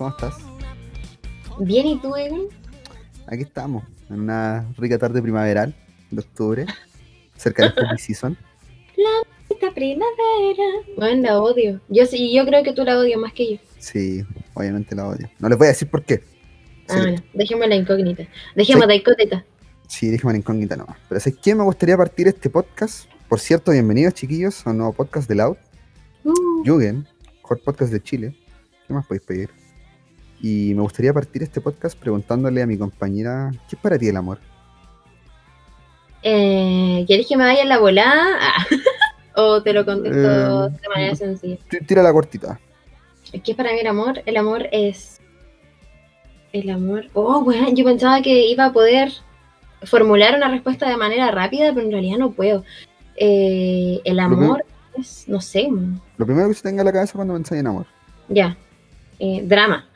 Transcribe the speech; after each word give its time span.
¿cómo 0.00 0.10
estás? 0.12 0.34
Bien, 1.58 1.86
¿y 1.86 2.00
tú, 2.00 2.16
Evan? 2.16 2.44
Aquí 3.26 3.42
estamos, 3.42 3.84
en 4.08 4.20
una 4.20 4.66
rica 4.78 4.96
tarde 4.96 5.20
primaveral 5.20 5.74
de 6.10 6.20
octubre, 6.20 6.64
cerca 7.36 7.64
del 7.64 7.74
Happy 7.86 7.98
Season. 7.98 8.34
Esta 9.50 9.74
primavera. 9.74 10.64
Bueno, 10.96 11.22
la 11.22 11.42
odio. 11.42 11.82
Yo 11.90 12.06
sí, 12.06 12.34
yo 12.34 12.46
creo 12.46 12.62
que 12.62 12.72
tú 12.72 12.82
la 12.82 12.98
odias 12.98 13.20
más 13.20 13.34
que 13.34 13.52
yo. 13.56 13.60
Sí, 13.78 14.24
obviamente 14.54 14.94
la 14.94 15.06
odio. 15.06 15.28
No 15.38 15.50
les 15.50 15.58
voy 15.58 15.66
a 15.66 15.70
decir 15.70 15.90
por 15.90 16.02
qué. 16.02 16.22
Ah, 16.88 16.94
Sí, 16.94 17.00
bueno, 17.00 17.22
dejemos 17.34 17.68
la 17.68 17.76
incógnita. 17.76 18.26
Dejemos 18.56 18.84
Sí. 18.84 18.88
la 18.88 18.94
incógnita. 18.94 19.44
sí 19.86 20.08
déjame 20.08 20.32
la 20.32 20.38
incógnita 20.38 20.76
nomás. 20.76 20.96
Pero 21.10 21.20
¿sabes 21.20 21.38
qué? 21.42 21.54
Me 21.54 21.62
gustaría 21.64 21.98
partir 21.98 22.26
este 22.26 22.48
podcast. 22.48 23.04
Por 23.28 23.38
cierto, 23.38 23.70
bienvenidos 23.70 24.14
chiquillos 24.14 24.66
a 24.66 24.70
un 24.70 24.78
nuevo 24.78 24.94
podcast 24.94 25.28
de 25.28 25.34
Loud. 25.34 25.58
Uh, 26.24 26.32
Jugend, 26.64 27.06
mejor 27.42 27.60
podcast 27.62 27.92
de 27.92 28.02
Chile. 28.02 28.34
¿Qué 28.86 28.94
más 28.94 29.04
podéis 29.06 29.26
pedir? 29.26 29.59
Y 30.42 30.72
me 30.74 30.82
gustaría 30.82 31.12
partir 31.12 31.42
este 31.42 31.60
podcast 31.60 31.98
preguntándole 31.98 32.62
a 32.62 32.66
mi 32.66 32.78
compañera, 32.78 33.50
¿qué 33.68 33.76
es 33.76 33.82
para 33.82 33.98
ti 33.98 34.08
el 34.08 34.16
amor? 34.16 34.38
eh, 36.22 37.04
¿Quieres 37.06 37.26
que 37.26 37.36
me 37.36 37.44
vaya 37.44 37.62
en 37.62 37.68
la 37.68 37.78
volada? 37.78 38.26
Ah. 38.40 38.66
¿O 39.36 39.62
te 39.62 39.72
lo 39.72 39.84
contesto 39.84 40.66
Eh, 40.66 40.70
de 40.82 40.88
manera 40.88 41.14
sencilla? 41.14 41.56
Tira 41.86 42.02
la 42.02 42.12
cortita. 42.12 42.60
¿Qué 43.32 43.52
es 43.52 43.56
para 43.56 43.72
mí 43.72 43.78
el 43.80 43.86
amor? 43.86 44.22
El 44.26 44.36
amor 44.36 44.66
es. 44.72 45.20
El 46.52 46.68
amor. 46.70 47.06
Oh, 47.14 47.42
bueno, 47.44 47.68
yo 47.72 47.84
pensaba 47.84 48.20
que 48.22 48.46
iba 48.48 48.66
a 48.66 48.72
poder 48.72 49.12
formular 49.84 50.34
una 50.34 50.50
respuesta 50.50 50.88
de 50.88 50.96
manera 50.96 51.30
rápida, 51.30 51.72
pero 51.72 51.86
en 51.86 51.92
realidad 51.92 52.18
no 52.18 52.32
puedo. 52.32 52.64
Eh, 53.16 54.00
el 54.04 54.18
amor 54.20 54.64
es. 54.98 55.24
No 55.28 55.40
sé. 55.40 55.68
Lo 56.18 56.26
primero 56.26 56.48
que 56.48 56.54
se 56.54 56.62
tenga 56.62 56.82
en 56.82 56.86
la 56.86 56.92
cabeza 56.92 57.12
cuando 57.14 57.34
pensáis 57.34 57.60
en 57.60 57.66
amor. 57.68 57.86
Ya. 58.28 58.56
Eh, 59.20 59.42
drama. 59.44 59.88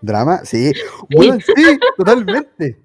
¿Drama? 0.00 0.44
Sí. 0.44 0.72
Bueno, 1.10 1.38
sí, 1.40 1.78
totalmente. 1.96 2.78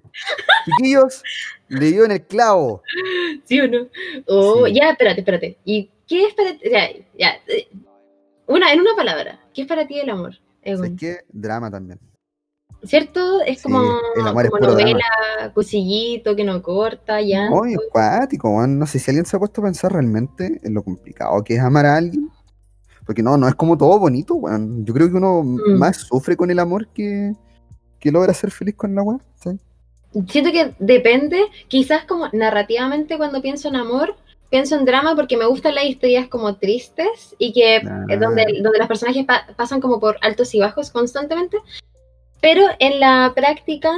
Chiquillos, 0.66 1.24
le 1.68 1.92
dio 1.92 2.06
en 2.06 2.12
el 2.12 2.22
clavo. 2.26 2.82
¿Sí 3.46 3.60
o 3.60 3.68
no? 3.68 3.88
Oh, 4.28 4.66
Sí. 4.68 4.74
ya, 4.76 4.92
espérate, 4.92 5.22
espérate. 5.22 5.58
¿Y 5.66 5.90
qué 6.08 6.28
es 6.28 6.34
para 6.36 6.52
ti? 6.52 6.70
Ya, 6.72 6.90
ya. 7.18 7.34
Una, 8.48 8.72
en 8.72 8.80
una 8.82 8.96
palabra. 8.96 9.40
¿Qué 9.54 9.64
es 9.64 9.68
para 9.68 9.88
ti 9.88 10.00
el 10.00 10.10
amor? 10.10 10.36
Egon? 10.62 10.86
¿Sabes 10.86 11.00
qué? 11.00 11.18
Drama 11.30 11.70
también. 11.72 12.00
¿Cierto? 12.84 13.42
Es 13.42 13.60
Sí, 13.60 13.64
como, 13.64 13.82
el 14.16 14.28
amor 14.28 14.46
es 14.46 14.52
como 14.52 14.62
puro 14.62 14.72
novela, 14.74 15.52
cosillito 15.54 16.36
que 16.36 16.44
no 16.44 16.62
corta, 16.62 17.22
ya. 17.22 17.50
Muy 17.50 17.74
acuático. 17.76 18.68
No 18.68 18.86
sé 18.86 19.00
si 19.00 19.10
alguien 19.10 19.26
se 19.26 19.36
ha 19.36 19.40
puesto 19.40 19.62
a 19.62 19.64
pensar 19.66 19.94
realmente 19.94 20.60
en 20.64 20.74
lo 20.74 20.84
complicado 20.84 21.44
que 21.44 21.56
es 21.56 21.62
amar 21.62 21.86
a 21.86 21.96
alguien. 21.98 22.30
Porque 23.06 23.22
no, 23.24 23.36
no 23.38 23.48
es 23.48 23.56
como 23.56 23.78
todo 23.78 24.00
bonito, 24.00 24.36
weón. 24.36 24.86
Yo 24.86 24.94
creo 24.94 25.10
que 25.10 25.18
uno 25.18 25.44
Mm. 25.44 25.78
más 25.78 25.98
sufre 25.98 26.36
con 26.38 26.50
el 26.52 26.60
amor 26.60 26.88
que, 26.88 27.34
que 28.00 28.12
logra 28.12 28.34
ser 28.34 28.52
feliz 28.52 28.76
con 28.76 28.96
la. 28.96 29.04
¿sí? 29.44 29.50
Siento 30.30 30.52
que 30.52 30.74
depende, 30.80 31.42
quizás 31.68 32.06
como 32.06 32.28
narrativamente 32.34 33.18
cuando 33.18 33.42
pienso 33.42 33.68
en 33.68 33.76
amor, 33.76 34.16
pienso 34.50 34.76
en 34.78 34.86
drama 34.86 35.16
porque 35.16 35.36
me 35.38 35.46
gustan 35.48 35.74
las 35.76 35.86
historias 35.86 36.28
como 36.28 36.56
tristes 36.58 37.36
y 37.40 37.52
que 37.52 37.78
es 37.78 38.20
donde, 38.20 38.46
donde 38.62 38.78
los 38.80 38.88
personajes 38.88 39.26
pa- 39.26 39.48
pasan 39.58 39.82
como 39.82 40.00
por 40.00 40.18
altos 40.22 40.54
y 40.54 40.60
bajos 40.60 40.92
constantemente. 40.92 41.58
Pero 42.40 42.64
en 42.80 43.00
la 43.00 43.32
práctica 43.36 43.92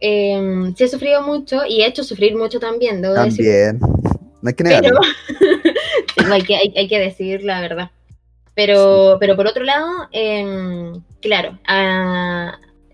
eh, 0.00 0.72
sí 0.76 0.84
he 0.84 0.88
sufrido 0.88 1.22
mucho 1.22 1.64
y 1.66 1.82
he 1.82 1.86
hecho 1.86 2.04
sufrir 2.04 2.36
mucho 2.36 2.60
también, 2.60 3.00
debo 3.02 3.14
decir. 3.14 3.44
También. 3.46 3.80
No 4.42 4.48
hay 4.48 4.54
que 4.54 4.64
negarlo. 4.64 5.00
no, 6.26 6.32
hay, 6.34 6.42
que, 6.42 6.56
hay, 6.56 6.74
hay 6.76 6.88
que 6.88 6.98
decir 6.98 7.42
la 7.44 7.60
verdad. 7.60 7.90
Pero, 8.54 9.16
pero 9.20 9.36
por 9.36 9.46
otro 9.46 9.64
lado, 9.64 9.88
em, 10.12 11.00
claro, 11.20 11.58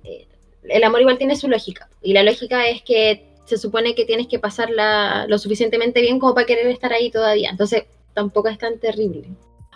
eh, 0.04 0.26
el 0.64 0.84
amor 0.84 1.00
igual 1.00 1.18
tiene 1.18 1.36
su 1.36 1.48
lógica. 1.48 1.88
Y 2.02 2.12
la 2.12 2.22
lógica 2.22 2.66
es 2.68 2.82
que 2.82 3.26
se 3.46 3.56
supone 3.58 3.94
que 3.94 4.04
tienes 4.04 4.26
que 4.26 4.38
pasarla 4.38 5.26
lo 5.28 5.38
suficientemente 5.38 6.00
bien 6.00 6.18
como 6.18 6.34
para 6.34 6.46
querer 6.46 6.66
estar 6.68 6.92
ahí 6.92 7.10
todavía. 7.10 7.50
Entonces, 7.50 7.84
tampoco 8.14 8.48
es 8.48 8.58
tan 8.58 8.78
terrible. 8.78 9.28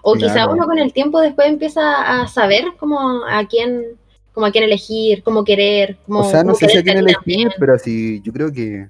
O 0.03 0.15
quizá 0.15 0.33
Claro. 0.35 0.53
uno 0.53 0.65
con 0.67 0.79
el 0.79 0.93
tiempo 0.93 1.21
después 1.21 1.47
empieza 1.49 2.23
a 2.23 2.27
saber 2.27 2.65
como 2.79 3.25
a 3.29 3.47
quién, 3.47 3.99
como 4.33 4.47
a 4.47 4.51
quién 4.51 4.65
elegir, 4.65 5.23
cómo 5.23 5.45
querer, 5.45 5.99
cómo, 6.07 6.21
O 6.21 6.25
sea, 6.25 6.43
no 6.43 6.55
sé 6.55 6.69
si 6.69 6.79
a 6.79 6.83
quién 6.83 6.97
a 6.97 7.01
elegir, 7.01 7.17
también. 7.19 7.53
pero 7.59 7.79
sí, 7.79 8.21
yo 8.25 8.33
creo 8.33 8.51
que, 8.53 8.89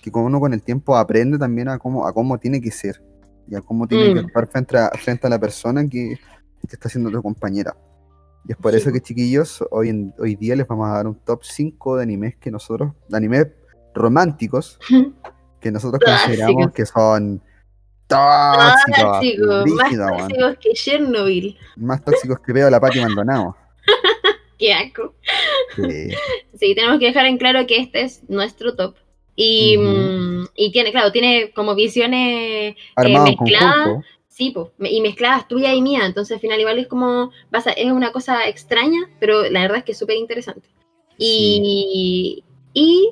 que 0.00 0.10
como 0.10 0.26
uno 0.26 0.38
con 0.40 0.54
el 0.54 0.62
tiempo 0.62 0.96
aprende 0.96 1.36
también 1.38 1.68
a 1.68 1.78
cómo, 1.78 2.06
a 2.06 2.12
cómo 2.12 2.38
tiene 2.38 2.60
que 2.60 2.70
ser 2.70 3.00
y 3.48 3.54
a 3.54 3.60
cómo 3.60 3.86
tiene 3.86 4.14
que 4.14 4.22
Mm. 4.22 4.26
actuar 4.26 4.48
frente 4.48 4.76
a, 4.78 4.90
frente 4.90 5.26
a 5.26 5.30
la 5.30 5.38
persona 5.38 5.82
que, 5.88 6.18
que 6.68 6.72
está 6.72 6.88
siendo 6.88 7.10
tu 7.10 7.22
compañera. 7.22 7.76
Y 8.48 8.52
es 8.52 8.58
por 8.58 8.72
Sí, 8.72 8.78
eso 8.78 8.92
que, 8.92 9.00
chiquillos, 9.00 9.64
hoy, 9.70 9.88
en, 9.88 10.14
hoy 10.18 10.36
día 10.36 10.54
les 10.56 10.66
vamos 10.68 10.88
a 10.88 10.92
dar 10.94 11.06
un 11.06 11.16
top 11.16 11.42
5 11.42 11.96
de 11.96 12.02
animes 12.02 12.36
que 12.36 12.50
nosotros, 12.50 12.92
de 13.08 13.16
animes 13.16 13.46
románticos, 13.94 14.78
que 15.60 15.70
nosotros 15.72 16.00
consideramos 16.04 16.72
que 16.72 16.86
son 16.86 17.42
tóxicos, 18.06 19.64
más 19.66 19.90
tóxicos 19.96 20.56
que 20.60 20.70
Chernobyl. 20.74 21.56
más 21.76 22.04
tóxicos 22.04 22.38
que 22.40 22.52
veo 22.52 22.66
a 22.68 22.70
la 22.70 22.80
Pati 22.80 23.00
Maldonado. 23.00 23.56
Qué 24.58 24.72
asco. 24.72 25.14
Sí. 25.74 26.10
Sí, 26.58 26.74
tenemos 26.74 26.98
que 26.98 27.06
dejar 27.06 27.26
en 27.26 27.36
claro 27.36 27.66
que 27.66 27.78
este 27.80 28.02
es 28.02 28.22
nuestro 28.30 28.74
top. 28.74 28.94
Y, 29.36 29.76
mm, 29.76 30.46
y 30.56 30.72
tiene, 30.72 30.90
claro, 30.92 31.12
tiene 31.12 31.50
como 31.54 31.74
visiones, 31.74 32.74
Armado 32.96 33.26
en 33.26 33.36
mezclada. 33.38 33.84
conjunto. 33.84 34.06
sí, 34.28 34.50
po, 34.50 34.72
y 34.80 35.00
mezcladas 35.00 35.46
tuya 35.48 35.72
y 35.74 35.80
mía. 35.82 36.04
Entonces 36.06 36.34
al 36.34 36.40
final 36.40 36.58
igual 36.60 36.78
es 36.78 36.86
como, 36.88 37.30
vas 37.50 37.66
a- 37.66 37.72
es 37.72 37.90
una 37.92 38.12
cosa 38.12 38.48
extraña, 38.48 39.08
pero 39.20 39.48
la 39.50 39.60
verdad 39.62 39.78
es 39.78 39.84
que 39.84 39.92
es 39.92 39.98
súper 39.98 40.16
interesante. 40.16 40.68
Y, 41.18 42.42
y 42.74 43.10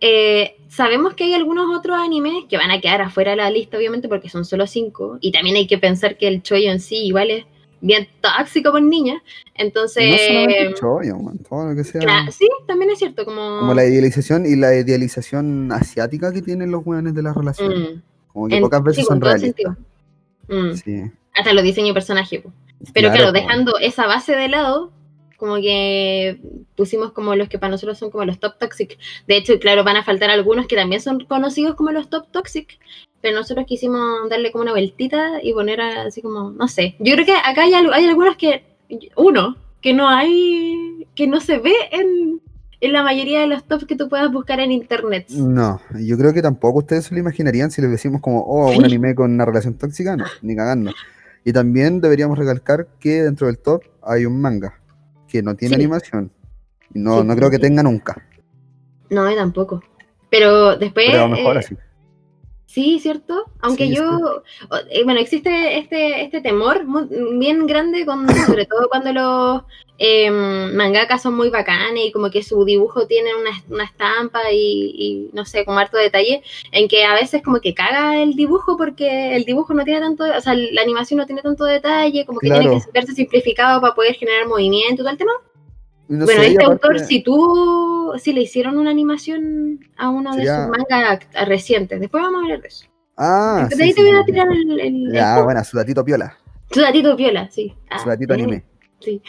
eh, 0.00 0.56
sabemos 0.68 1.14
que 1.14 1.24
hay 1.24 1.34
algunos 1.34 1.76
otros 1.76 1.98
animes 1.98 2.44
que 2.48 2.56
van 2.56 2.70
a 2.70 2.80
quedar 2.80 3.02
afuera 3.02 3.32
de 3.32 3.36
la 3.38 3.50
lista, 3.50 3.76
obviamente, 3.76 4.08
porque 4.08 4.28
son 4.30 4.44
solo 4.44 4.66
cinco. 4.66 5.18
Y 5.20 5.30
también 5.32 5.56
hay 5.56 5.66
que 5.66 5.78
pensar 5.78 6.16
que 6.16 6.28
el 6.28 6.42
chollo 6.42 6.70
en 6.70 6.80
sí 6.80 6.96
igual 7.06 7.30
es 7.30 7.44
bien 7.80 8.08
tóxico 8.20 8.72
con 8.72 8.88
niñas. 8.88 9.22
Entonces... 9.54 10.20
No 10.70 10.74
chollo, 10.74 11.16
weón, 11.16 11.38
todo 11.38 11.70
lo 11.70 11.76
que 11.76 11.84
sea. 11.84 12.30
Sí, 12.30 12.48
también 12.66 12.90
es 12.90 12.98
cierto, 12.98 13.24
como... 13.24 13.60
Como 13.60 13.74
la 13.74 13.84
idealización 13.84 14.46
y 14.46 14.56
la 14.56 14.74
idealización 14.74 15.70
asiática 15.72 16.32
que 16.32 16.42
tienen 16.42 16.70
los 16.70 16.82
weones 16.84 17.14
de 17.14 17.22
las 17.22 17.36
relaciones. 17.36 17.78
Mm, 17.96 18.00
Como 18.32 18.48
que 18.48 18.56
en- 18.56 18.62
pocas 18.62 18.82
veces 18.82 19.04
sí, 19.04 19.08
son 19.08 19.20
realistas. 19.20 19.76
Mm, 20.48 20.72
Sí. 20.74 21.02
Hasta 21.34 21.52
los 21.52 21.62
diseños 21.62 21.90
de 21.90 21.94
personaje. 21.94 22.40
po. 22.40 22.52
Pero 22.92 23.10
Claro, 23.12 23.32
dejando 23.32 23.78
esa 23.78 24.06
base 24.06 24.34
de 24.34 24.48
lado, 24.48 24.90
como 25.36 25.56
que 25.56 26.38
pusimos 26.76 27.12
como 27.12 27.34
los 27.36 27.48
que 27.48 27.58
para 27.58 27.70
nosotros 27.70 27.96
son 27.98 28.10
como 28.10 28.24
los 28.24 28.40
top 28.40 28.58
toxic. 28.58 28.98
De 29.26 29.36
hecho, 29.36 29.58
claro, 29.58 29.84
van 29.84 29.96
a 29.96 30.02
faltar 30.04 30.28
algunos 30.30 30.66
que 30.66 30.76
también 30.76 31.00
son 31.00 31.20
conocidos 31.24 31.76
como 31.76 31.92
los 31.92 32.10
top 32.10 32.26
toxic. 32.30 32.78
Pero 33.22 33.36
nosotros 33.36 33.66
quisimos 33.66 34.28
darle 34.30 34.50
como 34.50 34.62
una 34.62 34.72
vueltita 34.72 35.42
y 35.42 35.52
poner 35.52 35.80
así 35.80 36.22
como, 36.22 36.50
no 36.50 36.68
sé. 36.68 36.94
Yo 36.98 37.14
creo 37.14 37.26
que 37.26 37.32
acá 37.34 37.62
hay, 37.62 37.74
hay 37.74 38.06
algunos 38.06 38.36
que, 38.36 38.64
uno, 39.16 39.56
que 39.82 39.92
no 39.92 40.08
hay, 40.08 41.06
que 41.14 41.26
no 41.26 41.40
se 41.40 41.58
ve 41.58 41.74
en, 41.92 42.40
en 42.80 42.92
la 42.92 43.02
mayoría 43.02 43.40
de 43.40 43.46
los 43.46 43.64
tops 43.64 43.84
que 43.84 43.96
tú 43.96 44.08
puedas 44.08 44.32
buscar 44.32 44.58
en 44.60 44.72
internet. 44.72 45.26
No, 45.30 45.80
yo 46.00 46.16
creo 46.16 46.32
que 46.32 46.40
tampoco 46.40 46.78
ustedes 46.78 47.04
se 47.06 47.14
lo 47.14 47.20
imaginarían 47.20 47.70
si 47.70 47.82
les 47.82 47.90
decimos 47.90 48.22
como, 48.22 48.40
oh, 48.40 48.74
un 48.76 48.84
anime 48.84 49.14
con 49.14 49.32
una 49.32 49.44
relación 49.44 49.74
tóxica, 49.74 50.16
no, 50.16 50.24
ni 50.42 50.56
cagando. 50.56 50.92
Y 51.44 51.52
también 51.52 52.00
deberíamos 52.00 52.38
recalcar 52.38 52.86
que 52.98 53.22
dentro 53.22 53.46
del 53.46 53.58
top 53.58 53.82
hay 54.02 54.24
un 54.24 54.40
manga 54.40 54.80
que 55.28 55.42
no 55.42 55.54
tiene 55.56 55.76
Sí. 55.76 55.80
animación. 55.82 56.30
No, 56.92 57.20
Sí, 57.20 57.26
no 57.26 57.32
sí, 57.34 57.38
creo 57.38 57.50
que 57.50 57.58
tenga 57.58 57.82
nunca. 57.82 58.26
No, 59.10 59.32
tampoco. 59.34 59.82
Pero 60.30 60.76
después. 60.76 61.06
Pero 61.10 61.24
a 61.24 61.28
lo 61.28 61.36
mejor 61.36 61.56
eh, 61.56 61.58
así. 61.60 61.76
Sí, 62.70 63.00
¿cierto? 63.00 63.46
Aunque 63.62 63.88
Sí, 63.88 63.96
yo, 63.96 64.42
eh, 64.90 65.02
bueno, 65.02 65.18
existe 65.18 65.76
este, 65.78 66.22
este 66.22 66.40
temor 66.40 66.84
mu- 66.84 67.08
bien 67.36 67.66
grande, 67.66 68.06
con, 68.06 68.28
sobre 68.46 68.64
todo 68.64 68.88
cuando 68.88 69.12
los 69.12 69.62
eh, 69.98 70.30
mangakas 70.30 71.20
son 71.20 71.34
muy 71.34 71.50
bacanes 71.50 72.06
y 72.06 72.12
como 72.12 72.30
que 72.30 72.44
su 72.44 72.64
dibujo 72.64 73.08
tiene 73.08 73.34
una, 73.34 73.50
una 73.70 73.82
estampa 73.84 74.52
y, 74.52 74.92
y, 74.96 75.30
no 75.32 75.44
sé, 75.44 75.64
como 75.64 75.80
harto 75.80 75.96
detalle, 75.96 76.44
en 76.70 76.86
que 76.86 77.04
a 77.04 77.14
veces 77.14 77.42
como 77.42 77.58
que 77.60 77.74
caga 77.74 78.22
el 78.22 78.34
dibujo 78.36 78.76
porque 78.76 79.34
el 79.34 79.44
dibujo 79.44 79.74
no 79.74 79.82
tiene 79.84 79.98
tanto, 79.98 80.22
o 80.24 80.40
sea, 80.40 80.54
la 80.54 80.82
animación 80.82 81.18
no 81.18 81.26
tiene 81.26 81.42
tanto 81.42 81.64
detalle, 81.64 82.24
como 82.24 82.38
que 82.38 82.50
tiene 82.52 82.70
que 82.70 82.78
verse 82.94 83.14
simplificado 83.14 83.80
para 83.80 83.96
poder 83.96 84.14
generar 84.14 84.46
movimiento 84.46 84.94
y 84.94 85.04
todo 85.04 85.10
el 85.10 85.18
tema. 85.18 85.32
No 86.10 86.24
bueno, 86.24 86.42
sé, 86.42 86.48
este 86.48 86.64
aparte- 86.64 86.72
autor, 86.86 86.98
si 86.98 87.22
tú, 87.22 88.12
si 88.18 88.32
le 88.32 88.40
hicieron 88.42 88.76
una 88.78 88.90
animación 88.90 89.78
a 89.96 90.10
uno 90.10 90.32
Sería- 90.34 90.56
de 90.56 90.62
sus 90.66 90.68
mangas 90.76 91.20
recientes, 91.46 92.00
después 92.00 92.22
vamos 92.22 92.40
a 92.40 92.42
hablar 92.44 92.60
de 92.62 92.68
eso. 92.68 92.86
Ah, 93.16 93.66
de 93.70 93.76
sí, 93.76 93.82
ahí 93.82 93.88
sí, 93.90 93.94
te 93.94 94.02
voy 94.02 94.10
a 94.20 94.24
sí, 94.24 94.32
tirar 94.32 94.48
el, 94.50 94.80
el, 94.80 95.12
Ya, 95.12 95.38
el- 95.38 95.44
bueno, 95.44 95.62
su 95.64 95.76
datito 95.76 96.04
piola, 96.04 96.36
su 96.72 96.80
datito 96.80 97.16
piola, 97.16 97.48
sí. 97.50 97.74
Ah, 97.88 98.00
su 98.00 98.08
datito 98.08 98.32
eh, 98.34 98.36
anime. 98.36 98.64
Sí, 98.98 99.22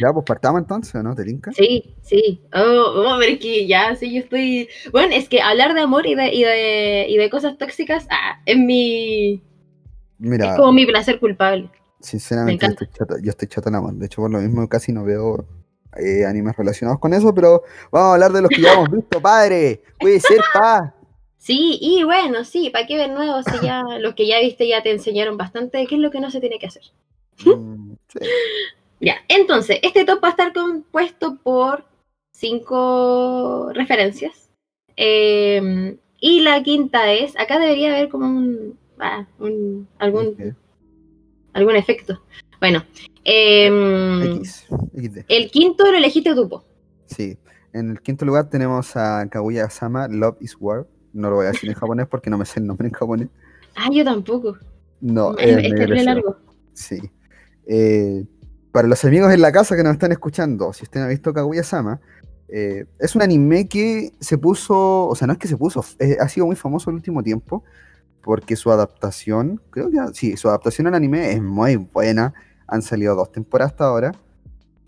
Ya, 0.00 0.12
pues 0.12 0.24
partamos 0.24 0.60
entonces, 0.62 1.02
¿no? 1.02 1.14
¿Te 1.14 1.24
tinca? 1.24 1.52
sí, 1.52 1.96
sí. 2.00 2.40
Oh, 2.54 2.60
oh, 2.96 3.16
pero 3.18 3.32
es 3.32 3.38
que 3.40 3.66
ya, 3.66 3.94
sí, 3.96 4.12
yo 4.14 4.20
estoy... 4.20 4.68
Bueno, 4.92 5.12
es 5.14 5.28
que 5.28 5.42
hablar 5.42 5.74
de 5.74 5.80
amor 5.80 6.06
y 6.06 6.14
de, 6.14 6.32
y 6.32 6.44
de, 6.44 7.06
y 7.08 7.16
de 7.18 7.28
cosas 7.28 7.58
tóxicas, 7.58 8.06
ah, 8.10 8.40
es 8.46 8.56
mi... 8.56 9.42
Mira, 10.18 10.52
Es 10.52 10.56
como 10.56 10.72
mi 10.72 10.86
placer 10.86 11.18
culpable. 11.18 11.68
Sinceramente, 12.02 12.66
Me 12.66 12.68
yo 12.68 12.72
estoy, 12.72 12.88
chato, 12.88 13.16
yo 13.22 13.30
estoy. 13.30 13.48
De 13.98 14.06
hecho, 14.06 14.22
por 14.22 14.30
lo 14.30 14.38
mismo 14.40 14.68
casi 14.68 14.92
no 14.92 15.04
veo 15.04 15.46
eh, 15.96 16.24
animes 16.26 16.56
relacionados 16.56 17.00
con 17.00 17.14
eso, 17.14 17.34
pero 17.34 17.62
vamos 17.90 18.08
a 18.08 18.14
hablar 18.14 18.32
de 18.32 18.42
los 18.42 18.50
que 18.50 18.60
ya 18.62 18.72
hemos 18.74 18.90
visto, 18.90 19.20
padre. 19.20 19.82
Puede 19.98 20.20
ser, 20.20 20.38
pa. 20.54 20.94
Sí, 21.38 21.78
y 21.80 22.04
bueno, 22.04 22.44
sí, 22.44 22.70
¿para 22.70 22.86
qué 22.86 22.96
ver 22.96 23.10
nuevos 23.10 23.44
si 23.46 23.60
ya 23.60 23.82
los 23.98 24.14
que 24.14 24.26
ya 24.26 24.38
viste 24.40 24.68
ya 24.68 24.82
te 24.82 24.92
enseñaron 24.92 25.36
bastante 25.36 25.78
de 25.78 25.86
qué 25.86 25.96
es 25.96 26.00
lo 26.00 26.10
que 26.10 26.20
no 26.20 26.30
se 26.30 26.40
tiene 26.40 26.58
que 26.58 26.66
hacer? 26.66 26.82
Mm, 27.44 27.92
sí. 28.08 28.18
Ya, 29.00 29.16
entonces, 29.28 29.78
este 29.82 30.04
top 30.04 30.22
va 30.22 30.28
a 30.28 30.30
estar 30.32 30.52
compuesto 30.52 31.36
por 31.42 31.84
cinco 32.32 33.70
referencias. 33.74 34.50
Eh, 34.96 35.96
y 36.20 36.40
la 36.40 36.62
quinta 36.62 37.12
es, 37.12 37.36
acá 37.38 37.58
debería 37.58 37.90
haber 37.90 38.08
como 38.08 38.26
un, 38.26 38.78
ah, 39.00 39.26
un- 39.40 39.88
algún. 39.98 40.54
Algún 41.52 41.76
efecto. 41.76 42.22
Bueno, 42.60 42.84
eh, 43.24 43.68
X, 44.36 44.66
el 45.28 45.50
quinto 45.50 45.90
lo 45.90 45.96
elegiste 45.98 46.34
tú, 46.34 46.48
po. 46.48 46.64
Sí. 47.06 47.36
En 47.72 47.90
el 47.90 48.00
quinto 48.00 48.24
lugar 48.24 48.50
tenemos 48.50 48.96
a 48.96 49.26
Kaguya-sama, 49.28 50.08
Love 50.08 50.36
is 50.40 50.56
War. 50.60 50.86
No 51.12 51.30
lo 51.30 51.36
voy 51.36 51.46
a 51.46 51.52
decir 51.52 51.70
en 51.70 51.74
japonés 51.74 52.06
porque 52.06 52.30
no 52.30 52.38
me 52.38 52.44
sé 52.44 52.60
el 52.60 52.66
nombre 52.66 52.86
en 52.88 52.94
japonés. 52.94 53.28
Ah, 53.74 53.88
yo 53.90 54.04
tampoco. 54.04 54.56
No, 55.00 55.36
es 55.38 55.56
es 55.56 55.64
es 55.64 55.72
gracioso. 55.72 56.04
largo. 56.04 56.36
Sí. 56.74 57.00
Eh, 57.66 58.24
para 58.70 58.88
los 58.88 59.04
amigos 59.04 59.32
en 59.32 59.40
la 59.40 59.52
casa 59.52 59.76
que 59.76 59.82
nos 59.82 59.92
están 59.92 60.12
escuchando, 60.12 60.72
si 60.72 60.84
usted 60.84 61.00
no 61.00 61.06
ha 61.06 61.08
visto 61.08 61.32
Kaguya-sama, 61.32 62.00
eh, 62.48 62.84
es 62.98 63.14
un 63.14 63.22
anime 63.22 63.66
que 63.68 64.12
se 64.20 64.36
puso, 64.36 65.08
o 65.08 65.14
sea, 65.14 65.26
no 65.26 65.32
es 65.32 65.38
que 65.38 65.48
se 65.48 65.56
puso, 65.56 65.84
eh, 65.98 66.16
ha 66.20 66.28
sido 66.28 66.46
muy 66.46 66.56
famoso 66.56 66.90
el 66.90 66.96
último 66.96 67.22
tiempo, 67.22 67.64
porque 68.22 68.56
su 68.56 68.70
adaptación, 68.70 69.60
creo 69.70 69.90
que 69.90 69.98
sí, 70.14 70.36
su 70.36 70.48
adaptación 70.48 70.86
al 70.86 70.94
anime 70.94 71.32
es 71.32 71.42
muy 71.42 71.76
buena. 71.76 72.32
Han 72.66 72.82
salido 72.82 73.14
dos 73.14 73.32
temporadas 73.32 73.72
hasta 73.72 73.84
ahora. 73.84 74.12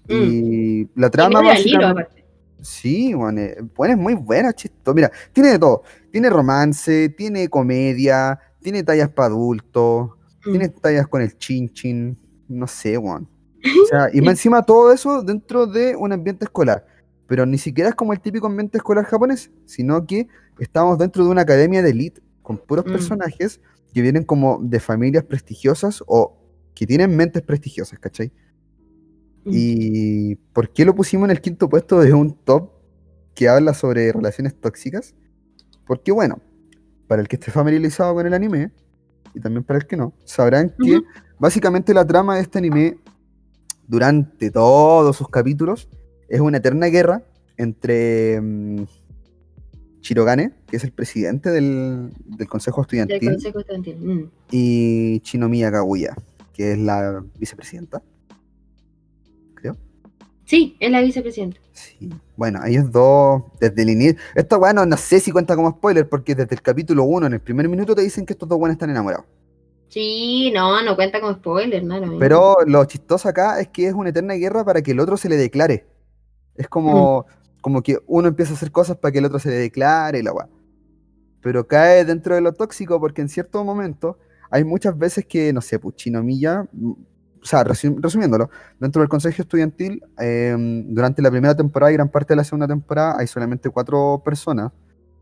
Y 0.08 0.88
la 0.98 1.10
trama 1.10 1.40
Mm. 1.42 1.46
Al 1.46 1.58
hilo, 1.66 1.78
básicamente... 1.78 2.24
Sí, 2.60 3.12
bueno, 3.12 3.40
eh, 3.42 3.58
bueno, 3.76 3.94
es 3.94 4.00
muy 4.00 4.14
buena, 4.14 4.52
chisto. 4.52 4.94
Mira, 4.94 5.10
tiene 5.32 5.50
de 5.50 5.58
todo. 5.58 5.82
Tiene 6.10 6.30
romance, 6.30 7.10
tiene 7.10 7.48
comedia, 7.48 8.38
tiene 8.62 8.82
tallas 8.82 9.10
para 9.10 9.26
adultos, 9.26 10.10
Mm. 10.46 10.50
tiene 10.50 10.68
tallas 10.68 11.08
con 11.08 11.20
el 11.22 11.36
chin 11.36 11.70
chin, 11.72 12.16
no 12.48 12.66
sé, 12.66 12.96
weón. 12.96 13.28
O 13.84 13.86
sea, 13.86 14.08
y 14.12 14.20
más 14.20 14.32
encima 14.32 14.62
todo 14.62 14.92
eso 14.92 15.22
dentro 15.22 15.66
de 15.66 15.96
un 15.96 16.12
ambiente 16.12 16.44
escolar. 16.44 16.86
Pero 17.26 17.46
ni 17.46 17.56
siquiera 17.58 17.88
es 17.90 17.94
como 17.94 18.12
el 18.12 18.20
típico 18.20 18.46
ambiente 18.46 18.76
escolar 18.78 19.04
japonés, 19.06 19.50
sino 19.64 20.06
que 20.06 20.28
estamos 20.58 20.98
dentro 20.98 21.24
de 21.24 21.30
una 21.30 21.42
academia 21.42 21.82
de 21.82 21.90
elite 21.90 22.20
con 22.44 22.58
puros 22.58 22.84
Mm. 22.86 22.92
personajes 22.92 23.60
que 23.92 24.02
vienen 24.02 24.22
como 24.22 24.60
de 24.62 24.78
familias 24.78 25.24
prestigiosas 25.24 26.04
o 26.06 26.36
que 26.74 26.86
tienen 26.86 27.16
mentes 27.16 27.42
prestigiosas, 27.42 27.98
¿cachai? 27.98 28.30
Mm. 29.44 29.50
¿Y 29.52 30.34
por 30.52 30.72
qué 30.72 30.84
lo 30.84 30.94
pusimos 30.94 31.26
en 31.26 31.30
el 31.32 31.40
quinto 31.40 31.68
puesto 31.68 32.00
de 32.00 32.12
un 32.12 32.34
top 32.44 32.70
que 33.34 33.48
habla 33.48 33.74
sobre 33.74 34.12
relaciones 34.12 34.54
tóxicas? 34.60 35.14
Porque 35.86 36.12
bueno, 36.12 36.38
para 37.08 37.22
el 37.22 37.28
que 37.28 37.36
esté 37.36 37.50
familiarizado 37.50 38.14
con 38.14 38.26
el 38.26 38.34
anime, 38.34 38.70
y 39.34 39.40
también 39.40 39.64
para 39.64 39.78
el 39.78 39.86
que 39.86 39.96
no, 39.96 40.12
sabrán 40.24 40.74
que 40.82 40.96
Ujú. 40.98 41.04
básicamente 41.38 41.94
la 41.94 42.06
trama 42.06 42.36
de 42.36 42.42
este 42.42 42.58
anime, 42.58 42.98
durante 43.86 44.50
todos 44.50 45.16
sus 45.16 45.28
capítulos, 45.28 45.88
es 46.28 46.40
una 46.40 46.58
eterna 46.58 46.86
guerra 46.86 47.22
entre 47.56 48.40
mm, 48.40 48.84
Shirogane, 50.04 50.52
que 50.66 50.76
es 50.76 50.84
el 50.84 50.92
presidente 50.92 51.50
del, 51.50 52.10
del 52.26 52.46
Consejo 52.46 52.82
Del 52.82 53.00
Estudiantil, 53.00 53.30
consejo 53.30 53.60
estudiantil. 53.60 53.96
Mm. 53.96 54.30
y 54.50 55.20
Shinomiya 55.24 55.72
Kaguya, 55.72 56.14
que 56.52 56.72
es 56.72 56.78
la 56.78 57.24
vicepresidenta. 57.38 58.02
Creo. 59.54 59.78
Sí, 60.44 60.76
es 60.78 60.90
la 60.90 61.00
vicepresidenta. 61.00 61.58
Sí. 61.72 62.10
Bueno, 62.36 62.60
ellos 62.66 62.92
dos, 62.92 63.44
desde 63.58 63.80
el 63.80 63.90
inicio. 63.90 64.16
Esto, 64.34 64.58
bueno, 64.58 64.84
no 64.84 64.96
sé 64.98 65.20
si 65.20 65.32
cuenta 65.32 65.56
como 65.56 65.70
spoiler, 65.70 66.06
porque 66.06 66.34
desde 66.34 66.54
el 66.54 66.60
capítulo 66.60 67.04
1, 67.04 67.26
en 67.28 67.32
el 67.32 67.40
primer 67.40 67.66
minuto, 67.70 67.94
te 67.94 68.02
dicen 68.02 68.26
que 68.26 68.34
estos 68.34 68.46
dos 68.46 68.58
buenos 68.58 68.74
están 68.74 68.90
enamorados. 68.90 69.24
Sí, 69.88 70.52
no, 70.54 70.82
no 70.82 70.96
cuenta 70.96 71.18
como 71.18 71.32
spoiler, 71.32 71.82
no, 71.82 71.98
no. 71.98 72.18
Pero 72.18 72.58
lo 72.66 72.84
chistoso 72.84 73.26
acá 73.26 73.58
es 73.58 73.68
que 73.68 73.86
es 73.86 73.94
una 73.94 74.10
eterna 74.10 74.34
guerra 74.34 74.66
para 74.66 74.82
que 74.82 74.90
el 74.90 75.00
otro 75.00 75.16
se 75.16 75.30
le 75.30 75.38
declare. 75.38 75.86
Es 76.56 76.68
como, 76.68 77.24
como 77.64 77.82
que 77.82 77.96
uno 78.06 78.28
empieza 78.28 78.52
a 78.52 78.56
hacer 78.56 78.70
cosas 78.70 78.98
para 78.98 79.10
que 79.10 79.20
el 79.20 79.24
otro 79.24 79.38
se 79.38 79.48
le 79.48 79.54
declare 79.56 80.18
y 80.18 80.22
la 80.22 80.34
weá. 80.34 80.46
Pero 81.40 81.66
cae 81.66 82.04
dentro 82.04 82.34
de 82.34 82.42
lo 82.42 82.52
tóxico 82.52 83.00
porque 83.00 83.22
en 83.22 83.30
cierto 83.30 83.64
momento 83.64 84.18
hay 84.50 84.64
muchas 84.64 84.98
veces 84.98 85.24
que, 85.24 85.50
no 85.50 85.62
sé, 85.62 85.78
pues 85.78 85.96
Chinomilla, 85.96 86.68
mm, 86.70 86.90
o 86.90 87.46
sea, 87.46 87.64
resu- 87.64 87.98
resumiéndolo, 88.02 88.50
dentro 88.78 89.00
del 89.00 89.08
consejo 89.08 89.40
estudiantil, 89.40 90.02
eh, 90.20 90.54
durante 90.90 91.22
la 91.22 91.30
primera 91.30 91.54
temporada 91.56 91.90
y 91.90 91.94
gran 91.94 92.10
parte 92.10 92.34
de 92.34 92.36
la 92.36 92.44
segunda 92.44 92.68
temporada 92.68 93.16
hay 93.18 93.26
solamente 93.26 93.70
cuatro 93.70 94.20
personas, 94.22 94.70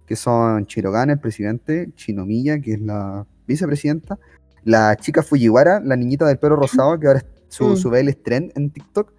que 0.05 0.17
son 0.17 0.67
Chirogane, 0.67 1.13
el 1.13 1.21
presidente, 1.21 1.91
Chinomilla, 1.95 2.59
que 2.61 2.73
es 2.73 2.81
la 2.81 3.25
vicepresidenta, 3.47 4.19
la 4.65 4.97
chica 4.97 5.23
Fujiwara, 5.23 5.79
la 5.79 5.95
niñita 5.95 6.27
del 6.27 6.39
pelo 6.41 6.57
rosado, 6.57 6.99
que 6.99 7.07
ahora 7.07 7.25
su, 7.47 7.69
Mm. 7.69 7.77
su 7.77 7.89
baile 7.89 8.11
es 8.11 8.21
trend 8.21 8.51
en 8.57 8.71
TikTok, 8.71 9.13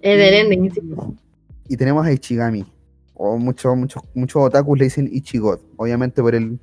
Es 0.00 0.74
sí. 0.74 0.80
Y 1.72 1.76
tenemos 1.78 2.04
a 2.04 2.12
Ichigami. 2.12 2.66
O 3.14 3.38
muchos, 3.38 3.74
muchos, 3.76 4.02
muchos 4.14 4.42
otakus 4.42 4.78
le 4.78 4.84
dicen 4.84 5.08
Ichigot. 5.10 5.60
Obviamente 5.76 6.20
por 6.20 6.34
el, 6.34 6.58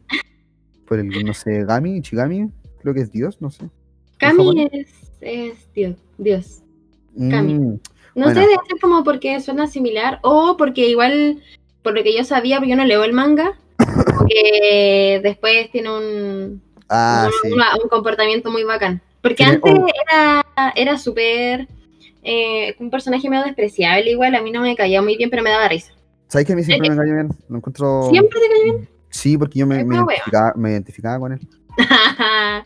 por 0.88 1.00
el, 1.00 1.08
no 1.26 1.34
sé, 1.34 1.66
Gami, 1.66 1.98
Ichigami, 1.98 2.52
creo 2.80 2.94
que 2.94 3.02
es 3.02 3.12
Dios, 3.12 3.42
no 3.42 3.50
sé. 3.50 3.70
Cami 4.18 4.70
es, 4.72 4.88
es 5.22 5.74
Dios, 5.74 5.96
Dios. 6.20 6.62
Kami. 7.18 7.56
Mm, 7.56 7.80
No 8.14 8.26
Bueno. 8.26 8.34
sé, 8.34 8.40
debe 8.42 8.54
ser 8.68 8.80
como 8.80 9.04
porque 9.04 9.40
suena 9.40 9.66
similar 9.66 10.20
o 10.22 10.58
porque 10.58 10.88
igual, 10.90 11.42
por 11.82 11.96
lo 11.96 12.04
que 12.04 12.16
yo 12.16 12.24
sabía, 12.24 12.58
porque 12.58 12.72
yo 12.72 12.76
no 12.78 12.86
leo 12.86 13.04
el 13.04 13.14
manga, 13.14 13.58
que 14.30 15.22
después 15.24 15.72
tiene 15.72 15.90
un, 15.90 16.62
ah, 16.90 17.28
un, 17.28 17.50
sí. 17.50 17.54
una- 17.56 17.76
un 17.82 17.90
comportamiento 17.90 18.52
muy 18.52 18.64
bacán. 18.64 19.02
Porque 19.22 19.44
antes 19.44 19.74
oh. 19.76 19.88
era, 20.08 20.46
era 20.76 20.98
súper 21.00 21.68
eh, 22.24 22.76
un 22.80 22.90
personaje 22.90 23.30
medio 23.30 23.44
despreciable, 23.46 24.12
igual 24.12 24.36
a 24.36 24.42
mí 24.42 24.52
no 24.52 24.62
me 24.62 24.76
caía 24.76 25.02
muy 25.02 25.18
bien, 25.18 25.30
pero 25.30 25.44
me 25.44 25.50
daba 25.50 25.68
risa. 25.68 25.94
¿Sabes 26.28 26.46
que 26.46 26.54
a 26.54 26.56
mí 26.56 26.64
siempre 26.64 26.90
me 26.90 26.96
cayó 26.98 27.14
bien? 27.14 27.30
Lo 27.50 27.58
encuentro... 27.58 28.08
¿Siempre 28.12 28.40
te 28.40 28.48
cayó 28.48 28.64
bien? 28.76 28.90
Sí, 29.10 29.38
porque 29.38 29.60
yo 29.60 29.66
me, 29.68 29.84
me 29.84 29.96
identificaba, 29.96 30.54
me 30.56 30.72
identificaba 30.72 31.20
con 31.20 31.34
él. 31.34 31.40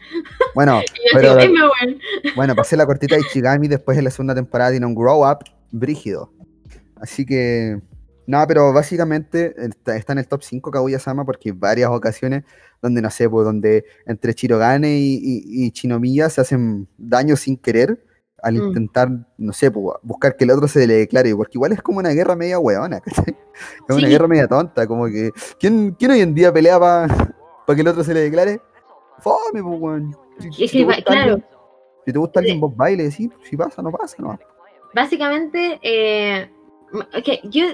Bueno, 0.55 0.81
Y 0.81 0.86
yo 0.86 1.19
Pero- 1.19 1.36
digo, 1.38 1.72
"Es 1.81 1.88
muy 2.24 2.31
bueno". 2.36 2.55
pasé 2.55 2.77
la 2.77 2.86
cortita 2.86 3.15
de 3.15 3.22
Ichigami, 3.22 3.67
después 3.67 3.98
en 3.98 4.03
la 4.03 4.12
segunda 4.12 4.36
temporada 4.36 4.72
tiene 4.72 4.86
un 4.86 4.95
grow 4.95 5.24
up 5.29 5.39
brígido. 5.72 6.31
Así 6.98 7.25
que, 7.25 7.79
nada, 8.27 8.48
pero 8.48 8.72
básicamente 8.74 9.53
está, 9.57 9.95
está 9.98 10.13
en 10.13 10.19
el 10.19 10.27
top 10.27 10.43
5 10.43 10.72
Kaguya-sama 10.72 11.25
porque 11.25 11.50
hay 11.50 11.55
varias 11.57 11.89
ocasiones 11.89 12.43
donde, 12.81 13.01
no 13.01 13.10
sé, 13.10 13.29
pues 13.29 13.45
donde 13.45 13.86
entre 14.05 14.33
Chirogane 14.33 14.98
y, 14.98 15.15
y, 15.15 15.65
y 15.65 15.72
Chinomiya 15.72 16.29
se 16.29 16.41
hacen 16.41 16.88
daño 16.98 17.36
sin 17.36 17.57
querer 17.57 18.03
al 18.43 18.55
Mm. 18.55 18.67
intentar, 18.67 19.09
no 19.38 19.53
sé, 19.53 19.69
buscar 19.69 20.35
que 20.35 20.43
el 20.43 20.51
otro 20.51 20.67
se 20.67 20.85
le 20.85 20.95
declare, 20.95 21.33
porque 21.35 21.53
igual 21.57 21.71
es 21.71 21.81
como 21.81 22.00
una 22.00 22.09
guerra 22.09 22.35
media 22.35 22.59
hueona, 22.59 23.00
¿cachai? 23.29 23.35
Es 23.89 23.95
una 23.95 24.07
guerra 24.07 24.27
media 24.27 24.47
tonta, 24.47 24.85
como 24.85 25.05
que, 25.05 25.31
¿quién, 25.59 25.95
quién 25.97 26.12
hoy 26.12 26.19
en 26.21 26.35
día 26.35 26.51
pelea 26.53 26.79
para 26.79 27.07
que 27.75 27.81
el 27.81 27.88
otro 27.88 28.03
se 28.03 28.13
le 28.13 28.19
declare? 28.19 28.59
Fome, 29.19 29.63
pues, 29.63 29.79
weón. 29.79 30.17
Si- 30.39 30.85
claro, 31.05 31.39
si 32.05 32.12
te 32.12 32.19
gusta 32.19 32.39
alguien, 32.41 32.59
vos 32.59 32.75
baile, 32.75 33.09
sí, 33.12 33.31
si 33.50 33.55
pasa, 33.55 33.81
no 33.81 33.91
pasa, 33.91 34.17
no. 34.19 34.38
básicamente, 34.93 35.79
eh, 35.81 36.51
ok, 36.93 37.50
yo, 37.50 37.65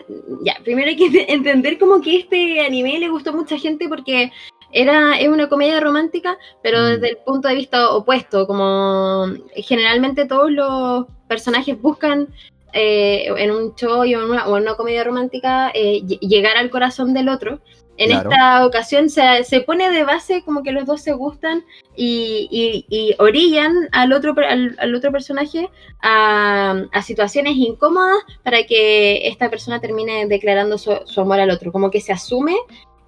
ya, 0.45 0.53
primero 0.63 0.87
hay 0.89 0.95
que 0.95 1.07
ent- 1.07 1.25
entender 1.29 1.79
como 1.79 1.99
que 2.01 2.17
este 2.19 2.59
anime 2.61 2.99
le 2.99 3.09
gustó 3.09 3.31
a 3.31 3.33
mucha 3.33 3.57
gente 3.57 3.89
porque 3.89 4.31
era, 4.71 5.19
es 5.19 5.27
una 5.27 5.49
comedia 5.49 5.79
romántica, 5.79 6.37
pero 6.61 6.79
Mm. 6.79 6.85
desde 6.85 7.09
el 7.11 7.17
punto 7.17 7.47
de 7.47 7.55
vista 7.55 7.89
opuesto, 7.91 8.45
como 8.47 9.25
generalmente 9.55 10.25
todos 10.25 10.51
los 10.51 11.05
personajes 11.27 11.79
buscan 11.81 12.27
eh, 12.71 13.25
en 13.37 13.49
un 13.49 13.73
show 13.75 14.01
o 14.01 14.03
en 14.05 14.19
una, 14.19 14.47
o 14.47 14.55
en 14.55 14.61
una 14.63 14.75
comedia 14.75 15.03
romántica 15.03 15.71
eh, 15.73 16.01
ll- 16.03 16.19
llegar 16.19 16.55
al 16.55 16.69
corazón 16.69 17.15
del 17.15 17.27
otro. 17.29 17.59
En 17.97 18.11
Claro. 18.11 18.29
esta 18.29 18.65
ocasión 18.65 19.09
se, 19.09 19.43
se 19.43 19.59
pone 19.61 19.89
de 19.91 20.03
base 20.05 20.43
como 20.45 20.61
que 20.63 20.71
los 20.71 20.85
dos 20.85 21.01
se 21.01 21.11
gustan 21.11 21.65
y, 21.97 22.47
y- 22.49 22.85
y 22.87 23.15
orillan 23.19 23.73
al 23.91 24.13
otro, 24.13 24.33
al, 24.47 24.75
al 24.79 24.95
otro 24.95 25.11
personaje 25.11 25.67
a, 26.01 26.83
a 26.93 27.01
situaciones 27.01 27.55
incómodas 27.57 28.19
para 28.43 28.63
que 28.63 29.27
esta 29.27 29.49
persona 29.49 29.81
termine 29.81 30.27
declarando 30.27 30.77
su, 30.77 30.93
su 31.05 31.19
amor 31.21 31.39
al 31.41 31.49
otro. 31.51 31.71
Como 31.71 31.89
que 31.91 31.99
se 32.01 32.13
asume 32.13 32.55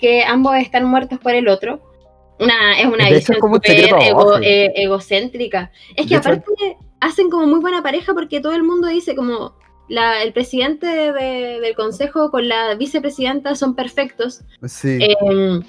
que 0.02 0.24
ambos 0.24 0.56
están 0.58 0.84
muertos 0.86 1.20
por 1.20 1.34
el 1.34 1.48
otro. 1.48 1.80
Una, 2.40 2.80
es 2.80 2.88
una 2.88 3.06
De 3.06 3.14
visión 3.16 3.38
ego- 3.38 4.40
eh, 4.42 4.74
egocéntrica. 4.76 5.72
Es 5.96 6.08
que 6.08 6.16
De 6.16 6.20
hecho- 6.20 6.30
aparte 6.30 6.78
hacen 7.00 7.30
como 7.30 7.46
muy 7.48 7.60
buena 7.60 7.84
pareja 7.84 8.14
porque 8.14 8.42
todo 8.42 8.54
el 8.54 8.64
mundo 8.64 8.88
dice 8.88 9.16
como 9.16 9.54
la, 9.88 10.24
el 10.24 10.34
presidente 10.34 10.88
de- 10.88 11.60
del 11.60 11.76
consejo 11.76 12.32
con 12.32 12.48
la 12.48 12.74
vicepresidenta 12.76 13.56
son 13.56 13.76
perfectos. 13.76 14.42
Sí, 14.66 14.98
Eh, 15.02 15.60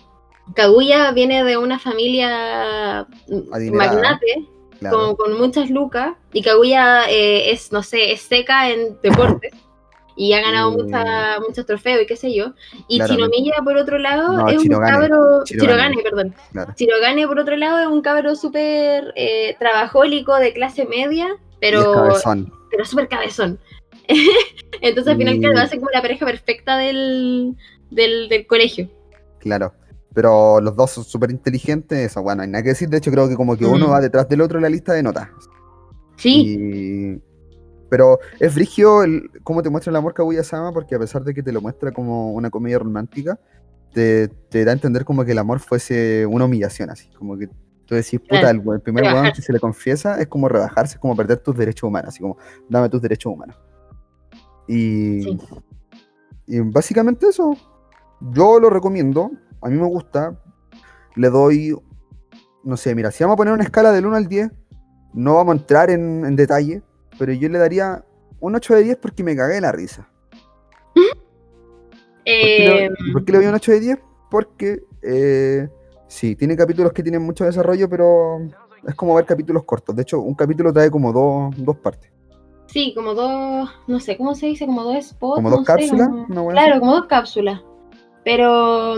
Kaguya 0.55 1.13
viene 1.13 1.45
de 1.45 1.57
una 1.57 1.79
familia 1.79 3.07
Adinerada. 3.53 3.93
magnate 3.93 4.47
Claro. 4.81 4.97
como 4.99 5.17
con 5.17 5.39
muchas 5.39 5.71
lucas, 5.71 6.15
y 6.33 6.43
Kaguya 6.43 7.09
eh, 7.09 7.53
es, 7.53 7.71
no 7.71 7.83
sé, 7.83 8.13
es 8.13 8.23
seca 8.23 8.69
en 8.71 8.99
deportes. 9.03 9.53
Y 10.17 10.33
ha 10.35 10.41
ganado 10.43 10.71
Mm. 10.73 10.75
mucha- 10.83 11.41
muchos 11.47 11.65
trofeos 11.67 12.03
y 12.03 12.07
qué 12.07 12.17
sé 12.17 12.35
yo. 12.35 12.53
Y 12.89 12.97
Claramente. 12.99 13.31
Chinomiya, 13.33 13.55
por 13.65 13.77
otro 13.77 13.99
lado, 13.99 14.33
No, 14.37 14.49
es 14.49 14.59
un 14.59 14.69
cabro. 14.69 15.45
Chirogane. 15.45 15.45
Chirogane, 15.45 15.97
perdón. 16.03 16.35
Claro. 16.53 16.73
Chirogane, 16.77 17.27
por 17.27 17.39
otro 17.39 17.57
lado, 17.57 17.79
es 17.81 17.87
un 17.87 18.03
cabro 18.03 18.35
súper 18.37 19.13
eh, 19.17 19.57
trabajólico 19.59 20.37
de 20.37 20.53
clase 20.53 20.85
media, 20.87 21.29
pero, 21.61 21.93
cabezón. 21.95 22.53
pero 22.71 22.85
súper 22.85 23.09
cabezón. 23.09 23.59
Entonces, 24.81 25.13
al 25.13 25.19
final, 25.19 25.37
Y- 25.37 25.41
claro, 25.41 25.59
hace 25.61 25.79
como 25.79 25.91
la 25.93 26.03
pareja 26.03 26.27
perfecta 26.27 26.77
del, 26.77 27.57
del, 27.91 28.29
del 28.29 28.47
colegio. 28.47 28.89
Claro. 29.39 29.73
Pero 30.15 30.61
los 30.61 30.77
dos 30.77 30.91
son 30.91 31.05
súper 31.05 31.31
inteligentes, 31.31 31.99
eso, 31.99 32.23
bueno, 32.23 32.39
no 32.39 32.43
hay 32.43 32.49
nada 32.51 32.63
que 32.63 32.69
decir. 32.71 32.89
De 32.91 32.99
hecho, 32.99 33.11
creo 33.11 33.29
que 33.31 33.37
como 33.37 33.57
que 33.57 33.65
uno 33.65 33.89
Mm. 33.89 33.93
va 33.93 34.01
detrás 34.01 34.29
del 34.29 34.43
otro 34.43 34.59
en 34.59 34.63
la 34.65 34.69
lista 34.69 34.93
de 34.93 35.03
notas. 35.03 35.29
Sí, 36.17 36.45
Y- 36.59 37.23
Pero 37.93 38.19
es 38.41 38.55
frigio 38.55 39.03
el, 39.03 39.31
cómo 39.45 39.63
te 39.63 39.69
muestra 39.69 39.91
el 39.91 39.97
amor 39.97 40.15
Kaguya-sama, 40.15 40.73
porque 40.73 40.95
a 40.95 40.99
pesar 40.99 41.25
de 41.25 41.35
que 41.35 41.43
te 41.43 41.53
lo 41.53 41.61
muestra 41.61 41.93
como 41.93 42.33
una 42.33 42.49
comedia 42.49 42.79
romántica, 42.79 43.39
te, 43.93 44.29
te 44.29 44.65
da 44.65 44.71
a 44.71 44.75
entender 44.75 45.05
como 45.05 45.27
que 45.27 45.33
el 45.33 45.39
amor 45.39 45.61
fuese 45.61 46.25
una 46.25 46.47
humillación, 46.47 46.89
así. 46.89 47.11
Como 47.11 47.37
que 47.37 47.49
tú 47.85 47.95
decís, 47.95 48.19
puta, 48.19 48.49
el, 48.49 48.63
el 48.67 48.81
primer 48.81 49.05
weón 49.05 49.31
que 49.35 49.43
se 49.43 49.53
le 49.53 49.61
confiesa 49.61 50.19
es 50.23 50.27
como 50.27 50.49
rebajarse, 50.49 50.95
es 50.95 51.01
como 51.01 51.15
perder 51.15 51.41
tus 51.41 51.55
derechos 51.55 51.87
humanos, 51.87 52.09
así 52.09 52.21
como, 52.21 52.39
dame 52.67 52.89
tus 52.89 53.03
derechos 53.03 53.31
humanos. 53.31 53.61
Y, 54.67 55.21
Sí. 55.25 55.39
y 56.47 56.61
básicamente 56.61 57.27
eso. 57.29 57.55
Yo 58.23 58.59
lo 58.59 58.71
recomiendo, 58.71 59.33
a 59.61 59.69
mí 59.69 59.77
me 59.77 59.87
gusta, 59.87 60.35
le 61.15 61.29
doy, 61.29 61.77
no 62.65 62.79
sé, 62.79 62.95
mira, 62.95 63.11
si 63.11 63.23
vamos 63.23 63.35
a 63.35 63.37
poner 63.37 63.53
una 63.53 63.65
escala 63.65 63.93
del 63.93 64.07
1 64.07 64.17
al 64.17 64.29
10, 64.29 64.51
no 65.13 65.35
vamos 65.35 65.57
a 65.57 65.59
entrar 65.59 65.91
en, 65.91 66.25
en 66.25 66.37
detalle, 66.37 66.83
pero 67.19 67.33
yo 67.33 67.49
le 67.49 67.59
daría 67.59 68.05
un 68.41 68.55
8 68.55 68.75
de 68.75 68.83
10 68.85 68.97
porque 68.97 69.23
me 69.25 69.37
cagué 69.37 69.61
la 69.61 69.73
risa. 69.73 70.09
¿Por 70.95 71.05
qué, 72.25 72.65
eh, 72.85 72.91
le, 72.91 73.13
por 73.13 73.25
qué 73.25 73.33
le 73.33 73.39
doy 73.39 73.47
un 73.49 73.55
8 73.55 73.73
de 73.73 73.81
10? 73.81 73.99
Porque 74.31 74.81
eh, 75.03 75.69
sí, 76.09 76.37
tiene 76.37 76.57
capítulos 76.57 76.93
que 76.93 77.03
tienen 77.03 77.23
mucho 77.23 77.45
desarrollo, 77.45 77.89
pero 77.89 78.39
es 78.87 78.95
como 78.95 79.15
ver 79.15 79.25
capítulos 79.27 79.65
cortos. 79.65 79.95
De 79.97 80.03
hecho, 80.03 80.21
un 80.21 80.35
capítulo 80.35 80.73
trae 80.73 80.91
como 80.91 81.13
dos, 81.13 81.55
dos 81.57 81.77
partes. 81.79 82.11
sí, 82.67 82.93
como 82.95 83.15
dos, 83.15 83.69
no 83.87 84.01
sé, 84.01 84.17
¿cómo 84.17 84.35
se 84.35 84.47
dice? 84.47 84.67
Como 84.67 84.83
dos 84.85 85.05
spots. 85.05 85.37
Como 85.37 85.51
dos 85.51 85.61
no 85.61 85.65
sé, 85.65 85.73
cápsulas, 85.73 86.09
como- 86.09 86.43
wea 86.47 86.55
Claro, 86.57 86.81
como 86.81 86.93
dos 86.95 87.07
cápsulas. 87.07 87.61
Pero, 88.25 88.95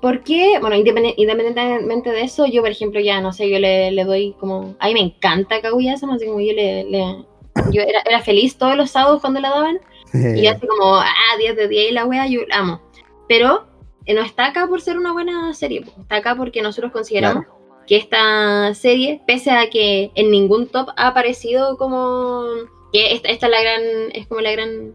¿por 0.00 0.22
qué? 0.22 0.58
Bueno, 0.60 0.76
independientemente 0.76 2.10
de 2.10 2.22
eso, 2.22 2.46
yo, 2.46 2.60
por 2.62 2.70
ejemplo, 2.70 3.00
ya, 3.00 3.20
no 3.20 3.32
sé, 3.32 3.50
yo 3.50 3.58
le, 3.58 3.90
le 3.92 4.04
doy 4.04 4.34
como... 4.38 4.76
A 4.78 4.86
mí 4.88 4.94
me 4.94 5.00
encanta 5.00 5.60
Kaguya-sama, 5.62 6.14
así 6.14 6.26
como 6.26 6.40
yo 6.40 6.52
le... 6.52 6.84
le- 6.84 7.26
yo 7.70 7.82
era, 7.82 8.00
era 8.04 8.20
feliz 8.20 8.56
todos 8.56 8.76
los 8.76 8.90
sábados 8.90 9.20
cuando 9.20 9.40
la 9.40 9.50
daban. 9.50 9.80
Y 10.14 10.46
así 10.46 10.66
como, 10.66 10.96
ah, 10.96 11.36
10 11.38 11.56
de 11.56 11.68
10 11.68 11.90
y 11.90 11.94
la 11.94 12.04
wea, 12.04 12.26
yo 12.26 12.42
la 12.46 12.58
amo. 12.58 12.82
Pero 13.28 13.66
eh, 14.04 14.14
no 14.14 14.22
está 14.22 14.46
acá 14.46 14.66
por 14.66 14.80
ser 14.80 14.98
una 14.98 15.12
buena 15.12 15.54
serie, 15.54 15.84
está 15.98 16.16
acá 16.16 16.34
porque 16.34 16.60
nosotros 16.60 16.92
consideramos 16.92 17.46
que 17.86 17.96
esta 17.96 18.74
serie, 18.74 19.22
pese 19.26 19.50
a 19.50 19.70
que 19.70 20.10
en 20.14 20.30
ningún 20.30 20.68
top 20.68 20.90
ha 20.96 21.08
aparecido 21.08 21.76
como 21.76 22.44
que 22.92 23.14
esta, 23.14 23.28
esta 23.28 23.46
es 23.46 23.52
la 23.52 23.62
gran, 23.62 23.82
es 24.12 24.26
como 24.26 24.40
la 24.40 24.52
gran 24.52 24.94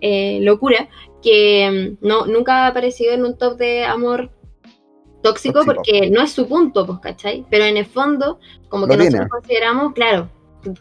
eh, 0.00 0.38
locura, 0.42 0.88
que 1.22 1.96
mm, 2.00 2.06
no, 2.06 2.26
nunca 2.26 2.64
ha 2.64 2.66
aparecido 2.68 3.12
en 3.12 3.24
un 3.24 3.36
top 3.36 3.56
de 3.56 3.84
amor 3.84 4.30
tóxico, 5.22 5.60
Tóxico. 5.60 5.74
porque 5.74 6.10
no 6.10 6.22
es 6.22 6.32
su 6.32 6.46
punto, 6.46 6.86
pues, 6.86 6.98
¿cachai? 7.00 7.44
Pero 7.50 7.64
en 7.64 7.76
el 7.76 7.86
fondo, 7.86 8.38
como 8.68 8.86
que 8.86 8.96
nosotros 8.96 9.14
tiene. 9.14 9.28
consideramos, 9.30 9.92
claro, 9.94 10.28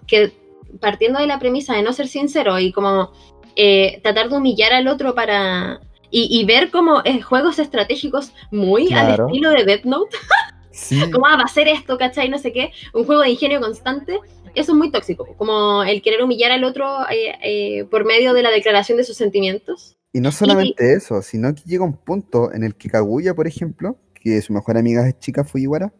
que 0.05 0.32
partiendo 0.80 1.20
de 1.20 1.27
la 1.27 1.39
premisa 1.39 1.75
de 1.75 1.84
no 1.84 1.94
ser 1.94 2.08
sincero 2.08 2.60
y 2.60 2.72
como 2.72 3.12
eh, 3.56 4.00
tratar 4.03 4.30
de 4.30 4.38
humillar 4.38 4.74
al 4.74 4.88
otro 4.88 5.13
para... 5.15 5.82
Y, 6.15 6.27
y 6.30 6.46
ver 6.46 6.70
como 6.70 7.01
eh, 7.06 7.22
juegos 7.22 7.58
estratégicos 7.58 8.34
muy 8.51 8.86
Claro. 8.88 9.24
al 9.24 9.30
estilo 9.30 9.50
de 9.50 9.65
Death 9.65 9.86
Note, 9.86 10.15
Sí, 10.74 11.00
como 11.12 11.27
ah, 11.27 11.38
va 11.38 11.44
a 11.44 11.48
ser 11.48 11.68
esto, 11.68 11.98
¿cachai? 11.98 12.30
No 12.30 12.39
sé 12.39 12.51
qué, 12.51 12.72
un 12.94 13.06
juego 13.06 13.22
de 13.22 13.30
ingenio 13.30 13.62
constante, 13.62 14.20
eso 14.56 14.72
es 14.72 14.77
muy 14.77 14.92
tóxico, 14.92 15.27
como 15.38 15.84
el 15.84 16.01
querer 16.01 16.24
humillar 16.24 16.51
al 16.51 16.63
otro 16.63 16.88
eh, 17.12 17.34
eh, 17.44 17.86
por 17.86 18.06
medio 18.06 18.34
de 18.34 18.42
la 18.42 18.50
declaración 18.50 18.98
de 18.98 19.03
sus 19.03 19.15
sentimientos. 19.18 19.96
y 20.12 20.20
no 20.20 20.32
solamente 20.32 20.94
eso, 20.94 21.22
sino 21.22 21.53
que 21.53 21.62
llega 21.65 21.84
un 21.84 21.98
punto 21.98 22.51
en 22.53 22.63
el 22.63 22.75
que 22.75 22.89
Kaguya, 22.89 23.36
por 23.36 23.48
ejemplo, 23.48 23.98
que 24.15 24.42
su 24.42 24.51
mejor 24.53 24.77
amiga 24.77 25.08
es 25.08 25.18
chica 25.20 25.44
Fujiwara, 25.44 25.94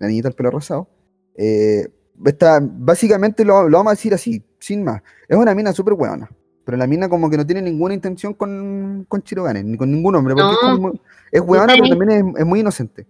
la 0.00 0.08
niñita 0.08 0.28
del 0.28 0.36
pelo 0.36 0.50
rosado, 0.50 0.88
eh, 1.36 1.88
está, 2.24 2.60
básicamente 2.62 3.44
lo, 3.44 3.68
lo 3.68 3.78
vamos 3.78 3.90
a 3.92 3.94
decir 3.96 4.14
así, 4.14 4.42
sin 4.58 4.84
más. 4.84 5.02
Es 5.28 5.36
una 5.36 5.54
mina 5.54 5.72
súper 5.72 5.94
buena. 5.94 6.28
Pero 6.64 6.76
la 6.78 6.86
mina 6.88 7.08
como 7.08 7.30
que 7.30 7.36
no 7.36 7.46
tiene 7.46 7.62
ninguna 7.62 7.94
intención 7.94 8.34
con, 8.34 9.04
con 9.08 9.22
Chirogane, 9.22 9.62
ni 9.62 9.76
con 9.76 9.90
ningún 9.90 10.16
hombre, 10.16 10.34
porque 10.34 10.54
es, 10.54 10.58
No. 10.62 10.76
como- 10.76 10.92
es 11.30 11.40
hueona, 11.40 11.72
está 11.74 11.84
pero 11.84 11.96
también 11.96 12.10
es, 12.34 12.40
es 12.40 12.46
muy 12.46 12.60
inocente. 12.60 13.06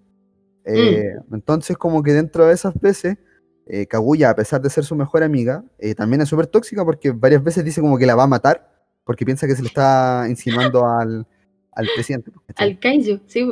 Eh, 0.65 1.15
Entonces 1.33 1.77
como 1.79 2.03
que 2.03 2.13
dentro 2.13 2.47
de 2.47 2.53
esas 2.55 2.75
veces, 2.81 3.17
eh, 3.67 3.87
Kaguya, 3.87 4.31
a 4.31 4.35
pesar 4.37 4.61
de 4.61 4.69
ser 4.71 4.85
su 4.85 4.95
mejor 4.97 5.23
amiga, 5.23 5.65
eh, 5.79 5.95
también 5.95 6.21
es 6.23 6.29
súper 6.29 6.47
tóxica 6.49 6.85
porque 6.85 7.13
varias 7.13 7.43
veces 7.43 7.65
dice 7.65 7.81
como 7.81 7.97
que 7.99 8.07
la 8.07 8.15
va 8.15 8.25
a 8.25 8.29
matar, 8.29 8.69
porque 9.05 9.25
piensa 9.25 9.47
que 9.47 9.55
se 9.57 9.63
le 9.63 9.69
está 9.69 10.27
insinuando 10.29 10.85
al, 11.01 11.27
al 11.73 11.87
presidente. 11.95 12.33
Al 12.57 12.79
kaiju, 12.79 13.21
sí. 13.27 13.49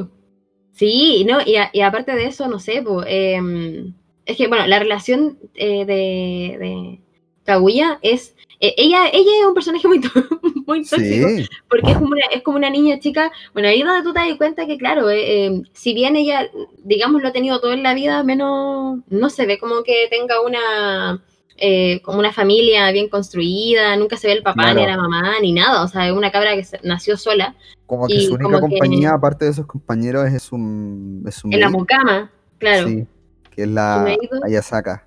Sí, 0.72 1.24
no, 1.28 1.38
y, 1.46 1.56
a- 1.56 1.70
y 1.72 1.80
aparte 1.82 2.12
de 2.12 2.26
eso, 2.26 2.48
no 2.48 2.58
sé, 2.58 2.82
po, 2.82 3.02
em, 3.06 3.94
es 4.26 4.36
que, 4.36 4.48
bueno, 4.48 4.66
la 4.66 4.78
relación 4.78 5.38
eh, 5.54 5.84
de, 5.84 6.56
de 6.58 7.00
Kaguya 7.44 7.98
es... 8.02 8.34
eh, 8.60 8.74
ella, 8.78 9.08
ella 9.12 9.30
es 9.40 9.46
un 9.46 9.54
personaje 9.54 9.86
muy, 9.88 10.00
muy 10.66 10.84
tóxico, 10.86 11.28
Sí, 11.28 11.46
porque 11.68 11.90
es 11.92 11.96
como, 11.98 12.08
una, 12.12 12.24
es 12.32 12.42
como 12.42 12.56
una 12.56 12.70
niña 12.70 12.98
chica. 13.00 13.30
Bueno, 13.52 13.68
ahí 13.68 13.80
es 13.80 13.86
donde 13.86 14.02
tú 14.02 14.12
te 14.12 14.20
das 14.20 14.36
cuenta 14.38 14.66
que, 14.66 14.78
claro, 14.78 15.10
eh, 15.10 15.46
eh, 15.46 15.62
si 15.72 15.92
bien 15.94 16.16
ella, 16.16 16.48
digamos, 16.82 17.20
lo 17.22 17.28
ha 17.28 17.32
tenido 17.32 17.60
todo 17.60 17.72
en 17.72 17.82
la 17.82 17.92
vida, 17.94 18.22
menos 18.22 19.00
no 19.08 19.30
se 19.30 19.46
ve 19.46 19.58
como 19.58 19.82
que 19.82 20.06
tenga 20.10 20.40
una. 20.40 21.22
eh, 21.56 22.00
como 22.02 22.18
una 22.18 22.32
familia 22.32 22.90
bien 22.90 23.08
construida, 23.08 23.94
nunca 23.96 24.16
se 24.16 24.26
ve 24.26 24.32
el 24.32 24.42
papá 24.42 24.62
Claro. 24.72 24.80
ni 24.80 24.86
la 24.86 24.96
mamá 24.96 25.34
ni 25.40 25.52
nada, 25.52 25.84
o 25.84 25.88
sea, 25.88 26.06
es 26.08 26.12
una 26.12 26.32
cabra 26.32 26.56
que 26.56 26.66
nació 26.82 27.16
sola 27.16 27.54
como 27.86 28.08
que 28.08 28.14
y 28.16 28.26
su 28.26 28.34
única 28.34 28.56
que- 28.56 28.60
compañía, 28.60 29.12
aparte 29.12 29.44
de 29.44 29.52
esos 29.52 29.64
compañeros, 29.66 30.26
es 30.32 30.50
un, 30.50 31.22
es 31.28 31.44
un 31.44 31.52
en 31.52 31.60
la 31.60 31.70
mucama, 31.70 32.32
claro. 32.58 32.88
sí, 32.88 33.06
que 33.54 33.62
es 33.62 33.68
la. 33.68 34.16
Ayasaka. 34.44 35.06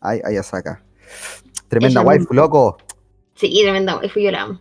Ay, 0.00 0.20
Ayasaka. 0.24 0.82
Tremenda 1.68 2.00
Ella 2.00 2.06
waifu, 2.08 2.34
loco. 2.34 2.78
Sí, 3.34 3.60
tremenda 3.62 3.96
waifu, 3.96 4.20
yo 4.20 4.30
la 4.30 4.42
amo. 4.42 4.60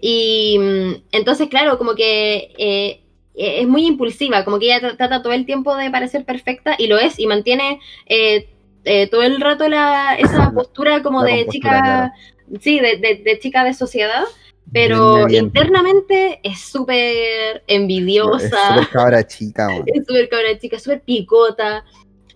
Y 0.00 0.58
mm, 0.58 0.92
entonces, 1.12 1.48
claro, 1.48 1.78
como 1.78 1.94
que 1.94 2.52
eh, 2.58 3.00
eh, 3.34 3.60
es 3.62 3.66
muy 3.68 3.86
impulsiva, 3.86 4.44
como 4.44 4.58
que 4.58 4.66
ella 4.66 4.80
tra- 4.80 4.96
trata 4.96 5.22
todo 5.22 5.32
el 5.32 5.46
tiempo 5.46 5.74
de 5.76 5.90
parecer 5.90 6.24
perfecta 6.24 6.74
y 6.78 6.86
lo 6.88 6.98
es, 6.98 7.18
y 7.18 7.26
mantiene 7.26 7.80
eh, 8.06 8.48
eh, 8.84 9.06
todo 9.08 9.22
el 9.22 9.40
rato 9.40 9.68
la, 9.68 10.14
esa 10.16 10.50
postura 10.54 11.02
como 11.02 11.22
La 11.24 11.30
de 11.30 11.46
chica, 11.48 12.12
sí, 12.60 12.80
de, 12.80 12.96
de- 12.98 13.22
de 13.24 13.38
chica 13.38 13.64
de 13.64 13.72
sociedad, 13.72 14.24
pero 14.72 15.14
Bien, 15.14 15.26
bien. 15.28 15.44
internamente 15.46 16.40
es 16.42 16.60
súper 16.60 17.56
Es 17.56 17.62
envidiosa, 17.66 18.68
súper 18.74 18.88
cabra 18.90 19.26
chica, 19.26 19.68
es 19.86 20.06
súper 20.06 20.28
cabra 20.28 20.58
chica, 20.58 20.78
súper 20.78 21.00
picota. 21.02 21.84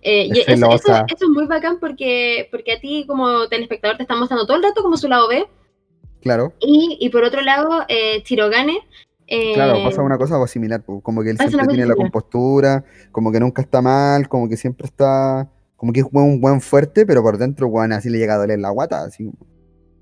Eh, 0.01 0.29
Es 0.31 0.37
y 0.37 0.41
eso, 0.53 0.65
eso- 0.75 0.93
eso 0.93 1.25
es 1.25 1.29
muy 1.29 1.45
bacán 1.45 1.79
porque, 1.79 2.47
porque 2.51 2.73
a 2.73 2.79
ti 2.79 3.05
como 3.07 3.47
telespectador 3.49 3.97
te 3.97 4.03
están 4.03 4.19
mostrando 4.19 4.45
todo 4.45 4.57
el 4.57 4.63
rato 4.63 4.81
como 4.81 4.95
su 4.97 5.07
lado 5.07 5.27
B 5.27 5.45
Claro, 6.21 6.53
y, 6.59 6.97
y 6.99 7.09
por 7.09 7.23
otro 7.23 7.41
lado, 7.41 7.85
eh, 7.87 8.21
Chirogane. 8.23 8.77
eh, 9.27 9.53
claro, 9.53 9.81
pasa 9.83 10.01
una 10.01 10.17
cosa 10.17 10.45
similar, 10.47 10.83
como 10.83 11.23
que 11.23 11.29
él 11.31 11.37
siempre 11.37 11.67
tiene 11.67 11.85
la 11.85 11.95
compostura, 11.95 12.83
como 13.11 13.31
que 13.31 13.39
nunca 13.39 13.61
está 13.61 13.81
mal, 13.81 14.27
como 14.27 14.49
que 14.49 14.57
siempre 14.57 14.85
está, 14.85 15.49
como 15.77 15.93
que 15.93 16.01
es 16.01 16.05
un 16.11 16.41
buen 16.41 16.59
fuerte, 16.61 17.05
pero 17.05 17.21
por 17.21 17.37
dentro, 17.37 17.67
weón, 17.67 17.93
así 17.93 18.09
le 18.09 18.17
llega 18.17 18.33
a 18.35 18.37
doler 18.37 18.59
la 18.59 18.69
guata, 18.69 19.03
así, 19.03 19.23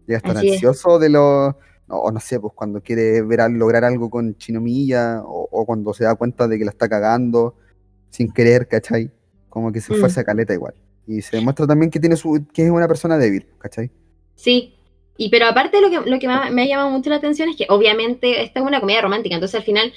llega 0.08 0.16
a 0.16 0.18
estar 0.18 0.38
Así 0.38 0.48
es. 0.48 0.54
ansioso 0.56 0.98
de 0.98 1.10
lo, 1.10 1.58
no, 1.88 1.96
o 1.98 2.12
no 2.12 2.20
sé, 2.20 2.40
pues 2.40 2.54
cuando 2.56 2.82
quiere 2.82 3.22
ver 3.22 3.42
lograr 3.52 3.84
algo 3.84 4.10
con 4.10 4.36
Chinomilla, 4.38 5.22
o, 5.24 5.48
o 5.52 5.66
cuando 5.68 5.94
se 5.94 6.04
da 6.06 6.16
cuenta 6.16 6.48
de 6.48 6.58
que 6.58 6.66
la 6.66 6.72
está 6.72 6.90
cagando, 6.90 7.56
sin 8.10 8.32
querer, 8.32 8.68
¿cachai? 8.68 9.12
Como 9.58 9.72
que 9.72 9.82
se 9.82 9.92
Mm. 9.92 9.96
esfuerza 9.96 10.24
caleta 10.24 10.54
igual. 10.54 10.76
Y 11.08 11.24
se 11.24 11.38
demuestra 11.38 11.66
también 11.66 11.90
que 11.90 12.00
tiene 12.00 12.16
su, 12.16 12.46
que 12.54 12.66
es 12.66 12.70
una 12.70 12.88
persona 12.88 13.18
débil, 13.18 13.48
¿cachai? 13.58 13.90
Sí. 14.36 14.76
Y 15.18 15.30
pero 15.30 15.48
aparte 15.48 15.82
lo 15.82 15.90
que, 15.90 16.08
lo 16.08 16.20
que 16.20 16.28
me, 16.28 16.52
me 16.52 16.62
ha 16.62 16.66
llamado 16.68 16.92
mucho 16.92 17.10
la 17.10 17.16
atención 17.16 17.50
es 17.50 17.56
que 17.56 17.66
obviamente 17.68 18.44
esta 18.44 18.60
es 18.60 18.66
una 18.68 18.80
comedia 18.80 19.02
romántica, 19.02 19.34
entonces 19.34 19.56
al 19.60 19.64
final 19.66 19.92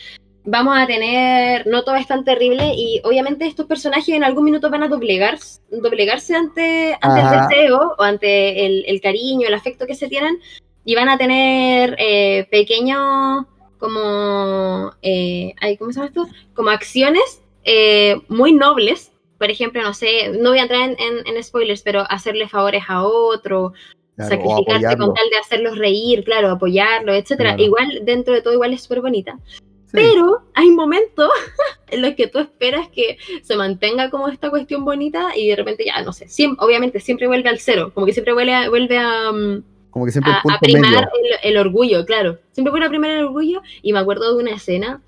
vamos 0.46 0.78
a 0.78 0.86
tener, 0.86 1.66
no 1.66 1.84
todo 1.84 1.96
es 1.96 2.06
tan 2.06 2.24
terrible 2.24 2.72
y 2.74 3.02
obviamente 3.04 3.46
estos 3.46 3.66
personajes 3.66 4.08
en 4.14 4.24
algún 4.24 4.44
minuto 4.44 4.70
van 4.70 4.82
a 4.82 4.88
doblegar, 4.88 5.38
doblegarse 5.70 6.34
ante, 6.34 6.96
ante 7.02 7.20
Ajá. 7.20 7.34
el 7.34 7.48
deseo 7.50 7.96
o 7.98 8.02
ante 8.02 8.64
el, 8.64 8.84
el 8.86 9.02
cariño, 9.02 9.46
el 9.46 9.52
afecto 9.52 9.86
que 9.86 9.94
se 9.94 10.08
tienen 10.08 10.38
y 10.86 10.94
van 10.94 11.10
a 11.10 11.18
tener 11.18 11.96
eh, 11.98 12.46
pequeños 12.50 13.44
como, 13.78 14.90
eh, 15.02 15.52
¿cómo 15.78 15.92
se 15.92 15.96
llama 16.00 16.06
esto? 16.08 16.26
Como 16.54 16.70
acciones 16.70 17.42
eh, 17.64 18.16
muy 18.28 18.54
nobles 18.54 19.09
por 19.40 19.50
ejemplo, 19.50 19.82
no 19.82 19.94
sé, 19.94 20.28
no 20.38 20.50
voy 20.50 20.58
a 20.58 20.62
entrar 20.62 20.82
en, 20.82 20.96
en- 21.00 21.26
en 21.36 21.42
spoilers, 21.42 21.80
pero 21.82 22.02
hacerle 22.08 22.46
favores 22.48 22.84
a 22.88 23.02
otro, 23.02 23.72
Claro, 24.16 24.30
sacrificarte 24.30 24.98
con 24.98 25.14
tal 25.14 25.30
de 25.30 25.38
hacerlos 25.38 25.78
reír, 25.78 26.22
claro, 26.24 26.50
apoyarlo, 26.50 27.14
etcétera. 27.14 27.50
Claro. 27.56 27.62
Igual, 27.62 28.00
dentro 28.04 28.34
de 28.34 28.42
todo, 28.42 28.52
igual 28.52 28.74
es 28.74 28.82
súper 28.82 29.00
bonita. 29.00 29.38
Sí. 29.86 29.92
Pero 29.94 30.42
hay 30.54 30.68
momentos 30.70 31.30
en 31.90 32.02
los 32.02 32.14
que 32.14 32.26
tú 32.26 32.38
esperas 32.38 32.88
que 32.90 33.16
se 33.42 33.56
mantenga 33.56 34.10
como 34.10 34.28
esta 34.28 34.50
cuestión 34.50 34.84
bonita 34.84 35.30
y 35.34 35.48
de 35.48 35.56
repente 35.56 35.84
ya, 35.86 36.02
no 36.02 36.12
sé, 36.12 36.28
siempre, 36.28 36.64
obviamente 36.66 37.00
siempre 37.00 37.26
vuelve 37.28 37.48
al 37.48 37.58
cero, 37.60 37.92
como 37.94 38.04
que 38.06 38.12
siempre 38.12 38.34
vuelve 38.34 38.52
a, 38.54 38.68
vuelve 38.68 38.98
a, 38.98 39.32
mm, 39.32 39.62
Como 39.90 40.04
que 40.04 40.12
siempre 40.12 40.32
a, 40.32 40.36
el 40.36 40.42
punto 40.42 40.56
a 40.56 40.60
primar 40.60 40.90
medio. 40.90 41.08
el, 41.42 41.50
el 41.52 41.56
orgullo, 41.56 42.04
claro. 42.04 42.38
Siempre 42.52 42.70
vuelve 42.72 42.86
a 42.86 42.90
primar 42.90 43.10
el 43.12 43.24
orgullo 43.24 43.62
y 43.80 43.92
me 43.94 43.98
acuerdo 44.00 44.36
de 44.36 44.42
una 44.42 44.54
escena 44.54 45.00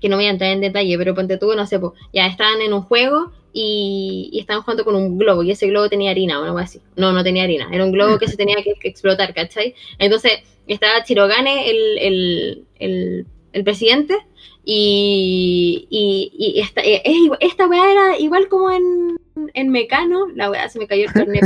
que 0.00 0.08
no 0.08 0.16
voy 0.16 0.26
a 0.26 0.30
entrar 0.30 0.50
en 0.52 0.60
detalle, 0.60 0.96
pero 0.98 1.14
ponte 1.14 1.36
tú, 1.38 1.54
no 1.54 1.66
sé, 1.66 1.78
po, 1.78 1.94
ya 2.12 2.26
estaban 2.26 2.60
en 2.60 2.72
un 2.72 2.82
juego 2.82 3.32
y, 3.52 4.30
y 4.32 4.38
estaban 4.40 4.62
jugando 4.62 4.84
con 4.84 4.94
un 4.94 5.18
globo 5.18 5.42
y 5.42 5.50
ese 5.50 5.66
globo 5.66 5.88
tenía 5.88 6.10
harina 6.10 6.40
o 6.40 6.44
algo 6.44 6.58
así. 6.58 6.80
No, 6.96 7.12
no 7.12 7.24
tenía 7.24 7.44
harina, 7.44 7.68
era 7.72 7.84
un 7.84 7.92
globo 7.92 8.18
que 8.18 8.28
se 8.28 8.36
tenía 8.36 8.56
que, 8.62 8.74
que 8.80 8.88
explotar, 8.88 9.34
¿cachai? 9.34 9.74
Entonces 9.98 10.32
estaba 10.66 11.02
Chirogane, 11.04 11.70
el, 11.70 11.98
el, 11.98 12.64
el, 12.78 13.26
el 13.52 13.64
presidente, 13.64 14.16
y, 14.64 15.86
y, 15.90 16.30
y 16.56 16.60
esta, 16.60 16.82
eh, 16.82 17.00
es 17.04 17.14
esta 17.40 17.66
weá 17.66 17.90
era 17.90 18.18
igual 18.18 18.48
como 18.48 18.70
en, 18.70 19.16
en 19.54 19.70
Mecano, 19.70 20.26
la 20.34 20.50
weá 20.50 20.68
se 20.68 20.78
me 20.78 20.86
cayó 20.86 21.06
el 21.06 21.12
carnet, 21.12 21.40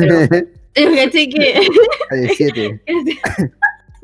pero 0.74 0.90
¿cachai? 0.96 1.28
Que 1.28 1.60
Calle 2.08 2.28
7. 2.34 2.80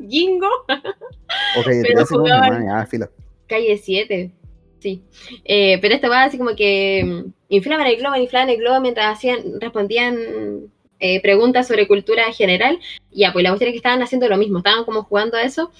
Jingo, 0.09 0.47
O 0.67 1.63
calle 1.63 1.81
Pero 1.83 1.83
13, 1.83 1.93
¿cómo 1.93 2.05
se 2.05 2.15
jugaban- 2.15 2.65
llama? 2.65 2.85
Filo. 2.85 3.09
calle 3.47 3.77
7, 3.77 4.31
sí. 4.79 5.01
Eh, 5.45 5.77
pero 5.81 5.95
esta 5.95 6.09
weá 6.09 6.23
así 6.23 6.37
como 6.37 6.55
que 6.55 7.03
mm, 7.05 7.31
inflaban 7.49 7.87
el 7.87 7.97
globo, 7.97 8.15
inflaban 8.15 8.49
el 8.49 8.57
globo 8.57 8.79
mientras 8.81 9.17
hacían, 9.17 9.59
respondían 9.59 10.71
eh, 10.99 11.21
preguntas 11.21 11.67
sobre 11.67 11.87
cultura 11.87 12.31
general. 12.33 12.79
Y 13.11 13.21
ya, 13.21 13.33
pues 13.33 13.43
la 13.43 13.49
cuestión 13.51 13.69
es 13.69 13.73
que 13.73 13.77
estaban 13.77 14.01
haciendo 14.01 14.27
lo 14.27 14.37
mismo, 14.37 14.59
estaban 14.59 14.85
como 14.85 15.03
jugando 15.03 15.37
a 15.37 15.43
eso. 15.43 15.71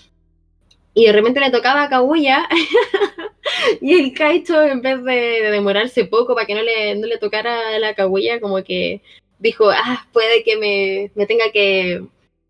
Y 0.94 1.06
de 1.06 1.12
repente 1.12 1.40
le 1.40 1.52
tocaba 1.52 1.84
a 1.84 1.90
Kaguya 1.90 2.48
y 3.82 3.94
el 3.94 4.14
Kaicho, 4.14 4.62
en 4.64 4.82
vez 4.82 5.04
de, 5.04 5.12
de 5.12 5.52
demorarse 5.52 6.06
poco 6.06 6.36
para 6.36 6.48
que 6.48 6.56
no 6.56 6.62
le, 6.62 6.96
no 6.96 7.08
le 7.08 7.18
tocara 7.18 7.76
a 7.76 7.80
la 7.80 7.94
Kaguya, 7.94 8.40
como 8.40 8.64
que 8.64 9.02
dijo, 9.40 9.70
ah, 9.70 10.08
puede 10.12 10.44
que 10.44 10.58
me, 10.58 11.12
me 11.16 11.26
tenga 11.26 11.52
que, 11.52 12.04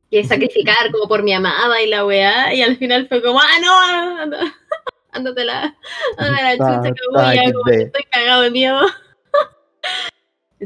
que 0.10 0.24
sacrificar 0.24 0.92
como 0.92 1.08
por 1.08 1.24
mi 1.24 1.34
amada 1.34 1.82
y 1.82 1.88
la 1.88 2.06
weá. 2.06 2.54
Y 2.54 2.62
al 2.62 2.78
final 2.78 3.08
fue 3.08 3.22
como, 3.22 3.40
ah, 3.40 3.60
no, 3.62 4.22
ándate 4.22 4.46
la, 5.14 5.14
ándate 5.14 5.44
la 5.46 5.76
Ah, 6.52 6.82
chucha, 6.82 6.94
Kaguya, 7.14 7.54
como 7.54 7.64
que 7.66 7.82
estoy 7.84 8.04
cagado 8.12 8.42
de 8.44 8.52
miedo. 8.52 8.80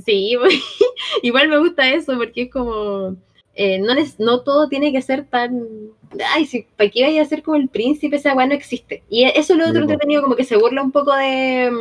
Sí, 0.05 0.35
igual 1.21 1.50
me 1.50 1.59
gusta 1.59 1.88
eso 1.89 2.17
porque 2.17 2.43
es 2.43 2.51
como 2.51 3.15
eh, 3.53 3.77
no, 3.77 3.93
les- 3.93 4.19
no 4.19 4.41
todo 4.41 4.67
tiene 4.67 4.91
que 4.91 5.03
ser 5.03 5.25
tan 5.25 5.62
ay, 6.33 6.47
si 6.47 6.63
para 6.75 6.89
qué 6.89 7.03
vaya 7.03 7.21
a 7.21 7.25
ser 7.25 7.43
como 7.43 7.57
el 7.57 7.69
príncipe, 7.69 8.15
esa 8.15 8.33
weá 8.33 8.47
no 8.47 8.55
existe. 8.55 9.03
Y 9.07 9.25
eso 9.25 9.53
es 9.53 9.59
lo 9.59 9.65
otro 9.65 9.75
po. 9.75 9.91
entretenido, 9.91 10.23
como 10.23 10.35
que 10.35 10.45
se 10.45 10.57
burla 10.57 10.81
un 10.81 10.91
poco 10.91 11.13
de 11.15 11.71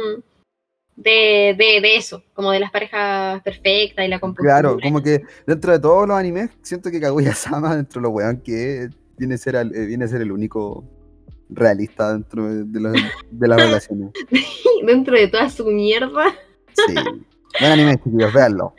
de, 0.94 1.55
de, 1.57 1.81
de 1.81 1.96
eso, 1.96 2.22
como 2.35 2.51
de 2.53 2.61
las 2.61 2.70
parejas 2.70 3.42
perfectas 3.42 4.05
y 4.05 4.09
la 4.09 4.20
compostura. 4.20 4.61
Claro, 4.61 4.77
como 4.83 5.03
que 5.03 5.22
dentro 5.46 5.72
de 5.72 5.79
todos 5.79 6.07
los 6.07 6.16
animes, 6.18 6.51
siento 6.61 6.90
que 6.90 7.01
Kaguya-sama, 7.01 7.75
dentro 7.77 7.98
de 8.01 8.03
lo 8.03 8.11
weón 8.11 8.42
que 8.42 8.90
viene 9.16 9.37
a 9.37 9.38
ser, 9.38 9.57
al- 9.57 9.75
eh, 9.75 9.87
viene 9.87 10.05
a 10.05 10.09
ser 10.09 10.20
el 10.20 10.31
único 10.33 10.85
realista 11.55 12.12
dentro 12.12 12.47
de, 12.65 12.81
los- 12.81 12.93
de 13.31 13.49
las 13.49 13.59
relaciones. 13.65 14.11
Dentro 14.87 15.15
de 15.17 15.29
toda 15.29 15.49
su 15.49 15.67
mierda. 15.67 16.35
Sí. 16.75 16.95
Buen 17.61 17.73
anime, 17.73 18.01
chicos, 18.03 18.33
véanlo. 18.33 18.75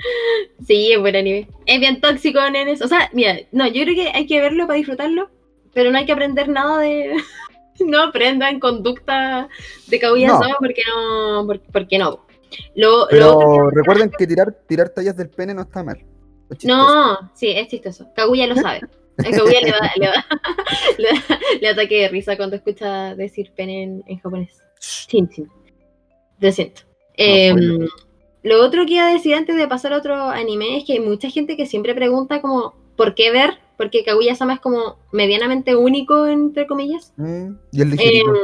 Sí, 0.65 0.91
es 0.91 0.99
buen 0.99 1.15
anime. 1.15 1.47
Es 1.65 1.79
bien 1.79 2.01
tóxico, 2.01 2.39
nenes. 2.49 2.81
O 2.81 2.87
sea, 2.87 3.09
mira, 3.13 3.35
no, 3.51 3.67
yo 3.67 3.83
creo 3.83 3.95
que 3.95 4.09
hay 4.13 4.25
que 4.25 4.41
verlo 4.41 4.65
para 4.67 4.77
disfrutarlo, 4.77 5.29
pero 5.73 5.91
no 5.91 5.97
hay 5.97 6.05
que 6.05 6.11
aprender 6.11 6.49
nada 6.49 6.79
de. 6.79 7.15
no 7.85 8.01
aprendan 8.03 8.59
conducta 8.59 9.47
de 9.87 9.99
Kaguya 9.99 10.27
No. 10.27 10.39
Porque 10.59 10.81
no. 10.87 11.45
por- 11.45 11.61
Porque 11.71 11.97
no. 11.99 12.25
Lo, 12.75 12.99
lo 13.01 13.07
Pero 13.09 13.37
otro 13.37 13.69
que- 13.69 13.75
recuerden 13.77 14.11
que 14.17 14.27
tirar, 14.27 14.51
tirar 14.67 14.89
tallas 14.89 15.15
del 15.17 15.29
pene 15.29 15.53
no 15.53 15.61
está 15.61 15.83
mal. 15.83 16.03
Es. 16.49 16.65
No, 16.65 17.17
sí, 17.35 17.49
es 17.51 17.67
chistoso. 17.67 18.07
Kaguya 18.15 18.47
lo 18.47 18.55
sabe. 18.55 18.81
Kaguya 19.17 19.61
le 19.61 19.71
da, 19.71 19.91
le, 19.97 20.05
da, 20.07 20.25
le, 20.97 21.07
da, 21.09 21.39
le 21.61 21.67
ataque 21.67 22.01
de 22.01 22.07
risa 22.09 22.37
cuando 22.37 22.55
escucha 22.55 23.15
decir 23.15 23.51
pene 23.55 23.83
en, 23.83 24.03
en 24.07 24.19
japonés. 24.19 24.61
Chin, 24.79 25.29
chin. 25.29 25.47
Lo 26.39 26.51
siento. 26.51 26.81
Em, 27.15 27.57
spoiler. 27.57 27.89
lo 28.43 28.65
otro 28.65 28.85
que 28.85 28.93
iba 28.93 29.07
a 29.07 29.13
decir 29.13 29.35
antes 29.35 29.55
de 29.55 29.67
pasar 29.67 29.93
a 29.93 29.97
otro 29.97 30.29
anime 30.29 30.77
es 30.77 30.85
que 30.85 30.93
hay 30.93 30.99
mucha 30.99 31.29
gente 31.29 31.55
que 31.55 31.65
siempre 31.65 31.93
pregunta 31.93 32.41
como 32.41 32.73
¿por 32.95 33.15
qué 33.15 33.31
ver? 33.31 33.57
Porque 33.77 34.03
Kaguya-sama 34.03 34.55
es 34.55 34.59
como 34.59 34.97
medianamente 35.11 35.75
único, 35.75 36.27
entre 36.27 36.67
comillas. 36.67 37.13
Mm, 37.17 37.55
y 37.71 37.81
el 37.81 37.89
ligerito. 37.89 38.29
Em, 38.29 38.41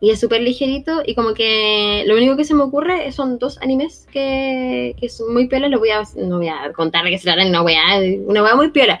y 0.00 0.10
es 0.10 0.18
súper 0.18 0.42
ligerito 0.42 1.02
y 1.06 1.14
como 1.14 1.32
que 1.32 2.02
lo 2.06 2.16
único 2.16 2.36
que 2.36 2.44
se 2.44 2.54
me 2.54 2.64
ocurre 2.64 3.12
son 3.12 3.38
dos 3.38 3.56
animes 3.62 4.08
que, 4.12 4.96
que 5.00 5.08
son 5.08 5.32
muy 5.32 5.46
piolas. 5.46 5.70
Lo 5.70 5.78
voy 5.78 5.90
a, 5.90 6.02
no 6.16 6.38
voy 6.38 6.48
a 6.48 6.72
contar 6.72 7.04
que 7.04 7.18
se 7.18 7.30
de 7.30 7.48
una 7.48 7.62
weá, 7.62 8.00
una 8.26 8.42
weá 8.42 8.56
muy 8.56 8.70
piola. 8.70 8.98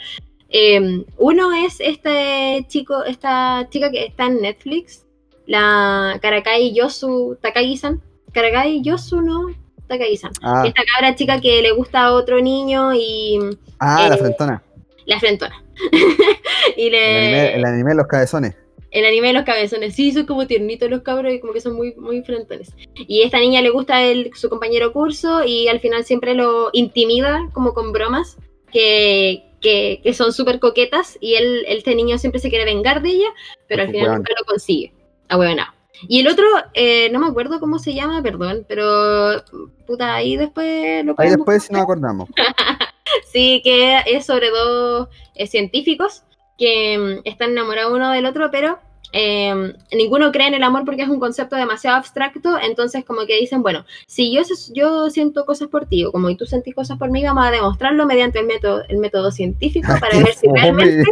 Em, 0.54 1.04
uno 1.16 1.52
es 1.54 1.80
este 1.80 2.64
chico, 2.68 3.04
esta 3.04 3.66
chica 3.70 3.90
que 3.90 4.04
está 4.04 4.26
en 4.26 4.42
Netflix, 4.42 5.06
la 5.46 6.18
Karakai 6.20 6.74
Yosu 6.74 7.36
Takagi-san. 7.40 8.02
Karakai 8.32 8.82
Yosu 8.82 9.22
no 9.22 9.46
Takagi-san. 9.88 10.30
ah, 10.42 10.64
Esta 10.66 10.82
cabra 10.94 11.14
chica 11.16 11.40
que 11.40 11.62
le 11.62 11.72
gusta 11.72 12.04
a 12.04 12.12
otro 12.12 12.40
niño 12.40 12.92
y 12.94 13.38
ah, 13.78 14.08
la 14.08 14.14
eh, 14.14 14.18
frentona. 14.18 14.62
la 15.06 15.18
frentona. 15.20 15.64
y 16.76 16.88
El 16.88 16.94
anime, 16.94 17.54
el 17.54 17.64
anime 17.64 17.90
de 17.90 17.96
los 17.96 18.06
cabezones. 18.06 18.54
el 18.90 19.06
anime 19.06 19.28
de 19.28 19.32
los 19.34 19.44
cabezones. 19.44 19.94
Sí, 19.94 20.12
son 20.12 20.26
como 20.26 20.46
tiernitos 20.46 20.90
los 20.90 21.00
cabros 21.02 21.32
y 21.32 21.40
como 21.40 21.54
que 21.54 21.60
son 21.62 21.74
muy, 21.76 21.94
muy 21.94 22.22
frentones. 22.22 22.74
Y 22.94 23.22
a 23.22 23.26
esta 23.26 23.38
niña 23.38 23.62
le 23.62 23.70
gusta 23.70 24.02
el, 24.02 24.30
su 24.34 24.50
compañero 24.50 24.92
curso 24.92 25.42
y 25.44 25.68
al 25.68 25.80
final 25.80 26.04
siempre 26.04 26.34
lo 26.34 26.68
intimida 26.74 27.48
como 27.54 27.72
con 27.72 27.92
bromas 27.92 28.36
que, 28.70 29.44
que, 29.62 30.00
que 30.02 30.12
son 30.12 30.32
súper 30.32 30.58
coquetas 30.60 31.16
y 31.20 31.34
él, 31.34 31.64
este 31.68 31.94
niño 31.94 32.18
siempre 32.18 32.40
se 32.40 32.50
quiere 32.50 32.64
vengar 32.64 33.00
de 33.02 33.10
ella, 33.10 33.28
pero 33.68 33.82
al 33.82 33.88
Ojo, 33.88 33.98
final 33.98 34.16
nunca 34.16 34.32
lo 34.38 34.44
consigue. 34.44 34.92
Ah, 35.28 35.36
bueno, 35.36 35.64
Y 36.08 36.20
el 36.20 36.28
otro, 36.28 36.44
eh, 36.74 37.08
no 37.10 37.20
me 37.20 37.28
acuerdo 37.28 37.60
cómo 37.60 37.78
se 37.78 37.94
llama, 37.94 38.22
perdón, 38.22 38.66
pero 38.68 39.42
puta, 39.86 40.14
ahí 40.14 40.36
después 40.36 41.04
lo 41.04 41.14
Ahí 41.16 41.30
después 41.30 41.62
si 41.64 41.72
nos 41.72 41.82
acordamos. 41.82 42.28
Sí, 43.30 43.60
que 43.62 44.00
es 44.06 44.26
sobre 44.26 44.50
dos 44.50 45.08
eh, 45.34 45.46
científicos 45.46 46.22
que 46.56 46.98
mm, 46.98 47.28
están 47.28 47.50
enamorados 47.50 47.92
uno 47.92 48.10
del 48.10 48.26
otro, 48.26 48.50
pero 48.50 48.78
eh, 49.12 49.74
ninguno 49.92 50.32
cree 50.32 50.48
en 50.48 50.54
el 50.54 50.62
amor 50.62 50.84
porque 50.84 51.02
es 51.02 51.08
un 51.08 51.20
concepto 51.20 51.56
demasiado 51.56 51.96
abstracto, 51.98 52.58
entonces 52.60 53.04
como 53.04 53.26
que 53.26 53.38
dicen, 53.38 53.62
bueno, 53.62 53.84
si 54.06 54.32
yo, 54.34 54.42
yo 54.74 55.10
siento 55.10 55.44
cosas 55.44 55.68
por 55.68 55.86
ti, 55.86 56.04
o 56.04 56.12
como 56.12 56.30
y 56.30 56.36
tú 56.36 56.46
sentís 56.46 56.74
cosas 56.74 56.98
por 56.98 57.10
mí, 57.10 57.22
vamos 57.22 57.46
a 57.46 57.50
demostrarlo 57.50 58.06
mediante 58.06 58.38
el 58.40 58.46
método, 58.46 58.82
el 58.88 58.98
método 58.98 59.30
científico 59.30 59.88
para 60.00 60.16
ver 60.18 60.34
si 60.34 60.48
realmente 60.48 61.04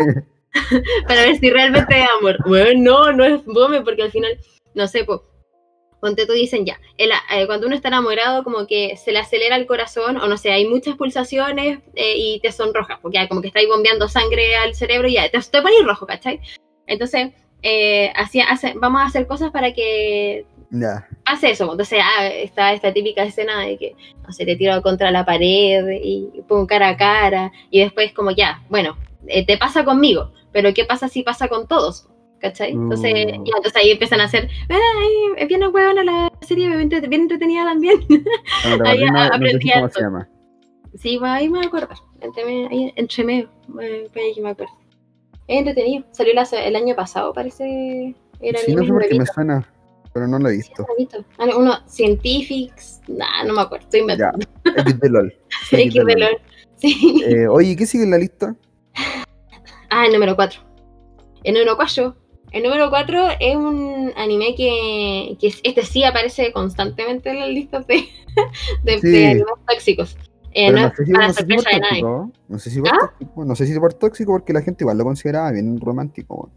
para 1.07 1.23
ver 1.23 1.37
si 1.37 1.51
realmente 1.51 2.01
es 2.01 2.07
amor. 2.19 2.37
Bueno, 2.47 2.81
no, 2.83 3.13
no 3.13 3.25
es 3.25 3.43
fome, 3.43 3.83
porque 3.83 4.03
al 4.03 4.11
final, 4.11 4.39
no 4.75 4.87
sé, 4.89 5.05
po, 5.05 5.25
ponte 6.01 6.27
tú 6.27 6.33
dicen 6.33 6.65
ya, 6.65 6.81
el- 6.97 7.11
eh, 7.13 7.47
cuando 7.47 7.67
uno 7.67 7.77
está 7.77 7.89
enamorado 7.89 8.43
como 8.43 8.67
que 8.67 8.97
se 8.97 9.13
le 9.13 9.19
acelera 9.19 9.57
el 9.57 9.67
corazón, 9.67 10.17
o 10.17 10.27
no 10.27 10.37
sé, 10.39 10.51
hay 10.51 10.67
muchas 10.67 10.97
pulsaciones 10.97 11.81
eh, 11.95 12.15
y 12.17 12.41
te 12.41 12.51
sonroja, 12.51 12.99
porque 13.03 13.19
ya 13.19 13.29
como 13.29 13.43
que 13.43 13.49
estáis 13.49 13.69
bombeando 13.69 14.09
sangre 14.09 14.57
al 14.57 14.75
cerebro 14.75 15.07
y 15.09 15.15
ya, 15.15 15.29
te, 15.31 15.39
te 15.39 15.63
pones 15.63 15.85
rojo, 15.85 16.07
¿cachai? 16.07 16.41
Entonces, 16.87 17.31
eh, 17.63 18.11
así 18.17 18.41
hace- 18.41 18.75
vamos 18.77 19.03
a 19.03 19.07
hacer 19.07 19.27
cosas 19.27 19.51
para 19.51 19.73
que 19.73 20.47
Ya. 20.71 21.07
pase 21.25 21.51
eso. 21.51 21.71
Entonces, 21.71 22.01
ah, 22.03 22.27
está 22.29 22.73
esta 22.73 22.93
típica 22.93 23.23
escena 23.25 23.61
de 23.61 23.77
que, 23.77 23.95
no 24.27 24.33
sé, 24.33 24.45
te 24.47 24.57
tiro 24.57 24.81
contra 24.83 25.11
la 25.11 25.25
pared 25.25 25.85
y 26.03 26.29
pongo 26.49 26.67
cara 26.67 26.89
a 26.91 26.97
cara, 26.97 27.53
y 27.71 27.81
después 27.81 28.13
como 28.13 28.31
ya, 28.31 28.63
bueno, 28.69 28.97
eh, 29.27 29.45
te 29.45 29.59
pasa 29.59 29.85
conmigo, 29.85 30.33
pero 30.53 30.73
¿qué 30.75 30.85
pasa 30.85 31.09
si 31.09 31.23
pasa 31.23 31.49
con 31.49 31.67
todos? 31.69 32.07
¿Cachai? 32.41 32.71
Entonces, 32.71 33.13
Uh. 33.13 33.45
ya, 33.45 33.53
entonces 33.57 33.77
ahí 33.77 33.91
empiezan 33.91 34.21
a 34.21 34.25
hacer, 34.25 34.49
ay, 34.71 35.47
bien 35.47 35.63
huevona 35.63 36.03
la 36.03 36.33
serie, 36.41 36.69
bien 36.69 36.81
entre- 36.81 37.07
bien 37.07 37.23
entretenida 37.23 37.65
también. 37.65 38.01
Ahí 38.87 39.05
no- 39.05 39.13
no 39.13 39.25
sé 39.29 39.35
aprendí 39.35 39.71
cómo 39.73 39.89
se 39.91 40.01
llama. 40.01 40.29
sí, 40.95 41.19
va, 41.19 41.35
ahí 41.35 41.49
me 41.51 41.59
voy 41.59 41.65
a 41.67 41.69
acordar. 41.69 41.99
Entre, 42.23 42.43
ahí, 42.69 42.93
entre 42.97 43.25
medio, 43.25 43.51
eh, 43.83 44.09
para 44.15 44.25
que 44.35 44.41
me 44.41 44.49
acuerdo. 44.51 44.73
Es 45.51 45.59
entretenido. 45.59 46.05
Salió 46.13 46.33
la- 46.33 46.43
el 46.45 46.77
año 46.77 46.95
pasado, 46.95 47.33
parece. 47.33 48.15
Era 48.41 48.59
Sí, 48.61 48.73
no 48.73 48.85
sé 48.85 48.89
por 48.93 49.07
qué 49.09 49.19
me 49.19 49.27
suena, 49.27 49.69
pero 50.15 50.29
no 50.29 50.39
lo 50.39 50.49
he 50.49 50.53
Sí, 50.53 50.59
visto. 50.97 51.27
Ah, 51.39 51.47
no, 51.47 51.59
Uno, 51.59 51.75
Scientifics, 51.89 53.01
nah, 53.09 53.43
no 53.45 53.55
me 53.55 53.63
acuerdo, 53.63 53.85
estoy 53.85 54.01
Ya, 54.01 54.03
inventando. 54.33 54.47
X 54.65 55.01
de 55.01 55.09
LOL. 55.11 55.35
Sí, 55.69 55.77
X 55.83 56.05
de 56.07 56.17
LOL. 56.17 56.39
Sí. 56.77 57.23
Eh, 57.27 57.49
oye, 57.49 57.75
¿qué 57.77 57.85
sigue 57.85 58.05
en 58.05 58.11
la 58.13 58.19
lista? 58.19 58.55
Ah, 59.93 60.07
el 60.07 60.13
número 60.13 60.37
4. 60.37 60.61
El 61.43 61.55
número 61.55 61.75
4 61.77 62.15
El 62.53 62.63
número 62.63 62.91
4 62.91 63.27
es 63.41 63.57
un 63.57 64.13
anime 64.17 64.55
que, 64.55 65.37
que 65.41 65.49
es- 65.49 65.61
este 65.65 65.83
sí 65.85 66.05
aparece 66.05 66.53
constantemente 66.53 67.29
en 67.31 67.41
las 67.41 67.49
listas 67.49 67.87
de, 67.89 68.05
de, 68.85 68.99
Sí. 69.01 69.09
de 69.11 69.27
animes 69.27 69.55
tóxicos. 69.69 70.17
Eh, 70.53 70.73
no 70.73 70.81
no 70.83 70.93
sé 70.95 71.05
si, 71.07 71.13
para 71.13 71.27
no 71.29 71.33
sé 71.33 71.41
si 71.47 71.55
por 71.55 71.65
nadie. 71.65 71.81
tóxico. 71.81 72.31
No 72.49 72.59
sé 72.59 72.71
si 72.71 72.81
por 72.81 72.89
¿Ah? 72.89 72.99
tóxico. 73.01 73.45
No 73.45 73.57
sé 73.57 73.67
si 73.67 73.79
por 73.81 73.95
tóxico 73.95 74.33
porque 74.33 74.53
la 74.53 74.63
gente 74.63 74.85
igual 74.85 74.99
lo 74.99 75.05
consideraba 75.05 75.51
bien 75.53 75.79
romántico. 75.81 76.51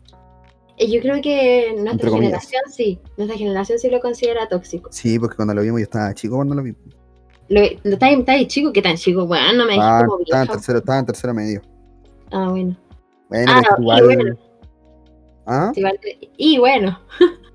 Eh, 0.77 0.89
Yo 0.91 0.99
creo 1.01 1.21
que 1.21 1.75
nuestra 1.77 2.09
generación 2.09 2.61
sí, 2.71 2.99
nuestra 3.17 3.37
generación 3.37 3.77
sí 3.77 3.89
lo 3.89 3.99
considera 3.99 4.47
tóxico. 4.49 4.89
Sí, 4.91 5.19
porque 5.19 5.35
cuando 5.35 5.53
lo 5.53 5.61
vimos 5.61 5.79
yo 5.79 5.83
estaba 5.83 6.13
chico 6.13 6.35
cuando 6.35 6.55
lo 6.55 6.63
vi. 6.63 6.75
Lo, 7.49 7.61
lo 7.83 7.93
está, 7.93 8.09
está 8.09 8.31
ahí 8.31 8.47
chico, 8.47 8.71
¿qué 8.73 8.81
tan 8.81 8.95
chico? 8.95 9.27
Bueno, 9.27 9.45
no 9.53 9.65
me 9.65 9.73
dijiste 9.73 9.85
Estaba, 9.85 10.05
como 10.07 10.19
estaba 10.23 10.41
en 10.43 10.47
tercero, 10.49 10.79
estaba 10.79 10.99
en 10.99 11.05
tercero 11.05 11.33
medio. 11.33 11.61
Ah, 12.31 12.49
bueno. 12.49 12.75
Bueno, 13.29 13.51
Ah, 13.51 13.61
y 13.77 13.81
igual. 13.81 14.03
bueno. 14.05 14.37
¿Ah? 15.45 15.71
Y 16.37 16.57
bueno, 16.57 16.99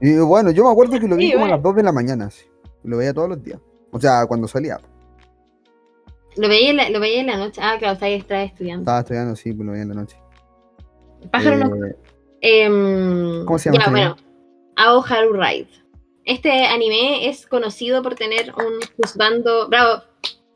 Y 0.01 0.19
bueno, 0.19 0.51
yo 0.53 0.63
me 0.65 0.71
acuerdo 0.71 1.01
que 1.01 1.09
lo 1.09 1.17
vi 1.17 1.33
como 1.33 1.47
a 1.47 1.49
las 1.49 1.63
2 1.63 1.75
de 1.77 1.83
la 1.83 1.91
mañana. 1.93 2.31
sí. 2.31 2.45
Lo 2.85 2.99
veía 2.99 3.13
todos 3.13 3.29
los 3.29 3.43
días. 3.43 3.59
O 3.91 3.99
sea, 3.99 4.25
cuando 4.27 4.47
salía. 4.47 4.79
Lo 6.39 6.49
veía, 6.49 6.71
en 6.71 6.77
la, 6.77 6.91
lo 6.91 7.01
veía 7.01 7.21
en 7.21 7.27
la 7.27 7.37
noche. 7.37 7.61
Ah, 7.63 7.77
claro, 7.79 7.95
estaba 7.95 8.43
estudiando. 8.43 8.83
Estaba 8.83 9.01
estudiando, 9.01 9.37
sí, 9.37 9.53
pues 9.53 9.67
lo 9.67 9.73
veía 9.73 9.83
en 9.83 9.89
la 9.89 9.95
noche. 9.95 10.17
Pájaro 11.31 11.57
no 11.57 11.87
Eh, 11.87 11.97
Em, 12.41 13.45
¿Cómo 13.45 13.59
se 13.59 13.71
llama 13.71 13.79
Ya, 13.79 13.81
este 13.81 13.91
bueno, 13.91 14.17
Ao 14.77 15.05
Haru 15.05 15.33
Ride. 15.33 15.69
Este 16.25 16.67
anime 16.67 17.29
es 17.29 17.47
conocido 17.47 18.03
por 18.03 18.15
tener 18.15 18.53
un 18.55 18.81
juzgando. 18.97 19.69
Bravo, 19.69 20.03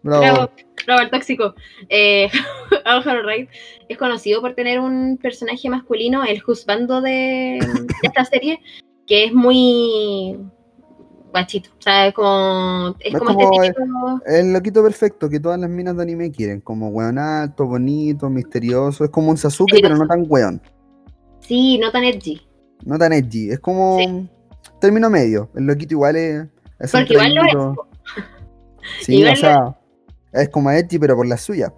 bravo. 0.02 0.22
bravo, 0.22 0.50
bravo, 0.86 1.02
el 1.02 1.10
tóxico. 1.10 1.54
Eh, 1.88 2.28
Ao 2.84 3.00
Haru 3.00 3.26
Ride 3.26 3.48
es 3.88 3.98
conocido 3.98 4.40
por 4.40 4.54
tener 4.54 4.78
un 4.78 5.18
personaje 5.20 5.68
masculino, 5.68 6.24
el 6.24 6.40
juzgando 6.40 7.00
de, 7.00 7.58
de 7.60 7.86
esta 8.02 8.24
serie, 8.24 8.60
que 9.06 9.24
es 9.24 9.32
muy 9.32 10.38
guachito. 11.32 11.70
O 11.78 11.82
sea, 11.82 12.06
es 12.06 12.14
como. 12.14 12.94
Es 13.00 13.18
como, 13.18 13.34
como 13.34 13.62
este. 13.62 13.82
El 14.26 14.52
loquito 14.52 14.82
perfecto 14.82 15.28
que 15.28 15.40
todas 15.40 15.58
las 15.58 15.68
minas 15.68 15.96
de 15.96 16.02
anime 16.02 16.30
quieren. 16.30 16.60
Como 16.60 16.88
weón 16.88 17.18
alto, 17.18 17.66
bonito, 17.66 18.30
misterioso. 18.30 19.04
Es 19.04 19.10
como 19.10 19.30
un 19.30 19.36
Sasuke, 19.36 19.78
pero 19.82 19.96
no 19.96 20.06
tan 20.06 20.24
weón. 20.28 20.62
Sí, 21.40 21.78
no 21.78 21.90
tan 21.90 22.04
edgy. 22.04 22.40
No 22.84 22.98
tan 22.98 23.12
edgy. 23.12 23.50
Es 23.50 23.58
como 23.58 23.98
Sí. 23.98 24.28
término 24.80 25.10
medio. 25.10 25.50
El 25.56 25.66
loquito 25.66 25.94
igual 25.94 26.16
es. 26.16 26.46
es 26.78 26.92
Porque 26.92 27.14
igual 27.14 27.34
lo 27.34 27.44
es. 27.44 27.54
Sí, 29.02 29.16
Igual 29.18 29.34
o 29.34 29.36
sea, 29.36 29.78
es 30.32 30.48
como 30.48 30.70
edgy, 30.70 30.98
pero 30.98 31.14
por 31.16 31.26
las 31.26 31.40
suyas. 31.40 31.72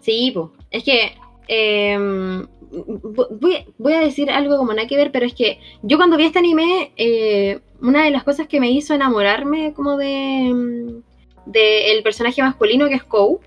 Sí. 0.00 0.34
Es 0.70 0.84
que 0.84 1.12
em, 1.48 2.46
voy, 2.70 3.66
voy 3.76 3.92
a 3.92 4.00
decir 4.00 4.30
algo 4.30 4.56
como 4.56 4.72
nada 4.72 4.86
que 4.86 4.96
ver, 4.96 5.10
pero 5.10 5.26
es 5.26 5.34
que 5.34 5.58
yo 5.82 5.96
cuando 5.96 6.16
vi 6.16 6.26
este 6.26 6.38
anime, 6.38 6.92
eh, 6.96 7.60
una 7.82 8.04
de 8.04 8.10
las 8.10 8.24
cosas 8.24 8.48
que 8.48 8.60
me 8.60 8.70
hizo 8.70 8.94
enamorarme 8.94 9.72
como 9.74 9.96
de, 9.96 10.50
mm, 10.52 11.02
de 11.46 11.92
el 11.92 12.02
personaje 12.02 12.42
masculino 12.42 12.88
que 12.88 12.94
es 12.94 13.04
Kou, 13.04 13.40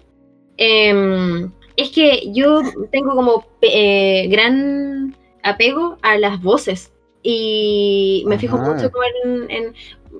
em, 0.58 1.52
es 1.76 1.90
que 1.92 2.32
yo 2.34 2.62
tengo 2.92 3.16
como 3.16 3.46
eh, 3.62 4.28
gran 4.30 5.16
apego 5.44 5.98
a 6.02 6.18
las 6.18 6.42
voces 6.42 6.92
y 7.24 8.24
me 8.28 8.38
fijo 8.38 8.58
mucho 8.58 8.92
como 8.92 9.04
en, 9.24 9.52
en- 9.52 9.74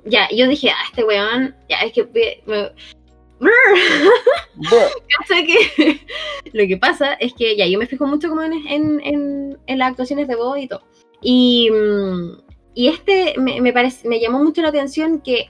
ya, 0.06 0.28
yo 0.34 0.48
dije, 0.48 0.70
ah, 0.70 0.84
este 0.88 1.04
weón, 1.04 1.54
ya, 1.68 1.76
es 1.78 1.92
que 1.92 2.04
me- 2.46 2.70
que 5.46 6.00
lo 6.52 6.66
que 6.68 6.76
pasa 6.76 7.14
es 7.14 7.32
que 7.34 7.56
ya 7.56 7.66
yo 7.66 7.78
me 7.78 7.86
fijo 7.86 8.06
mucho 8.06 8.28
como 8.28 8.42
en, 8.42 8.52
en, 8.66 9.00
en- 9.04 9.58
en 9.66 9.78
las 9.78 9.90
actuaciones 9.90 10.28
de 10.28 10.36
voz 10.36 10.58
y 10.58 10.68
todo. 10.68 10.82
Y, 11.22 11.70
mm, 11.70 12.38
y 12.74 12.88
este 12.88 13.34
me, 13.38 13.60
me, 13.60 13.72
parece, 13.72 14.08
me 14.08 14.20
llamó 14.20 14.42
mucho 14.42 14.62
la 14.62 14.68
atención 14.68 15.20
que 15.20 15.48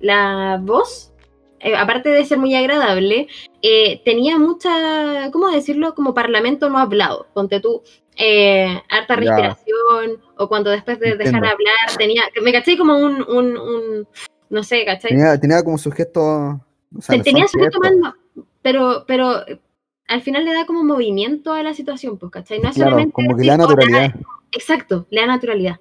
la 0.00 0.58
voz, 0.62 1.12
eh, 1.60 1.74
aparte 1.76 2.10
de 2.10 2.24
ser 2.24 2.38
muy 2.38 2.54
agradable, 2.54 3.28
eh, 3.62 4.02
tenía 4.04 4.38
mucha, 4.38 5.30
¿cómo 5.32 5.48
decirlo? 5.50 5.94
Como 5.94 6.12
parlamento 6.14 6.68
no 6.68 6.78
hablado. 6.78 7.28
Ponte 7.32 7.60
tú, 7.60 7.82
eh, 8.16 8.66
harta 8.90 9.14
Ya. 9.14 9.20
respiración, 9.20 10.20
o 10.36 10.48
cuando 10.48 10.70
después 10.70 10.98
de 11.00 11.16
dejar 11.16 11.26
Entiendo. 11.44 11.48
hablar 11.48 11.96
tenía, 11.98 12.22
me 12.42 12.52
caché 12.52 12.76
como 12.76 12.98
un, 12.98 13.22
un, 13.28 13.56
un- 13.56 14.08
no 14.50 14.62
sé, 14.62 14.84
¿cachai? 14.84 15.10
Tenía, 15.10 15.38
tenía 15.40 15.62
como 15.64 15.78
su 15.78 15.90
gesto. 15.90 16.20
O 16.96 17.00
sea, 17.00 17.20
tenía 17.22 17.48
son 17.48 17.60
su 17.60 17.64
gesto 17.64 17.80
gestos. 17.80 18.00
más, 18.00 18.14
pero, 18.62 19.04
pero 19.06 19.44
al 20.06 20.22
final 20.22 20.44
le 20.44 20.52
da 20.52 20.66
como 20.66 20.84
movimiento 20.84 21.52
a 21.52 21.62
la 21.62 21.72
situación, 21.74 22.18
pues, 22.18 22.30
¿cachai? 22.30 22.58
No 22.60 22.68
es 22.68 22.74
Claro, 22.74 22.90
solamente 22.90 23.12
como 23.12 23.36
que 23.36 23.44
le 23.44 23.56
naturalidad. 23.56 24.14
exacto, 24.52 25.06
le 25.10 25.20
da 25.22 25.26
naturalidad. 25.26 25.80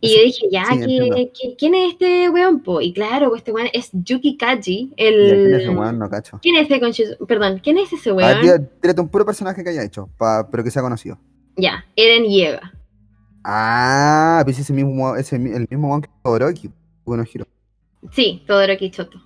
Y 0.00 0.16
yo 0.16 0.22
dije, 0.22 0.46
ya, 0.50 0.64
sí, 0.66 1.30
¿qué- 1.40 1.56
¿quién 1.58 1.74
es 1.74 1.92
este 1.92 2.28
weón? 2.30 2.60
po? 2.62 2.80
Y 2.80 2.92
claro, 2.92 3.28
pues, 3.30 3.40
este 3.40 3.52
weón 3.52 3.68
es 3.72 3.90
Yuki 3.92 4.36
Kaji, 4.36 4.90
Ya, 4.90 4.96
¿quién 4.96 5.54
es 5.54 5.62
ese 5.62 5.70
el... 5.70 5.78
weón? 5.78 5.98
No 5.98 6.08
cacho. 6.10 6.38
¿Quién 6.42 6.56
es 6.56 6.70
ese 6.70 7.16
Perdón, 7.26 7.60
¿quién 7.62 7.78
es 7.78 7.92
ese 7.92 8.12
ver, 8.12 8.36
weón? 8.36 8.40
tira- 8.42 8.70
tírate 8.80 9.00
un 9.00 9.08
puro 9.08 9.24
personaje 9.24 9.62
que 9.64 9.70
haya 9.70 9.82
hecho, 9.84 10.08
pa- 10.18 10.48
pero 10.50 10.62
que 10.64 10.70
sea 10.70 10.82
conocido. 10.82 11.18
Ya, 11.56 11.84
Eren 11.96 12.24
Yega. 12.24 12.72
Ah, 13.44 14.40
pues 14.44 14.58
ese 14.58 14.72
mismo, 14.72 15.14
ese, 15.16 15.36
el 15.36 15.66
mismo 15.70 15.88
weón 15.88 16.02
que 16.02 16.08
Todoroki. 16.22 16.70
Bueno. 17.04 17.24
Sí, 18.12 18.42
Todoroki 18.46 18.90
Choto. 18.90 19.18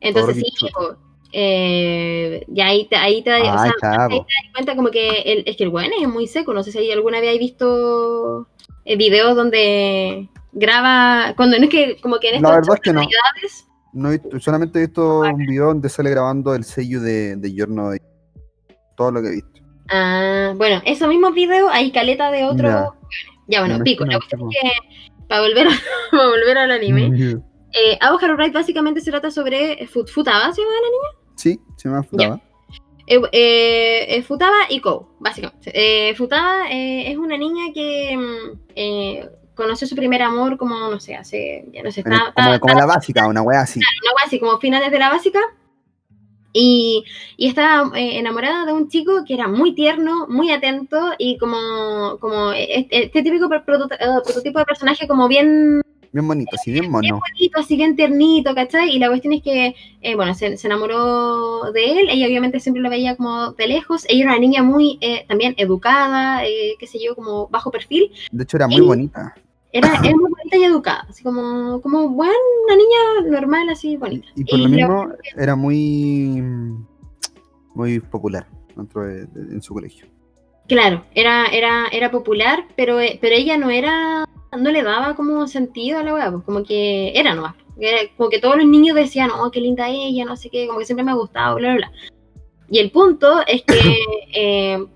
Entonces, 0.00 0.34
Todoroki 0.34 0.50
sí, 0.50 0.66
Choto. 0.66 0.98
eh, 1.32 2.44
ya 2.48 2.66
ahí 2.66 2.86
te, 2.88 2.96
ahí 2.96 3.22
te, 3.22 3.30
o 3.30 3.44
Ah, 3.46 3.72
sea, 3.80 4.06
ahí 4.06 4.08
te 4.10 4.16
das 4.16 4.52
cuenta 4.54 4.76
como 4.76 4.90
que 4.90 5.08
el, 5.22 5.42
es 5.46 5.56
que 5.56 5.64
el 5.64 5.70
weón 5.70 5.90
es 6.00 6.06
muy 6.08 6.26
seco. 6.26 6.52
No 6.52 6.62
sé 6.62 6.70
si 6.72 6.90
alguna 6.92 7.20
vez 7.20 7.30
hay 7.30 7.38
visto 7.38 8.46
videos 8.96 9.36
donde 9.36 10.28
graba, 10.52 11.34
cuando 11.36 11.56
no 11.58 11.64
es 11.64 11.70
que 11.70 11.96
como 12.00 12.18
que 12.18 12.28
en 12.34 12.42
La 12.42 12.48
estas 12.48 12.66
verdad 12.68 12.74
es 12.76 12.80
que 12.80 12.92
no. 12.92 13.02
no 13.92 14.40
solamente 14.40 14.78
he 14.78 14.86
visto 14.86 15.20
un 15.20 15.36
video 15.36 15.66
donde 15.66 15.88
sale 15.88 16.10
grabando 16.10 16.54
el 16.54 16.64
sello 16.64 17.00
de, 17.00 17.36
de 17.36 17.50
Giorno 17.52 17.94
y 17.94 17.98
todo 18.96 19.12
lo 19.12 19.22
que 19.22 19.28
he 19.28 19.32
visto. 19.32 19.60
ah, 19.90 20.52
bueno, 20.56 20.80
esos 20.84 21.08
mismos 21.08 21.34
videos 21.34 21.70
hay 21.72 21.90
caleta 21.92 22.30
de 22.30 22.44
otro. 22.44 22.68
Ya. 22.68 22.88
Ya, 23.48 23.60
bueno, 23.60 23.82
pico. 23.82 24.04
La 24.04 24.14
imagino, 24.14 24.38
cuestión 24.44 24.50
es 24.50 24.56
que 24.62 25.26
para 25.28 25.40
volver, 25.42 25.66
a- 25.66 25.70
para 26.12 26.28
volver 26.28 26.58
al 26.58 26.70
anime, 26.70 27.08
Mm. 27.10 27.42
eh, 27.72 27.98
Ao 28.00 28.16
Haru 28.18 28.36
Ride 28.36 28.52
básicamente 28.52 29.00
se 29.00 29.10
trata 29.10 29.30
sobre 29.30 29.86
Fut- 29.88 30.08
Futaba, 30.08 30.52
¿se 30.52 30.60
llama 30.62 30.72
la 30.74 30.80
niña? 30.88 31.34
Sí, 31.36 31.60
se 31.76 31.88
afutaba. 31.88 32.34
Eh, 32.36 32.42
eh, 33.32 34.06
eh, 34.16 34.22
Futaba 34.22 34.56
y 34.68 34.80
Kou, 34.80 35.08
básicamente. 35.18 35.70
Eh, 35.74 36.14
Futaba 36.14 36.70
eh, 36.70 37.10
es 37.10 37.16
una 37.18 37.36
niña 37.36 37.72
que 37.74 38.16
mm, 38.16 38.58
eh, 38.76 39.28
conoció 39.54 39.86
su 39.86 39.96
primer 39.96 40.22
amor 40.22 40.56
como, 40.56 40.76
no 40.88 41.00
sé, 41.00 41.14
hace, 41.16 41.66
ya 41.72 41.82
no 41.82 41.90
sé, 41.90 42.00
está, 42.00 42.32
como, 42.34 42.54
está- 42.54 42.74
la 42.74 42.86
básica, 42.86 43.26
una 43.26 43.42
wea 43.42 43.60
así. 43.62 43.78
una 43.80 44.12
wea 44.16 44.24
así 44.26 44.38
como 44.40 44.58
finales 44.58 44.90
de 44.90 44.98
la 44.98 45.10
básica. 45.10 45.40
Y, 46.52 47.04
y 47.36 47.46
estaba 47.46 47.96
eh, 47.96 48.18
enamorada 48.18 48.66
de 48.66 48.72
un 48.72 48.88
chico 48.88 49.22
que 49.24 49.34
era 49.34 49.46
muy 49.46 49.72
tierno, 49.72 50.26
muy 50.28 50.50
atento 50.50 51.12
y 51.16 51.38
como, 51.38 52.18
como 52.18 52.50
este, 52.52 53.04
este 53.04 53.22
típico 53.22 53.48
pro- 53.48 53.64
proto- 53.64 53.88
prototipo 54.24 54.58
de 54.58 54.64
personaje 54.64 55.06
como 55.06 55.28
bien 55.28 55.80
Bien 56.12 56.26
bonito, 56.26 56.50
así, 56.54 56.72
bien 56.72 56.90
mono. 56.90 57.20
bonito, 57.20 57.60
así 57.60 57.76
bien 57.76 57.94
tiernito, 57.94 58.52
¿cachai? 58.54 58.90
Y 58.90 58.98
la 58.98 59.08
cuestión 59.08 59.32
es 59.32 59.42
que, 59.42 59.74
eh, 60.00 60.16
bueno, 60.16 60.34
se, 60.34 60.56
se 60.56 60.66
enamoró 60.66 61.70
de 61.72 62.00
él, 62.00 62.08
ella 62.10 62.26
obviamente 62.26 62.58
siempre 62.58 62.82
lo 62.82 62.90
veía 62.90 63.16
como 63.16 63.52
de 63.52 63.68
lejos, 63.68 64.04
ella 64.08 64.22
era 64.24 64.32
una 64.32 64.40
niña 64.40 64.62
muy 64.64 64.98
eh, 65.00 65.24
también 65.28 65.54
educada, 65.56 66.44
eh, 66.44 66.74
qué 66.80 66.86
sé 66.88 66.98
yo, 67.00 67.14
como 67.14 67.46
bajo 67.48 67.70
perfil, 67.70 68.10
De 68.32 68.42
hecho, 68.42 68.56
era 68.56 68.66
muy 68.66 68.78
Y- 68.78 68.86
bonita. 68.86 69.34
era, 69.72 69.86
era 70.02 70.16
muy 70.16 70.30
bonita 70.30 70.56
y 70.56 70.64
educada, 70.64 71.06
así 71.08 71.22
como, 71.22 71.80
como 71.80 72.08
bueno, 72.08 72.34
una 72.66 72.74
niña 72.76 73.30
normal, 73.40 73.68
así 73.68 73.96
bonita. 73.96 74.26
Y 74.34 74.44
por 74.44 74.58
Y 74.58 74.62
lo 74.64 74.68
mismo, 74.68 75.12
era 75.36 75.54
muy. 75.54 76.42
muy 77.74 78.00
popular 78.00 78.48
dentro 78.76 79.02
de, 79.02 79.26
de- 79.26 79.54
en 79.54 79.62
su 79.62 79.74
colegio. 79.74 80.06
Claro, 80.70 81.04
era, 81.16 81.46
era, 81.46 81.88
era 81.90 82.12
popular, 82.12 82.64
pero, 82.76 83.00
eh, 83.00 83.18
pero 83.20 83.34
ella 83.34 83.56
no 83.56 83.70
era, 83.70 84.24
no 84.56 84.70
le 84.70 84.84
daba 84.84 85.16
como 85.16 85.48
sentido 85.48 85.98
a 85.98 86.04
la 86.04 86.14
weá, 86.14 86.30
pues 86.30 86.44
como 86.44 86.62
que 86.62 87.10
era 87.12 87.34
nomás. 87.34 87.56
Como 88.16 88.30
que 88.30 88.38
todos 88.38 88.56
los 88.56 88.66
niños 88.66 88.94
decían, 88.94 89.32
oh, 89.32 89.50
qué 89.50 89.60
linda 89.60 89.88
ella, 89.88 90.24
no 90.24 90.36
sé 90.36 90.48
qué, 90.48 90.68
como 90.68 90.78
que 90.78 90.84
siempre 90.84 91.02
me 91.02 91.10
ha 91.10 91.14
gustado, 91.14 91.56
bla, 91.56 91.74
bla, 91.74 91.88
bla. 91.88 91.92
Y 92.68 92.78
el 92.78 92.92
punto 92.92 93.44
es 93.48 93.64
que, 93.64 93.96
eh, 94.32 94.86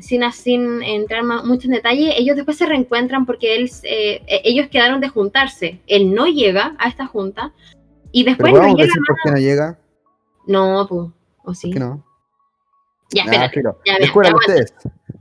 sin, 0.00 0.28
sin 0.32 0.82
entrar 0.82 1.22
ma- 1.22 1.44
mucho 1.44 1.68
en 1.68 1.74
detalle, 1.74 2.18
ellos 2.18 2.34
después 2.34 2.56
se 2.56 2.66
reencuentran 2.66 3.26
porque 3.26 3.54
él, 3.54 3.70
eh, 3.84 4.22
ellos 4.42 4.66
quedaron 4.72 5.00
de 5.00 5.08
juntarse. 5.08 5.78
Él 5.86 6.12
no 6.12 6.26
llega 6.26 6.74
a 6.80 6.88
esta 6.88 7.06
junta 7.06 7.52
y 8.10 8.24
después 8.24 8.50
Pero 8.52 8.64
no 8.64 8.74
llega 8.74 8.86
decir 8.86 9.02
por 9.06 9.16
qué 9.22 9.30
no 9.30 9.36
llega. 9.36 9.78
No, 10.48 10.84
pues, 10.88 11.10
o 11.44 11.54
sí. 11.54 11.68
¿Por 11.68 11.74
qué 11.74 11.78
no? 11.78 12.06
Ya, 13.10 13.22
espérate. 13.22 13.54
filo. 13.54 13.78
Ya, 13.84 13.94
aguanta. 13.94 14.34
ustedes. 14.36 14.74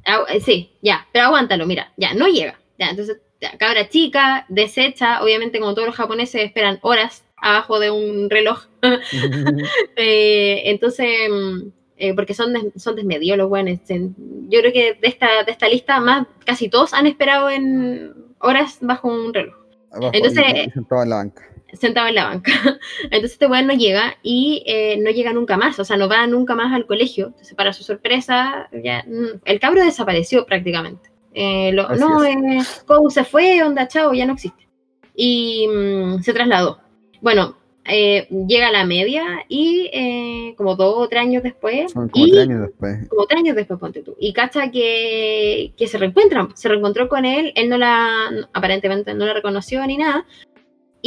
Eh, 0.05 0.39
sí, 0.39 0.71
ya, 0.81 1.07
pero 1.11 1.25
aguántalo, 1.25 1.65
mira, 1.65 1.91
ya, 1.97 2.13
no 2.13 2.27
llega. 2.27 2.59
Ya, 2.77 2.89
entonces, 2.89 3.17
ya, 3.41 3.57
cabra 3.57 3.89
chica, 3.89 4.45
desecha, 4.49 5.21
obviamente 5.23 5.59
como 5.59 5.73
todos 5.73 5.87
los 5.87 5.95
japoneses 5.95 6.43
esperan 6.43 6.79
horas 6.81 7.23
abajo 7.37 7.79
de 7.79 7.91
un 7.91 8.29
reloj. 8.29 8.65
Eh, 9.95 10.63
entonces, 10.65 11.07
mm, 11.29 11.59
eh, 11.97 12.13
porque 12.13 12.33
son, 12.33 12.53
des- 12.53 12.81
son 12.81 12.95
desmedidos 12.95 13.37
los 13.37 13.49
buenos. 13.49 13.79
Yo 13.87 14.59
creo 14.59 14.73
que 14.73 14.93
de 15.01 15.07
esta, 15.07 15.43
de 15.45 15.51
esta 15.51 15.67
lista, 15.69 15.99
más 15.99 16.27
casi 16.45 16.69
todos 16.69 16.93
han 16.93 17.07
esperado 17.07 17.49
en 17.49 18.13
horas 18.39 18.77
bajo 18.81 19.07
un 19.07 19.33
reloj, 19.33 19.55
Abajo, 19.91 20.11
Entonces- 20.13 20.43
ahí, 20.45 20.69
sentado 20.71 21.03
en 21.03 21.09
la 21.09 21.15
banca. 21.15 21.43
Sentado 21.75 22.07
en 22.07 22.15
la 22.15 22.25
banca. 22.25 22.51
Entonces 23.03 23.33
este 23.33 23.47
weón 23.47 23.67
no 23.67 23.73
llega 23.73 24.15
y 24.23 24.63
eh, 24.65 24.97
no 25.01 25.09
llega 25.11 25.33
nunca 25.33 25.57
más, 25.57 25.79
o 25.79 25.85
sea, 25.85 25.97
no 25.97 26.07
va 26.09 26.25
nunca 26.27 26.55
más 26.55 26.73
al 26.73 26.85
colegio. 26.85 27.27
Entonces, 27.27 27.53
para 27.55 27.73
su 27.73 27.83
sorpresa, 27.83 28.69
ya, 28.83 29.03
mm, 29.07 29.41
el 29.45 29.59
cabro 29.59 29.83
desapareció 29.83 30.45
prácticamente. 30.45 31.09
Eh, 31.33 31.71
lo- 31.73 31.89
no, 31.95 32.23
eh, 32.23 32.59
Kou 32.85 33.09
se 33.09 33.23
fue, 33.25 33.61
onda, 33.61 33.87
chao, 33.87 34.13
ya 34.13 34.25
no 34.25 34.33
existe. 34.33 34.67
Y 35.15 35.67
mm, 35.67 36.21
se 36.21 36.33
trasladó. 36.33 36.79
Bueno, 37.21 37.57
eh, 37.87 38.27
llega 38.47 38.69
a 38.69 38.71
la 38.71 38.83
media 38.85 39.23
y 39.47 39.89
eh, 39.93 40.55
como 40.57 40.75
dos 40.75 40.95
o 40.97 41.07
tres 41.07 41.21
años 41.21 41.43
después, 41.43 41.93
como 41.93 42.09
y 42.15 42.31
tres 42.31 42.47
años 42.47 42.61
después. 42.61 43.07
como 43.09 43.25
tres 43.27 43.39
años 43.41 43.55
después, 43.55 43.79
ponte 43.79 44.01
tú, 44.01 44.15
y 44.19 44.33
cacha 44.33 44.71
que, 44.71 45.71
que 45.77 45.87
se 45.87 45.99
reencuentran, 45.99 46.55
se 46.57 46.67
reencontró 46.67 47.07
con 47.07 47.25
él, 47.25 47.51
él 47.55 47.69
no 47.69 47.77
la, 47.77 48.31
aparentemente 48.53 49.13
no 49.13 49.25
la 49.27 49.33
reconoció 49.33 49.85
ni 49.85 49.97
nada, 49.97 50.25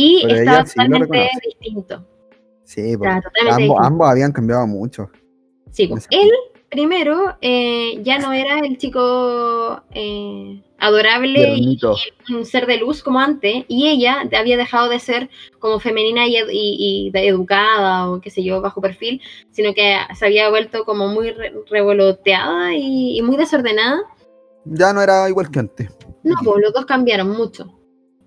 y 0.00 0.22
Pero 0.22 0.34
estaba 0.36 0.64
sí 0.66 0.74
totalmente 0.76 1.06
reconoce. 1.06 1.40
distinto. 1.44 2.06
Sí, 2.64 2.94
O 2.94 2.98
porque 2.98 3.12
sea, 3.12 3.22
totalmente 3.22 3.50
ambos, 3.50 3.58
distinto. 3.76 3.82
ambos 3.82 4.08
habían 4.08 4.32
cambiado 4.32 4.66
mucho. 4.66 5.10
Sí, 5.72 5.88
pues, 5.88 6.06
él 6.10 6.30
primero 6.70 7.36
eh, 7.40 8.00
ya 8.02 8.18
no 8.18 8.32
era 8.32 8.58
el 8.60 8.76
chico 8.78 9.82
eh, 9.92 10.62
adorable 10.78 11.54
y 11.56 11.78
un 12.32 12.44
ser 12.44 12.66
de 12.66 12.76
luz 12.76 13.02
como 13.02 13.18
antes, 13.20 13.64
y 13.68 13.88
ella 13.88 14.22
había 14.38 14.56
dejado 14.56 14.88
de 14.90 15.00
ser 15.00 15.30
como 15.58 15.80
femenina 15.80 16.26
y, 16.28 16.36
ed- 16.36 16.50
y- 16.52 17.10
y 17.14 17.18
educada 17.18 18.10
o 18.10 18.20
qué 18.20 18.30
sé 18.30 18.44
yo, 18.44 18.60
bajo 18.60 18.80
perfil, 18.80 19.20
sino 19.50 19.72
que 19.74 19.96
se 20.14 20.26
había 20.26 20.48
vuelto 20.50 20.84
como 20.84 21.08
muy 21.08 21.30
re- 21.32 21.54
revoloteada 21.70 22.74
y, 22.74 23.18
y 23.18 23.22
muy 23.22 23.36
desordenada. 23.36 24.02
Ya 24.64 24.92
no 24.92 25.00
era 25.02 25.28
igual 25.28 25.50
que 25.50 25.58
antes. 25.60 25.88
No, 26.22 26.34
pues 26.44 26.62
los 26.62 26.72
dos 26.74 26.84
cambiaron 26.86 27.30
mucho. 27.30 27.77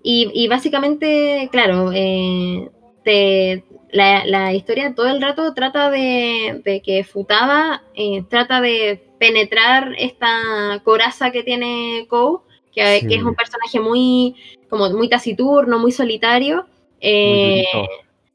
Y, 0.02 0.30
y 0.34 0.48
básicamente, 0.48 1.48
claro, 1.52 1.90
eh, 1.94 2.68
te- 3.04 3.64
la, 3.92 4.24
la 4.26 4.52
historia 4.54 4.94
todo 4.94 5.08
el 5.08 5.20
rato 5.20 5.52
trata 5.54 5.90
de, 5.90 6.60
de 6.64 6.80
que 6.82 7.04
Futaba 7.04 7.82
eh, 7.94 8.24
trata 8.28 8.60
de 8.60 9.02
penetrar 9.20 9.92
esta 9.98 10.80
coraza 10.82 11.30
que 11.30 11.42
tiene 11.42 12.06
Kou, 12.08 12.42
que, 12.72 13.00
Sí. 13.00 13.06
que 13.06 13.14
es 13.16 13.22
un 13.22 13.34
personaje 13.34 13.78
muy, 13.80 14.34
como 14.70 14.88
muy 14.90 15.08
taciturno, 15.08 15.78
muy 15.78 15.92
solitario. 15.92 16.66
Eh. 17.00 17.64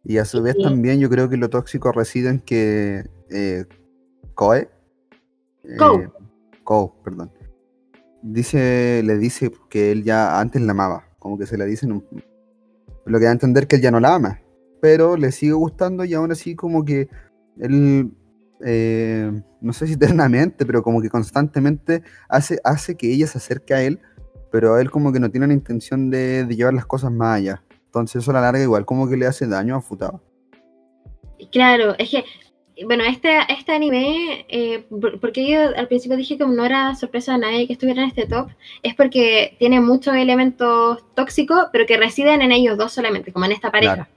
Y 0.05 0.17
a 0.19 0.25
su 0.25 0.41
vez 0.43 0.55
sí. 0.57 0.63
también 0.63 0.99
yo 0.99 1.09
creo 1.09 1.27
que 1.27 1.37
lo 1.37 1.49
tóxico 1.49 1.91
reside 1.91 2.29
en 2.29 2.39
que 2.39 3.03
eh, 3.31 3.65
Koe. 4.35 4.59
eh, 5.63 5.77
Kou. 5.77 6.13
Kou, 6.63 6.93
perdón. 7.03 7.31
Dice, 8.21 9.01
le 9.03 9.17
dice 9.17 9.51
que 9.69 9.91
él 9.91 10.03
ya 10.03 10.39
antes 10.39 10.61
la 10.61 10.71
amaba. 10.71 11.06
Como 11.27 11.37
que 11.37 11.45
se 11.45 11.57
le 11.57 11.65
dicen. 11.65 11.91
un- 11.91 12.05
Lo 13.05 13.19
que 13.19 13.25
da 13.25 13.31
a 13.31 13.33
entender 13.33 13.67
que 13.67 13.75
él 13.75 13.81
ya 13.81 13.91
no 13.91 13.99
la 13.99 14.15
ama. 14.15 14.39
Pero 14.81 15.17
le 15.17 15.33
sigue 15.33 15.51
gustando 15.51 16.05
y 16.05 16.13
aún 16.13 16.31
así 16.31 16.55
como 16.55 16.85
que 16.85 17.09
él. 17.59 18.11
eh, 18.65 19.29
no 19.59 19.73
sé 19.73 19.87
si 19.87 19.93
eternamente, 19.99 20.65
pero 20.65 20.81
como 20.81 21.01
que 21.01 21.09
constantemente 21.09 22.01
hace, 22.29 22.59
hace 22.63 22.95
que 22.95 23.11
ella 23.11 23.27
se 23.27 23.39
acerque 23.39 23.73
a 23.73 23.83
él. 23.83 23.99
Pero 24.53 24.79
él 24.79 24.89
como 24.89 25.11
que 25.11 25.19
no 25.19 25.29
tiene 25.29 25.47
la 25.47 25.53
intención 25.53 26.09
de, 26.09 26.45
de 26.45 26.55
llevar 26.55 26.73
las 26.73 26.85
cosas 26.85 27.11
más 27.11 27.35
allá. 27.39 27.61
Entonces 27.87 28.21
eso 28.23 28.31
a 28.31 28.35
la 28.35 28.41
larga 28.41 28.63
igual 28.63 28.85
como 28.85 29.09
que 29.09 29.17
le 29.17 29.25
hace 29.27 29.47
daño 29.47 29.75
a 29.75 29.81
Futaba. 29.81 30.21
Claro, 31.51 31.93
es 31.99 32.09
que, 32.09 32.23
bueno, 32.85 33.03
este, 33.05 33.37
este 33.49 33.71
anime, 33.71 34.45
eh, 34.49 34.83
por- 34.89 35.19
porque 35.19 35.47
yo 35.49 35.59
al 35.75 35.87
principio 35.87 36.17
dije 36.17 36.37
que 36.37 36.45
no 36.45 36.65
era 36.65 36.93
sorpresa 36.95 37.33
de 37.33 37.39
nadie 37.39 37.67
que 37.67 37.73
estuviera 37.73 38.03
en 38.03 38.09
este 38.09 38.27
top, 38.27 38.49
es 38.83 38.93
porque 38.95 39.55
tiene 39.59 39.79
muchos 39.79 40.15
elementos 40.15 41.03
tóxicos, 41.15 41.65
pero 41.71 41.85
que 41.85 41.97
residen 41.97 42.41
en 42.41 42.51
ellos 42.51 42.77
dos 42.77 42.91
solamente, 42.91 43.31
como 43.33 43.45
en 43.45 43.51
esta 43.53 43.71
pareja. 43.71 43.95
Claro. 43.95 44.09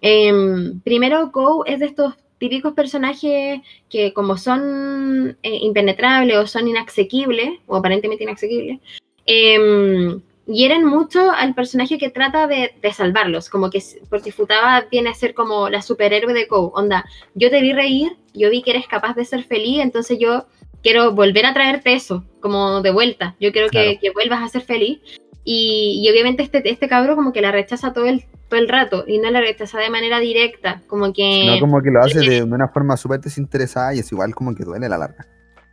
Em, 0.00 0.80
primero, 0.80 1.30
Kou 1.30 1.64
es 1.64 1.78
de 1.78 1.86
estos 1.86 2.14
típicos 2.38 2.72
personajes 2.74 3.60
que 3.88 4.12
como 4.12 4.36
son 4.36 5.36
eh, 5.44 5.58
impenetrables 5.62 6.36
o 6.38 6.46
son 6.48 6.66
inasequibles, 6.66 7.50
o 7.66 7.76
aparentemente 7.76 8.24
inasequibles, 8.24 8.80
em, 9.26 10.20
hieren 10.46 10.84
mucho 10.84 11.30
al 11.30 11.54
personaje 11.54 11.98
que 11.98 12.10
trata 12.10 12.46
de, 12.46 12.74
de 12.80 12.92
salvarlos, 12.92 13.48
como 13.48 13.70
que 13.70 13.82
porque 14.10 14.32
Futaba 14.32 14.86
viene 14.90 15.10
a 15.10 15.14
ser 15.14 15.34
como 15.34 15.68
la 15.68 15.82
superhéroe 15.82 16.34
de 16.34 16.48
Kou, 16.48 16.72
onda, 16.74 17.04
yo 17.34 17.50
te 17.50 17.60
vi 17.60 17.72
reír, 17.72 18.16
yo 18.34 18.50
vi 18.50 18.62
que 18.62 18.70
eres 18.72 18.86
capaz 18.88 19.14
de 19.14 19.24
ser 19.24 19.44
feliz, 19.44 19.80
entonces 19.80 20.18
yo 20.18 20.46
quiero 20.82 21.12
volver 21.12 21.46
a 21.46 21.54
traerte 21.54 21.94
eso, 21.94 22.24
como 22.40 22.82
de 22.82 22.90
vuelta, 22.90 23.36
yo 23.38 23.52
quiero 23.52 23.68
que, 23.68 23.84
Claro. 23.84 23.98
que 24.00 24.10
vuelvas 24.10 24.42
a 24.42 24.48
ser 24.48 24.62
feliz, 24.62 24.98
y, 25.44 26.00
y 26.04 26.10
obviamente 26.10 26.42
este, 26.42 26.68
este 26.68 26.88
cabro 26.88 27.16
como 27.16 27.32
que 27.32 27.40
la 27.40 27.52
rechaza 27.52 27.92
todo 27.92 28.06
el, 28.06 28.24
todo 28.48 28.58
el 28.58 28.68
rato, 28.68 29.04
y 29.06 29.18
no 29.18 29.30
la 29.30 29.40
rechaza 29.40 29.78
de 29.78 29.90
manera 29.90 30.18
directa, 30.18 30.82
como 30.88 31.12
que... 31.12 31.46
No 31.46 31.60
como 31.60 31.80
que 31.82 31.90
lo 31.90 32.00
hace 32.00 32.18
de, 32.18 32.36
de 32.36 32.42
una 32.42 32.68
forma 32.68 32.96
súper 32.96 33.20
desinteresada 33.20 33.94
y 33.94 34.00
es 34.00 34.10
igual 34.10 34.34
como 34.34 34.54
que 34.54 34.64
duele 34.64 34.86
a 34.86 34.88
la 34.88 34.98
larga. 34.98 35.26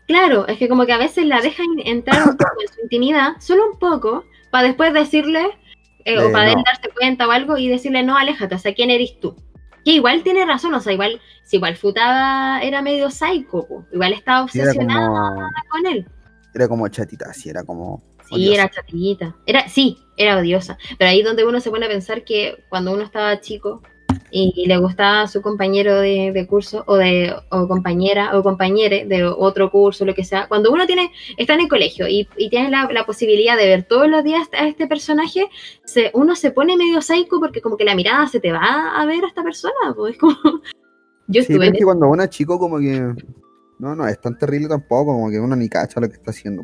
Claro, 0.07 0.47
es 0.47 0.57
que 0.57 0.67
como 0.67 0.87
que 0.87 0.93
a 0.93 0.97
veces 0.97 1.25
la 1.27 1.39
dejan 1.39 1.67
entrar 1.85 2.27
un 2.27 2.35
poco 2.37 2.61
en 2.61 2.73
su 2.73 2.81
intimidad, 2.81 3.33
solo 3.39 3.69
un 3.71 3.77
poco, 3.77 4.25
para 4.51 4.67
después 4.67 4.93
decirle, 4.93 5.47
eh, 6.05 6.17
o 6.17 6.29
Eh, 6.29 6.31
para 6.31 6.51
él 6.51 6.63
darse 6.65 6.89
cuenta 6.89 7.27
o 7.27 7.31
algo 7.31 7.57
y 7.57 7.67
decirle, 7.67 8.03
no, 8.03 8.17
aléjate, 8.17 8.55
o 8.55 8.59
sea, 8.59 8.73
¿quién 8.73 8.89
eres 8.89 9.19
tú? 9.19 9.35
Que 9.85 9.91
igual 9.91 10.23
tiene 10.23 10.45
razón, 10.45 10.73
o 10.73 10.79
sea, 10.79 10.93
igual, 10.93 11.21
si 11.43 11.57
igual 11.57 11.75
Futada 11.75 12.61
era 12.61 12.81
medio 12.81 13.09
psycho, 13.09 13.67
po, 13.67 13.85
igual 13.91 14.13
estaba 14.13 14.43
obsesionada 14.43 15.07
como, 15.07 15.49
con 15.69 15.85
él. 15.85 16.07
era 16.53 16.67
como 16.67 16.87
chatita, 16.87 17.33
sí, 17.33 17.49
era 17.49 17.63
como... 17.63 18.01
Sí, 18.27 18.35
odiosa. 18.35 18.53
era 18.53 18.69
chatillita. 18.69 19.35
Era, 19.47 19.67
sí, 19.67 19.97
era 20.15 20.37
odiosa. 20.37 20.77
Pero 20.99 21.09
ahí 21.09 21.23
donde 21.23 21.45
uno 21.45 21.59
se 21.59 21.71
pone 21.71 21.87
a 21.87 21.89
pensar 21.89 22.23
que 22.23 22.63
cuando 22.69 22.91
uno 22.91 23.03
estaba 23.03 23.39
chico 23.39 23.81
y 24.31 24.65
le 24.67 24.77
gustaba 24.77 25.27
su 25.27 25.41
compañero 25.41 25.99
de, 25.99 26.31
de 26.33 26.47
curso 26.47 26.83
o 26.87 26.95
de 26.95 27.33
o 27.49 27.67
compañera 27.67 28.37
o 28.37 28.43
compañere 28.43 29.05
de 29.05 29.25
otro 29.25 29.71
curso, 29.71 30.05
lo 30.05 30.13
que 30.13 30.23
sea, 30.23 30.47
cuando 30.47 30.71
uno 30.71 30.85
tiene 30.85 31.11
está 31.37 31.53
en 31.55 31.61
el 31.61 31.67
colegio 31.67 32.07
y, 32.07 32.27
y 32.37 32.49
tienes 32.49 32.71
la, 32.71 32.87
la 32.91 33.05
posibilidad 33.05 33.57
de 33.57 33.65
ver 33.65 33.83
todos 33.83 34.07
los 34.09 34.23
días 34.23 34.47
a 34.53 34.67
este 34.67 34.87
personaje, 34.87 35.47
se, 35.85 36.11
uno 36.13 36.35
se 36.35 36.51
pone 36.51 36.77
medio 36.77 37.01
psycho 37.01 37.39
porque 37.39 37.61
como 37.61 37.77
que 37.77 37.85
la 37.85 37.95
mirada 37.95 38.27
se 38.27 38.39
te 38.39 38.51
va 38.51 38.99
a 38.99 39.05
ver 39.05 39.23
a 39.23 39.27
esta 39.27 39.43
persona. 39.43 39.73
Pues, 39.95 40.17
como... 40.17 40.35
Yo 41.27 41.43
Sí, 41.43 41.53
estuve 41.53 41.67
es 41.67 41.73
que 41.73 41.83
cuando 41.83 42.07
uno 42.07 42.23
es 42.23 42.29
chico 42.29 42.57
como 42.57 42.79
que... 42.79 43.13
No, 43.79 43.95
no, 43.95 44.07
es 44.07 44.19
tan 44.19 44.37
terrible 44.37 44.67
tampoco, 44.67 45.13
como 45.13 45.29
que 45.29 45.39
uno 45.39 45.55
ni 45.55 45.69
cacha 45.69 46.01
lo 46.01 46.07
que 46.09 46.15
está 46.15 46.31
haciendo. 46.31 46.63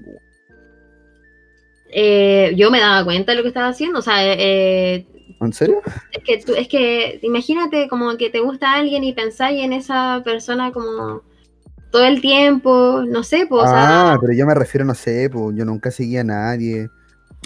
eh, 1.91 2.53
yo 2.57 2.69
me 2.71 2.79
daba 2.79 3.05
cuenta 3.05 3.31
de 3.31 3.37
lo 3.37 3.41
que 3.43 3.49
estaba 3.49 3.67
haciendo, 3.69 3.99
o 3.99 4.01
sea, 4.01 4.15
eh, 4.21 5.07
¿En 5.41 5.53
serio? 5.53 5.81
Es 6.11 6.23
que, 6.23 6.37
tú, 6.43 6.53
es 6.55 6.67
que 6.67 7.19
imagínate 7.21 7.87
como 7.89 8.15
que 8.17 8.29
te 8.29 8.39
gusta 8.39 8.73
alguien 8.73 9.03
y 9.03 9.13
pensáis 9.13 9.63
en 9.63 9.73
esa 9.73 10.21
persona 10.23 10.71
como 10.71 11.21
todo 11.91 12.03
el 12.05 12.21
tiempo, 12.21 13.03
no 13.07 13.23
sé, 13.23 13.45
pues, 13.47 13.63
o 13.63 13.67
sea, 13.67 14.13
ah, 14.13 14.17
pero 14.19 14.33
yo 14.33 14.45
me 14.45 14.53
refiero, 14.53 14.85
no 14.85 14.93
sé, 14.95 15.29
pues 15.31 15.55
yo 15.55 15.63
nunca 15.65 15.91
seguía 15.91 16.21
a 16.21 16.25
nadie. 16.25 16.89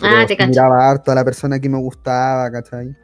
Ah, 0.02 0.26
te 0.28 0.38
cacho. 0.38 0.50
miraba 0.50 0.90
harto 0.90 1.12
a 1.12 1.16
la 1.16 1.26
persona 1.26 1.60
que 1.60 1.70
me 1.70 1.78
gustaba, 1.78 2.50
¿cachai? 2.52 2.96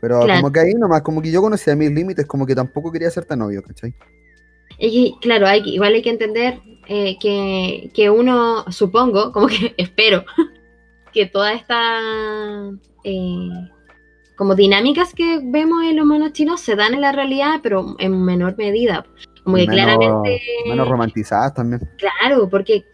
Pero 0.00 0.20
Claro. 0.20 0.40
como 0.40 0.52
que 0.52 0.60
ahí 0.60 0.74
nomás, 0.74 1.02
como 1.02 1.22
que 1.22 1.30
yo 1.30 1.40
conocía 1.40 1.74
mis 1.76 1.90
límites, 1.90 2.26
como 2.26 2.44
que 2.46 2.54
tampoco 2.54 2.92
quería 2.92 3.10
ser 3.10 3.24
tan 3.24 3.38
novio, 3.38 3.62
¿cachai? 3.62 3.94
y 4.78 5.16
claro, 5.22 5.46
hay, 5.46 5.62
igual 5.64 5.94
hay 5.94 6.02
que 6.02 6.10
entender 6.10 6.60
eh, 6.88 7.16
que, 7.18 7.90
que 7.94 8.10
uno, 8.10 8.70
supongo, 8.70 9.32
como 9.32 9.46
que 9.46 9.74
espero, 9.78 10.24
que 11.12 11.26
toda 11.26 11.54
esta 11.54 12.00
eh, 13.04 13.48
como 14.36 14.54
dinámicas 14.54 15.14
que 15.14 15.40
vemos 15.42 15.82
en 15.84 15.96
los 15.96 16.06
monos 16.06 16.32
chinos 16.32 16.60
se 16.60 16.76
dan 16.76 16.94
en 16.94 17.00
la 17.00 17.12
realidad, 17.12 17.60
pero 17.62 17.96
en 17.98 18.22
menor 18.22 18.56
medida. 18.58 19.06
Como 19.42 19.56
que 19.56 19.66
menos, 19.66 19.74
claramente... 19.74 20.40
menos 20.68 20.88
romantizadas 20.88 21.54
también. 21.54 21.80
Claro, 21.98 22.48
porque 22.48 22.84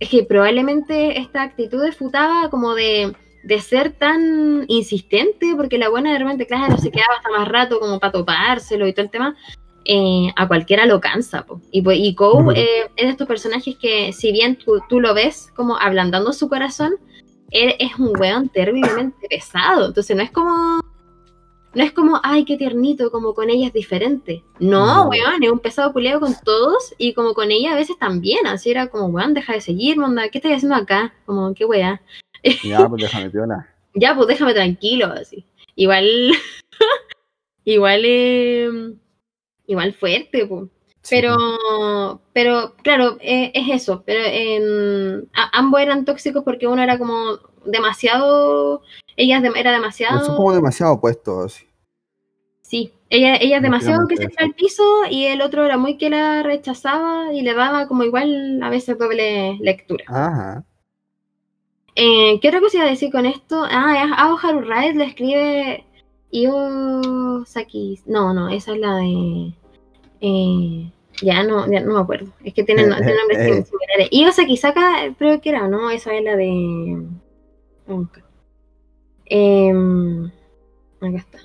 es 0.00 0.08
que 0.08 0.24
probablemente 0.24 1.18
esta 1.18 1.42
actitud 1.42 1.82
de 1.82 1.92
Futaba 1.92 2.48
como 2.50 2.74
de, 2.74 3.14
de 3.44 3.60
ser 3.60 3.92
tan 3.92 4.64
insistente, 4.66 5.54
porque 5.56 5.78
la 5.78 5.90
buena 5.90 6.12
de 6.12 6.18
repente, 6.18 6.46
claro, 6.46 6.76
se 6.78 6.90
quedaba 6.90 7.14
hasta 7.18 7.30
más 7.30 7.48
rato 7.48 7.78
como 7.78 8.00
para 8.00 8.12
topárselo 8.12 8.86
y 8.86 8.92
todo 8.92 9.04
el 9.04 9.10
tema, 9.10 9.36
eh, 9.84 10.32
a 10.36 10.48
cualquiera 10.48 10.86
lo 10.86 11.00
cansa. 11.00 11.44
po. 11.44 11.60
Y, 11.70 11.82
pues- 11.82 11.98
y 12.00 12.14
Kou 12.14 12.50
eh, 12.56 12.90
es 12.96 13.04
de 13.04 13.10
estos 13.10 13.28
personajes 13.28 13.76
que 13.76 14.12
si 14.12 14.32
bien 14.32 14.56
tú, 14.56 14.80
tú 14.88 15.00
lo 15.00 15.14
ves 15.14 15.52
como 15.54 15.76
ablandando 15.78 16.32
su 16.32 16.48
corazón, 16.48 16.94
es 17.50 17.96
un 17.98 18.12
weón 18.18 18.48
terriblemente 18.48 19.26
pesado. 19.28 19.86
Entonces 19.88 20.16
no 20.16 20.22
es 20.22 20.30
como... 20.30 20.80
No 21.72 21.84
es 21.84 21.92
como, 21.92 22.18
ay, 22.24 22.44
qué 22.44 22.56
tiernito, 22.56 23.12
como 23.12 23.32
con 23.32 23.48
ella 23.48 23.68
es 23.68 23.72
diferente. 23.72 24.42
No, 24.58 25.04
No. 25.04 25.08
weón, 25.08 25.40
es 25.42 25.50
un 25.52 25.60
pesado 25.60 25.92
culeo 25.92 26.18
con 26.18 26.34
todos 26.44 26.92
y 26.98 27.14
como 27.14 27.32
con 27.32 27.52
ella 27.52 27.72
a 27.72 27.76
veces 27.76 27.96
también. 27.96 28.44
Así 28.48 28.70
era 28.72 28.88
como, 28.88 29.06
weón, 29.06 29.34
deja 29.34 29.52
de 29.52 29.60
seguirme, 29.60 30.04
onda, 30.04 30.28
¿qué 30.30 30.38
estoy 30.38 30.52
haciendo 30.52 30.74
acá? 30.74 31.14
Como, 31.26 31.54
qué 31.54 31.64
weá. 31.64 32.00
Ya, 32.64 32.88
pues 32.88 33.02
déjame 33.02 33.30
piola. 33.30 33.68
Ya, 33.94 34.14
pues 34.16 34.26
déjame 34.28 34.54
tranquilo, 34.54 35.06
así. 35.06 35.44
Igual, 35.76 36.32
igual, 37.64 38.02
eh, 38.04 38.68
igual 39.66 39.92
fuerte, 39.94 40.46
pues. 40.46 40.64
Pero, 41.10 42.20
pero 42.32 42.74
claro, 42.82 43.16
eh, 43.20 43.50
es 43.54 43.82
eso. 43.82 44.02
Pero 44.06 44.20
en, 44.24 45.28
a- 45.34 45.58
ambos 45.58 45.80
eran 45.80 46.04
tóxicos 46.04 46.42
porque 46.44 46.66
uno 46.66 46.82
era 46.82 46.98
como 46.98 47.38
demasiado, 47.64 48.82
ella 49.16 49.40
de- 49.40 49.52
era 49.56 49.72
demasiado, 49.72 50.24
son 50.24 50.36
como 50.36 50.52
demasiado 50.52 50.94
opuestos. 50.94 51.54
sí. 51.54 51.66
sí, 52.62 52.92
ella, 53.10 53.36
ella 53.36 53.56
es 53.56 53.62
demasiado 53.62 54.06
que 54.06 54.16
se 54.16 54.24
echa 54.24 54.44
al 54.44 54.54
piso 54.54 54.84
y 55.10 55.24
el 55.26 55.42
otro 55.42 55.64
era 55.64 55.76
muy 55.76 55.96
que 55.98 56.08
la 56.10 56.42
rechazaba 56.44 57.32
y 57.32 57.42
le 57.42 57.52
daba 57.54 57.88
como 57.88 58.04
igual 58.04 58.60
a 58.62 58.70
veces 58.70 58.96
doble 58.96 59.58
lectura. 59.60 60.04
Ajá. 60.06 60.64
Eh, 61.96 62.38
¿Qué 62.40 62.48
otra 62.48 62.60
cosa 62.60 62.76
iba 62.78 62.86
a 62.86 62.90
decir 62.90 63.10
con 63.10 63.26
esto? 63.26 63.64
Ah, 63.68 64.06
Ao 64.16 64.38
Haru 64.38 64.60
Ride 64.60 64.94
le 64.94 65.04
escribe 65.06 65.84
Io 66.30 67.44
Saki. 67.44 68.00
No, 68.06 68.32
no, 68.32 68.48
esa 68.48 68.72
es 68.74 68.78
la 68.78 68.94
de. 68.96 69.52
eh, 70.20 70.92
ya 71.22 71.42
no, 71.42 71.70
ya 71.70 71.80
no 71.80 71.94
me 71.94 72.00
acuerdo. 72.00 72.32
Es 72.44 72.54
que 72.54 72.64
tienen, 72.64 72.86
tienen 72.90 73.16
nombres 73.16 73.38
Eh, 73.38 73.64
similares. 73.64 74.08
Io 74.10 74.32
Sakisaka, 74.32 75.14
creo 75.18 75.40
que 75.40 75.50
era, 75.50 75.68
¿no? 75.68 75.90
Esa 75.90 76.14
es 76.14 76.24
la 76.24 76.36
de. 76.36 76.98
Em, 79.26 80.26
acá 81.00 81.16
está. 81.18 81.38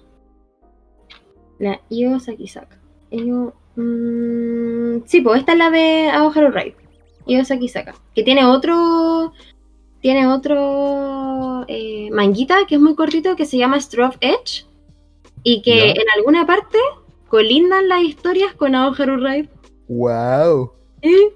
La 1.59 1.81
Io 1.89 2.19
Sakisaka. 2.19 2.79
Io, 3.11 3.53
mm, 3.75 5.03
sí, 5.05 5.21
pues 5.21 5.39
esta 5.39 5.53
es 5.53 5.57
la 5.57 5.69
de 5.69 6.09
Aoharu 6.09 6.51
Ride. 6.51 6.75
Io 7.27 7.43
Sakisaka. 7.45 7.95
Que 8.13 8.23
tiene 8.23 8.45
otro. 8.45 9.33
Tiene 10.01 10.27
otro 10.27 11.65
eh, 11.67 12.09
manguita 12.11 12.67
que 12.67 12.75
es 12.75 12.81
muy 12.81 12.93
cortito 12.95 13.35
que 13.35 13.45
se 13.45 13.57
llama 13.57 13.79
Stroke 13.79 14.17
Edge. 14.21 14.65
Y 15.43 15.61
que 15.61 15.91
en 15.91 16.09
alguna 16.15 16.45
parte 16.45 16.77
colindan 17.27 17.88
las 17.88 18.03
historias 18.03 18.53
con 18.53 18.75
Aoharu 18.75 19.17
Ride. 19.17 19.49
Wow. 19.88 20.71
Y, 21.02 21.30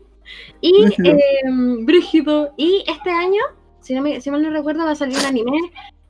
y 0.61 0.83
Brígido. 0.85 1.11
eh, 1.17 1.41
brígido. 1.81 2.53
Y 2.57 2.83
este 2.87 3.09
año, 3.11 3.41
si, 3.81 3.93
no 3.93 4.01
me- 4.01 4.19
si 4.21 4.31
mal 4.31 4.41
no 4.41 4.49
recuerdo, 4.49 4.85
va 4.85 4.91
a 4.91 4.95
salir 4.95 5.17
un 5.17 5.25
anime 5.25 5.51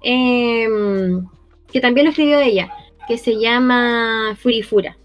eh, 0.01 0.67
que 1.71 1.79
también 1.81 2.05
lo 2.05 2.11
escribió 2.11 2.39
ella, 2.39 2.71
que 3.07 3.17
se 3.17 3.39
llama 3.39 4.35
Furifura. 4.39 4.97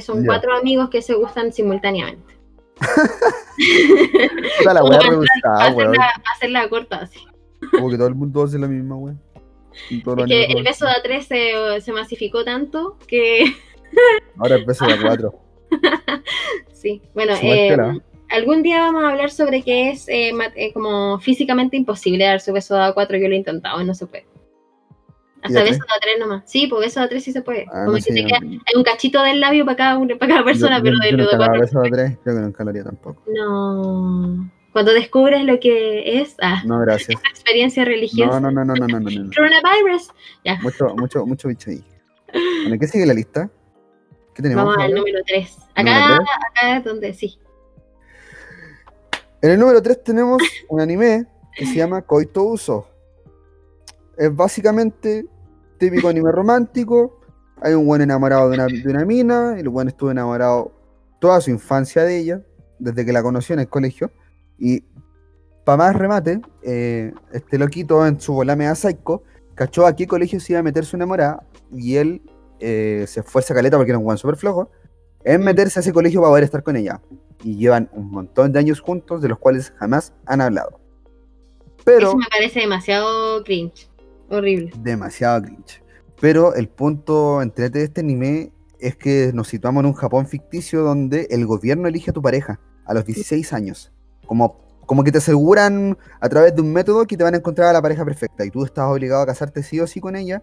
Son 0.00 0.24
cuatro 0.26 0.54
amigos 0.56 0.90
que 0.90 1.02
se 1.02 1.14
gustan 1.14 1.52
simultáneamente. 1.52 2.34
Puta 4.58 4.74
la 4.74 4.82
para- 4.82 5.10
rebuscada, 5.10 5.72
weón. 5.74 5.94
hacerla, 6.34 6.68
corta 6.68 6.96
así. 7.02 7.20
Como 7.72 7.90
que 7.90 7.96
todo 7.96 8.08
el 8.08 8.14
mundo 8.14 8.42
hace 8.44 8.58
la 8.58 8.68
misma 8.68 8.96
Es 10.16 10.22
los 10.22 10.26
que 10.26 10.44
el 10.44 10.62
beso 10.64 10.86
de 10.86 10.92
A3 10.92 11.22
se, 11.22 11.80
se 11.80 11.92
masificó 11.92 12.44
tanto 12.44 12.96
que 13.06 13.44
Ahora 14.38 14.56
el 14.56 14.64
beso 14.64 14.84
de 14.86 14.92
a 14.94 15.00
cuatro. 15.02 15.34
sí. 16.72 17.02
Bueno, 17.14 17.34
eh, 17.42 17.76
algún 18.30 18.62
día 18.62 18.80
vamos 18.80 19.04
a 19.04 19.10
hablar 19.10 19.30
sobre 19.30 19.62
qué 19.62 19.90
es 19.90 20.08
eh, 20.08 20.32
eh, 20.56 20.72
como 20.72 21.18
físicamente 21.20 21.76
imposible 21.76 22.24
dar 22.24 22.40
su 22.40 22.52
beso 22.52 22.74
de 22.74 22.80
A4. 22.82 23.20
Yo 23.20 23.28
lo 23.28 23.34
he 23.34 23.38
intentado 23.38 23.80
y 23.80 23.84
no 23.84 23.94
se 23.94 24.06
puede. 24.06 24.26
Hasta 25.42 25.60
¿Y 25.60 25.62
A3? 25.62 25.64
beso 25.66 25.78
de 25.80 26.16
A3 26.16 26.18
nomás. 26.20 26.42
Sí, 26.50 26.66
pues 26.66 26.86
beso 26.86 27.00
de 27.00 27.06
A3 27.16 27.20
sí 27.20 27.32
se 27.32 27.42
puede. 27.42 27.64
Ah, 27.68 27.84
como 27.84 27.92
no 27.92 27.94
que 27.94 28.02
sé, 28.02 28.12
te 28.14 28.22
yo- 28.22 28.26
queda- 28.28 28.40
hay 28.40 28.74
un 28.76 28.82
cachito 28.82 29.22
del 29.22 29.40
labio 29.40 29.64
para 29.64 29.76
cada, 29.76 29.98
para 30.00 30.28
cada 30.32 30.44
persona, 30.44 30.78
yo- 30.78 30.84
pero 30.84 30.96
de 30.98 31.10
yo 31.12 31.16
lo 31.16 31.24
de 31.24 31.32
nunca 31.32 31.38
daba 31.38 31.54
A4 31.56 31.60
beso 31.60 31.78
a 31.80 31.82
tres, 31.84 32.18
creo 32.24 32.36
que 32.36 32.42
nunca 32.42 32.64
lo 32.64 32.70
haría 32.70 32.84
tampoco. 32.84 33.22
no. 33.32 34.50
Cuando 34.70 34.92
descubres 34.92 35.42
lo 35.44 35.58
que 35.58 36.20
es 36.20 36.36
ah, 36.42 36.62
No, 36.66 36.78
gracias. 36.80 37.08
esta 37.16 37.28
experiencia 37.30 37.84
religiosa. 37.84 38.38
No, 38.38 38.50
no, 38.50 38.64
no, 38.64 38.74
no, 38.74 38.86
no, 38.86 38.86
no, 38.86 39.00
no, 39.00 39.10
no. 39.10 39.30
Coronavirus. 39.34 40.10
Ya, 40.44 40.56
Mucho, 40.60 40.94
mucho, 40.94 41.26
mucho 41.26 41.48
bicho 41.48 41.70
ahí. 41.70 41.82
Bueno, 42.64 42.76
¿qué 42.78 42.86
sigue 42.86 43.06
la 43.06 43.14
lista? 43.14 43.50
¿Qué 44.38 44.42
tenemos? 44.42 44.66
vamos 44.66 44.84
al 44.84 44.94
número 44.94 45.18
3. 45.26 45.58
¿Número 45.78 45.96
Acá, 45.96 46.14
acá 46.14 46.76
es 46.76 46.84
donde 46.84 47.12
sí. 47.12 47.40
En 49.42 49.50
el 49.50 49.58
número 49.58 49.82
3 49.82 50.04
tenemos 50.04 50.40
un 50.68 50.80
anime 50.80 51.26
que 51.56 51.66
se 51.66 51.74
llama 51.74 52.02
Koito 52.02 52.44
Uso. 52.44 52.86
Es 54.16 54.32
básicamente 54.32 55.26
típico 55.76 56.06
anime 56.06 56.30
romántico. 56.30 57.18
Hay 57.60 57.74
un 57.74 57.84
buen 57.84 58.00
enamorado 58.00 58.48
de 58.48 58.54
una, 58.54 58.66
de 58.66 58.88
una 58.88 59.04
mina. 59.04 59.58
El 59.58 59.70
buen 59.70 59.88
estuvo 59.88 60.12
enamorado 60.12 60.70
toda 61.18 61.40
su 61.40 61.50
infancia 61.50 62.04
de 62.04 62.18
ella, 62.18 62.40
desde 62.78 63.04
que 63.04 63.12
la 63.12 63.24
conoció 63.24 63.54
en 63.54 63.58
el 63.58 63.68
colegio. 63.68 64.12
Y 64.56 64.84
para 65.64 65.78
más 65.78 65.96
remate, 65.96 66.40
eh, 66.62 67.12
este 67.32 67.58
loquito 67.58 68.06
en 68.06 68.20
su 68.20 68.34
volame 68.34 68.68
a 68.68 68.76
Psycho 68.76 69.24
cachó 69.56 69.84
a 69.84 69.96
qué 69.96 70.06
colegio 70.06 70.38
se 70.38 70.52
iba 70.52 70.60
a 70.60 70.62
meter 70.62 70.84
su 70.84 70.94
enamorada. 70.94 71.42
Y 71.72 71.96
él 71.96 72.22
eh, 72.60 73.04
se 73.06 73.20
esfuerza 73.20 73.54
caleta 73.54 73.76
porque 73.76 73.92
era 73.92 73.98
un 73.98 74.04
buen 74.04 74.18
súper 74.18 74.36
flojo. 74.36 74.70
En 75.24 75.42
meterse 75.42 75.78
a 75.78 75.82
ese 75.82 75.92
colegio 75.92 76.20
para 76.20 76.30
poder 76.30 76.44
estar 76.44 76.62
con 76.62 76.76
ella 76.76 77.00
y 77.42 77.56
llevan 77.56 77.90
un 77.92 78.10
montón 78.10 78.52
de 78.52 78.58
años 78.58 78.80
juntos 78.80 79.20
de 79.20 79.28
los 79.28 79.38
cuales 79.38 79.72
jamás 79.78 80.12
han 80.26 80.40
hablado. 80.40 80.80
Pero 81.84 82.08
Eso 82.08 82.16
me 82.16 82.26
parece 82.30 82.60
demasiado 82.60 83.42
cringe. 83.44 83.90
Horrible. 84.30 84.70
demasiado 84.82 85.42
cringe. 85.42 85.82
Pero 86.20 86.54
el 86.54 86.68
punto 86.68 87.40
entrete 87.42 87.78
de 87.78 87.84
este 87.86 88.00
anime 88.00 88.52
es 88.78 88.96
que 88.96 89.32
nos 89.32 89.48
situamos 89.48 89.80
en 89.80 89.86
un 89.86 89.94
Japón 89.94 90.26
ficticio 90.26 90.82
donde 90.82 91.26
el 91.30 91.46
gobierno 91.46 91.88
elige 91.88 92.10
a 92.10 92.14
tu 92.14 92.22
pareja 92.22 92.60
a 92.84 92.94
los 92.94 93.04
16 93.04 93.52
años. 93.52 93.92
Como, 94.26 94.60
como 94.86 95.04
que 95.04 95.12
te 95.12 95.18
aseguran 95.18 95.96
a 96.20 96.28
través 96.28 96.54
de 96.54 96.62
un 96.62 96.72
método 96.72 97.06
que 97.06 97.16
te 97.16 97.24
van 97.24 97.34
a 97.34 97.38
encontrar 97.38 97.68
a 97.68 97.72
la 97.72 97.82
pareja 97.82 98.04
perfecta 98.04 98.44
y 98.44 98.50
tú 98.50 98.64
estás 98.64 98.86
obligado 98.86 99.22
a 99.22 99.26
casarte 99.26 99.62
sí 99.62 99.80
o 99.80 99.86
sí 99.86 100.00
con 100.00 100.16
ella 100.16 100.42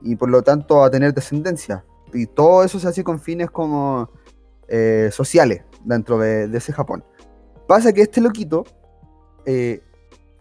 y 0.00 0.16
por 0.16 0.30
lo 0.30 0.42
tanto 0.42 0.82
a 0.82 0.90
tener 0.90 1.14
descendencia. 1.14 1.84
Y 2.12 2.26
todo 2.26 2.62
eso 2.62 2.78
se 2.78 2.88
hace 2.88 3.02
con 3.02 3.20
fines 3.20 3.50
como 3.50 4.10
eh, 4.68 5.10
sociales 5.12 5.62
dentro 5.84 6.18
de, 6.18 6.44
ese 6.56 6.72
Japón. 6.72 7.04
Pasa 7.66 7.92
que 7.92 8.02
este 8.02 8.20
loquito 8.20 8.64
eh, 9.46 9.82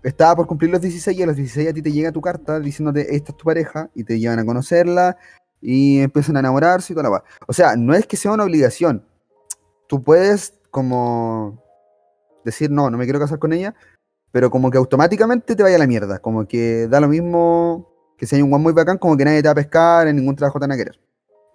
estaba 0.04 0.36
por 0.36 0.48
cumplir 0.48 0.72
los 0.72 0.82
16 0.82 1.18
y 1.18 1.24
a 1.24 1.26
los 1.26 1.36
16 1.36 1.70
a 1.70 1.74
ti 1.74 1.82
te 1.82 1.92
llega 1.92 2.12
tu 2.12 2.22
carta 2.22 2.60
diciéndote 2.60 3.16
esta 3.16 3.32
es 3.32 3.38
tu 3.38 3.46
pareja 3.46 3.90
y 3.96 4.04
te 4.04 4.20
llevan 4.20 4.40
a 4.40 4.46
conocerla 4.46 5.18
y 5.62 6.00
empiezan 6.00 6.36
a 6.36 6.40
enamorarse 6.40 6.92
y 6.92 6.96
toda 6.96 7.04
la 7.04 7.10
va. 7.10 7.24
O 7.48 7.54
sea, 7.54 7.76
no 7.76 7.94
es 7.94 8.06
que 8.06 8.18
sea 8.18 8.34
una 8.34 8.44
obligación. 8.44 9.06
Tú 9.88 10.04
puedes 10.04 10.54
como 10.70 11.64
decir 12.44 12.70
no, 12.70 12.90
no 12.90 12.98
me 12.98 13.06
quiero 13.06 13.20
casar 13.20 13.40
con 13.40 13.54
ella, 13.54 13.74
pero 14.32 14.50
como 14.50 14.70
que 14.70 14.78
automáticamente 14.78 15.56
te 15.56 15.64
vaya 15.64 15.78
a 15.78 15.80
la 15.80 15.88
mierda. 15.88 16.20
Como 16.20 16.48
que 16.48 16.88
da 16.88 17.00
lo 17.00 17.08
mismo 17.08 17.93
que 18.18 18.26
si 18.26 18.36
hay 18.36 18.42
un 18.42 18.50
guan 18.50 18.62
muy 18.62 18.74
bacán, 18.74 18.98
como 18.98 19.16
que 19.18 19.26
nadie 19.26 19.42
te 19.42 19.48
va 19.48 19.52
a 19.54 19.56
pescar, 19.56 20.08
en 20.08 20.16
ningún 20.16 20.36
trabajo 20.36 20.60
te 20.60 20.64
van 20.64 20.72
a 20.72 20.78
querer. 20.78 21.00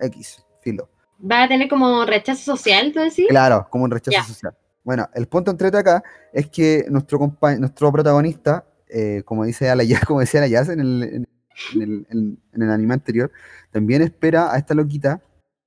X, 0.00 0.44
filo. 0.60 0.88
Va 1.30 1.44
a 1.44 1.48
tener 1.48 1.68
como 1.68 2.04
rechazo 2.04 2.56
social, 2.56 2.92
¿tú 2.92 3.00
decís? 3.00 3.26
Claro, 3.28 3.66
como 3.70 3.84
un 3.84 3.90
rechazo 3.90 4.16
social. 4.26 4.54
Bueno, 4.84 5.08
el 5.14 5.26
punto 5.26 5.50
entrete 5.50 5.76
acá 5.76 6.02
es 6.32 6.48
que 6.48 6.86
nuestro, 6.88 7.18
compa- 7.18 7.58
nuestro 7.58 7.90
protagonista, 7.92 8.64
eh, 8.88 9.22
como, 9.24 9.44
dice 9.44 9.68
Alaya, 9.68 10.00
como 10.06 10.20
decía 10.20 10.40
Alayas 10.40 10.68
en 10.68 10.80
el, 10.80 11.02
en, 11.02 11.28
en 11.74 11.82
el, 11.82 12.06
en- 12.10 12.38
en 12.52 12.62
el 12.62 12.70
anime 12.70 12.94
anterior, 12.94 13.30
también 13.72 14.02
espera 14.02 14.52
a 14.52 14.56
esta 14.58 14.74
loquita, 14.74 15.20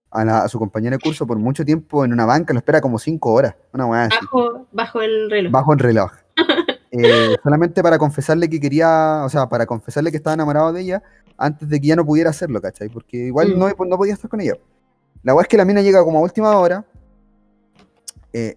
a, 0.09 0.25
la- 0.25 0.43
a 0.43 0.47
su 0.47 0.57
compañera 0.57 0.95
de 0.97 1.01
curso, 1.01 1.27
por 1.27 1.37
mucho 1.37 1.63
tiempo 1.65 2.03
en 2.05 2.13
una 2.13 2.25
banca, 2.25 2.53
lo 2.53 2.59
espera 2.59 2.79
como 2.81 2.97
cinco 2.97 3.33
horas, 3.33 3.55
una 3.73 4.03
así, 4.05 4.17
Bajo, 4.21 4.67
bajo 4.71 5.01
el 5.01 5.29
reloj. 5.29 5.51
bajo 5.51 5.73
el 5.73 5.79
reloj. 5.79 6.11
Eh, 6.91 7.35
solamente 7.41 7.81
para 7.81 7.97
confesarle 7.97 8.49
que 8.49 8.59
quería, 8.59 9.21
o 9.25 9.29
sea, 9.29 9.47
para 9.47 9.65
confesarle 9.65 10.11
que 10.11 10.17
estaba 10.17 10.33
enamorado 10.33 10.73
de 10.73 10.81
ella 10.81 11.03
antes 11.37 11.67
de 11.69 11.79
que 11.79 11.87
ya 11.87 11.95
no 11.95 12.05
pudiera 12.05 12.29
hacerlo, 12.31 12.61
¿cachai? 12.61 12.89
Porque 12.89 13.17
igual 13.17 13.55
Mm. 13.55 13.59
no, 13.59 13.69
no 13.85 13.97
podía 13.97 14.13
estar 14.13 14.29
con 14.29 14.41
ella. 14.41 14.55
La 15.23 15.33
weá 15.33 15.43
es 15.43 15.47
que 15.47 15.57
la 15.57 15.65
mina 15.65 15.81
llega 15.81 16.03
como 16.03 16.19
a 16.19 16.21
última 16.21 16.55
hora. 16.57 16.85
eh, 18.33 18.55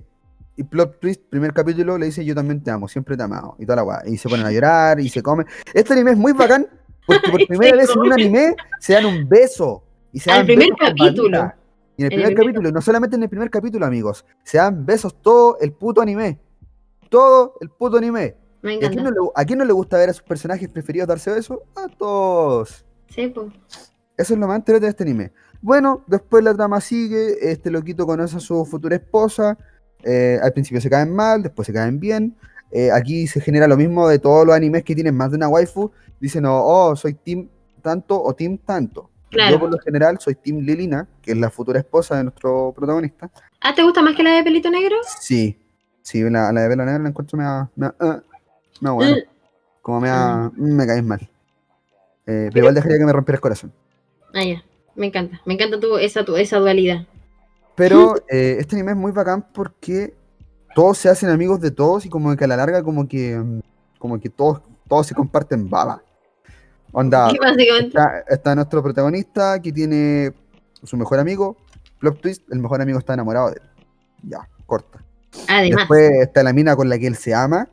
y 0.57 0.63
plot 0.63 1.01
twist, 1.01 1.21
primer 1.29 1.53
capítulo, 1.53 1.99
le 1.99 2.07
dice 2.07 2.25
yo 2.25 2.33
también 2.35 2.63
te 2.63 2.71
amo, 2.71 2.87
siempre 2.87 3.17
te 3.17 3.23
amado. 3.25 3.57
Y 3.59 3.65
toda 3.67 3.77
la 3.77 3.83
weá. 3.85 4.03
Y 4.07 4.17
se 4.17 4.29
ponen 4.29 4.47
a 4.47 4.53
llorar 4.53 5.01
y 5.01 5.09
se 5.09 5.21
comen. 5.21 5.47
Este 5.73 5.93
anime 5.95 6.13
es 6.13 6.17
muy 6.17 6.33
bacán 6.33 6.69
porque 7.07 7.29
por 7.31 7.41
primera 7.49 7.77
vez 7.77 7.91
en 7.91 7.99
un 8.01 8.13
anime 8.13 8.55
se 8.79 8.93
dan 8.93 9.05
un 9.07 9.29
beso. 9.29 9.83
Y 10.13 10.21
se 10.21 10.31
Al 10.31 10.39
dan 10.39 10.47
primer 10.47 10.69
capítulo. 10.79 11.53
Y 11.97 12.03
en 12.05 12.13
el 12.13 12.17
primer 12.19 12.35
capítulo, 12.37 12.71
no 12.71 12.81
solamente 12.81 13.17
en 13.17 13.25
el 13.25 13.29
primer 13.29 13.51
capítulo, 13.51 13.85
amigos. 13.85 14.25
Se 14.45 14.59
dan 14.59 14.87
besos 14.87 15.21
todo 15.21 15.59
el 15.61 15.73
puto 15.73 16.01
anime. 16.01 16.39
Todo 17.15 17.55
el 17.61 17.71
puto 17.71 17.97
anime. 17.99 18.37
Me 18.63 18.75
¿Y 18.75 18.77
a 18.77 18.89
quién, 18.91 18.93
encanta. 19.01 19.11
no 19.11 19.11
le, 19.11 19.31
a 19.35 19.45
quién 19.45 19.59
no 19.59 19.65
le 19.65 19.73
gusta 19.73 19.97
ver 19.99 20.11
a 20.11 20.13
sus 20.13 20.23
personajes 20.23 20.69
preferidos 20.69 21.07
darse 21.07 21.31
besos? 21.31 21.59
A 21.77 21.87
todos. 21.89 22.85
Sí, 23.09 23.29
pues. 23.29 23.53
Eso 24.17 24.35
es 24.35 24.41
lo 24.41 24.47
más 24.49 24.59
interesante 24.59 24.87
de 24.87 24.91
este 24.91 25.03
anime. 25.05 25.33
Bueno, 25.61 26.03
después 26.07 26.43
la 26.43 26.55
trama 26.55 26.81
sigue. 26.81 27.37
Este 27.53 27.71
loquito 27.71 28.07
conoce 28.07 28.37
a 28.37 28.41
su 28.41 28.65
futura 28.65 28.97
esposa. 28.97 29.57
eh, 30.03 30.39
al 30.43 30.53
principio 30.53 30.81
se 30.81 30.91
caen 30.91 31.15
mal, 31.15 31.43
después 31.43 31.67
se 31.67 31.73
caen 31.73 32.01
bien. 32.01 32.37
eh, 32.71 32.91
aquí 32.91 33.27
se 33.29 33.41
genera 33.41 33.69
lo 33.69 33.77
mismo 33.77 34.09
de 34.09 34.19
todos 34.19 34.45
los 34.47 34.55
animes 34.57 34.83
que 34.83 34.95
tienen 34.95 35.15
más 35.17 35.31
de 35.31 35.37
una 35.37 35.49
waifu. 35.49 35.91
Dicen, 36.21 36.45
oh, 36.47 36.63
oh, 36.65 36.97
soy 36.97 37.15
team 37.15 37.49
tanto 37.83 38.21
o 38.23 38.35
team 38.35 38.59
tanto. 38.59 39.11
Claro. 39.31 39.53
Yo 39.53 39.61
por 39.61 39.71
lo 39.71 39.79
general 39.79 40.19
soy 40.21 40.35
team 40.37 40.59
Lilina, 40.61 41.07
que 41.23 41.33
es 41.33 41.37
la 41.39 41.51
futura 41.51 41.79
esposa 41.81 42.17
de 42.17 42.25
nuestro 42.25 42.73
protagonista. 42.75 43.31
Ah, 43.61 43.75
¿te 43.75 43.83
gusta 43.83 44.01
más 44.03 44.15
que 44.17 44.23
la 44.23 44.33
de 44.37 44.43
pelito 44.45 44.71
negro? 44.71 44.97
Sí, 45.21 45.59
sí, 46.05 46.23
la, 46.31 46.53
la 46.53 46.61
de 46.61 46.69
pelo 46.69 46.85
negro 46.85 47.03
la 47.03 47.09
encuentro 47.09 47.37
me 47.37 47.45
da, 47.45 47.71
me 47.75 47.87
da, 47.87 48.23
me 48.81 48.89
da 48.89 48.93
bueno. 48.93 49.17
Como 49.83 50.01
me 50.01 50.09
da, 50.09 50.53
me 50.55 50.87
caes 50.87 51.03
mal. 51.03 51.21
Eh, 52.27 52.49
pero 52.53 52.61
igual 52.61 52.75
dejaría 52.75 52.99
que 52.99 53.05
me 53.05 53.13
rompiera 53.13 53.37
el 53.37 53.41
corazón. 53.41 53.73
Ah, 54.33 54.45
ya. 54.45 54.63
Me 54.95 55.07
encanta. 55.07 55.41
Me 55.45 55.55
encanta 55.55 55.81
tu, 55.81 55.97
esa, 55.99 56.25
tu, 56.25 56.37
esa 56.37 56.59
dualidad. 56.59 57.07
Pero 57.75 58.15
eh, 58.29 58.57
este 58.61 58.77
anime 58.77 58.93
es 58.93 58.97
muy 58.97 59.13
bacán 59.13 59.45
porque 59.53 60.15
todos 60.75 60.99
se 60.99 61.09
hacen 61.09 61.31
amigos 61.31 61.61
de 61.61 61.71
todos 61.71 62.07
y 62.07 62.09
como 62.09 62.37
que 62.37 62.45
a 62.45 62.47
la 62.47 62.57
larga 62.57 62.83
como 62.83 63.09
que 63.09 63.37
mm, 63.37 63.61
como 63.99 64.21
que 64.21 64.29
todos, 64.29 64.61
todos 64.89 65.07
se 65.07 65.15
comparten 65.15 65.69
baba. 65.69 66.03
Onda, 66.93 67.29
está, 67.81 68.25
está 68.29 68.55
nuestro 68.55 68.83
protagonista 68.83 69.61
que 69.61 69.73
tiene 69.73 70.33
su 70.85 70.97
mejor 70.97 71.19
amigo, 71.19 71.57
plot 71.99 72.21
twist, 72.21 72.43
el 72.53 72.61
mejor 72.61 72.81
amigo 72.81 72.99
está 72.99 73.15
enamorado 73.15 73.51
de 73.51 73.57
él. 73.57 73.63
Ya, 74.23 74.49
corta. 74.65 75.03
Además. 75.49 75.79
Después 75.81 76.11
está 76.23 76.43
la 76.43 76.53
mina 76.53 76.75
con 76.77 76.89
la 76.89 76.99
que 76.99 77.07
él 77.07 77.17
se 77.17 77.35
ama 77.35 77.69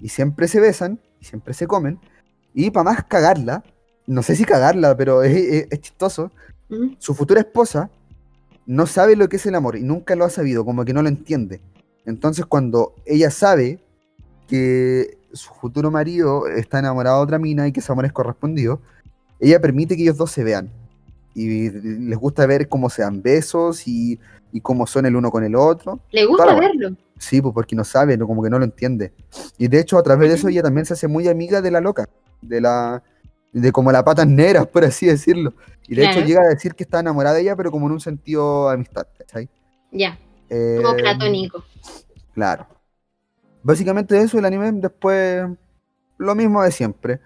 y 0.00 0.08
siempre 0.08 0.48
se 0.48 0.60
besan 0.60 0.98
y 1.20 1.24
siempre 1.24 1.54
se 1.54 1.66
comen. 1.66 1.98
Y 2.54 2.70
para 2.70 2.84
más 2.84 3.04
cagarla, 3.04 3.62
no 4.06 4.22
sé 4.22 4.34
si 4.36 4.44
cagarla, 4.44 4.96
pero 4.96 5.22
es, 5.22 5.36
es- 5.36 5.66
es 5.70 5.80
chistoso, 5.80 6.30
Mm. 6.68 6.94
su 6.98 7.14
futura 7.14 7.40
esposa 7.40 7.90
no 8.66 8.86
sabe 8.86 9.16
lo 9.16 9.28
que 9.28 9.36
es 9.36 9.46
el 9.46 9.56
amor 9.56 9.76
y 9.76 9.82
nunca 9.82 10.14
lo 10.14 10.24
ha 10.24 10.30
sabido, 10.30 10.64
como 10.64 10.84
que 10.84 10.92
no 10.92 11.02
lo 11.02 11.08
entiende. 11.08 11.60
Entonces 12.06 12.46
cuando 12.46 12.94
ella 13.04 13.30
sabe 13.30 13.80
que 14.46 15.18
su 15.32 15.52
futuro 15.54 15.90
marido 15.90 16.46
está 16.46 16.78
enamorado 16.78 17.18
de 17.18 17.22
otra 17.24 17.38
mina 17.38 17.66
y 17.66 17.72
que 17.72 17.80
ese 17.80 17.90
amor 17.92 18.04
es 18.04 18.12
correspondido, 18.12 18.80
ella 19.40 19.60
permite 19.60 19.96
que 19.96 20.02
ellos 20.02 20.16
dos 20.16 20.30
se 20.30 20.44
vean. 20.44 20.70
Y 21.34 21.70
les 21.70 22.18
gusta 22.18 22.46
ver 22.46 22.68
cómo 22.68 22.90
se 22.90 23.02
dan 23.02 23.22
besos 23.22 23.86
y, 23.86 24.18
y 24.52 24.60
cómo 24.60 24.86
son 24.86 25.06
el 25.06 25.16
uno 25.16 25.30
con 25.30 25.44
el 25.44 25.54
otro. 25.54 26.00
Le 26.10 26.24
gusta 26.26 26.54
verlo. 26.58 26.96
Sí, 27.18 27.40
pues 27.40 27.52
porque 27.54 27.76
no 27.76 27.84
sabe, 27.84 28.16
no- 28.16 28.26
como 28.26 28.42
que 28.42 28.50
no 28.50 28.58
lo 28.58 28.64
entiende. 28.64 29.12
Y 29.58 29.68
de 29.68 29.78
hecho, 29.80 29.98
a 29.98 30.02
través 30.02 30.28
de 30.30 30.36
eso, 30.36 30.48
ella 30.48 30.62
también 30.62 30.86
se 30.86 30.94
hace 30.94 31.06
muy 31.06 31.28
amiga 31.28 31.60
de 31.60 31.70
la 31.70 31.80
loca, 31.80 32.08
de 32.40 32.60
la 32.60 33.02
de 33.52 33.72
como 33.72 33.90
la 33.92 34.04
patas 34.04 34.26
negras, 34.28 34.66
por 34.72 34.84
así 34.84 35.06
decirlo. 35.06 35.52
Y 35.88 35.94
de 35.96 36.04
hecho 36.04 36.20
llega 36.20 36.42
a 36.42 36.48
decir 36.48 36.74
que 36.74 36.84
está 36.84 37.00
enamorada 37.00 37.34
de 37.36 37.42
ella, 37.42 37.56
pero 37.56 37.70
como 37.70 37.86
en 37.86 37.92
un 37.92 38.00
sentido 38.00 38.68
de 38.68 38.74
amistad, 38.74 39.06
¿cachai? 39.18 39.48
Ya, 39.92 40.18
Eh, 40.48 40.78
como 40.82 40.96
platónico. 40.96 41.64
Claro. 42.32 42.66
Básicamente 43.62 44.18
eso, 44.20 44.38
el 44.38 44.44
anime 44.44 44.70
después 44.72 45.46
lo 46.18 46.34
mismo 46.34 46.62
de 46.62 46.70
siempre. 46.70 47.20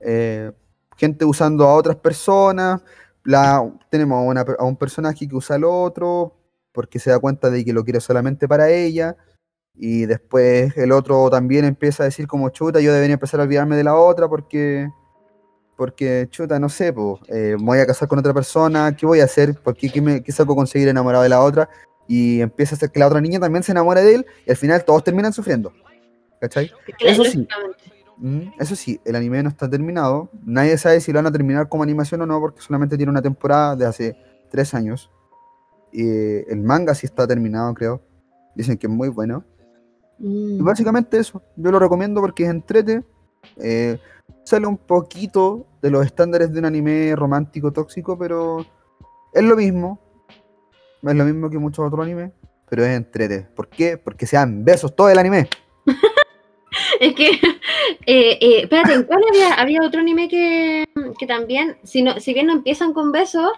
Eh, 0.00 0.52
gente 0.96 1.24
usando 1.24 1.64
a 1.64 1.74
otras 1.74 1.96
personas. 1.96 2.82
La, 3.24 3.70
tenemos 3.90 4.18
a, 4.18 4.22
una 4.22 4.44
per- 4.44 4.56
a 4.58 4.64
un 4.64 4.76
personaje 4.76 5.28
que 5.28 5.36
usa 5.36 5.56
al 5.56 5.64
otro 5.64 6.34
porque 6.72 6.98
se 6.98 7.10
da 7.10 7.18
cuenta 7.18 7.50
de 7.50 7.64
que 7.64 7.72
lo 7.72 7.84
quiere 7.84 8.00
solamente 8.00 8.46
para 8.48 8.70
ella. 8.70 9.16
Y 9.74 10.06
después 10.06 10.76
el 10.76 10.92
otro 10.92 11.30
también 11.30 11.64
empieza 11.64 12.02
a 12.02 12.06
decir 12.06 12.26
como 12.26 12.50
chuta, 12.50 12.80
yo 12.80 12.92
debería 12.92 13.14
empezar 13.14 13.40
a 13.40 13.44
olvidarme 13.44 13.76
de 13.76 13.84
la 13.84 13.94
otra 13.96 14.28
porque, 14.28 14.88
porque 15.76 16.28
chuta, 16.30 16.58
no 16.58 16.68
sé, 16.68 16.92
pues, 16.92 17.20
me 17.28 17.56
voy 17.56 17.78
a 17.78 17.86
casar 17.86 18.06
con 18.06 18.18
otra 18.18 18.34
persona, 18.34 18.94
¿qué 18.94 19.06
voy 19.06 19.20
a 19.20 19.24
hacer? 19.24 19.54
¿Por 19.54 19.74
qué, 19.76 19.88
qué, 19.90 20.02
me, 20.02 20.22
qué 20.22 20.32
saco 20.32 20.54
conseguir 20.54 20.88
enamorado 20.88 21.22
de 21.22 21.30
la 21.30 21.40
otra? 21.40 21.68
Y 22.06 22.40
empieza 22.40 22.74
a 22.74 22.76
hacer 22.76 22.90
que 22.90 23.00
la 23.00 23.06
otra 23.06 23.20
niña 23.20 23.40
también 23.40 23.62
se 23.62 23.72
enamore 23.72 24.02
de 24.02 24.16
él 24.16 24.26
y 24.44 24.50
al 24.50 24.56
final 24.56 24.84
todos 24.84 25.02
terminan 25.04 25.32
sufriendo. 25.32 25.72
¿Cachai? 26.40 26.70
Eso 26.98 27.24
sí. 27.24 27.46
Mm, 28.20 28.52
Eso 28.58 28.76
sí, 28.76 29.00
el 29.04 29.16
anime 29.16 29.42
no 29.42 29.48
está 29.48 29.68
terminado. 29.68 30.28
Nadie 30.44 30.76
sabe 30.78 31.00
si 31.00 31.10
lo 31.12 31.18
van 31.18 31.26
a 31.26 31.32
terminar 31.32 31.68
como 31.68 31.82
animación 31.82 32.20
o 32.22 32.26
no, 32.26 32.38
porque 32.40 32.60
solamente 32.60 32.96
tiene 32.96 33.10
una 33.10 33.22
temporada 33.22 33.74
de 33.76 33.86
hace 33.86 34.16
tres 34.50 34.74
años. 34.74 35.10
Y 35.92 36.06
el 36.50 36.60
manga 36.62 36.94
sí 36.94 37.06
está 37.06 37.26
terminado, 37.26 37.72
creo. 37.74 38.00
Dicen 38.54 38.76
que 38.78 38.86
es 38.86 38.92
muy 38.92 39.08
bueno. 39.08 39.44
Y 40.18 40.60
Mm. 40.60 40.64
básicamente 40.64 41.18
eso. 41.18 41.42
Yo 41.56 41.70
lo 41.70 41.78
recomiendo 41.78 42.20
porque 42.20 42.44
es 42.44 42.50
entrete. 42.50 43.02
eh, 43.56 43.98
sale 44.44 44.66
un 44.66 44.76
poquito 44.76 45.66
de 45.80 45.90
los 45.90 46.04
estándares 46.04 46.52
de 46.52 46.58
un 46.58 46.66
anime 46.66 47.14
romántico 47.16 47.72
tóxico, 47.72 48.18
pero 48.18 48.66
es 49.32 49.42
lo 49.42 49.56
mismo. 49.56 49.98
Es 51.02 51.14
lo 51.14 51.24
mismo 51.24 51.48
que 51.48 51.58
muchos 51.58 51.86
otros 51.86 52.04
animes, 52.04 52.32
pero 52.68 52.84
es 52.84 52.90
entrete. 52.94 53.48
¿Por 53.56 53.68
qué? 53.68 53.96
Porque 53.96 54.26
se 54.26 54.36
dan 54.36 54.62
besos 54.62 54.94
todo 54.94 55.08
el 55.08 55.18
anime. 55.18 55.48
Es 57.00 57.14
que, 57.14 57.28
eh, 58.06 58.38
eh, 58.40 58.60
espérate, 58.62 58.94
¿en 58.94 59.02
cuál 59.04 59.22
había, 59.28 59.54
había 59.54 59.82
otro 59.82 60.00
anime 60.00 60.28
que, 60.28 60.84
que 61.18 61.26
también, 61.26 61.76
si, 61.82 62.02
no, 62.02 62.18
si 62.20 62.32
bien 62.34 62.46
no 62.46 62.52
empiezan 62.52 62.92
con 62.92 63.12
besos, 63.12 63.50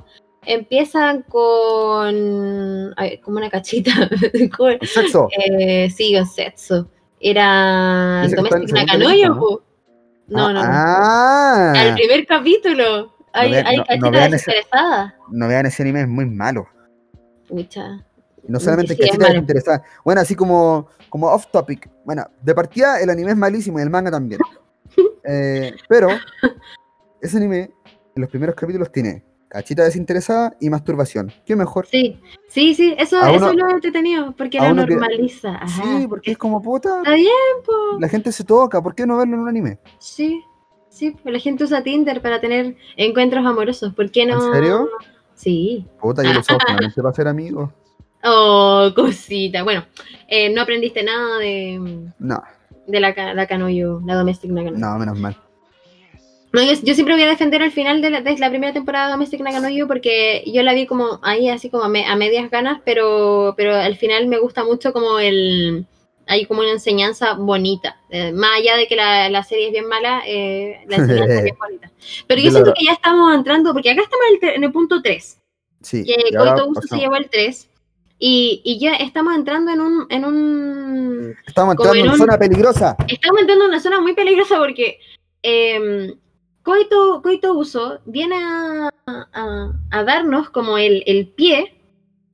empiezan 0.44 1.22
con. 1.22 2.94
ay, 2.96 3.18
como 3.18 3.38
una 3.38 3.50
cachita. 3.50 3.92
con- 4.56 4.78
sexo. 4.82 5.28
eh, 5.38 5.88
sí, 5.90 6.14
con 6.16 6.26
sexo. 6.26 6.88
Era 7.20 8.26
Domestic 8.28 8.72
Nakanoyo, 8.72 9.28
¿no? 9.28 9.60
No, 10.28 10.52
no, 10.52 10.54
no. 10.54 10.60
Ah, 10.64 11.72
Al 11.76 11.94
primer 11.94 12.26
capítulo. 12.26 13.14
Hay, 13.34 13.50
vean- 13.50 13.66
hay 13.66 13.76
no- 13.76 13.82
no 13.82 13.86
cachitas 13.88 14.10
vean 14.12 14.34
ese- 14.34 14.54
no 15.30 15.48
vean 15.48 15.66
ese 15.66 15.82
anime, 15.82 16.00
es 16.02 16.08
muy 16.08 16.26
malo. 16.26 16.66
Pucha. 17.48 18.04
No 18.48 18.58
solamente 18.60 18.94
Sí, 18.94 19.00
es 19.02 19.06
cachitas 19.08 19.20
malo. 19.28 19.32
desinteresadas. 19.34 19.82
Bueno, 20.04 20.20
así 20.20 20.34
como, 20.34 20.88
como 21.08 21.28
off 21.28 21.46
topic. 21.52 21.88
Bueno, 22.04 22.24
de 22.42 22.54
partida 22.54 23.00
el 23.00 23.10
anime 23.10 23.30
es 23.32 23.36
malísimo 23.36 23.78
y 23.78 23.82
el 23.82 23.90
manga 23.90 24.10
también. 24.10 24.40
Eh, 25.24 25.72
pero 25.88 26.08
ese 27.20 27.36
anime, 27.36 27.70
en 28.14 28.20
los 28.20 28.28
primeros 28.28 28.54
capítulos, 28.56 28.90
tiene 28.90 29.24
cachita 29.48 29.84
desinteresada 29.84 30.56
y 30.60 30.68
masturbación. 30.68 31.32
¿Qué 31.46 31.54
mejor? 31.54 31.86
Sí, 31.86 32.20
sí, 32.48 32.74
sí, 32.74 32.94
eso, 32.98 33.18
A 33.22 33.30
eso 33.32 33.50
uno- 33.50 33.52
lo 33.52 33.68
he 33.68 33.72
entretenido, 33.72 34.34
porque 34.36 34.58
a 34.58 34.64
la 34.64 34.72
uno 34.72 34.84
que- 34.86 34.94
normaliza. 34.96 35.50
Ajá. 35.60 35.82
Sí, 35.82 36.06
porque 36.08 36.32
es 36.32 36.38
como 36.38 36.60
puta. 36.60 36.98
Está 36.98 37.14
bien, 37.14 37.28
po. 37.64 38.00
La 38.00 38.08
gente 38.08 38.32
se 38.32 38.44
toca, 38.44 38.82
¿por 38.82 38.94
qué 38.94 39.06
no 39.06 39.16
verlo 39.18 39.34
en 39.34 39.40
un 39.42 39.48
anime? 39.48 39.78
Sí, 39.98 40.42
sí, 40.88 41.16
la 41.24 41.38
gente 41.38 41.64
usa 41.64 41.82
Tinder 41.82 42.20
para 42.20 42.40
tener 42.40 42.76
encuentros 42.96 43.46
amorosos. 43.46 43.94
¿Por 43.94 44.10
qué 44.10 44.26
no? 44.26 44.44
¿En 44.48 44.52
serio? 44.54 44.88
Sí. 45.34 45.86
Puta, 46.00 46.22
yo 46.22 46.32
lo 46.32 46.40
uso 46.40 46.56
para 46.58 46.78
ser 47.14 47.28
amigos. 47.28 47.70
Oh, 48.24 48.90
cosita. 48.94 49.62
Bueno, 49.62 49.84
eh, 50.28 50.50
no 50.50 50.62
aprendiste 50.62 51.02
nada 51.02 51.38
de, 51.38 51.78
No, 52.18 52.42
de 52.86 53.00
la, 53.00 53.34
la 53.34 53.46
Canoyo, 53.46 54.00
la 54.06 54.14
Domestic 54.14 54.50
Nakanoyo. 54.50 54.78
no, 54.84 54.98
menos 54.98 55.18
mal. 55.18 55.36
No, 56.52 56.62
yo, 56.62 56.72
yo 56.82 56.92
siempre 56.94 57.14
voy 57.14 57.22
a 57.22 57.28
defender 57.28 57.62
el 57.62 57.72
final 57.72 58.02
de 58.02 58.10
la, 58.10 58.20
de 58.20 58.36
la 58.36 58.50
primera 58.50 58.74
temporada 58.74 59.06
de 59.06 59.12
Domestic 59.12 59.40
Nakanoyo 59.40 59.88
porque 59.88 60.44
yo 60.46 60.62
la 60.62 60.74
vi 60.74 60.86
como 60.86 61.18
ahí 61.22 61.48
así 61.48 61.70
como 61.70 61.84
a, 61.84 61.88
me- 61.88 62.04
a 62.06 62.14
medias 62.14 62.50
ganas, 62.50 62.80
pero, 62.84 63.54
pero 63.56 63.74
al 63.74 63.96
final 63.96 64.26
me 64.28 64.38
gusta 64.38 64.62
mucho 64.64 64.92
como 64.92 65.18
el... 65.18 65.86
Hay 66.28 66.46
como 66.46 66.60
una 66.60 66.70
enseñanza 66.70 67.34
bonita. 67.34 67.96
Eh, 68.08 68.30
más 68.32 68.58
allá 68.58 68.76
de 68.76 68.86
que 68.86 68.94
la, 68.94 69.28
la 69.28 69.42
serie 69.42 69.66
es 69.66 69.72
bien 69.72 69.88
mala, 69.88 70.22
eh, 70.24 70.78
la 70.86 70.96
enseñanza 70.98 71.34
es 71.34 71.42
bien 71.42 71.56
bonita. 71.60 71.90
Pero 72.28 72.40
yo 72.40 72.50
siento 72.52 72.72
que 72.74 72.84
ya 72.84 72.92
estamos 72.92 73.34
entrando, 73.34 73.72
porque 73.72 73.90
acá 73.90 74.02
estamos 74.02 74.24
en 74.40 74.48
el, 74.48 74.54
en 74.56 74.64
el 74.64 74.72
punto 74.72 75.02
3, 75.02 75.38
Sí. 75.80 76.04
que 76.04 76.36
Koito 76.36 76.68
Uso 76.68 76.82
se 76.82 76.96
llevó 76.96 77.16
el 77.16 77.28
3, 77.28 77.68
y, 78.24 78.60
y 78.64 78.78
ya 78.78 78.94
estamos 78.94 79.34
entrando 79.34 79.72
en 79.72 79.80
un, 79.80 80.06
en 80.08 80.24
un 80.24 81.34
Estamos 81.44 81.72
entrando 81.74 81.94
en 81.98 82.04
en 82.06 82.10
un- 82.12 82.18
zona 82.18 82.38
peligrosa. 82.38 82.96
estamos 83.08 83.40
entrando 83.40 83.64
en 83.64 83.70
una 83.70 83.80
zona 83.80 84.00
muy 84.00 84.14
peligrosa 84.14 84.58
porque 84.58 85.00
eh, 85.42 86.14
Koito 86.62 87.54
Uso 87.54 87.98
viene 88.06 88.36
a, 88.36 88.90
a- 89.06 89.72
a 89.90 90.04
darnos 90.04 90.50
como 90.50 90.78
el, 90.78 91.02
el 91.06 91.26
pie 91.28 91.74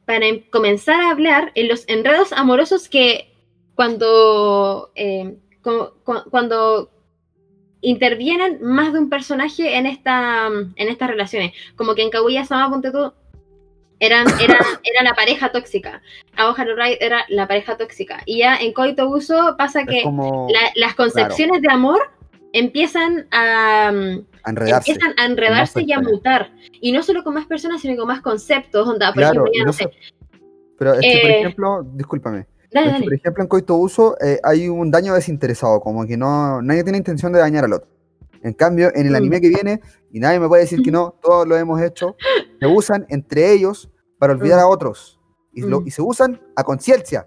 para 0.05 0.27
em- 0.27 0.43
comenzar 0.51 1.01
a 1.01 1.11
hablar 1.11 1.53
en 1.55 1.69
los 1.69 1.85
enredos 1.89 2.33
amorosos 2.33 2.89
que 2.91 3.33
cuando, 3.75 4.91
eh, 4.95 5.39
cu- 5.63 5.93
cu- 6.05 6.29
cuando 6.31 6.91
intervienen 7.81 8.59
más 8.61 8.93
de 8.93 8.99
un 8.99 9.09
personaje 9.09 9.77
en, 9.77 9.87
esta, 9.87 10.49
en 10.49 10.89
estas 10.89 11.09
relaciones. 11.09 11.53
Como 11.77 11.95
que 11.95 12.03
en 12.03 12.11
Kaguya-sama, 12.11 12.69
ponte 12.71 12.91
tú, 12.91 13.13
eran, 14.01 14.27
era, 14.41 14.59
era 14.85 15.03
la 15.03 15.15
pareja 15.15 15.51
tóxica. 15.51 16.01
Aoharu 16.37 16.77
Rai 16.77 16.97
era 17.01 17.25
la 17.29 17.47
pareja 17.49 17.77
tóxica. 17.77 18.21
Y 18.27 18.39
ya 18.39 18.57
en 18.57 18.73
Koito 18.73 19.09
Uso 19.09 19.55
pasa 19.59 19.85
que 19.85 20.03
como 20.03 20.49
la- 20.51 20.71
las 20.77 20.95
concepciones 20.95 21.63
de 21.63 21.69
amor 21.71 22.01
empiezan 22.53 23.27
a, 23.31 23.91
mm, 23.93 24.25
a 24.45 24.51
enredarse. 24.51 24.91
empiezan 24.93 25.15
a 25.19 25.25
enredarse 25.27 25.83
y 25.83 25.93
a 25.93 26.01
mutar. 26.01 26.51
Y 26.81 26.93
no 26.93 27.03
solo 27.03 27.23
con 27.25 27.35
más 27.35 27.47
personas, 27.47 27.81
sino 27.81 27.97
con 27.97 28.07
más 28.07 28.21
conceptos. 28.23 28.87
Onda, 28.89 29.09
por 29.13 29.23
Claro, 29.23 29.45
ejemplo, 29.47 29.65
no 29.67 29.73
sé-. 29.73 29.91
Pero 30.79 30.95
es 30.95 31.01
que, 31.01 31.19
por 31.21 31.31
Eh, 31.31 31.39
ejemplo, 31.41 31.83
discúlpame. 31.95 32.47
Dale, 32.71 32.71
Pero 32.71 32.85
es 32.87 32.87
que, 32.87 32.93
dale. 32.93 33.05
por 33.05 33.15
ejemplo, 33.15 33.43
en 33.43 33.49
coito 33.49 33.75
uso 33.77 34.17
eh, 34.21 34.39
hay 34.45 34.69
un 34.69 34.91
daño 34.91 35.15
desinteresado, 35.15 35.81
como 35.81 36.07
que 36.07 36.17
no 36.17 36.61
nadie 36.63 36.85
tiene 36.85 36.99
intención 36.99 37.33
de 37.33 37.41
dañar 37.41 37.65
al 37.65 37.73
otro. 37.73 37.89
En 38.43 38.53
cambio, 38.53 38.91
en 38.95 39.07
el 39.07 39.13
Mm. 39.13 39.17
anime 39.17 39.41
que 39.41 39.49
viene, 39.49 39.81
y 40.13 40.21
nadie 40.21 40.39
me 40.41 40.49
puede 40.49 40.63
decir 40.63 40.83
que 40.83 40.91
no, 40.91 41.15
todos 41.23 41.47
lo 41.47 41.57
hemos 41.57 41.81
hecho, 41.83 42.17
se 42.61 42.67
usan 42.67 43.07
entre 43.09 43.53
ellos 43.53 43.89
para 44.19 44.33
olvidar 44.33 44.59
Mm. 44.59 44.63
a 44.63 44.67
otros. 44.69 45.19
Y, 45.53 45.63
lo- 45.63 45.81
Mm. 45.81 45.87
y 45.89 45.91
se 45.91 46.03
usan 46.03 46.41
a 46.57 46.63
conciencia. 46.65 47.27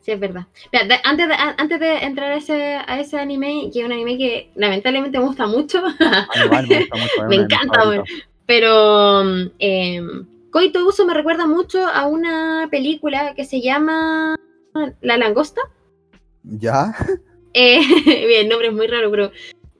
Sí, 0.00 0.12
es 0.12 0.20
verdad. 0.20 0.46
De- 0.72 1.00
antes, 1.04 1.28
de, 1.28 1.34
antes 1.34 1.80
de 1.80 1.98
entrar 1.98 2.32
a 2.32 2.36
ese, 2.36 2.76
a 2.76 2.98
ese 3.00 3.18
anime, 3.18 3.70
que 3.72 3.80
es 3.80 3.84
un 3.86 3.92
anime 3.92 4.16
que 4.16 4.50
lamentablemente 4.54 5.18
me 5.18 5.24
gusta 5.24 5.46
mucho, 5.46 5.82
me 5.82 5.88
gusta 5.90 6.62
mucho, 6.62 7.30
encanta, 7.30 8.02
pero 8.46 9.22
mm, 9.24 9.50
eh, 9.58 10.00
Koito 10.50 10.86
Uso 10.86 11.04
me 11.04 11.12
recuerda 11.12 11.46
mucho 11.46 11.86
a 11.86 12.06
una 12.06 12.68
película 12.70 13.34
que 13.34 13.44
se 13.44 13.60
llama 13.60 14.34
La 15.02 15.18
Langosta. 15.18 15.60
¿Ya? 16.42 16.94
Eh, 17.52 17.78
bien, 18.06 18.42
el 18.44 18.48
nombre 18.48 18.68
es 18.68 18.74
muy 18.74 18.86
raro, 18.86 19.10
pero 19.10 19.30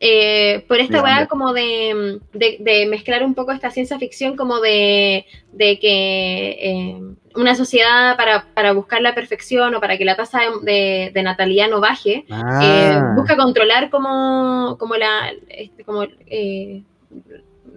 eh, 0.01 0.65
por 0.69 0.79
esta 0.79 1.03
weá 1.03 1.27
como 1.27 1.53
de, 1.53 2.21
de, 2.33 2.57
de 2.61 2.87
mezclar 2.87 3.25
un 3.25 3.35
poco 3.35 3.53
esta 3.53 3.71
ciencia 3.71 3.99
ficción 3.99 4.37
como 4.37 4.61
de, 4.61 5.27
de 5.53 5.79
que 5.81 6.51
eh, 6.61 7.01
una 7.35 7.55
sociedad 7.55 8.17
para, 8.17 8.47
para 8.55 8.73
buscar 8.73 9.01
la 9.03 9.15
perfección 9.15 9.75
o 9.75 9.81
para 9.81 9.99
que 9.99 10.05
la 10.05 10.17
tasa 10.17 10.41
de, 10.63 11.11
natalidad 11.23 11.69
no 11.69 11.81
baje, 11.81 12.19
eh, 12.19 12.25
Ah, 12.31 13.13
busca 13.17 13.37
controlar 13.37 13.91
como, 13.91 14.77
como 14.79 14.97
la 14.97 15.33
este, 15.49 15.85
como 15.85 16.05
eh, 16.05 16.83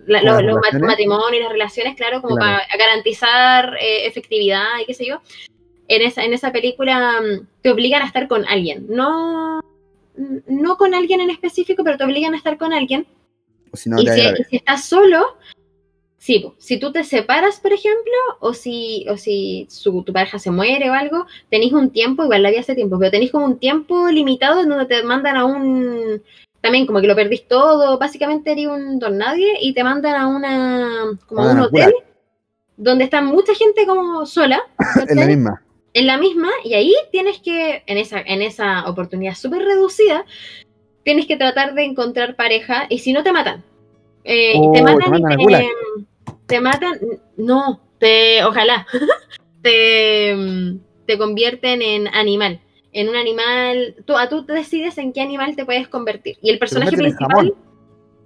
la- 0.07 0.19
¿Como 0.21 0.41
lo- 0.41 0.59
las 0.61 0.73
los 0.73 0.81
matrimonios 0.81 1.33
y 1.33 1.43
las 1.43 1.51
relaciones, 1.51 1.95
claro, 1.95 2.21
como 2.21 2.35
Claro. 2.35 2.59
para 2.67 2.77
garantizar 2.83 3.77
efectividad 3.79 4.79
y 4.81 4.85
qué 4.85 4.93
sé 4.93 5.05
yo. 5.05 5.21
En 5.87 6.01
esa, 6.03 6.23
en 6.23 6.33
esa 6.33 6.51
película 6.51 7.19
mm, 7.21 7.47
te 7.61 7.69
obligan 7.71 8.01
a 8.01 8.05
estar 8.05 8.27
con 8.27 8.45
alguien, 8.47 8.85
no, 8.89 9.59
no 10.15 10.77
con 10.77 10.93
alguien 10.93 11.21
en 11.21 11.29
específico, 11.29 11.83
pero 11.83 11.97
te 11.97 12.03
obligan 12.03 12.33
a 12.33 12.37
estar 12.37 12.57
con 12.57 12.73
alguien. 12.73 13.05
o 13.71 13.77
si 13.77 13.89
no 13.89 13.99
y, 14.01 14.05
te 14.05 14.13
si, 14.13 14.19
agrade. 14.21 14.41
y 14.41 14.43
si 14.49 14.55
estás 14.57 14.85
solo, 14.85 15.37
sí, 16.17 16.39
po, 16.39 16.55
si 16.57 16.79
tú 16.79 16.91
te 16.91 17.03
separas, 17.03 17.59
por 17.59 17.73
ejemplo, 17.73 18.11
o 18.39 18.53
si, 18.53 19.05
o 19.09 19.17
si 19.17 19.67
su- 19.69 20.03
tu 20.03 20.13
pareja 20.13 20.37
se 20.39 20.51
muere 20.51 20.89
o 20.89 20.93
algo, 20.93 21.25
tenéis 21.49 21.73
un 21.73 21.89
tiempo, 21.91 22.23
igual 22.23 22.43
la 22.43 22.51
vi 22.51 22.57
hace 22.57 22.75
tiempo, 22.75 22.99
pero 22.99 23.11
tenéis 23.11 23.31
como 23.31 23.45
un 23.45 23.57
tiempo 23.59 24.09
limitado 24.09 24.61
en 24.61 24.69
donde 24.69 24.85
te 24.85 25.03
mandan 25.03 25.37
a 25.37 25.45
un. 25.45 26.21
También 26.61 26.85
como 26.85 27.01
que 27.01 27.07
lo 27.07 27.15
perdís 27.15 27.47
todo, 27.47 27.97
básicamente 27.97 28.51
eres 28.51 28.67
un 28.67 28.99
don 28.99 29.17
nadie 29.17 29.53
y 29.61 29.73
te 29.73 29.83
mandan 29.83 30.15
a 30.15 30.27
una 30.27 31.17
como 31.25 31.41
a 31.41 31.51
un 31.53 31.59
hotel 31.59 31.91
donde 32.77 33.03
está 33.05 33.21
mucha 33.23 33.55
gente 33.55 33.87
como 33.87 34.25
sola 34.27 34.61
Es 35.07 35.15
la 35.15 35.25
misma. 35.25 35.63
En 35.93 36.07
la 36.07 36.17
misma 36.17 36.49
y 36.63 36.73
ahí 36.73 36.95
tienes 37.11 37.39
que, 37.39 37.83
en 37.85 37.97
esa, 37.97 38.21
en 38.21 38.41
esa 38.41 38.87
oportunidad 38.89 39.35
súper 39.35 39.63
reducida, 39.63 40.25
tienes 41.03 41.25
que 41.27 41.37
tratar 41.37 41.73
de 41.73 41.83
encontrar 41.83 42.35
pareja 42.35 42.85
y 42.89 42.99
si 42.99 43.13
no 43.13 43.23
te 43.23 43.31
matan. 43.33 43.63
Eh, 44.23 44.53
Oh, 44.55 44.71
te 44.71 44.79
te 44.79 44.83
matan 44.83 45.39
y 45.39 45.45
te, 46.45 46.61
matan, 46.61 46.99
no, 47.37 47.81
te, 47.99 48.43
ojalá, 48.43 48.85
te, 49.61 50.35
te 51.05 51.17
convierten 51.17 51.81
en 51.81 52.07
animal. 52.07 52.61
En 52.93 53.07
un 53.07 53.15
animal, 53.15 53.95
tú, 54.05 54.17
a 54.17 54.27
tú 54.27 54.45
decides 54.45 54.97
en 54.97 55.13
qué 55.13 55.21
animal 55.21 55.55
te 55.55 55.65
puedes 55.65 55.87
convertir. 55.87 56.37
Y 56.41 56.49
el 56.49 56.59
personaje 56.59 56.95
principal, 56.95 57.53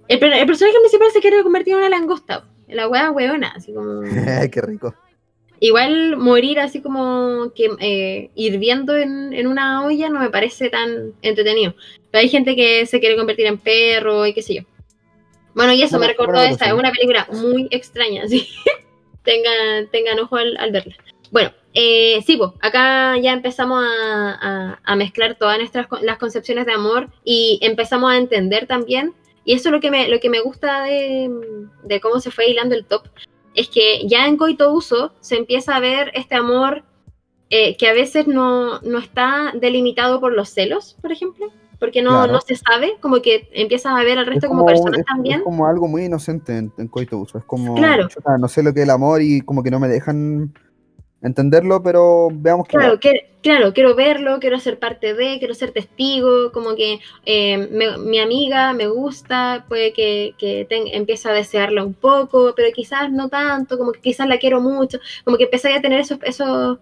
el, 0.08 0.18
per- 0.18 0.32
el 0.32 0.46
personaje 0.46 0.76
principal 0.80 1.08
se 1.12 1.20
quiere 1.20 1.42
convertir 1.44 1.74
en 1.74 1.78
una 1.80 1.88
langosta. 1.88 2.44
La 2.66 2.88
wea 2.88 3.12
hueona, 3.12 3.52
así 3.54 3.72
como... 3.72 4.00
Qué 4.50 4.60
rico. 4.60 4.92
Igual 5.60 6.16
morir 6.16 6.60
así 6.60 6.80
como 6.82 7.52
que 7.54 7.70
eh, 7.80 8.30
hirviendo 8.34 8.96
en, 8.96 9.32
en 9.32 9.46
una 9.46 9.84
olla 9.84 10.08
no 10.10 10.20
me 10.20 10.30
parece 10.30 10.68
tan 10.70 11.12
entretenido. 11.22 11.74
Pero 12.10 12.22
hay 12.22 12.28
gente 12.28 12.54
que 12.56 12.84
se 12.86 13.00
quiere 13.00 13.16
convertir 13.16 13.46
en 13.46 13.58
perro 13.58 14.26
y 14.26 14.34
qué 14.34 14.42
sé 14.42 14.54
yo. 14.56 14.62
Bueno, 15.54 15.72
y 15.72 15.82
eso 15.82 15.96
Buena- 15.98 16.06
me 16.08 16.12
recordó 16.12 16.42
esta, 16.42 16.66
es 16.66 16.72
una 16.74 16.92
película 16.92 17.26
muy 17.32 17.66
extraña, 17.70 18.24
así. 18.24 18.46
tengan, 19.24 19.88
tengan 19.90 20.18
ojo 20.20 20.36
al, 20.36 20.56
al 20.58 20.70
verla. 20.72 20.94
Bueno, 21.30 21.50
eh, 21.74 22.20
sí, 22.26 22.36
pues, 22.36 22.50
acá 22.60 23.18
ya 23.18 23.32
empezamos 23.32 23.82
a, 23.82 24.30
a- 24.40 24.80
a 24.84 24.96
mezclar 24.96 25.36
todas 25.36 25.58
nuestras 25.58 25.86
las 26.02 26.18
concepciones 26.18 26.66
de 26.66 26.72
amor 26.72 27.08
y 27.24 27.58
empezamos 27.62 28.12
a 28.12 28.16
entender 28.16 28.66
también, 28.66 29.14
y 29.44 29.54
eso 29.54 29.68
es 29.68 29.72
lo 29.72 29.80
que 29.80 29.90
me, 29.90 30.08
lo 30.08 30.20
que 30.20 30.28
me 30.30 30.40
gusta 30.40 30.82
de, 30.84 31.30
de 31.84 32.00
cómo 32.00 32.20
se 32.20 32.30
fue 32.30 32.48
hilando 32.50 32.74
el 32.74 32.84
top, 32.84 33.06
es 33.56 33.68
que 33.68 34.06
ya 34.06 34.26
en 34.26 34.36
Coito 34.36 34.72
Uso 34.72 35.12
se 35.20 35.36
empieza 35.36 35.74
a 35.76 35.80
ver 35.80 36.12
este 36.14 36.34
amor 36.36 36.84
eh, 37.50 37.76
que 37.76 37.88
a 37.88 37.92
veces 37.92 38.26
no, 38.26 38.80
no 38.82 38.98
está 38.98 39.52
delimitado 39.60 40.20
por 40.20 40.32
los 40.32 40.50
celos, 40.50 40.96
por 41.00 41.10
ejemplo, 41.12 41.46
porque 41.78 42.02
no, 42.02 42.10
Claro. 42.10 42.32
no 42.32 42.40
se 42.40 42.56
sabe, 42.56 42.94
como 43.00 43.20
que 43.22 43.48
empiezas 43.52 43.92
a 43.94 44.02
ver 44.02 44.18
al 44.18 44.26
resto 44.26 44.46
Es 44.46 44.48
como, 44.48 44.60
como, 44.64 44.72
personas 44.72 45.00
es- 45.00 45.04
también. 45.06 45.38
es 45.38 45.44
como 45.44 45.66
algo 45.66 45.88
muy 45.88 46.04
inocente 46.04 46.56
en, 46.56 46.72
en 46.78 46.88
Coito 46.88 47.18
Uso. 47.18 47.38
Es 47.38 47.44
como, 47.44 47.74
Claro. 47.74 48.08
chuta, 48.08 48.36
no 48.38 48.48
sé 48.48 48.62
lo 48.62 48.72
que 48.74 48.80
es 48.80 48.84
el 48.84 48.90
amor 48.90 49.20
y 49.22 49.40
como 49.42 49.62
que 49.62 49.70
no 49.70 49.78
me 49.80 49.88
dejan 49.88 50.52
entenderlo, 51.22 51.82
pero 51.82 52.28
veamos 52.32 52.68
que 52.68 52.76
Claro, 52.76 53.00
que- 53.00 53.30
claro, 53.42 53.72
quiero 53.72 53.94
verlo, 53.94 54.38
quiero 54.40 54.58
ser 54.60 54.78
parte 54.78 55.14
de, 55.14 55.38
quiero 55.38 55.54
ser 55.54 55.72
testigo, 55.72 56.52
como 56.52 56.76
que 56.76 57.00
eh, 57.24 57.58
me- 57.70 57.98
mi 57.98 58.18
amiga 58.18 58.72
me 58.72 58.86
gusta, 58.86 59.64
puede 59.68 59.92
que, 59.92 60.34
que 60.38 60.66
empiece 60.70 61.28
a 61.28 61.32
desearla 61.32 61.84
un 61.84 61.94
poco, 61.94 62.52
pero 62.56 62.68
quizás 62.74 63.10
no 63.10 63.28
tanto, 63.28 63.78
como 63.78 63.92
que 63.92 64.00
quizás 64.00 64.28
la 64.28 64.38
quiero 64.38 64.60
mucho, 64.60 64.98
como 65.24 65.36
que 65.36 65.44
empecé 65.44 65.72
a 65.74 65.80
tener 65.80 66.00
esos, 66.00 66.18
esos, 66.22 66.78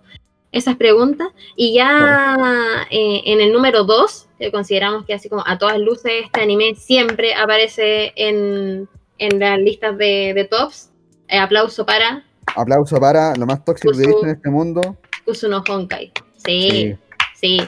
esas 0.53 0.77
preguntas. 0.77 1.29
Y 1.57 1.75
ya 1.75 2.87
eh, 2.91 3.23
en 3.25 3.41
el 3.41 3.53
número 3.53 3.85
2, 3.85 4.27
que 4.39 4.51
consideramos 4.51 5.05
que 5.05 5.15
así 5.15 5.29
como 5.29 5.43
a 5.47 5.59
todas 5.59 5.79
luces 5.79 6.13
este 6.25 6.41
anime 6.41 6.75
siempre 6.75 7.35
aparece 7.35 8.13
en, 8.17 8.89
en 9.19 9.39
las 9.39 9.59
listas 9.59 9.97
de, 9.97 10.33
de 10.35 10.45
tops, 10.45 10.91
Eh, 11.29 11.39
aplauso 11.39 11.87
para 11.87 12.23
aplauso 12.57 12.99
para 13.01 13.35
lo 13.37 13.47
más 13.47 13.65
tóxico 13.65 13.93
que 13.93 14.03
he 14.03 14.07
visto 14.07 14.25
en 14.25 14.31
este 14.31 14.51
mundo. 14.51 14.97
Kusuno 15.25 15.63
Honkai. 15.69 16.13
Sí, 16.45 16.97
sí. 17.35 17.61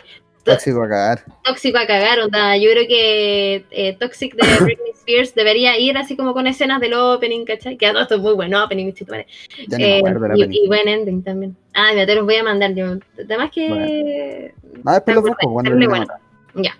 tóxico 0.44 0.82
a 0.82 0.88
cagar. 0.88 1.24
tóxico 1.44 1.78
a 1.78 1.86
cagar, 1.86 2.20
onda. 2.20 2.56
Yo 2.56 2.70
creo 2.70 2.86
que 2.86 3.64
eh, 3.70 3.96
Toxic 3.98 4.34
de 4.34 4.42
Britney 4.64 4.90
Spears 4.94 5.34
debería 5.34 5.78
ir 5.78 5.96
así 5.96 6.16
como 6.16 6.34
con 6.34 6.46
escenas 6.46 6.80
del 6.80 6.94
opening, 6.94 7.44
¿cachai? 7.44 7.76
Que 7.76 7.86
a 7.86 7.92
todo 7.92 8.02
esto 8.02 8.14
es 8.16 8.20
muy 8.20 8.34
bueno 8.34 8.62
opening. 8.64 8.92
Ya 8.92 9.78
ni 9.78 9.84
me 9.84 9.98
Eh, 9.98 10.02
y, 10.36 10.64
y 10.64 10.68
buen 10.68 10.88
ending 10.88 11.22
también. 11.22 11.56
Ah, 11.74 11.90
mira, 11.92 12.06
te 12.06 12.14
los 12.14 12.24
voy 12.24 12.36
a 12.36 12.44
mandar 12.44 12.74
yo. 12.74 12.98
Además 13.18 13.50
que... 13.52 14.52
Ah, 14.84 14.94
después 14.94 15.14
lo 15.16 15.22
me 15.22 15.30
busco 15.30 15.52
cuando 15.52 15.70
lo 15.70 15.88
bueno. 15.88 16.06
Ya. 16.54 16.76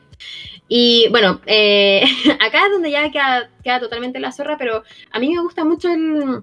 Y 0.69 1.09
bueno, 1.11 1.41
eh, 1.47 2.03
acá 2.41 2.67
es 2.67 2.73
donde 2.73 2.91
ya 2.91 3.11
queda, 3.11 3.51
queda 3.63 3.81
totalmente 3.81 4.19
la 4.19 4.33
zorra, 4.33 4.57
pero 4.59 4.83
a 5.13 5.19
mí 5.19 5.33
me 5.33 5.43
gusta 5.43 5.65
mucho 5.65 5.89
el, 5.89 6.43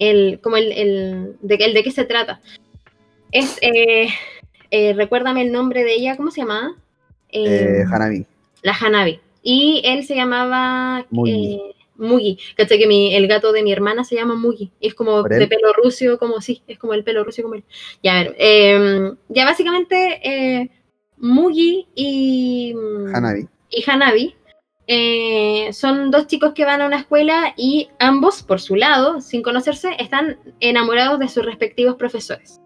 el 0.00 0.40
como 0.42 0.56
el, 0.56 0.72
el, 0.72 1.36
de, 1.42 1.54
el 1.54 1.74
de 1.74 1.82
qué 1.84 1.92
se 1.92 2.04
trata. 2.04 2.40
Es, 3.30 3.58
eh, 3.62 4.08
eh, 4.72 4.92
recuérdame 4.94 5.42
el 5.42 5.52
nombre 5.52 5.84
de 5.84 5.94
ella, 5.94 6.16
¿cómo 6.16 6.32
se 6.32 6.40
llamaba? 6.40 6.74
Eh, 7.30 7.82
Eh, 7.82 7.84
Hanabi. 7.88 8.26
la 8.62 8.72
Hanabi. 8.72 9.20
Y 9.42 9.80
él 9.84 10.04
se 10.04 10.16
llamaba 10.16 11.06
Mugi. 11.10 11.60
Mugi. 11.96 12.38
¿Cachai? 12.56 12.78
Que 12.78 12.86
mi, 12.86 13.14
el 13.14 13.28
gato 13.28 13.52
de 13.52 13.62
mi 13.62 13.72
hermana 13.72 14.02
se 14.04 14.16
llama 14.16 14.34
Mugi. 14.34 14.70
Es 14.80 14.94
como 14.94 15.20
¿Por 15.22 15.30
de 15.30 15.46
pelo 15.46 15.72
rucio, 15.74 16.18
como 16.18 16.40
sí, 16.40 16.62
es 16.66 16.78
como 16.78 16.94
el 16.94 17.04
pelo 17.04 17.22
rucio 17.24 17.42
como 17.44 17.54
él. 17.54 17.64
Ya, 18.02 18.18
a 18.18 18.22
ver. 18.24 18.36
eh, 18.38 19.12
ya 19.28 19.44
básicamente 19.44 20.70
Mugi 21.18 21.86
y. 21.94 22.74
mm, 22.74 23.14
Hanabi. 23.14 23.46
y 23.70 23.84
Hanabi 23.88 24.34
eh, 24.92 25.72
son 25.72 26.10
dos 26.10 26.26
chicos 26.26 26.52
que 26.52 26.64
van 26.64 26.82
a 26.82 26.86
una 26.86 26.98
escuela 26.98 27.54
y 27.56 27.90
ambos, 28.00 28.42
por 28.42 28.60
su 28.60 28.74
lado, 28.74 29.20
sin 29.20 29.40
conocerse, 29.40 29.90
están 30.00 30.36
enamorados 30.58 31.20
de 31.20 31.28
sus 31.28 31.44
respectivos 31.44 31.94
profesores. 31.94 32.60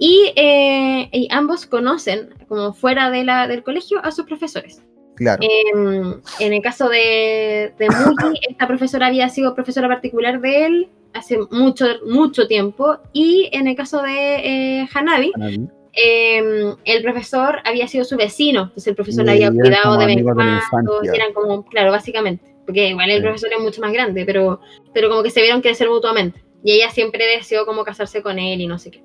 Y, 0.00 0.32
eh, 0.34 1.08
y 1.12 1.28
ambos 1.30 1.66
conocen, 1.66 2.34
como 2.48 2.72
fuera 2.72 3.08
de 3.10 3.22
la, 3.22 3.46
del 3.46 3.62
colegio, 3.62 4.04
a 4.04 4.10
sus 4.10 4.26
profesores. 4.26 4.82
Claro. 5.14 5.44
Eh, 5.44 6.16
en 6.40 6.52
el 6.52 6.60
caso 6.60 6.88
de, 6.88 7.72
de 7.78 7.88
Mugi, 7.88 8.40
esta 8.50 8.66
profesora 8.66 9.06
había 9.06 9.28
sido 9.28 9.54
profesora 9.54 9.86
particular 9.86 10.40
de 10.40 10.66
él 10.66 10.88
hace 11.12 11.38
mucho, 11.52 11.86
mucho 12.04 12.48
tiempo. 12.48 12.98
Y 13.12 13.48
en 13.52 13.68
el 13.68 13.76
caso 13.76 14.02
de 14.02 14.80
eh, 14.80 14.88
Hanabi, 14.92 15.30
Hanabi. 15.36 15.68
Eh, 15.96 16.74
el 16.84 17.02
profesor 17.02 17.60
había 17.64 17.86
sido 17.88 18.04
su 18.04 18.16
vecino, 18.16 18.62
entonces 18.62 18.86
el 18.88 18.94
profesor 18.94 19.22
Y 19.22 19.26
le 19.26 19.32
había 19.32 19.50
cuidado 19.50 19.96
de 19.98 20.06
vez 20.06 20.16
en 20.18 20.24
cuando, 20.70 21.02
eran 21.02 21.32
como, 21.32 21.64
claro, 21.64 21.90
básicamente, 21.92 22.54
porque 22.66 22.88
igual 22.88 23.10
el 23.10 23.18
Sí. 23.18 23.22
profesor 23.22 23.50
es 23.52 23.60
mucho 23.60 23.80
más 23.80 23.92
grande, 23.92 24.24
pero, 24.24 24.60
pero 24.92 25.08
como 25.08 25.22
que 25.22 25.30
se 25.30 25.42
vieron 25.42 25.60
crecer 25.60 25.88
mutuamente, 25.88 26.42
y 26.62 26.72
ella 26.72 26.90
siempre 26.90 27.26
deseó 27.26 27.66
como 27.66 27.84
casarse 27.84 28.22
con 28.22 28.38
él 28.38 28.60
y 28.60 28.66
no 28.66 28.78
sé 28.78 28.90
qué. 28.90 29.02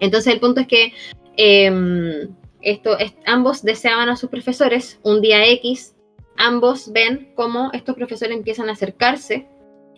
Entonces 0.00 0.32
el 0.32 0.40
punto 0.40 0.60
es 0.60 0.66
que 0.66 0.92
eh, 1.36 2.28
esto, 2.60 2.98
es- 2.98 3.14
ambos 3.26 3.62
deseaban 3.62 4.08
a 4.08 4.16
sus 4.16 4.28
profesores, 4.30 4.98
un 5.02 5.20
día 5.20 5.46
X, 5.46 5.94
ambos 6.36 6.92
ven 6.92 7.32
cómo 7.34 7.70
estos 7.72 7.94
profesores 7.94 8.36
empiezan 8.36 8.68
a 8.68 8.72
acercarse 8.72 9.46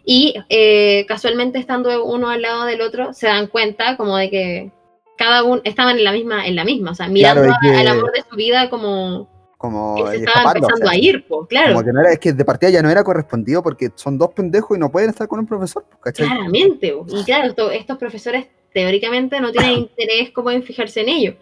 y 0.04 0.34
eh, 0.48 1.06
casualmente 1.06 1.58
estando 1.58 2.04
uno 2.04 2.28
al 2.28 2.42
lado 2.42 2.64
del 2.66 2.80
otro 2.82 3.12
se 3.14 3.26
dan 3.26 3.46
cuenta 3.46 3.96
como 3.96 4.16
de 4.16 4.30
que 4.30 4.72
cada 5.16 5.44
uno 5.44 5.60
estaban 5.64 5.96
en 5.98 6.04
la 6.04 6.12
misma, 6.12 6.46
en 6.46 6.56
la 6.56 6.64
misma, 6.64 6.90
o 6.90 6.94
sea, 6.94 7.08
mirando 7.08 7.42
Claro, 7.42 7.56
que- 7.62 7.76
al 7.76 7.86
amor 7.88 8.12
de 8.12 8.22
su 8.28 8.36
vida 8.36 8.68
como 8.70 9.28
Como 9.58 9.96
que 9.96 10.18
se 10.18 10.24
estaba 10.24 10.52
empezando 10.52 10.74
o 10.74 10.88
sea, 10.88 10.90
a 10.90 10.96
ir, 10.98 11.24
pues, 11.26 11.48
claro, 11.48 11.72
Como 11.74 11.84
que 11.86 11.92
no 11.92 12.00
era, 12.00 12.12
es 12.12 12.18
que 12.18 12.32
de 12.32 12.44
partida 12.44 12.70
ya 12.70 12.82
no 12.82 12.90
era 12.90 13.02
correspondido 13.04 13.62
porque 13.62 13.90
son 13.94 14.18
dos 14.18 14.30
pendejos 14.34 14.76
y 14.76 14.80
no 14.80 14.90
pueden 14.90 15.10
estar 15.10 15.26
con 15.28 15.38
un 15.38 15.46
profesor, 15.46 15.84
¿cachai? 16.02 16.26
claramente, 16.26 16.92
po. 16.92 17.06
y 17.08 17.24
claro, 17.24 17.48
esto- 17.48 17.70
estos 17.70 17.96
profesores 17.96 18.46
teóricamente 18.72 19.40
no 19.40 19.52
tienen 19.52 19.72
interés 19.90 20.30
como 20.32 20.50
en 20.50 20.62
fijarse 20.62 21.00
en 21.00 21.08
ello. 21.08 21.34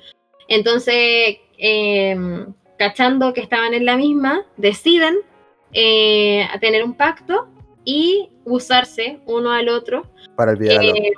Entonces, 0.49 1.39
eh, 1.59 2.17
cachando 2.79 3.33
que 3.33 3.41
estaban 3.41 3.75
en 3.75 3.87
la 3.87 3.97
misma, 3.97 4.45
deciden 4.57 5.17
eh, 5.73 6.47
tener 6.61 6.85
un 6.85 6.95
pacto 6.95 7.49
y 7.85 8.29
usarse 8.45 9.21
uno 9.27 9.51
al 9.53 9.69
otro 9.69 10.05
Para 10.37 10.53
olvidarlo. 10.53 10.95
eh, 10.95 11.13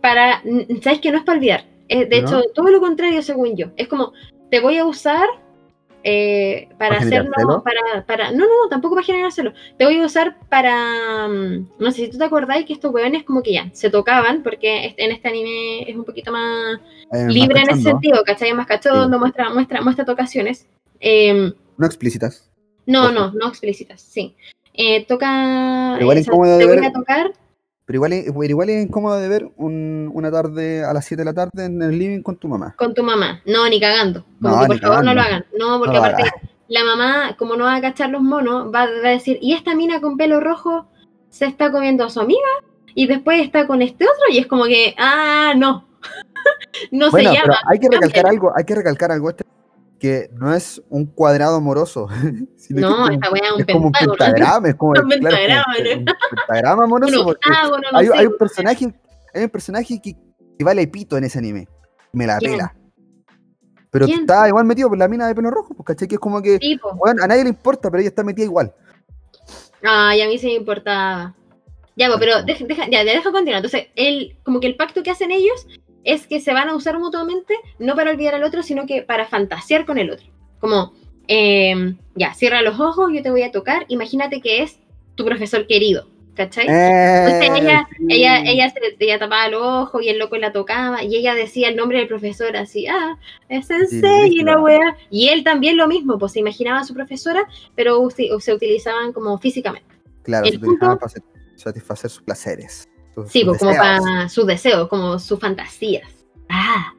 para, 0.00 0.42
¿sabes 0.82 1.00
que 1.00 1.12
no 1.12 1.18
es 1.18 1.24
para 1.24 1.38
olvidar? 1.38 1.64
Eh, 1.92 2.06
de 2.06 2.22
¿No? 2.22 2.28
hecho, 2.28 2.42
todo 2.54 2.68
lo 2.70 2.80
contrario 2.80 3.20
según 3.20 3.56
yo. 3.56 3.66
Es 3.76 3.88
como, 3.88 4.12
te 4.50 4.60
voy 4.60 4.78
a 4.78 4.84
usar 4.86 5.26
eh, 6.04 6.68
para 6.78 6.96
¿Para 6.96 7.00
hacerlo, 7.06 7.62
para, 7.62 8.06
para, 8.06 8.30
no, 8.32 8.44
no, 8.46 8.68
tampoco 8.70 8.94
para 8.94 9.04
generárselo. 9.04 9.52
Te 9.76 9.84
voy 9.84 9.98
a 10.00 10.06
usar 10.06 10.38
para, 10.48 11.28
mm, 11.28 11.68
no 11.78 11.90
sé 11.90 11.96
si 12.06 12.08
tú 12.10 12.16
te 12.16 12.24
acordáis 12.24 12.64
que 12.64 12.72
estos 12.72 12.90
weones 12.94 13.24
como 13.24 13.42
que 13.42 13.52
ya 13.54 13.68
se 13.74 13.90
tocaban, 13.90 14.42
porque 14.42 14.94
en 14.96 15.10
este 15.12 15.28
anime 15.28 15.82
es 15.90 15.94
un 15.96 16.04
poquito 16.04 16.32
más 16.32 16.78
Eh, 17.12 17.24
más 17.24 17.34
libre 17.34 17.60
en 17.60 17.70
ese 17.70 17.82
sentido, 17.82 18.22
¿cachai? 18.24 18.54
Más 18.54 18.66
cachondo, 18.66 19.16
Sí. 19.16 19.20
muestra, 19.20 19.50
muestra, 19.50 19.82
muestra 19.82 20.04
tocaciones. 20.06 20.66
Eh, 21.00 21.52
No 21.76 21.86
explícitas. 21.86 22.50
no, 22.86 23.04
Ojo. 23.04 23.12
no, 23.12 23.32
no 23.32 23.48
explícitas, 23.48 24.00
sí. 24.00 24.34
Eh, 24.72 25.04
toca, 25.06 25.98
Igual 26.00 26.16
eh, 26.16 26.20
o 26.20 26.24
sea, 26.24 26.32
incómodo 26.32 26.52
de 26.52 26.58
te 26.60 26.66
voy 26.66 26.76
ver. 26.76 26.84
a 26.86 26.92
tocar 26.92 27.32
Pero 27.90 27.96
igual, 27.96 28.12
es- 28.12 28.26
pero 28.26 28.44
igual 28.44 28.70
es 28.70 28.84
incómodo 28.86 29.18
de 29.18 29.28
ver 29.28 29.50
un- 29.56 30.12
una 30.14 30.30
tarde 30.30 30.84
a 30.84 30.92
las 30.92 31.04
7 31.04 31.22
de 31.22 31.24
la 31.24 31.34
tarde 31.34 31.64
en 31.64 31.82
el 31.82 31.98
living 31.98 32.22
con 32.22 32.36
tu 32.36 32.46
mamá. 32.46 32.72
con 32.78 32.94
tu 32.94 33.02
mamá. 33.02 33.42
No, 33.46 33.68
ni 33.68 33.80
cagando. 33.80 34.24
Como 34.40 34.54
No, 34.54 34.62
que 34.62 34.66
por 34.68 34.78
favor 34.78 35.04
no 35.04 35.12
lo 35.14 35.20
hagan. 35.20 35.44
No, 35.58 35.78
porque 35.80 35.96
No 35.98 36.04
aparte 36.04 36.30
la 36.68 36.84
mamá, 36.84 37.34
como 37.36 37.56
no 37.56 37.64
va 37.64 37.74
a 37.74 37.80
cachar 37.80 38.10
los 38.10 38.22
monos, 38.22 38.72
va 38.72 38.82
a 38.82 38.86
decir, 38.86 39.38
¿y 39.42 39.54
esta 39.54 39.74
mina 39.74 40.00
con 40.00 40.16
pelo 40.16 40.38
rojo 40.38 40.86
se 41.30 41.46
está 41.46 41.72
comiendo 41.72 42.04
a 42.04 42.10
su 42.10 42.20
amiga? 42.20 42.46
Y 42.94 43.08
después 43.08 43.40
está 43.42 43.66
con 43.66 43.82
este 43.82 44.04
otro 44.04 44.22
y 44.32 44.38
es 44.38 44.46
como 44.46 44.66
que, 44.66 44.94
ah, 44.96 45.54
no. 45.56 45.88
no 46.92 47.10
Bueno, 47.10 47.30
se 47.32 47.36
pero 47.40 47.52
llama. 47.54 47.58
hay 47.68 47.78
que 47.80 47.88
recalcar 47.90 48.26
algo, 48.28 48.52
hay 48.56 48.64
que 48.64 48.74
recalcar 48.76 49.10
algo 49.10 49.30
este, 49.30 49.44
que 50.00 50.30
no 50.32 50.52
es 50.52 50.82
un 50.88 51.06
cuadrado 51.06 51.56
amoroso. 51.56 52.08
sino 52.56 52.80
No, 52.80 53.06
es 53.08 53.14
esta 53.14 53.30
weá 53.30 53.42
es 53.58 53.74
un 53.74 53.92
pentagrama, 53.92 54.68
es 54.68 54.74
como, 54.74 54.90
Un 55.00 55.08
claro, 55.08 55.08
pentagrama, 55.20 55.64
un- 55.78 56.04
¿no? 56.04 56.12
un 56.12 56.36
pentagrama 56.36 56.84
amoroso 56.84 57.24
porque 57.24 57.50
no 57.92 57.98
hay, 57.98 58.06
sé. 58.06 58.12
hay 58.16 58.26
un 58.26 58.36
personaje, 58.38 58.94
hay 59.34 59.42
un 59.44 59.50
personaje 59.50 60.00
que, 60.02 60.14
que 60.58 60.64
vale 60.64 60.86
pito 60.88 61.16
en 61.16 61.24
ese 61.24 61.38
anime. 61.38 61.68
Me 62.12 62.26
la 62.26 62.38
¿Quién? 62.38 62.52
pela. 62.52 62.74
Pero 63.92 64.06
¿Quién? 64.06 64.20
está 64.20 64.48
igual 64.48 64.64
metido 64.64 64.88
por 64.88 64.98
la 64.98 65.06
mina 65.08 65.26
de 65.28 65.34
pelo 65.34 65.50
rojo, 65.50 65.74
pues 65.74 65.84
caché 65.86 66.08
que 66.08 66.14
es 66.14 66.20
como 66.20 66.40
que 66.40 66.58
Sí, 66.58 66.78
weón, 66.96 67.20
a 67.20 67.26
nadie 67.26 67.42
le 67.44 67.50
importa, 67.50 67.90
pero 67.90 68.00
ella 68.00 68.08
está 68.08 68.22
metida 68.24 68.44
igual. 68.46 68.72
Ay, 69.82 70.22
a 70.22 70.26
mí 70.28 70.38
sí 70.38 70.46
me 70.46 70.54
importaba. 70.54 71.34
Ya, 71.96 72.06
pues, 72.08 72.18
pero 72.20 72.42
deja, 72.44 72.64
deja- 72.64 72.84
ya, 72.90 73.02
ya, 73.02 73.12
deja 73.12 73.30
continuar. 73.32 73.56
Entonces, 73.64 73.88
el, 73.96 74.38
como 74.44 74.60
que 74.60 74.66
el 74.68 74.76
pacto 74.76 75.02
que 75.02 75.10
hacen 75.10 75.30
ellos 75.30 75.66
es 76.04 76.26
que 76.26 76.40
se 76.40 76.52
van 76.52 76.68
a 76.68 76.74
usar 76.76 76.98
mutuamente, 76.98 77.54
no 77.78 77.94
para 77.94 78.10
olvidar 78.10 78.34
al 78.34 78.44
otro, 78.44 78.62
sino 78.62 78.86
que 78.86 79.02
para 79.02 79.26
fantasear 79.26 79.84
con 79.86 79.98
el 79.98 80.10
otro. 80.10 80.26
Como, 80.58 80.92
eh, 81.28 81.94
ya, 82.14 82.34
cierra 82.34 82.62
los 82.62 82.78
ojos, 82.80 83.10
yo 83.12 83.22
te 83.22 83.30
voy 83.30 83.42
a 83.42 83.52
tocar, 83.52 83.84
imagínate 83.88 84.40
que 84.40 84.62
es 84.62 84.78
tu 85.14 85.24
profesor 85.24 85.66
querido, 85.66 86.08
¿cachai? 86.34 86.66
Entonces 86.68 87.50
Eh, 87.50 87.62
ella, 87.62 87.88
sí. 87.98 88.06
ella, 88.08 88.40
ella, 88.44 88.70
se, 88.70 88.80
ella 88.98 89.18
tapaba 89.18 89.48
los 89.48 89.62
ojos 89.62 90.02
y 90.02 90.08
el 90.08 90.18
loco 90.18 90.36
la 90.36 90.52
tocaba 90.52 91.02
y 91.04 91.14
ella 91.16 91.34
decía 91.34 91.68
el 91.68 91.76
nombre 91.76 91.98
del 91.98 92.08
profesor 92.08 92.56
así, 92.56 92.86
ah, 92.86 93.18
es 93.48 93.66
sensei 93.66 94.28
y 94.32 94.42
la 94.42 94.58
wea. 94.60 94.96
Y 95.10 95.28
él 95.28 95.44
también 95.44 95.76
lo 95.76 95.86
mismo, 95.88 96.18
pues 96.18 96.32
se 96.32 96.40
imaginaba 96.40 96.80
a 96.80 96.84
su 96.84 96.94
profesora, 96.94 97.46
pero 97.74 98.08
se 98.10 98.54
utilizaban 98.54 99.12
como 99.12 99.36
físicamente. 99.38 99.88
Claro, 100.22 100.46
el 100.46 100.52
se 100.52 100.56
utilizaban 100.58 100.98
punto- 100.98 101.14
para 101.14 101.56
satisfacer 101.56 102.10
sus 102.10 102.22
placeres. 102.22 102.88
Sus- 103.22 103.32
Sí, 103.32 103.40
sus 103.40 103.48
pues 103.48 103.58
como 103.60 103.76
para 103.76 104.28
sus 104.28 104.46
deseos, 104.46 104.88
como 104.88 105.18
sus 105.18 105.38
fantasías. 105.38 106.08
Ah, 106.48 106.94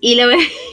y 0.00 0.14
la, 0.14 0.26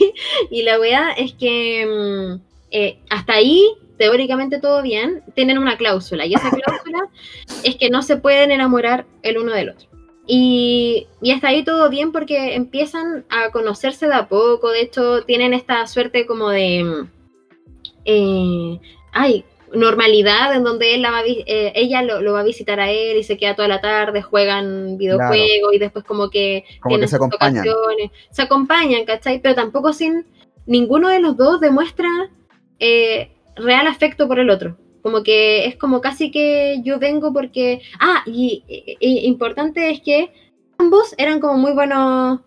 y 0.50 0.62
la 0.62 0.78
es 1.16 1.34
que 1.34 1.86
mm, 1.86 2.40
eh, 2.70 2.98
hasta 3.10 3.34
ahí, 3.34 3.66
teóricamente 3.98 4.60
todo 4.60 4.82
bien, 4.82 5.22
tienen 5.34 5.58
una 5.58 5.76
cláusula. 5.76 6.26
Y 6.26 6.34
esa 6.34 6.50
cláusula 6.50 7.00
es 7.64 7.76
que 7.76 7.90
no 7.90 8.02
se 8.02 8.16
pueden 8.16 8.50
enamorar 8.50 9.06
el 9.22 9.38
uno 9.38 9.52
del 9.52 9.70
otro. 9.70 9.88
Y, 10.26 11.08
y 11.20 11.32
hasta 11.32 11.48
ahí 11.48 11.64
todo 11.64 11.90
bien 11.90 12.12
porque 12.12 12.54
empiezan 12.54 13.24
a 13.30 13.50
conocerse 13.50 14.06
de 14.06 14.14
a 14.14 14.28
poco. 14.28 14.70
De 14.70 14.82
hecho, 14.82 15.24
tienen 15.24 15.52
esta 15.54 15.86
suerte 15.88 16.24
como 16.26 16.50
de. 16.50 16.84
mm, 16.84 17.08
eh, 18.04 18.80
ay, 19.12 19.44
normalidad 19.74 20.54
en 20.54 20.64
donde 20.64 20.94
él 20.94 21.02
la 21.02 21.10
va 21.10 21.22
eh, 21.26 21.72
ella 21.74 22.02
lo, 22.02 22.20
lo 22.20 22.32
va 22.32 22.40
a 22.40 22.44
visitar 22.44 22.80
a 22.80 22.90
él 22.90 23.18
y 23.18 23.22
se 23.22 23.36
queda 23.36 23.54
toda 23.54 23.68
la 23.68 23.80
tarde, 23.80 24.22
juegan 24.22 24.96
videojuegos 24.98 25.74
y 25.74 25.78
después 25.78 26.04
como 26.04 26.30
que 26.30 26.64
Como 26.80 26.94
que 26.94 26.98
tienen 26.98 27.08
se 27.08 27.16
acompañan. 27.16 27.64
Se 28.30 28.42
acompañan, 28.42 29.04
¿cachai? 29.04 29.40
Pero 29.40 29.54
tampoco 29.54 29.92
sin 29.92 30.26
ninguno 30.66 31.08
de 31.08 31.20
los 31.20 31.36
dos 31.36 31.60
demuestra 31.60 32.08
eh, 32.78 33.30
real 33.56 33.86
afecto 33.86 34.26
por 34.28 34.38
el 34.38 34.50
otro. 34.50 34.76
Como 35.02 35.22
que 35.22 35.64
es 35.66 35.76
como 35.76 36.00
casi 36.00 36.30
que 36.30 36.80
yo 36.84 36.98
vengo 36.98 37.32
porque... 37.32 37.80
Ah, 37.98 38.22
y, 38.26 38.64
y- 38.68 38.96
y 39.00 39.26
importante 39.26 39.90
es 39.90 40.00
que 40.00 40.30
ambos 40.78 41.14
eran 41.16 41.40
como 41.40 41.54
muy 41.54 41.72
buenos 41.72 42.40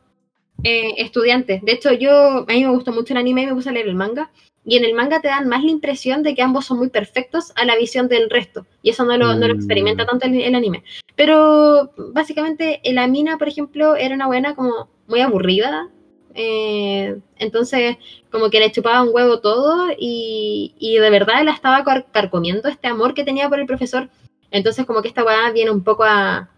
eh, 0.63 0.93
estudiantes. 0.97 1.61
De 1.63 1.71
hecho, 1.71 1.91
yo 1.93 2.11
a 2.11 2.45
mí 2.47 2.63
me 2.63 2.71
gustó 2.71 2.91
mucho 2.91 3.13
el 3.13 3.17
anime 3.19 3.43
y 3.43 3.45
me 3.47 3.55
puse 3.55 3.69
a 3.69 3.71
leer 3.71 3.87
el 3.87 3.95
manga. 3.95 4.29
Y 4.65 4.77
en 4.77 4.85
el 4.85 4.93
manga 4.93 5.19
te 5.19 5.27
dan 5.27 5.47
más 5.49 5.63
la 5.63 5.71
impresión 5.71 6.23
de 6.23 6.35
que 6.35 6.41
ambos 6.41 6.65
son 6.65 6.77
muy 6.77 6.89
perfectos 6.89 7.51
a 7.55 7.65
la 7.65 7.75
visión 7.75 8.07
del 8.07 8.29
resto. 8.29 8.65
Y 8.81 8.91
eso 8.91 9.03
no 9.03 9.17
lo, 9.17 9.33
no 9.35 9.47
lo 9.47 9.53
Mm. 9.55 9.57
experimenta 9.57 10.05
tanto 10.05 10.25
el, 10.25 10.39
el 10.39 10.55
anime. 10.55 10.83
Pero 11.15 11.91
básicamente 11.97 12.79
la 12.85 13.07
mina, 13.07 13.37
por 13.37 13.47
ejemplo, 13.49 13.95
era 13.95 14.15
una 14.15 14.27
buena 14.27 14.55
como 14.55 14.89
muy 15.07 15.19
aburrida. 15.21 15.89
eh, 16.35 17.17
entonces, 17.37 17.97
como 18.31 18.49
que 18.49 18.59
le 18.59 18.71
chupaba 18.71 19.03
un 19.03 19.09
huevo 19.13 19.39
todo 19.39 19.89
y, 19.99 20.73
y 20.79 20.97
de 20.97 21.09
verdad 21.11 21.43
la 21.43 21.51
estaba 21.51 21.83
car- 21.83 22.07
carcomiendo 22.11 22.69
este 22.69 22.87
amor 22.87 23.13
que 23.13 23.23
tenía 23.23 23.49
por 23.49 23.59
el 23.59 23.67
profesor. 23.67 24.09
Entonces, 24.49 24.85
como 24.85 25.01
que 25.01 25.09
esta 25.09 25.23
weá 25.23 25.51
viene 25.51 25.69
un 25.71 25.83
poco 25.83 26.03
a, 26.05 26.49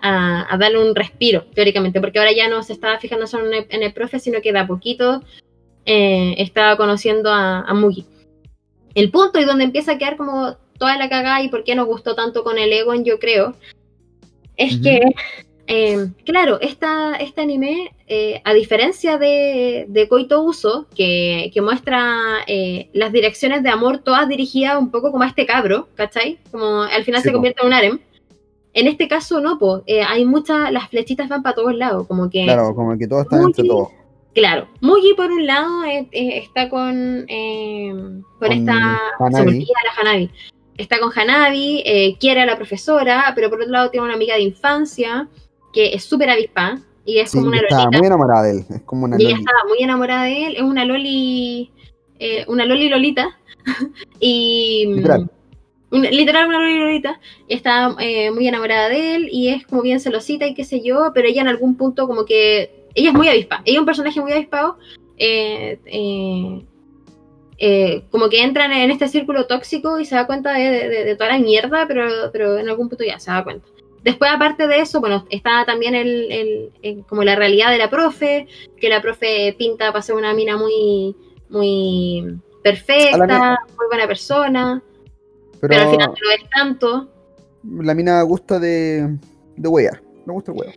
a, 0.00 0.54
a 0.54 0.58
darle 0.58 0.78
un 0.84 0.94
respiro, 0.96 1.44
teóricamente, 1.54 2.00
porque 2.00 2.18
ahora 2.18 2.32
ya 2.32 2.48
no 2.48 2.62
se 2.64 2.72
estaba 2.72 2.98
fijando 2.98 3.26
solo 3.28 3.46
en 3.46 3.54
el, 3.54 3.66
en 3.68 3.82
el 3.84 3.92
profe, 3.92 4.18
sino 4.18 4.40
que 4.40 4.52
de 4.52 4.58
a 4.58 4.66
poquito 4.66 5.22
eh, 5.86 6.34
estaba 6.38 6.76
conociendo 6.76 7.30
a, 7.30 7.60
a 7.60 7.74
Mugi. 7.74 8.04
El 8.94 9.10
punto 9.10 9.40
y 9.40 9.44
donde 9.44 9.64
empieza 9.64 9.92
a 9.92 9.98
quedar 9.98 10.16
como 10.16 10.56
toda 10.78 10.96
la 10.96 11.08
cagada 11.08 11.42
y 11.42 11.48
por 11.48 11.64
qué 11.64 11.74
nos 11.74 11.86
gustó 11.86 12.14
tanto 12.14 12.44
con 12.44 12.58
el 12.58 12.72
Egon, 12.72 13.04
yo 13.04 13.18
creo, 13.18 13.54
es 14.56 14.74
Ujú. 14.74 14.82
que, 14.82 15.00
eh, 15.68 16.08
claro, 16.26 16.60
esta, 16.60 17.14
este 17.16 17.40
anime, 17.40 17.92
eh, 18.08 18.42
a 18.44 18.52
diferencia 18.52 19.16
de, 19.16 19.86
de 19.88 20.08
Koito 20.08 20.42
Uso, 20.42 20.86
que, 20.94 21.50
que 21.54 21.62
muestra 21.62 22.16
eh, 22.46 22.90
las 22.92 23.12
direcciones 23.12 23.62
de 23.62 23.70
amor 23.70 23.98
todas 23.98 24.28
dirigidas 24.28 24.76
un 24.78 24.90
poco 24.90 25.10
como 25.10 25.24
a 25.24 25.28
este 25.28 25.46
cabro, 25.46 25.88
¿cachai? 25.94 26.38
Como 26.50 26.82
al 26.82 27.04
final 27.04 27.22
Sí, 27.22 27.28
se 27.28 27.32
convierte 27.32 27.62
en 27.62 27.66
un 27.68 27.72
harem. 27.72 27.98
En 28.74 28.86
este 28.88 29.06
caso 29.08 29.40
no, 29.40 29.58
pues 29.58 29.82
hay 30.08 30.24
muchas, 30.24 30.70
las 30.72 30.88
flechitas 30.88 31.28
van 31.28 31.42
para 31.42 31.54
todos 31.54 31.74
lados, 31.74 32.06
como 32.06 32.28
que... 32.28 32.44
Claro, 32.44 32.74
como 32.74 32.96
que 32.98 33.06
todos 33.06 33.22
están 33.22 33.40
Muy- 33.40 33.50
entre 33.50 33.64
todos. 33.68 33.88
Claro, 34.34 34.66
Mugi 34.80 35.12
por 35.14 35.30
un 35.30 35.46
lado 35.46 35.84
eh, 35.84 36.08
eh, 36.10 36.38
está 36.38 36.68
con, 36.70 37.26
eh, 37.28 37.90
con, 37.92 38.24
Con 38.38 38.52
esta 38.52 38.98
Hanabi. 39.18 39.48
olvida 39.48 39.74
la 39.84 40.00
Hanabi. 40.10 40.30
Está 40.78 40.98
con 41.00 41.10
Hanabi, 41.14 41.82
eh, 41.84 42.16
quiere 42.18 42.40
a 42.40 42.46
la 42.46 42.56
profesora, 42.56 43.30
pero 43.34 43.50
por 43.50 43.60
otro 43.60 43.70
lado 43.70 43.90
tiene 43.90 44.06
una 44.06 44.14
amiga 44.14 44.34
de 44.36 44.42
infancia 44.42 45.28
que 45.72 45.92
es 45.94 46.04
súper 46.04 46.30
avispa 46.30 46.78
y 47.04 47.18
es 47.18 47.30
Sí, 47.30 47.36
como 47.38 47.48
una 47.48 47.58
estaba 47.58 47.82
lolita. 47.84 47.98
muy 47.98 48.06
enamorada 48.06 48.42
de 48.44 48.50
él. 48.52 48.64
Es 48.70 48.82
como 48.82 49.04
una 49.04 49.16
Y 49.18 49.22
ella 49.26 49.30
Loli. 49.32 49.40
estaba 49.42 49.58
muy 49.68 49.78
enamorada 49.82 50.24
de 50.24 50.46
él, 50.46 50.56
es 50.56 50.62
una 50.62 50.84
loli, 50.86 51.70
eh, 52.18 52.44
una 52.48 52.64
loli 52.64 52.88
lolita. 52.88 53.38
y 54.20 54.86
mm, 54.88 54.94
Literal. 54.96 55.30
una- 55.90 56.10
literal 56.10 56.48
una 56.48 56.58
loli 56.58 56.78
lolita. 56.78 57.20
Y 57.48 57.54
está 57.54 57.94
eh, 58.00 58.30
muy 58.30 58.48
enamorada 58.48 58.88
de 58.88 59.14
él 59.16 59.28
y 59.30 59.48
es 59.48 59.66
como 59.66 59.82
bien 59.82 60.00
celosita 60.00 60.46
y 60.46 60.54
qué 60.54 60.64
sé 60.64 60.80
yo, 60.82 61.10
pero 61.14 61.28
ella 61.28 61.42
en 61.42 61.48
algún 61.48 61.76
punto 61.76 62.06
como 62.06 62.24
que 62.24 62.81
ella 62.94 63.08
es 63.10 63.14
muy 63.14 63.28
avispa, 63.28 63.62
ella 63.64 63.74
es 63.76 63.80
un 63.80 63.86
personaje 63.86 64.20
muy 64.20 64.32
avispado. 64.32 64.78
eh, 65.18 65.78
eh, 65.86 66.64
eh, 67.58 68.02
como 68.10 68.28
que 68.28 68.42
entra 68.42 68.64
en 68.82 68.90
este 68.90 69.06
círculo 69.06 69.46
tóxico 69.46 70.00
y 70.00 70.04
se 70.04 70.16
da 70.16 70.26
cuenta 70.26 70.52
de, 70.52 70.88
de- 70.88 71.04
de 71.04 71.16
toda 71.16 71.30
la 71.30 71.38
mierda, 71.38 71.86
pero, 71.86 72.08
pero 72.32 72.58
en 72.58 72.68
algún 72.68 72.88
punto 72.88 73.04
ya 73.04 73.20
se 73.20 73.30
da 73.30 73.44
cuenta. 73.44 73.68
Después, 74.02 74.32
aparte 74.34 74.66
de 74.66 74.80
eso, 74.80 74.98
bueno, 74.98 75.26
está 75.30 75.64
también 75.64 75.94
el, 75.94 76.32
el- 76.32 76.72
el- 76.82 77.04
como 77.06 77.22
la 77.22 77.36
realidad 77.36 77.70
de 77.70 77.78
la 77.78 77.88
profe, 77.88 78.48
que 78.80 78.88
la 78.88 79.00
profe 79.00 79.54
pinta 79.56 79.92
para 79.92 80.02
ser 80.02 80.16
una 80.16 80.34
mina 80.34 80.56
muy, 80.56 81.14
muy 81.50 82.36
perfecta, 82.64 83.58
muy 83.76 83.86
buena 83.88 84.08
persona, 84.08 84.82
Pero, 85.60 85.68
pero, 85.68 85.82
al 85.82 85.90
final 85.90 86.08
no 86.08 86.14
lo 86.20 86.30
es 86.32 86.50
tanto. 86.50 87.08
la 87.84 87.94
mina 87.94 88.22
gusta 88.22 88.58
de, 88.58 89.16
de 89.56 89.68
wear. 89.68 90.02
Me 90.26 90.32
gusta 90.32 90.50
el 90.50 90.58
huevo. 90.58 90.72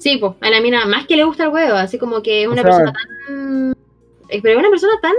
Sí, 0.00 0.16
pues, 0.16 0.32
a 0.40 0.50
la 0.50 0.60
mina 0.62 0.86
más 0.86 1.06
que 1.06 1.14
le 1.16 1.24
gusta 1.24 1.44
el 1.44 1.50
huevo, 1.50 1.76
así 1.76 1.98
como 1.98 2.22
que 2.22 2.42
es 2.42 2.48
O 2.48 2.52
una 2.52 2.62
sea, 2.62 2.70
persona 2.70 2.92
tan... 2.92 3.72
eh, 4.30 4.40
Pero 4.42 4.54
es 4.54 4.58
una 4.58 4.70
persona 4.70 4.92
tan 5.02 5.12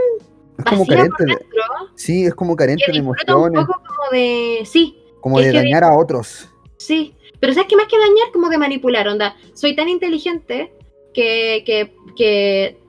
Es 0.58 0.66
como 0.66 0.80
vacía 0.80 0.86
por 0.86 0.96
carente 0.96 1.24
de, 1.24 1.30
dentro 1.30 1.64
sí, 1.96 2.26
es 2.26 2.34
como 2.34 2.56
carente 2.56 2.84
que 2.86 2.92
de 2.92 2.98
disfruta 2.98 3.36
un 3.38 3.56
emociones, 3.56 3.68
poco 3.68 3.84
como 3.88 4.10
de... 4.12 4.62
Sí, 4.66 4.98
como 5.22 5.40
de 5.40 5.54
dañar 5.54 5.84
a 5.84 5.96
otros. 5.96 6.50
Sí, 6.78 7.16
pero 7.40 7.54
sabes 7.54 7.70
que 7.70 7.76
más 7.76 7.86
que 7.86 7.98
dañar, 8.00 8.32
como 8.34 8.50
de 8.50 8.58
manipular, 8.58 9.08
onda. 9.08 9.36
Soy 9.54 9.76
tan 9.76 9.88
inteligente 9.88 10.74
que, 11.14 11.64
que, 11.64 11.94
que 12.16 12.82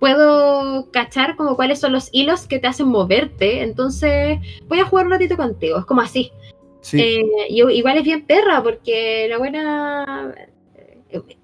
puedo 0.00 0.90
cachar 0.90 1.36
como 1.36 1.54
cuáles 1.54 1.78
son 1.78 1.92
los 1.92 2.08
hilos 2.10 2.48
que 2.48 2.58
te 2.58 2.66
hacen 2.66 2.88
moverte, 2.88 3.62
entonces 3.62 4.38
voy 4.66 4.80
a 4.80 4.84
jugar 4.84 5.06
un 5.06 5.12
ratito 5.12 5.36
contigo, 5.36 5.78
es 5.78 5.84
como 5.84 6.00
así. 6.00 6.32
Sí, 6.80 7.00
Eh, 7.00 7.22
y 7.48 7.62
igual 7.62 7.98
es 7.98 8.04
bien 8.04 8.26
perra, 8.26 8.60
porque 8.62 9.28
la 9.30 9.38
buena... 9.38 10.34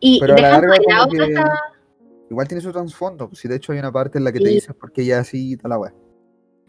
Y, 0.00 0.20
pero 0.20 0.34
y 0.36 0.38
a 0.38 0.42
la 0.42 0.50
larga 0.50 0.74
que 1.10 1.16
esta- 1.24 1.52
igual 2.30 2.48
tiene 2.48 2.60
su 2.60 2.72
trasfondo. 2.72 3.30
Si 3.32 3.48
de 3.48 3.56
hecho 3.56 3.72
hay 3.72 3.78
una 3.78 3.92
parte 3.92 4.18
en 4.18 4.24
la 4.24 4.32
que 4.32 4.40
te 4.40 4.48
dices 4.48 4.74
por 4.74 4.92
qué 4.92 5.02
ella 5.02 5.20
así 5.20 5.52
y 5.52 5.56
tal 5.56 5.70
la 5.70 5.78
wea. 5.78 5.94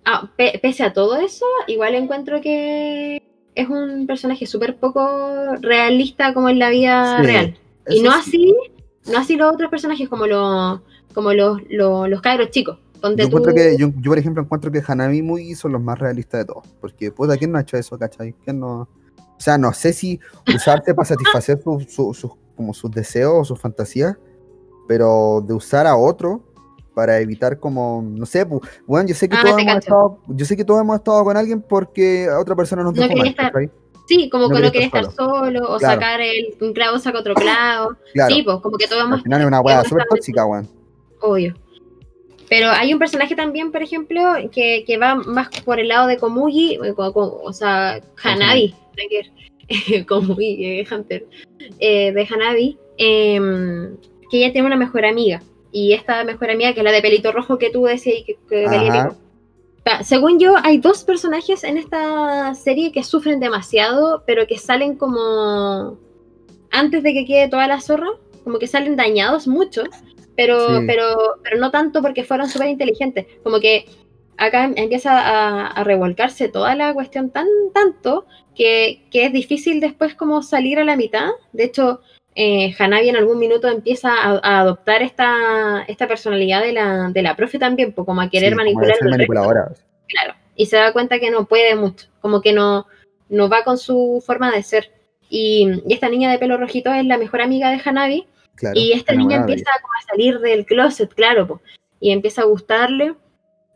ah, 0.05 0.31
pe- 0.37 0.59
pese 0.61 0.83
a 0.83 0.93
todo 0.93 1.15
eso, 1.17 1.45
igual 1.67 1.95
encuentro 1.95 2.39
que 2.41 3.21
es 3.55 3.69
un 3.69 4.05
personaje 4.05 4.45
súper 4.45 4.77
poco 4.77 5.55
realista 5.61 6.33
como 6.33 6.49
en 6.49 6.59
la 6.59 6.69
vida 6.69 7.17
Sí, 7.19 7.25
real. 7.25 7.57
Y 7.89 8.01
no 8.01 8.11
sí. 8.11 8.17
así, 8.19 8.55
no 9.11 9.17
así 9.17 9.35
los 9.35 9.53
otros 9.53 9.69
personajes 9.69 10.07
como 10.09 10.27
los, 10.27 10.81
como 11.13 11.33
los, 11.33 11.59
los, 11.69 12.07
los 12.09 12.21
cabros 12.21 12.49
chicos. 12.51 12.77
Yo, 13.17 13.29
tú- 13.29 13.43
que, 13.53 13.75
yo, 13.77 13.89
yo, 13.99 14.11
por 14.11 14.17
ejemplo, 14.17 14.41
encuentro 14.41 14.71
que 14.71 14.81
Hanami 14.85 15.21
Muy 15.21 15.53
son 15.53 15.71
los 15.73 15.81
más 15.81 15.99
realistas 15.99 16.41
de 16.41 16.45
todos. 16.45 16.67
Porque, 16.81 17.11
puta, 17.11 17.37
¿quién 17.37 17.51
no 17.51 17.57
ha 17.59 17.61
hecho 17.61 17.77
eso, 17.77 17.97
cachai? 17.99 18.33
¿Quién 18.43 18.59
no? 18.59 18.81
O 19.17 19.39
sea, 19.39 19.57
no 19.59 19.73
sé 19.73 19.93
si 19.93 20.19
usarte 20.55 20.93
para 20.95 21.05
satisfacer 21.05 21.59
sus 21.61 21.83
su- 21.93 22.13
sus- 22.13 22.31
como 22.55 22.73
sus 22.73 22.91
deseos 22.91 23.33
o 23.39 23.45
sus 23.45 23.59
fantasías, 23.59 24.17
pero 24.87 25.43
de 25.45 25.53
usar 25.53 25.87
a 25.87 25.95
otro 25.97 26.41
para 26.93 27.19
evitar 27.19 27.59
como, 27.59 28.01
no 28.05 28.25
sé, 28.25 28.45
pues, 28.45 28.61
bueno, 28.87 29.07
yo 29.09 29.15
sé 29.15 29.27
que 29.27 29.35
Ah, 29.35 29.41
todos 29.43 29.61
hemos 29.61 29.77
estado, 29.77 30.19
yo 30.27 30.45
sé 30.45 30.55
que 30.55 30.63
todos 30.63 30.81
hemos 30.81 30.95
estado 30.95 31.23
con 31.25 31.35
alguien 31.35 31.61
porque 31.61 32.27
a 32.31 32.39
otra 32.39 32.55
persona 32.55 32.83
nos 32.83 32.93
No 32.93 33.01
dejó 33.01 33.09
quería 33.15 33.33
mal, 33.37 33.47
estar-. 33.47 33.69
Sí, 34.07 34.29
como 34.29 34.47
no 34.47 34.55
que 34.55 34.61
no 34.61 34.71
quería 34.71 34.87
estar 34.87 35.11
solo, 35.11 35.63
o 35.73 35.77
Claro. 35.77 35.95
sacar 35.95 36.21
el, 36.21 36.55
un 36.61 36.73
clavo 36.73 36.99
saca 36.99 37.19
otro 37.19 37.33
clavo. 37.33 37.95
Claro, 38.13 38.33
Sí, 38.35 38.43
pues 38.43 38.57
como 38.61 38.77
que 38.77 38.87
todos 38.87 39.01
hemos 39.03 39.17
al 39.17 39.23
final 39.23 39.41
es 39.41 39.47
una 39.47 39.61
weá 39.61 39.83
súper 39.83 40.05
tóxica, 40.09 40.45
weón. 40.45 40.67
Obvio. 41.21 41.55
Pero 42.47 42.69
hay 42.69 42.93
un 42.93 42.99
personaje 42.99 43.35
también, 43.35 43.71
por 43.71 43.81
ejemplo, 43.81 44.21
que, 44.51 44.83
que 44.85 44.97
va 44.99 45.15
más 45.15 45.49
por 45.65 45.79
el 45.79 45.87
lado 45.87 46.07
de 46.07 46.17
Komugi, 46.17 46.77
o 46.95 47.51
sea, 47.53 47.99
Hanabi, 48.23 48.69
nada 48.69 49.09
Komugi, 50.07 50.80
eh, 50.80 50.88
Hunter, 50.91 51.26
eh, 51.80 52.11
de 52.11 52.28
Hanabi, 52.30 52.78
em, 52.97 53.97
que 54.30 54.38
ella 54.38 54.51
tiene 54.51 54.68
una 54.68 54.76
mejor 54.78 55.05
amiga. 55.05 55.41
Y 55.72 55.93
esta 55.93 56.24
mejor 56.24 56.49
amiga, 56.51 56.74
que 56.74 56.80
es 56.80 56.84
la 56.84 56.91
de 56.91 57.01
pelito 57.01 57.32
rojo 57.32 57.57
que 57.57 57.70
tú 57.70 57.84
decías 57.84 58.24
que, 58.26 58.38
que 58.49 59.09
Según 60.03 60.39
yo, 60.39 60.55
hay 60.63 60.78
dos 60.78 61.03
personajes 61.03 61.63
en 61.63 61.78
esta 61.78 62.55
serie 62.55 62.91
que 62.91 63.03
sufren 63.03 63.39
demasiado, 63.39 64.24
pero 64.26 64.47
que 64.47 64.57
salen 64.57 64.95
como 64.95 65.97
antes 66.72 67.03
de 67.03 67.13
que 67.13 67.26
quede 67.26 67.49
toda 67.49 67.68
la 67.68 67.82
zorra, 67.82 68.07
como 68.43 68.57
que 68.57 68.68
salen 68.68 68.95
dañados 68.95 69.47
mucho, 69.47 69.84
pero, 70.36 70.80
Sí. 70.80 70.86
pero, 70.88 71.16
pero 71.43 71.57
no 71.57 71.72
tanto 71.72 72.01
porque 72.01 72.24
fueron 72.24 72.47
súper 72.49 72.68
inteligentes. 72.70 73.26
Como 73.43 73.59
que 73.59 73.86
acá 74.38 74.63
em- 74.66 74.74
empieza 74.78 75.20
a, 75.20 75.68
a 75.68 75.84
revolcarse 75.84 76.47
toda 76.49 76.76
la 76.76 76.93
cuestión 76.93 77.30
tan 77.30 77.47
tanto 77.74 78.26
que, 78.55 79.03
que 79.11 79.25
es 79.25 79.33
difícil 79.33 79.79
después 79.79 80.15
como 80.15 80.41
salir 80.41 80.79
a 80.79 80.83
la 80.83 80.95
mitad. 80.95 81.29
De 81.53 81.65
hecho, 81.65 82.01
eh, 82.35 82.73
Hanabi 82.77 83.09
en 83.09 83.15
algún 83.15 83.39
minuto 83.39 83.67
empieza 83.67 84.13
a, 84.13 84.39
a 84.43 84.59
adoptar 84.61 85.01
esta, 85.01 85.83
esta 85.87 86.07
personalidad 86.07 86.61
de 86.61 86.73
la, 86.73 87.09
de 87.11 87.21
la 87.21 87.35
profe 87.35 87.59
también, 87.59 87.93
pues, 87.93 88.05
como 88.05 88.21
a 88.21 88.29
querer 88.29 88.49
Sí, 88.49 88.55
como 88.55 88.63
manipular 88.63 88.91
al 88.91 88.99
resto. 88.99 89.09
manipuladora. 89.09 89.71
Claro. 90.07 90.33
Y 90.55 90.65
se 90.67 90.77
da 90.77 90.93
cuenta 90.93 91.19
que 91.19 91.31
no 91.31 91.45
puede 91.45 91.75
mucho, 91.75 92.07
como 92.21 92.41
que 92.41 92.53
no, 92.53 92.87
no 93.29 93.49
va 93.49 93.63
con 93.63 93.77
su 93.77 94.23
forma 94.25 94.51
de 94.51 94.63
ser. 94.63 94.91
Y, 95.29 95.67
y 95.87 95.93
esta 95.93 96.07
niña 96.07 96.31
de 96.31 96.37
pelo 96.37 96.57
rojito 96.57 96.93
es 96.93 97.05
la 97.05 97.17
mejor 97.17 97.41
amiga 97.41 97.71
de 97.71 97.81
Hanabi. 97.83 98.27
Claro, 98.55 98.79
y 98.79 98.93
esta 98.93 99.13
niña 99.13 99.37
empieza 99.37 99.69
como 99.81 99.93
a 99.93 100.07
salir 100.07 100.39
del 100.39 100.65
closet, 100.65 101.13
claro, 101.13 101.45
po, 101.45 101.61
y 101.99 102.11
empieza 102.11 102.43
a 102.43 102.45
gustarle. 102.45 103.15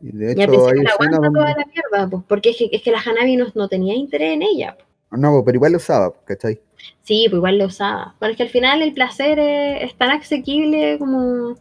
Y 0.02 0.12
de 0.12 0.26
y 0.26 0.28
al 0.28 0.32
hecho, 0.40 0.48
principio 0.50 0.82
la 0.82 0.90
aguanta 0.90 1.16
donde- 1.18 1.38
toda 1.40 1.50
la 1.50 1.66
mierda, 1.66 2.10
po, 2.10 2.24
porque 2.26 2.50
es 2.50 2.56
que, 2.56 2.68
es 2.72 2.82
que 2.82 2.90
la 2.90 3.00
Hanabi 3.00 3.36
no, 3.36 3.46
no 3.54 3.68
tenía 3.68 3.94
interés 3.94 4.34
en 4.34 4.42
ella. 4.42 4.76
No, 5.10 5.42
pero 5.44 5.56
igual 5.56 5.72
lo 5.72 5.78
usaba, 5.78 6.12
¿cachai? 6.24 6.60
Sí, 7.02 7.26
pues 7.28 7.38
igual 7.38 7.58
lo 7.58 7.66
usaba. 7.66 8.14
Bueno, 8.20 8.30
es 8.32 8.36
que 8.36 8.44
al 8.44 8.48
final 8.48 8.80
el 8.82 8.94
placer 8.94 9.38
es, 9.38 9.82
es 9.90 9.94
tan 9.96 10.10
asequible 10.10 10.98
como... 10.98 11.56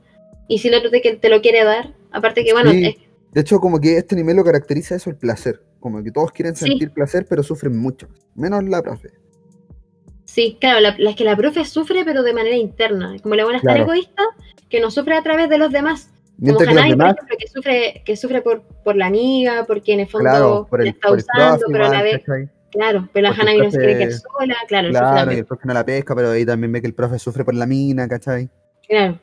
Y 0.47 0.59
si 0.59 0.67
el 0.69 0.75
otro 0.75 0.89
te, 0.89 0.99
te 0.99 1.29
lo 1.29 1.41
quiere 1.41 1.63
dar, 1.63 1.93
aparte 2.11 2.43
que, 2.43 2.53
bueno, 2.53 2.71
Sí. 2.71 2.85
es- 2.85 2.95
De 3.33 3.41
hecho, 3.41 3.59
como 3.59 3.79
que 3.79 3.97
este 3.97 4.15
anime 4.15 4.33
lo 4.33 4.43
caracteriza 4.43 4.95
eso, 4.95 5.09
el 5.09 5.15
placer. 5.17 5.61
Como 5.79 6.01
que 6.03 6.11
todos 6.11 6.31
quieren 6.31 6.55
Sí. 6.55 6.65
sentir 6.65 6.91
placer, 6.91 7.25
pero 7.29 7.43
sufren 7.43 7.77
mucho. 7.77 8.07
Menos 8.35 8.63
la 8.63 8.81
profe. 8.81 9.09
Sí, 10.25 10.57
claro, 10.59 10.79
la, 10.79 10.95
la- 10.97 11.09
es 11.11 11.15
que 11.15 11.23
la 11.23 11.35
profe 11.35 11.65
sufre, 11.65 12.03
pero 12.05 12.23
de 12.23 12.33
manera 12.33 12.55
interna. 12.55 13.15
Como 13.21 13.35
la 13.35 13.43
buena 13.43 13.57
estar 13.59 13.75
Claro. 13.75 13.91
egoísta, 13.91 14.23
que 14.69 14.79
no 14.79 14.91
sufre 14.91 15.15
a 15.15 15.23
través 15.23 15.49
de 15.49 15.57
los 15.57 15.71
demás. 15.71 16.09
Mientras 16.41 16.67
como 16.67 16.69
que 16.69 16.73
los 16.75 16.83
Hanabi, 16.83 16.89
por 16.91 16.97
demás, 16.97 17.15
ejemplo, 17.15 17.37
que 17.39 17.47
sufre, 17.47 18.01
que 18.05 18.15
sufre 18.15 18.41
por, 18.41 18.61
por 18.83 18.95
la 18.95 19.07
amiga, 19.07 19.65
porque 19.67 19.93
en 19.93 19.99
el 20.01 20.07
fondo 20.07 20.29
claro, 20.29 20.67
por 20.69 20.79
la 20.79 20.83
el, 20.83 20.89
está 20.89 21.07
por 21.09 21.17
el 21.17 21.23
usando, 21.25 21.57
profe 21.59 21.71
pero 21.73 21.85
a 21.85 21.89
la 21.89 22.01
vez, 22.03 22.21
claro, 22.71 23.09
pero 23.13 23.27
la 23.29 23.33
el 23.35 23.41
Hanabi 23.41 23.57
no 23.59 23.71
se 23.71 23.77
quiere 23.77 23.97
quedar 23.97 24.11
sola, 24.13 24.55
claro, 24.67 24.87
el 24.87 24.93
Claro, 24.93 25.31
y 25.31 25.35
el 25.35 25.45
profe 25.45 25.67
no 25.67 25.73
la 25.73 25.85
pesca, 25.85 26.15
pero 26.15 26.31
ahí 26.31 26.45
también 26.45 26.71
ve 26.71 26.81
que 26.81 26.87
el 26.87 26.93
profe 26.93 27.19
sufre 27.19 27.43
por 27.43 27.53
la 27.55 27.65
mina, 27.65 28.07
¿cachai? 28.07 28.49
claro. 28.87 29.19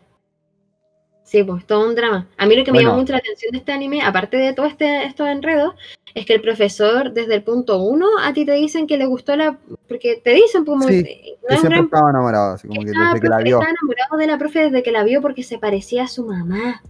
Sí, 1.25 1.43
pues 1.43 1.67
todo 1.67 1.89
un 1.89 1.97
drama. 1.97 2.29
A 2.39 2.47
mí 2.47 2.55
lo 2.55 2.63
que 2.63 2.71
me 2.71 2.77
Bueno. 2.77 2.91
llamó 2.91 3.01
mucho 3.01 3.13
la 3.13 3.19
atención 3.19 3.51
de 3.51 3.59
este 3.59 3.73
anime, 3.73 4.01
aparte 4.01 4.37
de 4.37 4.53
todo 4.53 4.65
este, 4.67 5.07
estos 5.07 5.27
enredos, 5.27 5.75
es 6.15 6.25
que 6.25 6.35
el 6.35 6.41
profesor, 6.41 7.13
desde 7.13 7.35
el 7.35 7.43
punto 7.43 7.79
uno, 7.83 8.07
a 8.23 8.33
ti 8.33 8.47
te 8.47 8.53
dicen 8.53 8.87
que 8.87 8.97
le 8.97 9.07
gustó 9.07 9.35
la. 9.35 9.59
Porque 9.89 10.21
te 10.23 10.31
dicen, 10.31 10.65
como. 10.65 10.87
Sí, 10.87 10.99
no 11.43 11.49
Que 11.49 11.55
es 11.55 11.61
siempre 11.61 11.79
gran 11.79 11.85
estaba 11.87 12.11
enamorado, 12.11 12.55
así 12.55 12.69
como 12.69 12.81
que 12.83 12.93
desde 12.93 13.21
que 13.21 13.29
la 13.29 13.39
vio. 13.39 13.59
estaba 13.59 13.73
enamorado 13.77 14.17
de 14.19 14.27
la 14.29 14.39
profe 14.39 14.61
desde 14.67 14.83
que 14.85 14.93
la 14.93 15.03
vio 15.03 15.21
porque 15.21 15.43
se 15.43 15.59
parecía 15.59 16.05
a 16.05 16.09
su 16.09 16.25
mamá. 16.25 16.81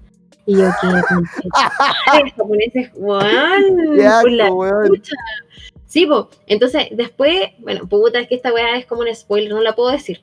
Y 0.47 0.57
yo, 0.57 0.69
¿qué? 0.81 2.31
Japoneses, 2.37 2.91
weón, 2.95 4.01
asco, 4.01 4.55
weón. 4.55 5.03
Sí, 5.87 6.07
po. 6.07 6.31
Entonces, 6.47 6.89
después, 6.93 7.51
bueno, 7.59 7.89
puta, 7.89 8.21
es 8.21 8.29
que 8.29 8.35
esta 8.37 8.53
weá 8.53 8.77
es 8.77 8.87
como 8.87 9.03
un 9.03 9.15
spoiler, 9.15 9.51
no 9.53 9.61
la 9.61 9.75
puedo 9.75 9.91
decir. 9.91 10.21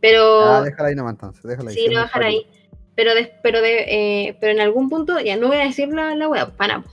Pero. 0.00 0.40
Ah, 0.42 0.62
déjala 0.62 0.88
ahí 0.90 0.94
nomás 0.94 1.14
entonces, 1.14 1.42
déjala 1.42 1.70
ahí. 1.70 1.76
Sí, 1.76 1.88
lo 1.88 2.00
dejar 2.00 2.22
ahí. 2.22 2.46
Pero, 2.94 3.14
de- 3.14 3.32
pero, 3.42 3.60
de, 3.60 3.84
eh, 4.28 4.36
pero 4.40 4.52
en 4.52 4.60
algún 4.60 4.88
punto, 4.88 5.18
ya 5.18 5.36
no 5.36 5.48
voy 5.48 5.56
a 5.56 5.64
decir 5.64 5.88
la, 5.88 6.14
la 6.14 6.28
wea, 6.28 6.50
para. 6.50 6.84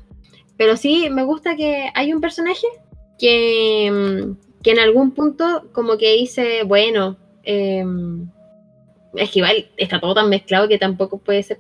Pero 0.57 0.77
sí 0.77 1.09
me 1.09 1.23
gusta 1.23 1.55
que 1.55 1.89
hay 1.93 2.13
un 2.13 2.21
personaje 2.21 2.65
que, 3.19 3.91
mm, 3.91 4.61
que 4.63 4.71
en 4.71 4.79
algún 4.79 5.11
punto 5.11 5.67
como 5.73 5.97
que 5.97 6.13
dice, 6.13 6.63
bueno, 6.63 7.17
eh, 7.43 7.86
es 9.15 9.29
que 9.32 9.39
igual 9.39 9.69
está 9.77 9.99
todo 9.99 10.13
tan 10.15 10.29
mezclado 10.29 10.67
que 10.67 10.77
tampoco 10.77 11.17
puede 11.17 11.43
ser, 11.43 11.59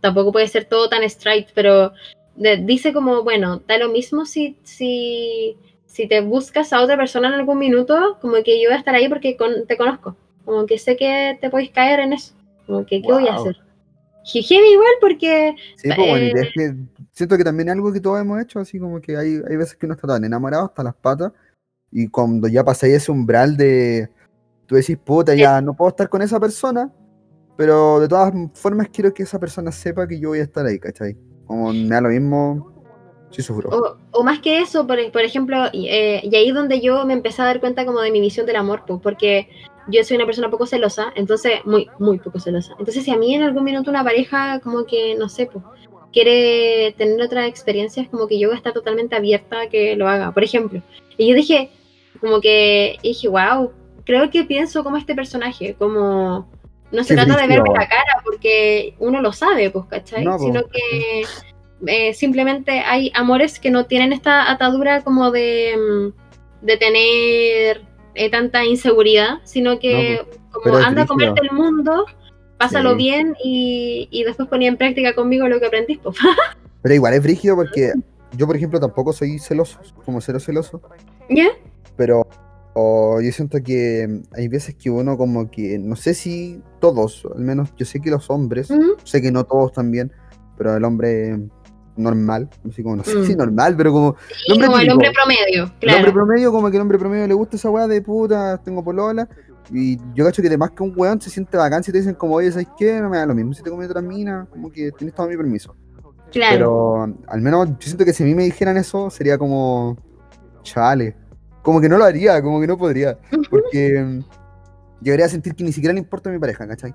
tampoco 0.00 0.32
puede 0.32 0.48
ser 0.48 0.64
todo 0.64 0.88
tan 0.88 1.02
straight, 1.04 1.48
pero 1.54 1.92
de- 2.36 2.56
dice 2.58 2.92
como, 2.92 3.22
bueno, 3.22 3.60
da 3.66 3.78
lo 3.78 3.88
mismo 3.88 4.24
si, 4.26 4.56
si, 4.62 5.56
si 5.86 6.06
te 6.08 6.20
buscas 6.20 6.72
a 6.72 6.82
otra 6.82 6.96
persona 6.96 7.28
en 7.28 7.34
algún 7.34 7.58
minuto, 7.58 8.18
como 8.20 8.34
que 8.44 8.60
yo 8.62 8.68
voy 8.68 8.76
a 8.76 8.78
estar 8.80 8.94
ahí 8.94 9.08
porque 9.08 9.36
con- 9.36 9.66
te 9.66 9.76
conozco, 9.76 10.16
como 10.44 10.66
que 10.66 10.78
sé 10.78 10.96
que 10.96 11.38
te 11.40 11.50
podéis 11.50 11.70
caer 11.70 12.00
en 12.00 12.12
eso, 12.14 12.34
como 12.66 12.84
que 12.86 13.02
qué 13.02 13.12
voy 13.12 13.28
a 13.28 13.32
Wow. 13.32 13.40
hacer. 13.40 13.56
Heavy 14.22 14.72
igual 14.72 14.92
porque 15.00 15.54
Sí, 15.76 15.88
pues 15.96 16.06
bueno, 16.08 16.26
y 16.26 16.28
Eh, 16.28 16.32
es 16.42 16.52
que 16.52 16.74
siento 17.12 17.36
que 17.38 17.44
también 17.44 17.68
es 17.68 17.74
algo 17.74 17.90
que 17.92 18.00
todos 18.00 18.20
hemos 18.20 18.40
hecho, 18.40 18.60
así 18.60 18.78
como 18.78 19.00
que 19.00 19.16
hay, 19.16 19.40
hay 19.48 19.56
veces 19.56 19.76
que 19.76 19.86
uno 19.86 19.94
está 19.94 20.06
tan 20.06 20.22
enamorado 20.24 20.66
hasta 20.66 20.82
las 20.82 20.94
patas, 20.94 21.32
y 21.90 22.06
cuando 22.08 22.46
ya 22.46 22.62
pasáis 22.62 22.94
ese 22.94 23.10
umbral 23.10 23.56
de, 23.56 24.08
tú 24.66 24.76
decís, 24.76 24.96
puta, 24.98 25.34
ya 25.34 25.60
no 25.60 25.74
puedo 25.74 25.88
estar 25.88 26.08
con 26.08 26.22
esa 26.22 26.38
persona, 26.38 26.92
pero 27.60 28.00
de 28.00 28.08
todas 28.08 28.32
formas 28.54 28.88
quiero 28.88 29.12
que 29.12 29.22
esa 29.22 29.38
persona 29.38 29.70
sepa 29.70 30.08
que 30.08 30.18
yo 30.18 30.30
voy 30.30 30.38
a 30.38 30.44
estar 30.44 30.64
ahí, 30.64 30.78
¿cachai? 30.78 31.14
Como 31.44 31.74
me 31.74 31.90
da 31.90 32.00
lo 32.00 32.08
mismo, 32.08 32.72
sí. 33.30 33.42
O, 33.52 33.96
o 34.12 34.22
más 34.24 34.38
que 34.38 34.60
eso, 34.60 34.86
por, 34.86 34.96
por 35.12 35.20
ejemplo, 35.20 35.66
eh, 35.74 36.22
y 36.22 36.34
ahí 36.34 36.48
es 36.48 36.54
donde 36.54 36.80
yo 36.80 37.04
me 37.04 37.12
empecé 37.12 37.42
a 37.42 37.44
dar 37.44 37.60
cuenta 37.60 37.84
como 37.84 38.00
de 38.00 38.12
mi 38.12 38.22
visión 38.22 38.46
del 38.46 38.56
amor, 38.56 38.84
pues, 38.86 39.00
porque 39.02 39.50
yo 39.88 40.02
soy 40.04 40.16
una 40.16 40.24
persona 40.24 40.48
poco 40.48 40.64
celosa, 40.64 41.12
entonces, 41.16 41.62
muy, 41.66 41.86
muy 41.98 42.18
poco 42.18 42.40
celosa. 42.40 42.72
Entonces, 42.78 43.04
si 43.04 43.10
a 43.10 43.18
mí 43.18 43.34
en 43.34 43.42
algún 43.42 43.64
minuto 43.64 43.90
una 43.90 44.04
pareja 44.04 44.58
como 44.60 44.86
que, 44.86 45.14
no 45.16 45.28
sé, 45.28 45.44
pues, 45.44 45.62
quiere 46.14 46.94
tener 46.96 47.20
otras 47.20 47.46
experiencias, 47.46 48.08
como 48.08 48.26
que 48.26 48.38
yo 48.38 48.48
voy 48.48 48.54
a 48.54 48.56
estar 48.56 48.72
totalmente 48.72 49.16
abierta 49.16 49.60
a 49.60 49.68
que 49.68 49.96
lo 49.96 50.08
haga, 50.08 50.32
por 50.32 50.44
ejemplo. 50.44 50.82
Y 51.18 51.28
yo 51.28 51.34
dije, 51.34 51.70
como 52.22 52.40
que, 52.40 52.96
dije, 53.02 53.28
wow, 53.28 53.70
creo 54.06 54.30
que 54.30 54.44
pienso 54.44 54.82
como 54.82 54.96
este 54.96 55.14
personaje, 55.14 55.74
como... 55.78 56.48
No 56.92 57.04
se 57.04 57.14
trata 57.14 57.36
de 57.36 57.46
verme 57.46 57.68
la 57.72 57.88
cara 57.88 58.20
porque 58.24 58.94
uno 58.98 59.20
lo 59.22 59.32
sabe, 59.32 59.70
pues, 59.70 59.86
¿cachai? 59.86 60.24
No, 60.24 60.32
pues. 60.36 60.42
Sino 60.42 60.62
que 60.68 61.22
eh, 61.86 62.14
simplemente 62.14 62.80
hay 62.80 63.12
amores 63.14 63.60
que 63.60 63.70
no 63.70 63.86
tienen 63.86 64.12
esta 64.12 64.50
atadura 64.50 65.02
como 65.02 65.30
de, 65.30 65.74
mm, 65.76 66.66
de 66.66 66.76
tener 66.76 67.82
eh, 68.14 68.30
tanta 68.30 68.64
inseguridad, 68.64 69.38
sino 69.44 69.78
que 69.78 70.26
como 70.50 70.64
pero 70.64 70.78
es 70.80 70.84
anda 70.84 71.02
a 71.02 71.06
comerte 71.06 71.40
el 71.42 71.52
mundo, 71.52 72.06
pásalo 72.58 72.90
Sí. 72.90 72.96
bien 72.96 73.36
y, 73.42 74.08
y 74.10 74.24
después 74.24 74.48
ponía 74.48 74.68
en 74.68 74.76
práctica 74.76 75.14
conmigo 75.14 75.48
lo 75.48 75.60
que 75.60 75.66
aprendís. 75.66 75.98
pues. 76.02 76.16
Pero 76.82 76.94
igual 76.94 77.14
es 77.14 77.22
brígido 77.22 77.56
porque 77.56 77.92
yo, 78.36 78.46
por 78.46 78.56
ejemplo, 78.56 78.80
tampoco 78.80 79.12
soy 79.12 79.38
celoso, 79.38 79.78
como 80.04 80.20
cero 80.20 80.40
celoso, 80.40 80.80
¿Ya? 81.28 81.48
pero 81.96 82.26
o 82.74 83.20
yo 83.20 83.32
siento 83.32 83.58
que 83.62 84.22
hay 84.32 84.48
veces 84.48 84.74
que 84.76 84.90
uno 84.90 85.16
como 85.16 85.50
que, 85.50 85.78
no 85.78 85.96
sé 85.96 86.14
si 86.14 86.62
todos, 86.80 87.26
al 87.34 87.42
menos 87.42 87.72
yo 87.76 87.84
sé 87.84 88.00
que 88.00 88.10
los 88.10 88.30
hombres, 88.30 88.68
sé 89.04 89.20
que 89.20 89.32
no 89.32 89.44
todos 89.44 89.72
también, 89.72 90.12
pero 90.56 90.76
el 90.76 90.84
hombre 90.84 91.38
normal, 91.96 92.48
así 92.68 92.82
como 92.82 92.96
no 92.96 93.04
sé 93.04 93.14
Mm. 93.16 93.24
si 93.24 93.34
normal, 93.34 93.74
pero 93.76 93.92
como 93.92 94.16
Y 94.46 94.58
como 94.60 94.78
el 94.78 94.90
hombre 94.90 95.10
promedio, 95.12 95.44
el 95.54 95.62
hombre 95.62 95.78
claro. 95.80 96.12
promedio, 96.12 96.52
como 96.52 96.70
que 96.70 96.76
el 96.76 96.82
hombre 96.82 96.98
promedio 96.98 97.26
le 97.26 97.34
gusta 97.34 97.56
esa 97.56 97.68
weá 97.70 97.86
de 97.88 98.00
puta, 98.00 98.56
tengo 98.58 98.82
polola, 98.82 99.28
y 99.72 99.98
yo 100.14 100.24
cacho 100.24 100.40
que 100.40 100.48
además 100.48 100.70
que 100.70 100.82
un 100.82 100.92
weón 100.96 101.20
se 101.20 101.28
siente 101.30 101.56
bacán 101.56 101.82
si 101.84 101.92
te 101.92 101.98
dicen 101.98 102.14
como, 102.14 102.34
oye, 102.36 102.50
¿sabes 102.52 102.68
qué? 102.78 103.00
No 103.00 103.10
me 103.10 103.18
da 103.18 103.26
lo 103.26 103.34
mismo 103.34 103.52
si 103.52 103.62
te 103.62 103.70
comes 103.70 103.88
otra 103.88 104.00
mina, 104.02 104.46
como 104.50 104.70
que 104.70 104.92
tienes 104.92 105.14
todo 105.14 105.28
mi 105.28 105.36
permiso. 105.36 105.74
Claro. 106.32 106.52
Pero 106.54 107.16
al 107.26 107.40
menos 107.40 107.68
yo 107.70 107.76
siento 107.80 108.04
que 108.04 108.12
si 108.12 108.22
a 108.22 108.26
mí 108.26 108.34
me 108.34 108.44
dijeran 108.44 108.76
eso, 108.76 109.10
sería 109.10 109.36
como. 109.36 109.96
Chale. 110.62 111.16
Como 111.62 111.80
que 111.80 111.88
no 111.88 111.98
lo 111.98 112.04
haría, 112.04 112.40
como 112.42 112.60
que 112.60 112.66
no 112.66 112.76
podría. 112.78 113.18
Porque 113.50 114.20
llegaría 115.02 115.26
a 115.26 115.28
sentir 115.28 115.54
que 115.54 115.64
ni 115.64 115.72
siquiera 115.72 115.92
le 115.92 116.00
importa 116.00 116.30
a 116.30 116.32
mi 116.32 116.38
pareja, 116.38 116.66
¿cachai? 116.66 116.94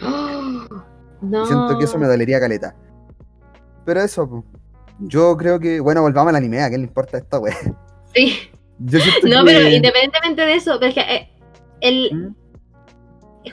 No. 0.00 1.42
Y 1.44 1.46
siento 1.46 1.78
que 1.78 1.84
eso 1.84 1.98
me 1.98 2.06
dolería 2.06 2.38
caleta. 2.38 2.74
Pero 3.84 4.00
eso, 4.02 4.44
yo 4.98 5.36
creo 5.36 5.58
que. 5.58 5.80
Bueno, 5.80 6.02
volvamos 6.02 6.30
al 6.30 6.36
anime, 6.36 6.62
¿a 6.62 6.68
qué 6.70 6.76
le 6.76 6.84
importa 6.84 7.18
esta 7.18 7.38
wea? 7.38 7.56
Sí. 8.14 8.36
Yo 8.78 8.98
No, 9.22 9.42
que- 9.44 9.52
pero 9.52 9.68
independientemente 9.70 10.42
de 10.42 10.54
eso, 10.54 10.76
pero 10.78 10.88
es 10.90 10.94
que 10.94 11.00
eh, 11.00 11.30
el 11.80 12.10
¿Mm? 12.14 12.34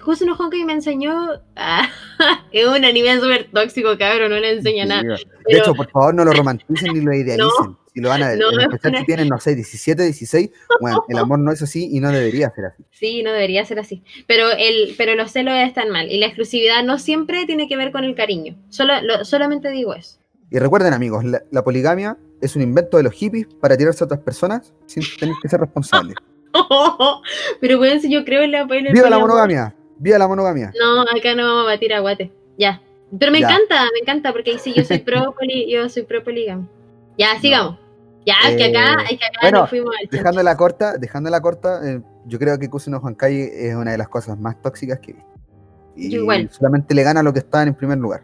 Justo 0.02 0.26
no 0.26 0.36
Honkai 0.36 0.66
me 0.66 0.74
enseñó. 0.74 1.14
ah, 1.56 1.88
es 2.52 2.68
un 2.68 2.84
anime 2.84 3.16
súper 3.22 3.50
tóxico, 3.54 3.98
cabrón, 3.98 4.32
no 4.32 4.38
le 4.40 4.58
enseña 4.58 4.84
Sí, 4.84 4.90
nada. 4.90 5.04
De 5.04 5.26
Pero- 5.46 5.60
hecho, 5.60 5.74
por 5.76 5.90
favor, 5.92 6.14
no 6.16 6.26
lo 6.26 6.32
romanticen 6.34 6.94
ni 6.94 7.00
lo 7.02 7.14
idealicen. 7.14 7.78
Si 7.94 8.02
lo 8.02 8.10
van 8.10 8.24
a 8.24 8.36
no, 8.36 8.50
si 9.00 9.06
tienen, 9.06 9.28
no 9.28 9.40
sé, 9.40 9.56
17, 9.56 10.04
16, 10.04 10.50
bueno, 10.82 11.04
el 11.10 11.18
amor 11.18 11.40
no 11.40 11.52
es 11.52 11.62
así 11.62 11.90
y 11.92 12.00
no 12.00 12.12
debería 12.12 12.50
ser 12.52 12.66
así. 12.66 12.84
Sí, 12.92 13.24
no 13.24 13.32
debería 13.32 13.64
ser 13.66 13.80
así. 13.80 14.04
Pero 14.28 14.50
el, 14.52 14.96
pero 14.98 15.16
los 15.16 15.32
celos 15.32 15.54
están 15.56 15.90
mal. 15.90 16.12
Y 16.12 16.18
la 16.20 16.26
exclusividad 16.26 16.84
no 16.84 16.98
siempre 17.00 17.46
tiene 17.46 17.68
que 17.68 17.78
ver 17.78 17.92
con 17.92 18.04
el 18.04 18.16
cariño. 18.16 18.56
Solo, 18.70 18.94
lo- 19.02 19.24
solamente 19.26 19.70
digo 19.70 19.94
eso. 19.94 20.18
Y 20.50 20.60
recuerden, 20.60 20.94
amigos, 20.94 21.24
la, 21.24 21.42
la 21.52 21.64
poligamia 21.64 22.18
es 22.42 22.56
un 22.56 22.62
invento 22.62 22.98
de 22.98 23.04
los 23.04 23.14
hippies 23.14 23.48
para 23.60 23.76
tirarse 23.78 24.04
a 24.04 24.06
otras 24.06 24.20
personas 24.22 24.74
sin 24.86 25.04
tener 25.20 25.36
que 25.42 25.50
ser 25.50 25.60
responsables. 25.60 26.16
pero 27.62 27.78
bueno, 27.78 28.00
si 28.00 28.12
yo 28.12 28.24
creo 28.26 28.44
en 28.44 28.52
la 28.52 28.62
el 28.62 28.94
¡Viva 28.94 29.10
la 29.10 29.20
monogamia! 29.20 29.74
¡Viva 29.98 30.18
la 30.18 30.28
monogamia! 30.28 30.72
No, 30.80 31.02
acá 31.02 31.36
no 31.36 31.44
vamos 31.48 31.64
a 31.64 31.68
batir 31.74 31.94
aguate. 31.94 32.32
Ya. 32.58 32.82
Pero 33.18 33.32
me 33.32 33.40
Ya. 33.40 33.48
encanta, 33.48 33.84
me 33.94 34.00
encanta, 34.02 34.32
porque 34.34 34.52
ahí 34.52 34.60
sí 34.60 34.74
yo 34.76 34.84
soy 34.84 34.98
pro 35.06 35.34
poli, 35.34 35.72
yo 35.72 35.88
soy 35.90 36.04
pro 36.04 36.24
poligamia. 36.24 36.68
Ya, 37.18 37.40
sigamos. 37.40 37.78
Ya, 38.26 38.36
es 38.50 38.56
que 38.56 38.66
acá, 38.66 39.02
Eh, 39.02 39.06
es 39.12 39.20
que 39.20 39.26
acá 39.26 39.40
bueno, 39.42 39.60
nos 39.60 39.70
fuimos 39.70 39.92
al 39.92 40.02
chancho. 40.04 40.18
Dejándola 40.18 40.58
corta, 40.58 40.98
dejándola 40.98 41.42
corta, 41.42 41.82
eh, 41.84 42.02
yo 42.26 42.40
creo 42.40 42.58
que 42.58 42.70
Kusuno 42.70 42.98
Honkai 42.98 43.42
es 43.42 43.76
una 43.76 43.92
de 43.92 43.98
las 43.98 44.08
cosas 44.08 44.40
más 44.40 44.62
tóxicas 44.62 45.00
que 45.00 45.12
he 45.12 45.14
visto. 45.16 45.30
Y 45.96 46.16
igual. 46.16 46.50
solamente 46.52 46.96
le 46.96 47.04
gana 47.04 47.22
lo 47.22 47.34
que 47.34 47.40
están 47.40 47.68
en 47.68 47.76
primer 47.76 47.98
lugar. 47.98 48.24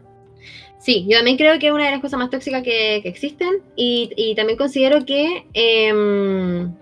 Sí, 0.78 1.06
yo 1.08 1.18
también 1.18 1.36
creo 1.36 1.58
que 1.58 1.66
es 1.66 1.72
una 1.72 1.84
de 1.84 1.90
las 1.90 2.00
cosas 2.00 2.18
más 2.18 2.30
tóxicas 2.30 2.62
que, 2.62 3.00
que 3.02 3.08
existen 3.08 3.62
y, 3.76 4.10
y 4.16 4.34
también 4.34 4.56
considero 4.56 5.04
que 5.04 5.46
em, 5.52 6.74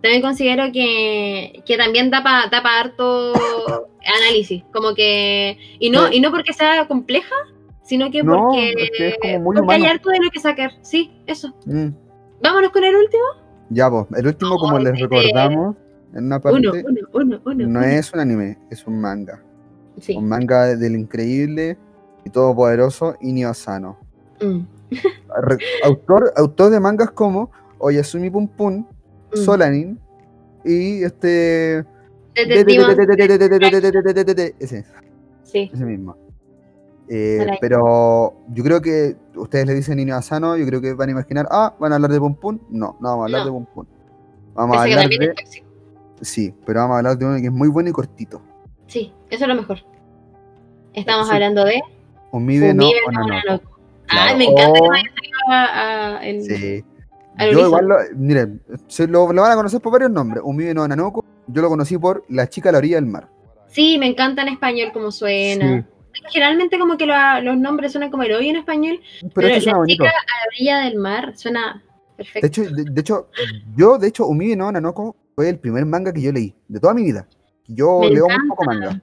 también 0.00 0.22
considero 0.22 0.72
que, 0.72 1.62
que 1.66 1.76
también 1.76 2.10
da 2.10 2.22
para 2.22 2.48
da 2.48 2.62
pa 2.62 2.78
harto 2.78 3.32
análisis, 4.22 4.62
como 4.72 4.94
que 4.94 5.58
y 5.78 5.90
no 5.90 6.10
y 6.10 6.20
no 6.20 6.30
porque 6.30 6.52
sea 6.52 6.86
compleja, 6.86 7.34
sino 7.82 8.10
que 8.10 8.22
No, 8.22 8.44
porque, 8.44 8.72
es 8.98 9.18
como 9.20 9.40
muy 9.40 9.56
porque 9.56 9.74
hay 9.74 9.84
harto 9.86 10.10
de 10.10 10.20
lo 10.20 10.30
que 10.30 10.38
sacar. 10.38 10.72
Sí, 10.82 11.10
eso. 11.26 11.52
Mm. 11.66 11.88
Vámonos 12.42 12.70
con 12.70 12.84
el 12.84 12.96
último. 12.96 13.22
Ya, 13.70 13.90
pues, 13.90 14.06
el 14.16 14.26
último, 14.26 14.56
como 14.58 14.78
les 14.78 14.98
recordamos, 14.98 15.76
en 16.14 16.26
una 16.26 16.40
parte, 16.40 16.58
Uno, 16.58 16.72
uno, 16.72 17.08
uno, 17.12 17.40
uno. 17.44 17.66
no 17.68 17.82
es 17.82 18.12
un 18.12 18.20
anime, 18.20 18.58
es 18.70 18.86
un 18.86 19.00
manga. 19.00 19.42
Sí. 20.00 20.16
Un 20.16 20.28
manga 20.28 20.74
del 20.76 20.96
increíble 20.96 21.78
y 22.24 22.30
todopoderoso 22.30 23.16
Inio 23.20 23.50
Asano. 23.50 23.98
Mm, 24.40 24.60
autor, 25.84 26.32
autor 26.36 26.70
de 26.70 26.80
mangas 26.80 27.10
como 27.12 27.50
Oyasumi 27.78 28.30
Pum 28.30 28.48
Pum, 28.48 28.84
mm. 29.32 29.36
Solanin 29.36 29.98
y 30.64 31.04
este... 31.04 31.84
Ese, 32.34 32.64
Sí. 35.44 35.70
ese 35.72 35.84
mismo. 35.84 36.16
Eh, 37.12 37.44
pero 37.60 38.34
yo 38.52 38.62
creo 38.62 38.80
que 38.80 39.16
ustedes 39.34 39.66
le 39.66 39.74
dicen 39.74 39.98
Inio 39.98 40.14
Asano, 40.16 40.56
yo 40.56 40.64
creo 40.64 40.80
que 40.80 40.94
van 40.94 41.08
a 41.08 41.12
imaginar, 41.12 41.48
ah, 41.50 41.74
¿van 41.80 41.90
a 41.92 41.96
hablar 41.96 42.12
de 42.12 42.20
Pum 42.20 42.34
Pum? 42.36 42.58
No, 42.70 42.96
no 43.00 43.08
vamos 43.08 43.22
a 43.22 43.24
hablar 43.24 43.40
No. 43.40 43.44
de 43.46 43.50
Pum 43.50 43.66
Pum. 43.74 43.86
Vamos 44.54 44.76
a 44.76 44.80
Ese 44.86 44.88
que 44.96 45.02
hablar 45.04 45.34
de... 45.34 45.34
Sí, 46.20 46.54
pero 46.64 46.80
vamos 46.80 46.94
a 46.94 46.98
hablar 46.98 47.18
de 47.18 47.24
uno 47.26 47.36
que 47.38 47.46
es 47.46 47.52
muy 47.52 47.68
bueno 47.68 47.88
y 47.90 47.92
cortito. 47.92 48.40
Sí, 48.86 49.12
eso 49.28 49.44
es 49.44 49.48
lo 49.48 49.54
mejor. 49.56 49.78
Estamos 50.92 51.26
Sí. 51.28 51.34
hablando 51.34 51.64
de 51.64 51.80
Umibe 52.32 52.72
no 52.74 52.84
no 52.84 52.90
Onanoko. 53.08 53.32
Onanoko. 53.44 53.70
Ah, 54.08 54.34
me 54.36 54.44
encanta 54.44 54.72
que 54.72 54.80
Oh, 54.80 54.86
no 54.86 54.92
haya 54.92 55.10
salido 55.14 55.38
a- 55.50 56.18
a- 56.18 56.26
en- 56.28 56.44
Sí. 56.44 56.84
al 57.38 57.50
Yo 57.52 57.66
igual, 57.66 57.86
lo, 57.86 57.96
miren, 58.16 58.60
se 58.86 59.06
lo, 59.08 59.32
lo 59.32 59.42
van 59.42 59.50
a 59.52 59.56
conocer 59.56 59.80
por 59.80 59.92
varios 59.92 60.10
nombres. 60.12 60.42
Umibe 60.44 60.74
no 60.74 60.82
Onanoko, 60.82 61.24
yo 61.48 61.62
lo 61.62 61.68
conocí 61.68 61.98
por 61.98 62.24
La 62.28 62.48
chica 62.48 62.68
a 62.68 62.72
la 62.72 62.78
orilla 62.78 62.96
del 62.96 63.06
mar. 63.06 63.28
Sí, 63.68 63.98
me 63.98 64.06
encanta 64.06 64.42
en 64.42 64.48
español 64.48 64.90
como 64.92 65.10
suena. 65.10 65.86
Generalmente 66.30 66.78
como 66.78 66.96
que 66.96 67.06
lo- 67.06 67.40
los 67.42 67.56
nombres 67.58 67.92
suenan 67.92 68.10
como 68.10 68.22
el 68.22 68.32
hoy 68.32 68.48
en 68.48 68.56
español, 68.56 69.00
Pero, 69.20 69.32
pero, 69.34 69.48
este 69.48 69.60
suena 69.62 69.78
la 69.80 69.86
chica 69.86 70.04
a 70.04 70.06
la 70.08 70.46
orilla 70.48 70.78
del 70.80 70.96
mar 70.98 71.36
suena 71.36 71.82
De 72.16 72.24
perfecto. 72.24 72.46
hecho, 72.46 72.62
de, 72.74 72.84
de 72.84 73.00
hecho, 73.00 73.28
yo, 73.76 73.98
de 73.98 74.08
hecho, 74.08 74.26
Umibe 74.26 74.56
no 74.56 74.68
Onanoko 74.68 75.16
fue 75.34 75.48
el 75.48 75.58
primer 75.58 75.86
manga 75.86 76.12
que 76.12 76.20
yo 76.20 76.32
leí, 76.32 76.54
de 76.68 76.78
toda 76.80 76.94
mi 76.94 77.02
vida. 77.04 77.26
Yo 77.66 78.00
Me 78.00 78.10
leo 78.10 78.24
muy 78.26 78.34
encanta. 78.34 78.48
poco 78.54 78.64
manga. 78.64 79.02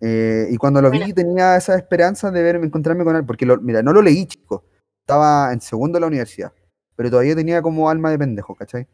Eh, 0.00 0.46
y 0.50 0.56
cuando 0.56 0.80
lo 0.80 0.90
vi 0.90 1.12
tenía 1.12 1.56
esa 1.56 1.74
esperanza 1.76 2.30
de 2.30 2.42
verme, 2.42 2.66
encontrarme 2.66 3.02
con 3.04 3.16
él, 3.16 3.24
porque 3.24 3.44
lo- 3.44 3.56
mira, 3.60 3.82
no 3.82 3.92
lo 3.92 4.00
leí, 4.02 4.26
chico. 4.26 4.64
Estaba 5.00 5.52
en 5.52 5.60
segundo 5.60 5.96
de 5.96 6.00
la 6.02 6.06
universidad, 6.06 6.52
pero 6.94 7.10
todavía 7.10 7.34
tenía 7.34 7.60
como 7.62 7.88
alma 7.90 8.10
de 8.10 8.18
pendejo, 8.18 8.54
¿cachai? 8.54 8.86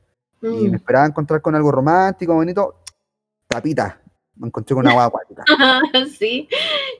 Y 0.42 0.46
me 0.64 0.70
Mm. 0.70 0.74
esperaba 0.76 1.07
encontrar 1.07 1.42
con 1.42 1.55
algo 1.55 1.70
romántico, 1.70 2.34
bonito. 2.34 2.80
Tapita. 3.48 4.00
Me 4.37 4.49
encontré 4.49 4.74
con 4.74 4.82
una 4.85 4.91
agua 4.91 5.05
acuática. 5.07 5.45
sí, 6.18 6.49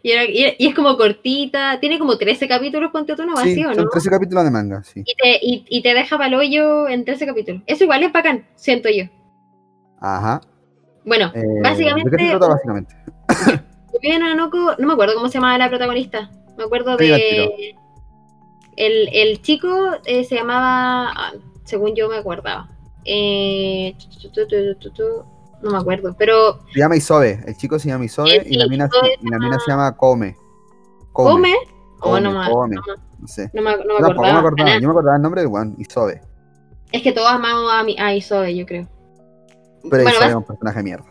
y, 0.03 0.11
era- 0.13 0.25
y- 0.25 0.55
y 0.59 0.67
es 0.69 0.75
como 0.75 0.97
cortita, 0.97 1.81
tiene 1.81 1.99
como 1.99 2.17
13 2.17 2.47
capítulos, 2.47 2.93
ponte 2.93 3.17
tú, 3.17 3.25
no 3.27 3.37
Sí, 3.39 3.49
vacío, 3.49 3.75
son 3.75 3.85
¿no? 3.85 3.91
13 3.91 4.11
capítulos 4.11 4.45
de 4.45 4.51
manga, 4.51 4.83
sí. 4.85 5.03
Y 5.05 5.15
te, 5.17 5.39
y, 5.43 5.65
y 5.69 5.83
te 5.83 5.95
deja 5.95 6.17
para 6.17 6.39
hoyo 6.39 6.89
en 6.89 7.05
13 7.05 7.27
capítulos. 7.27 7.63
Eso 7.67 7.85
igual 7.85 8.03
es 8.05 8.13
bacán, 8.13 8.47
siento 8.55 8.89
yo. 8.89 9.05
Ajá. 10.01 10.41
Bueno, 11.05 11.33
Eh, 11.35 11.43
básicamente, 11.63 12.11
¿De 12.11 12.17
qué 12.17 12.25
se 12.25 12.31
trata 12.31 12.49
básicamente? 12.49 12.95
Umibe 13.93 14.19
no 14.19 14.87
me 14.87 14.93
acuerdo 14.93 15.15
cómo 15.15 15.29
se 15.29 15.35
llamaba 15.35 15.59
la 15.59 15.69
protagonista. 15.69 16.31
Me 16.57 16.65
acuerdo 16.65 16.97
Sí, 16.99 17.09
de. 17.09 17.75
El, 18.77 19.09
el 19.13 19.41
chico 19.43 19.69
eh, 20.05 20.25
se 20.25 20.35
llamaba. 20.37 21.13
ah, 21.15 21.33
según 21.65 21.95
yo 21.95 22.09
me 22.09 22.17
acordaba. 22.17 22.69
Eh, 23.05 23.95
tu, 24.21 24.31
tu, 24.31 24.47
tu, 24.47 24.75
tu, 24.77 24.91
tu, 24.91 25.25
no 25.65 25.71
me 25.73 25.79
acuerdo, 25.79 26.15
pero 26.19 26.61
Se 26.73 26.79
llama 26.81 26.97
Isobe. 26.97 27.43
El 27.47 27.57
chico 27.57 27.79
se 27.79 27.89
llama 27.89 28.05
Isobe 28.05 28.43
y, 28.47 28.57
la 28.57 28.67
mina, 28.69 28.87
Isobe 28.87 29.15
y 29.21 29.29
la 29.29 29.39
mina 29.39 29.59
se 29.59 29.71
llama 29.71 29.97
Come. 29.97 30.37
¿come? 31.13 31.55
Oh, 32.01 32.11
Come, 32.11 32.21
no, 32.21 32.39
me- 32.39 32.51
come. 32.51 32.77
no 33.19 33.27
sé. 33.29 33.51
no 33.55 33.63
me, 33.63 33.77
no 33.79 33.99
me 33.99 34.11
acordaba. 34.13 34.53
Yo 34.79 34.87
me 34.89 34.91
acordaba 34.91 35.17
el 35.17 35.23
nombre 35.23 35.41
de 35.43 35.47
Juan, 35.49 35.75
Isobe. 35.79 36.21
Es 36.93 37.03
que 37.03 37.13
todos 37.13 37.29
amamos 37.31 37.73
a, 37.73 37.83
mi, 37.83 37.97
a 37.99 38.15
Isobe, 38.15 38.55
yo 38.55 38.67
creo. 38.67 38.87
Pero 39.91 40.03
Bueno, 40.05 40.11
Isobe 40.11 40.29
es 40.31 40.35
un 40.35 40.45
personaje 40.45 40.79
de 40.79 40.83
mierda. 40.85 41.05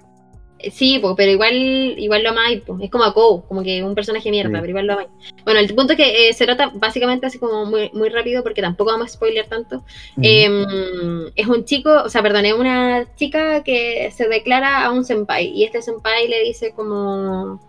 Sí, 0.72 1.00
po, 1.00 1.16
pero 1.16 1.32
igual, 1.32 1.54
igual 1.98 2.24
lo 2.24 2.30
amáis, 2.30 2.62
po. 2.62 2.78
es 2.82 2.90
como 2.90 3.04
a 3.04 3.14
Kou, 3.14 3.46
como 3.48 3.64
que 3.64 3.84
un 3.84 3.96
personaje 3.96 4.30
mierda, 4.32 4.50
Sí. 4.52 4.56
pero 4.62 4.70
igual 4.70 4.88
lo 4.88 4.94
amáis. 4.94 5.10
Bueno, 5.44 5.60
el 5.60 5.74
punto 5.76 5.94
es 5.94 5.98
que 5.98 6.30
eh, 6.30 6.34
se 6.34 6.46
trata 6.46 6.72
básicamente 6.74 7.26
así 7.26 7.38
como 7.40 7.66
muy, 7.66 7.90
muy 7.94 8.10
rápido, 8.10 8.44
porque 8.44 8.62
tampoco 8.62 8.92
vamos 8.92 9.08
a 9.08 9.14
spoiler 9.14 9.48
tanto. 9.48 9.84
Em, 10.22 11.28
es 11.36 11.48
un 11.48 11.66
chico, 11.66 11.90
o 12.04 12.10
sea, 12.10 12.22
perdón, 12.22 12.46
es 12.46 12.54
una 12.54 13.06
chica 13.16 13.64
que 13.64 14.10
se 14.16 14.28
declara 14.28 14.86
a 14.86 14.92
un 14.92 15.04
senpai, 15.04 15.48
y 15.48 15.64
este 15.66 15.82
senpai 15.82 16.28
le 16.28 16.44
dice 16.44 16.72
como, 16.74 17.60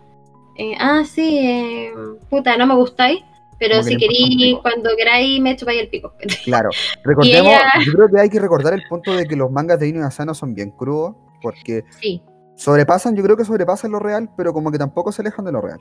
eh, 0.57 0.73
ah, 0.79 1.03
sí, 1.05 1.37
eh, 1.39 1.91
puta, 2.29 2.55
no 2.57 2.65
me 2.65 2.75
gustáis, 2.75 3.19
pero 3.59 3.75
Como 3.77 3.83
que 3.83 3.89
si 3.89 3.93
un 3.95 3.99
queréis, 3.99 4.55
cuando 4.61 4.89
queráis, 4.97 5.39
me 5.41 5.55
chupáis 5.55 5.81
el 5.81 5.89
pico. 5.89 6.13
Claro. 6.45 6.69
Recordemos, 7.03 7.47
ella- 7.53 7.73
yo 7.85 7.93
creo 7.93 8.07
que 8.13 8.21
hay 8.21 8.29
que 8.29 8.39
recordar 8.39 8.73
el 8.73 8.83
punto 8.87 9.13
de 9.15 9.25
que 9.25 9.35
los 9.35 9.51
mangas 9.51 9.79
de 9.79 9.87
Inio 9.89 10.05
Asano 10.05 10.33
son 10.33 10.53
bien 10.53 10.71
crudos, 10.71 11.15
porque 11.41 11.83
sí, 12.01 12.21
sobrepasan, 12.55 13.15
yo 13.15 13.23
creo 13.23 13.37
que 13.37 13.45
sobrepasan 13.45 13.91
lo 13.91 13.99
real, 13.99 14.29
pero 14.37 14.53
como 14.53 14.71
que 14.71 14.77
tampoco 14.77 15.11
se 15.11 15.21
alejan 15.21 15.45
de 15.45 15.51
lo 15.51 15.61
real. 15.61 15.79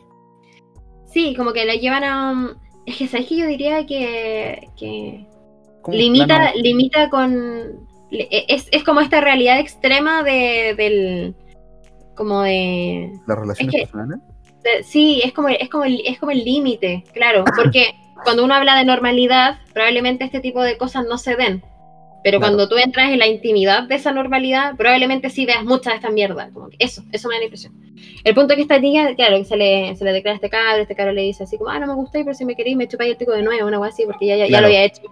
sí, 1.07 1.35
como 1.37 1.53
que 1.53 1.65
la 1.65 1.75
llevan 1.75 2.05
a... 2.05 2.57
Es 2.87 2.97
que, 2.99 3.07
¿sabes 3.09 3.27
que 3.29 3.37
Yo 3.37 3.47
diría 3.47 3.87
que... 3.87 4.69
limita, 5.89 6.27
plano- 6.27 6.51
limita 6.57 7.11
con. 7.11 7.87
e, 8.11 8.45
Es, 8.49 8.69
es 8.73 8.85
como 8.85 9.01
esta 9.01 9.21
realidad 9.21 9.59
extrema 9.59 10.23
de, 10.23 10.75
del. 10.77 11.35
Como 12.15 12.43
de, 12.43 13.11
las 13.27 13.39
relaciones 13.39 13.75
es 13.75 13.81
que- 13.81 13.87
personales. 13.87 14.19
de- 14.63 14.83
Sí, 14.83 15.21
es 15.25 15.33
como, 15.33 15.49
es 15.49 15.69
como 15.71 15.85
el 15.85 16.01
es 16.07 16.19
como 16.19 16.33
el 16.33 16.45
límite, 16.45 17.05
claro. 17.15 17.45
Porque 17.57 17.95
cuando 18.25 18.45
uno 18.45 18.55
habla 18.55 18.77
de 18.77 18.85
normalidad, 18.85 19.59
probablemente 19.73 20.25
este 20.25 20.41
tipo 20.41 20.63
de 20.63 20.77
cosas 20.79 21.07
no 21.09 21.17
se 21.19 21.37
den. 21.37 21.63
Pero 22.25 22.39
Claro. 22.39 22.55
cuando 22.57 22.69
tú 22.69 22.77
entras 22.83 23.11
en 23.11 23.19
la 23.19 23.27
intimidad 23.29 23.83
de 23.85 23.95
esa 23.97 24.11
normalidad, 24.11 24.75
probablemente 24.77 25.29
sí 25.31 25.45
veas 25.47 25.63
mucha 25.63 25.91
de 25.91 25.97
esta 25.97 26.11
mierda. 26.11 26.51
Como 26.55 26.71
que 26.71 26.77
eso, 26.81 27.03
eso 27.13 27.29
me 27.29 27.35
da 27.35 27.41
la 27.41 27.45
impresión. 27.45 27.75
El 28.25 28.35
punto 28.35 28.55
es 28.55 28.57
que 28.57 28.63
esta 28.63 28.79
niña, 28.79 29.15
claro, 29.15 29.37
que 29.37 29.45
se 29.45 29.57
le, 29.59 29.95
se 29.95 30.05
le 30.05 30.13
declara 30.13 30.33
a 30.33 30.37
este 30.37 30.49
cabro, 30.49 30.83
este 30.83 30.97
cabro 30.97 31.13
le 31.13 31.21
dice 31.23 31.45
así 31.45 31.59
como, 31.59 31.69
ah, 31.71 31.79
no 31.79 31.87
me 31.87 31.95
gustáis, 31.95 32.25
pero 32.25 32.35
si 32.35 32.45
me 32.47 32.57
queréis 32.57 32.77
me 32.79 32.89
chupáis 32.89 33.11
el 33.11 33.17
pico 33.19 33.33
de 33.33 33.43
nuevo, 33.43 33.69
una 33.69 33.77
cosa 33.77 33.91
así, 33.91 34.05
porque 34.07 34.27
ya, 34.27 34.37
ya, 34.37 34.45
ya 34.45 34.49
Claro. 34.49 34.63
lo 34.63 34.67
había 34.69 34.85
hecho. 34.85 35.03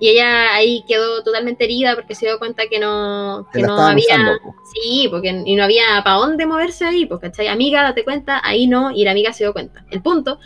Y 0.00 0.08
ella 0.10 0.54
ahí 0.54 0.84
quedó 0.86 1.22
totalmente 1.24 1.64
herida 1.64 1.94
porque 1.96 2.14
se 2.14 2.26
dio 2.26 2.38
cuenta 2.38 2.64
que 2.70 2.78
no, 2.80 3.48
Que 3.52 3.62
no 3.62 3.76
había... 3.78 4.04
usando. 4.14 4.38
po. 4.42 4.54
Sí, 4.74 5.08
porque 5.10 5.42
y 5.44 5.54
no 5.56 5.64
había 5.64 5.82
para 6.04 6.16
dónde 6.16 6.46
moverse 6.46 6.84
ahí, 6.84 7.06
pues, 7.06 7.20
¿cachai? 7.20 7.48
Amiga, 7.48 7.82
date 7.82 8.04
cuenta, 8.04 8.40
ahí 8.44 8.66
no, 8.68 8.90
y 8.92 9.04
la 9.04 9.10
amiga 9.12 9.32
se 9.32 9.44
dio 9.44 9.52
cuenta. 9.52 9.84
El 9.90 10.02
punto 10.02 10.38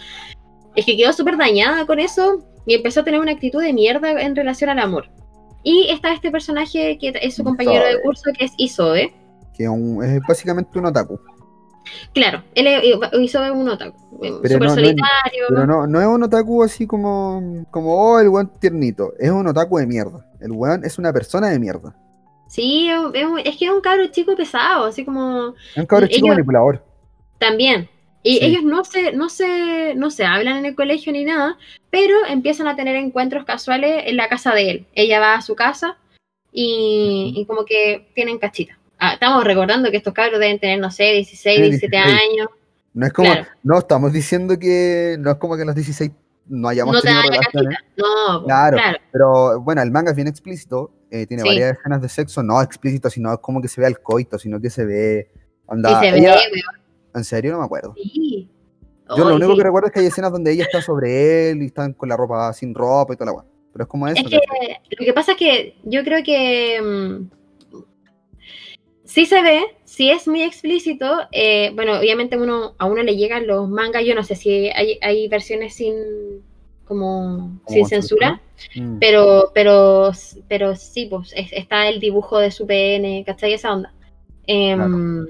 es 0.75 0.85
que 0.87 0.97
quedó 0.97 1.13
súper 1.13 1.37
dañada 1.37 1.85
con 1.87 1.99
eso 1.99 2.45
y 2.67 2.75
empezó 2.75 3.01
a 3.01 3.05
tener 3.05 3.21
una 3.21 3.33
actitud 3.33 3.63
de 3.63 3.73
mierda 3.75 4.11
en 4.23 4.37
relación 4.37 4.71
al 4.71 4.79
amor. 4.79 5.09
Y 5.63 5.89
está 5.91 6.13
este 6.13 6.31
personaje 6.31 6.99
que 6.99 7.13
es 7.21 7.35
su 7.37 7.45
compañero 7.45 7.85
de 7.87 8.01
curso, 8.03 8.31
que 8.37 8.45
es 8.47 8.53
Isobe. 8.57 9.15
Que 9.57 9.65
es, 9.65 9.69
un- 9.69 10.03
es 10.03 10.21
básicamente 10.27 10.79
un 10.79 10.87
otaku. 10.87 11.19
Claro, 12.15 12.43
él 12.55 12.67
es, 12.69 12.85
Isobe 13.21 13.47
es 13.47 13.53
un 13.53 13.69
otaku, 13.69 13.99
eh, 14.25 14.33
Pero 14.43 14.55
súper 14.55 14.61
no- 14.61 14.67
no- 14.67 14.75
solitario. 14.75 15.45
Pero 15.49 15.67
no, 15.67 15.87
no 15.87 16.01
es 16.01 16.07
un 16.07 16.23
otaku 16.23 16.63
así 16.63 16.87
como, 16.87 17.65
como 17.71 17.95
oh, 17.95 18.19
el 18.21 18.29
weón 18.29 18.51
tiernito. 18.61 19.13
Es 19.19 19.31
un 19.31 19.47
otaku 19.47 19.79
de 19.79 19.87
mierda. 19.87 20.25
El 20.41 20.53
weón 20.53 20.85
es 20.85 20.99
una 20.99 21.13
persona 21.13 21.49
de 21.49 21.59
mierda. 21.59 21.95
Sí, 22.49 22.89
es, 22.89 22.99
un- 22.99 23.13
que 23.13 23.49
es 23.67 23.71
un 23.71 23.81
cabro 23.81 24.07
chico 24.09 24.37
pesado, 24.37 24.85
así 24.87 25.05
como 25.05 25.55
Es 25.75 25.79
un 25.79 25.87
cabrón 25.87 26.09
Y 26.11 26.15
chico 26.15 26.27
ellos- 26.27 26.37
manipulador. 26.37 26.85
también. 27.39 27.89
Y 28.25 28.39
Sí. 28.39 28.45
ellos 28.45 28.63
no 28.63 28.85
se, 28.85 29.13
no 29.13 29.29
se, 29.29 29.95
no 29.97 30.11
se 30.11 30.25
hablan 30.25 30.59
en 30.59 30.67
el 30.67 30.75
colegio 30.77 31.13
ni 31.13 31.25
nada, 31.25 31.59
pero 31.91 32.15
empiezan 32.29 32.69
a 32.69 32.77
tener 32.77 32.95
encuentros 32.97 33.45
casuales 33.45 34.05
en 34.07 34.17
la 34.17 34.29
casa 34.29 34.55
de 34.55 34.71
él. 34.71 34.87
Ella 34.95 35.19
va 35.21 35.35
a 35.35 35.43
su 35.43 35.57
casa 35.57 35.99
y, 36.53 37.33
y 37.37 37.47
como 37.47 37.65
que 37.65 38.09
tienen 38.15 38.39
cachita. 38.39 38.79
Ah, 38.99 39.15
estamos 39.15 39.43
recordando 39.45 39.91
que 39.91 39.97
estos 39.97 40.15
cabros 40.15 40.39
deben 40.39 40.61
tener, 40.61 40.79
no 40.79 40.91
sé, 40.91 41.05
16, 41.13 41.57
Sí, 41.57 41.63
17 41.63 41.97
16. 41.97 42.21
años. 42.31 42.49
No 42.95 43.07
es 43.07 43.13
como, 43.13 43.31
Claro. 43.33 43.47
no 43.63 43.79
estamos 43.79 44.13
diciendo 44.13 44.59
que 44.59 45.17
no 45.19 45.31
es 45.33 45.37
como 45.39 45.57
que 45.57 45.65
los 45.65 45.75
16 45.75 46.11
no 46.49 46.69
hayamos 46.69 46.95
No 46.95 47.01
te 47.01 47.09
tenido 47.09 47.23
relaciones. 47.23 47.79
cachita. 47.79 47.85
No, 47.97 48.45
Claro. 48.45 48.77
claro. 48.77 48.99
Pero 49.11 49.61
bueno, 49.61 49.83
el 49.83 49.91
manga 49.91 50.11
es 50.11 50.17
bien 50.17 50.29
explícito. 50.29 50.93
eh, 51.15 51.27
tiene 51.27 51.43
Sí. 51.43 51.49
varias 51.51 51.77
escenas 51.77 52.01
de 52.01 52.09
sexo, 52.09 52.43
no 52.43 52.63
explícito, 52.63 53.11
sino 53.11 53.39
como 53.39 53.61
que 53.61 53.69
se 53.69 53.83
ve 53.83 53.87
el 53.87 54.01
coito, 54.01 54.39
sino 54.39 54.59
que 54.59 54.71
se 54.71 54.87
ve. 54.87 55.29
Onda, 55.67 55.91
Y 55.91 56.07
se 56.07 56.11
ve, 56.13 56.19
ella- 56.21 56.37
weón, 56.37 56.82
¿En 57.15 57.25
serio? 57.25 57.53
No 57.53 57.59
me 57.61 57.65
acuerdo. 57.65 57.95
sí. 57.97 58.49
Yo 59.15 59.29
lo 59.29 59.35
único 59.35 59.53
sí. 59.53 59.59
que 59.59 59.65
recuerdo 59.65 59.89
es 59.89 59.93
que 59.93 60.01
hay 60.01 60.07
escenas 60.07 60.33
donde 60.33 60.53
ella 60.53 60.65
está 60.65 60.81
sobre 60.81 61.51
él 61.51 61.63
y 61.63 61.67
están 61.67 61.93
con 61.93 62.09
la 62.09 62.17
ropa 62.17 62.51
sin 62.55 62.75
ropa 62.75 63.13
y 63.13 63.17
toda 63.17 63.27
la 63.31 63.37
weá. 63.37 63.45
Pero 63.73 63.83
es 63.85 63.89
como 63.89 64.09
eso. 64.09 64.23
Es 64.23 64.31
que 64.31 64.39
¿cachai? 64.41 64.79
lo 64.99 65.05
que 65.05 65.13
pasa 65.13 65.33
es 65.33 65.39
que 65.39 65.77
yo 65.85 66.03
creo 66.03 66.23
que 66.25 66.81
mm, 66.81 67.85
sí 69.05 69.27
se 69.27 69.43
ve, 69.43 69.61
sí 69.85 70.11
es 70.11 70.27
muy 70.29 70.43
explícito. 70.43 71.19
eh, 71.31 71.73
bueno, 71.75 71.99
obviamente 71.99 72.39
uno, 72.39 72.75
a 72.79 72.87
uno 72.87 73.03
le 73.03 73.17
llegan 73.17 73.47
los 73.47 73.69
mangas, 73.69 74.05
yo 74.05 74.15
no 74.15 74.23
sé 74.23 74.35
si 74.35 74.71
hay, 74.71 74.99
hay 75.03 75.29
versiones 75.29 75.75
sin 75.75 75.95
como 76.85 77.59
sin 77.69 77.87
censura, 77.87 78.41
Mm, 78.77 78.99
pero, 79.01 79.51
pero, 79.55 80.13
pero 80.47 80.77
sí, 80.77 81.07
pues 81.11 81.33
es- 81.35 81.53
está 81.53 81.89
el 81.89 81.99
dibujo 82.01 82.39
de 82.39 82.51
su 82.53 82.65
PN, 82.67 83.25
¿cachai? 83.27 83.53
Esa 83.55 83.73
onda. 83.73 83.93
Em, 84.47 85.27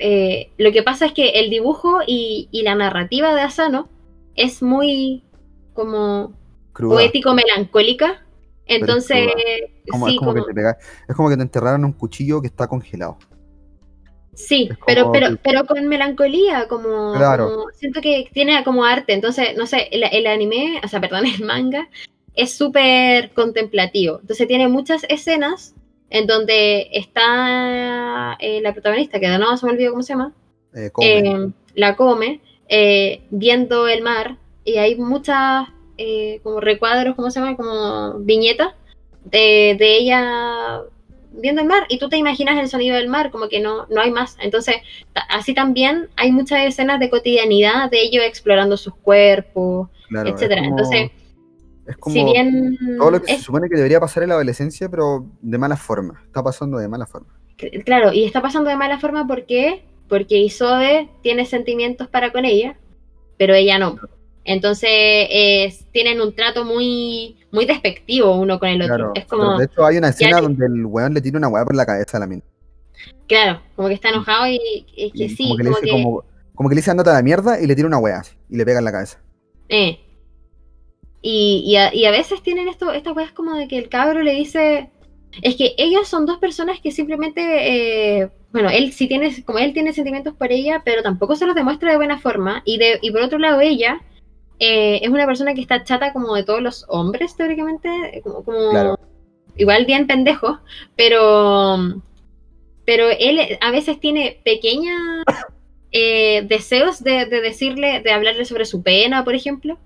eh, 0.00 0.50
lo 0.58 0.72
que 0.72 0.82
pasa 0.82 1.06
es 1.06 1.12
que 1.12 1.28
el 1.40 1.50
dibujo 1.50 1.98
y, 2.06 2.48
y 2.50 2.62
la 2.62 2.74
narrativa 2.74 3.34
de 3.34 3.42
Asano 3.42 3.88
es 4.34 4.62
muy 4.62 5.22
como 5.74 6.32
cruda. 6.72 6.96
poético-melancólica. 6.96 8.24
Entonces, 8.66 9.28
Como- 9.90 10.06
sí, 10.06 10.12
es, 10.14 10.18
como 10.18 10.32
como- 10.32 10.44
que 10.46 10.52
te 10.52 10.60
pega- 10.60 10.78
es 11.08 11.16
como 11.16 11.28
que 11.28 11.36
te 11.36 11.42
enterraron 11.42 11.84
un 11.84 11.92
cuchillo 11.92 12.40
que 12.40 12.46
está 12.48 12.66
congelado. 12.68 13.18
sí, 14.32 14.70
pero, 14.86 15.10
pero, 15.12 15.30
que- 15.30 15.36
pero 15.36 15.66
con 15.66 15.86
melancolía, 15.88 16.66
como, 16.68 17.12
Claro. 17.14 17.50
como- 17.50 17.70
siento 17.72 18.00
que 18.00 18.28
tiene 18.32 18.62
como 18.64 18.84
arte. 18.84 19.12
Entonces, 19.12 19.56
no 19.56 19.66
sé, 19.66 19.88
el, 19.90 20.04
el 20.04 20.26
anime, 20.26 20.80
o 20.82 20.88
sea, 20.88 21.00
perdón, 21.00 21.24
el 21.42 21.44
manga 21.44 21.88
es 22.34 22.54
súper 22.54 23.32
contemplativo. 23.32 24.18
Entonces 24.20 24.46
tiene 24.46 24.68
muchas 24.68 25.04
escenas 25.08 25.74
en 26.10 26.26
donde 26.26 26.88
está 26.92 28.36
eh, 28.40 28.60
la 28.60 28.72
protagonista, 28.72 29.20
que 29.20 29.28
de 29.28 29.38
nuevo 29.38 29.56
se 29.56 29.66
me 29.66 29.72
olvidó 29.72 29.90
cómo 29.92 30.02
se 30.02 30.12
llama, 30.12 30.32
Eh, 30.74 30.90
come. 30.92 31.18
eh, 31.18 31.48
la 31.74 31.96
come, 31.96 32.40
eh, 32.68 33.22
viendo 33.30 33.88
el 33.88 34.02
mar, 34.02 34.36
y 34.64 34.76
hay 34.76 34.96
muchas 34.96 35.66
eh, 35.98 36.40
como 36.42 36.60
recuadros, 36.60 37.14
¿cómo 37.14 37.30
se 37.30 37.40
llama? 37.40 37.56
Como 37.56 38.18
viñetas 38.20 38.74
de, 39.24 39.76
de 39.78 39.96
ella 39.98 40.80
viendo 41.32 41.62
el 41.62 41.68
mar, 41.68 41.84
y 41.88 41.98
tú 41.98 42.08
te 42.08 42.16
imaginas 42.16 42.58
el 42.58 42.68
sonido 42.68 42.96
del 42.96 43.08
mar, 43.08 43.30
como 43.30 43.48
que 43.48 43.60
no, 43.60 43.86
no 43.88 44.00
hay 44.00 44.10
más. 44.10 44.36
Entonces, 44.40 44.76
así 45.28 45.54
también 45.54 46.08
hay 46.16 46.32
muchas 46.32 46.64
escenas 46.66 46.98
de 46.98 47.08
cotidianidad 47.08 47.88
de 47.90 48.00
ellos 48.02 48.24
explorando 48.24 48.76
sus 48.76 48.94
cuerpos, 48.96 49.88
claro, 50.08 50.30
etcétera. 50.30 50.62
como- 50.62 50.70
Entonces, 50.78 51.10
es 51.90 51.96
como 51.98 52.14
si 52.14 52.24
bien 52.24 52.76
todo 52.98 53.10
lo 53.10 53.20
que 53.22 53.36
se 53.36 53.42
supone 53.42 53.68
que 53.68 53.76
debería 53.76 54.00
pasar 54.00 54.22
en 54.22 54.30
la 54.30 54.36
adolescencia, 54.36 54.88
pero 54.88 55.26
de 55.42 55.58
mala 55.58 55.76
forma. 55.76 56.22
Está 56.26 56.42
pasando 56.42 56.78
de 56.78 56.88
mala 56.88 57.06
forma. 57.06 57.28
Claro, 57.84 58.12
y 58.12 58.24
está 58.24 58.40
pasando 58.40 58.70
de 58.70 58.76
mala 58.76 58.98
forma 58.98 59.26
¿por 59.26 59.44
qué? 59.46 59.84
porque 60.08 60.38
Isobe 60.38 61.08
tiene 61.22 61.44
sentimientos 61.46 62.08
para 62.08 62.32
con 62.32 62.44
ella, 62.44 62.76
pero 63.38 63.54
ella 63.54 63.78
no. 63.78 63.96
Entonces 64.44 64.90
es- 65.30 65.86
tienen 65.92 66.20
un 66.20 66.34
trato 66.34 66.64
muy, 66.64 67.36
muy 67.52 67.66
despectivo 67.66 68.34
uno 68.34 68.58
con 68.58 68.68
el 68.70 68.82
otro. 68.82 68.96
Claro, 68.96 69.12
es 69.14 69.24
como, 69.26 69.58
de 69.58 69.66
hecho 69.66 69.84
hay 69.84 69.98
una 69.98 70.08
escena 70.08 70.40
donde 70.40 70.66
el 70.66 70.84
weón 70.86 71.14
le 71.14 71.20
tira 71.20 71.36
una 71.38 71.48
weá 71.48 71.64
por 71.64 71.76
la 71.76 71.86
cabeza 71.86 72.16
a 72.16 72.20
la 72.20 72.26
mina. 72.26 72.42
claro, 73.28 73.60
como 73.76 73.88
que 73.88 73.94
está 73.94 74.08
enojado 74.08 74.48
y, 74.48 74.58
y 74.96 75.10
que 75.12 75.24
Y 75.24 75.28
sí, 75.28 75.44
como 75.44 75.56
que 75.56 75.62
le 75.64 75.68
como 75.70 75.80
dice 75.80 75.86
que, 75.86 76.02
como, 76.02 76.24
como 76.54 76.68
que 76.68 76.74
le 76.74 76.78
dice 76.80 76.90
andate 76.90 77.10
a 77.10 77.14
la 77.14 77.22
mierda 77.22 77.60
y 77.60 77.66
le 77.66 77.76
tira 77.76 77.86
una 77.86 77.98
weá 77.98 78.22
y 78.48 78.56
le 78.56 78.64
pega 78.64 78.78
en 78.80 78.84
la 78.86 78.92
cabeza. 78.92 79.18
eh. 79.68 80.00
Y, 81.22 81.62
y, 81.66 81.76
a, 81.76 81.94
y 81.94 82.06
a 82.06 82.10
veces 82.10 82.42
tienen 82.42 82.68
esto, 82.68 82.92
estas 82.92 83.14
weas 83.14 83.32
como 83.32 83.54
de 83.54 83.68
que 83.68 83.76
el 83.78 83.88
cabro 83.88 84.22
le 84.22 84.32
dice, 84.32 84.90
es 85.42 85.56
que 85.56 85.74
ellos 85.76 86.08
son 86.08 86.24
dos 86.26 86.38
personas 86.38 86.80
que 86.80 86.90
simplemente, 86.90 87.40
eh, 88.22 88.30
bueno, 88.52 88.70
él 88.70 88.92
sí 88.92 89.06
tiene, 89.06 89.44
como 89.44 89.58
él 89.58 89.72
tiene 89.74 89.92
sentimientos 89.92 90.34
por 90.34 90.50
ella, 90.50 90.82
pero 90.84 91.02
tampoco 91.02 91.36
se 91.36 91.46
los 91.46 91.54
demuestra 91.54 91.90
de 91.90 91.96
buena 91.96 92.18
forma. 92.18 92.62
Y, 92.64 92.78
de, 92.78 92.98
y 93.02 93.10
por 93.10 93.20
otro 93.22 93.38
lado, 93.38 93.60
ella 93.60 94.00
eh, 94.58 95.00
es 95.02 95.08
una 95.10 95.26
persona 95.26 95.54
que 95.54 95.60
está 95.60 95.84
chata 95.84 96.12
como 96.12 96.34
de 96.34 96.44
todos 96.44 96.62
los 96.62 96.84
hombres, 96.88 97.36
teóricamente, 97.36 98.20
como, 98.24 98.42
como 98.44 98.70
Claro. 98.70 98.98
igual 99.56 99.84
bien 99.86 100.06
pendejo, 100.06 100.58
pero, 100.96 101.76
pero 102.86 103.08
él 103.10 103.58
a 103.60 103.70
veces 103.70 104.00
tiene 104.00 104.40
pequeños 104.44 104.98
eh, 105.92 106.42
deseos 106.48 107.02
de, 107.02 107.26
de 107.26 107.40
decirle, 107.40 108.00
de 108.00 108.10
hablarle 108.12 108.44
sobre 108.44 108.64
su 108.64 108.82
pena, 108.82 109.24
por 109.24 109.34
ejemplo, 109.34 109.78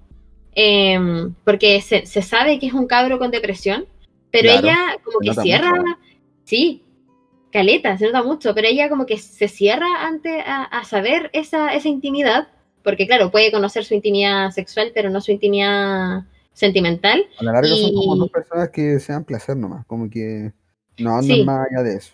Em, 0.55 1.35
porque 1.45 1.81
se, 1.81 2.07
se 2.07 2.23
sabe 2.23 2.59
que 2.59 2.67
es 2.67 2.73
un 2.73 2.87
cabro 2.87 3.19
con 3.19 3.31
depresión, 3.31 3.87
pero 4.31 4.51
Claro, 4.51 4.67
ella 4.69 4.79
como 5.05 5.19
que 5.21 5.35
cierra, 5.43 5.71
mucho. 5.73 5.99
sí, 6.45 6.83
caleta, 7.53 7.97
se 7.99 8.07
nota 8.07 8.23
mucho, 8.23 8.55
pero 8.55 8.69
ella 8.69 8.89
como 8.89 9.07
que 9.07 9.17
se 9.19 9.49
cierra 9.49 10.07
ante 10.07 10.41
a, 10.41 10.65
a 10.65 10.85
saber 10.85 11.31
esa, 11.33 11.75
esa 11.75 11.89
intimidad, 11.89 12.49
porque 12.83 13.07
claro, 13.07 13.31
puede 13.31 13.51
conocer 13.53 13.85
su 13.85 13.95
intimidad 13.95 14.51
sexual, 14.51 14.91
pero 14.95 15.11
no 15.11 15.21
su 15.21 15.31
intimidad 15.33 16.23
sentimental. 16.53 17.27
A 17.39 17.45
la 17.45 17.53
larga 17.53 17.69
son 17.77 17.93
como 17.95 18.17
Y- 18.17 18.19
dos 18.21 18.31
personas 18.31 18.71
que 18.71 18.99
se 19.01 19.13
dan 19.13 19.25
placer 19.25 19.57
nomás, 19.57 19.85
como 19.87 20.09
que 20.11 20.53
no 20.99 21.11
andan 21.17 21.37
Sí. 21.39 21.45
más 21.45 21.67
allá 21.71 21.83
de 21.83 21.97
eso. 21.97 22.13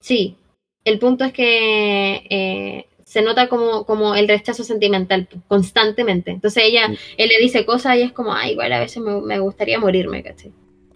Sí, 0.00 0.36
el 0.84 0.98
punto 0.98 1.24
es 1.24 1.32
que 1.32 2.26
eh, 2.28 2.86
se 3.12 3.20
nota 3.20 3.46
como, 3.46 3.84
como 3.84 4.14
el 4.14 4.26
rechazo 4.26 4.64
sentimental 4.64 5.28
constantemente. 5.46 6.30
Entonces 6.30 6.62
ella, 6.64 6.86
él 7.18 7.28
le 7.28 7.38
dice 7.42 7.66
cosas 7.66 7.98
y 7.98 8.02
es 8.04 8.12
como, 8.12 8.32
ay, 8.32 8.52
igual 8.52 8.72
a 8.72 8.80
veces 8.80 9.02
me, 9.02 9.20
me 9.20 9.38
gustaría 9.38 9.78
morirme, 9.78 10.22
¿cachai? 10.22 10.50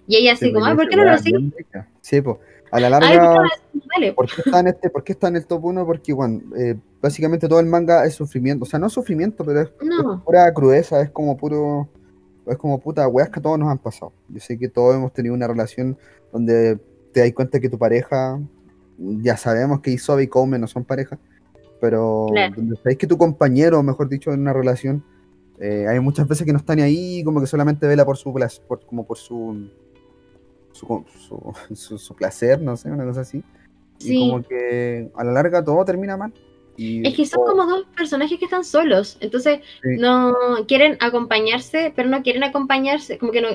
Y 0.07 0.17
ella 0.17 0.33
así 0.33 0.47
Sí, 0.47 0.53
como, 0.55 0.65
pues, 0.65 0.71
ay, 0.71 0.77
¿por 0.79 0.89
qué 0.89 0.97
no 0.97 1.05
lo 1.05 1.19
sigues? 1.19 1.43
Sí, 2.01 2.23
pues. 2.23 2.39
A 2.71 2.81
la 2.81 2.87
Ay, 2.87 2.93
¿por 2.93 3.01
qué 3.03 3.17
larga, 3.17 3.35
no? 3.35 3.81
Dale. 3.95 4.13
¿por 4.15 4.27
qué 4.29 4.43
está 4.47 4.61
en 4.61 4.67
este, 4.69 4.89
por 4.89 5.05
qué 5.05 5.13
está 5.13 5.29
en 5.29 5.37
el 5.37 5.47
top 5.47 5.63
1? 5.63 5.85
Porque, 5.85 6.15
bueno, 6.15 6.41
eh, 6.57 6.77
básicamente 7.03 7.49
todo 7.49 7.61
el 7.61 7.67
manga 7.67 8.07
es 8.07 8.15
sufrimiento. 8.15 8.65
O 8.65 8.67
sea, 8.67 8.79
no 8.79 8.87
es 8.87 8.95
sufrimiento, 8.95 9.45
pero 9.45 9.61
es, 9.61 9.69
No, 9.85 10.15
es 10.15 10.23
pura 10.23 10.51
crudeza, 10.55 11.03
es 11.03 11.11
como 11.11 11.37
puro. 11.37 11.87
Es 12.47 12.57
como 12.57 12.81
puta 12.81 13.07
weas 13.09 13.29
que 13.29 13.41
a 13.41 13.43
todos 13.43 13.59
nos 13.59 13.69
han 13.69 13.79
pasado. 13.79 14.15
Yo 14.31 14.41
sé 14.41 14.59
que 14.59 14.69
todos 14.69 14.95
hemos 14.95 15.13
tenido 15.13 15.35
una 15.35 15.49
relación 15.49 15.99
donde 16.33 16.79
te 17.13 17.21
das 17.21 17.33
cuenta 17.35 17.61
que 17.61 17.69
tu 17.69 17.77
pareja, 17.77 18.41
ya 18.97 19.37
sabemos 19.37 19.81
que 19.81 19.91
Isobe 19.91 20.23
y 20.23 20.29
Koume 20.29 20.59
no 20.59 20.67
son 20.67 20.85
pareja, 20.85 21.19
pero 21.81 22.27
Claro. 22.33 22.55
donde 22.57 22.77
sabéis 22.77 22.99
que 22.99 23.07
tu 23.07 23.17
compañero, 23.19 23.83
mejor 23.83 24.09
dicho, 24.09 24.33
en 24.33 24.41
una 24.41 24.53
relación, 24.53 25.05
eh, 25.59 25.87
hay 25.89 26.01
muchas 26.01 26.29
veces 26.29 26.45
que 26.47 26.53
no 26.53 26.59
está 26.59 26.75
ni 26.75 26.83
ahí, 26.83 27.23
como 27.25 27.41
que 27.41 27.47
solamente 27.47 27.87
vela 27.87 28.05
por 28.05 28.17
su 28.17 28.33
placer, 28.33 28.63
por, 28.67 28.85
como 28.87 29.07
por 29.07 29.17
su 29.19 29.69
su, 30.73 31.05
su, 31.19 31.55
su- 31.75 31.99
su 31.99 32.15
placer, 32.15 32.61
no 32.61 32.77
sé, 32.77 32.91
una 32.91 33.05
cosa 33.05 33.23
así. 33.23 33.43
Sí. 33.99 34.17
Y 34.27 34.31
como 34.31 34.43
que 34.43 35.11
a 35.17 35.25
la 35.25 35.33
larga 35.33 35.65
todo 35.65 35.85
termina 35.85 36.17
mal. 36.17 36.33
Y 36.77 37.07
es 37.09 37.15
que 37.15 37.25
son 37.25 37.43
como 37.47 37.65
dos 37.65 37.87
personajes 37.97 38.39
que 38.39 38.45
están 38.45 38.63
solos. 38.63 39.17
Entonces, 39.21 39.61
Sí. 39.83 39.97
no 39.99 40.35
quieren 40.69 40.99
acompañarse, 41.01 41.93
pero 41.97 42.11
no 42.11 42.23
quieren 42.23 42.45
acompañarse, 42.45 43.17
como 43.17 43.33
que 43.33 43.41
no, 43.41 43.49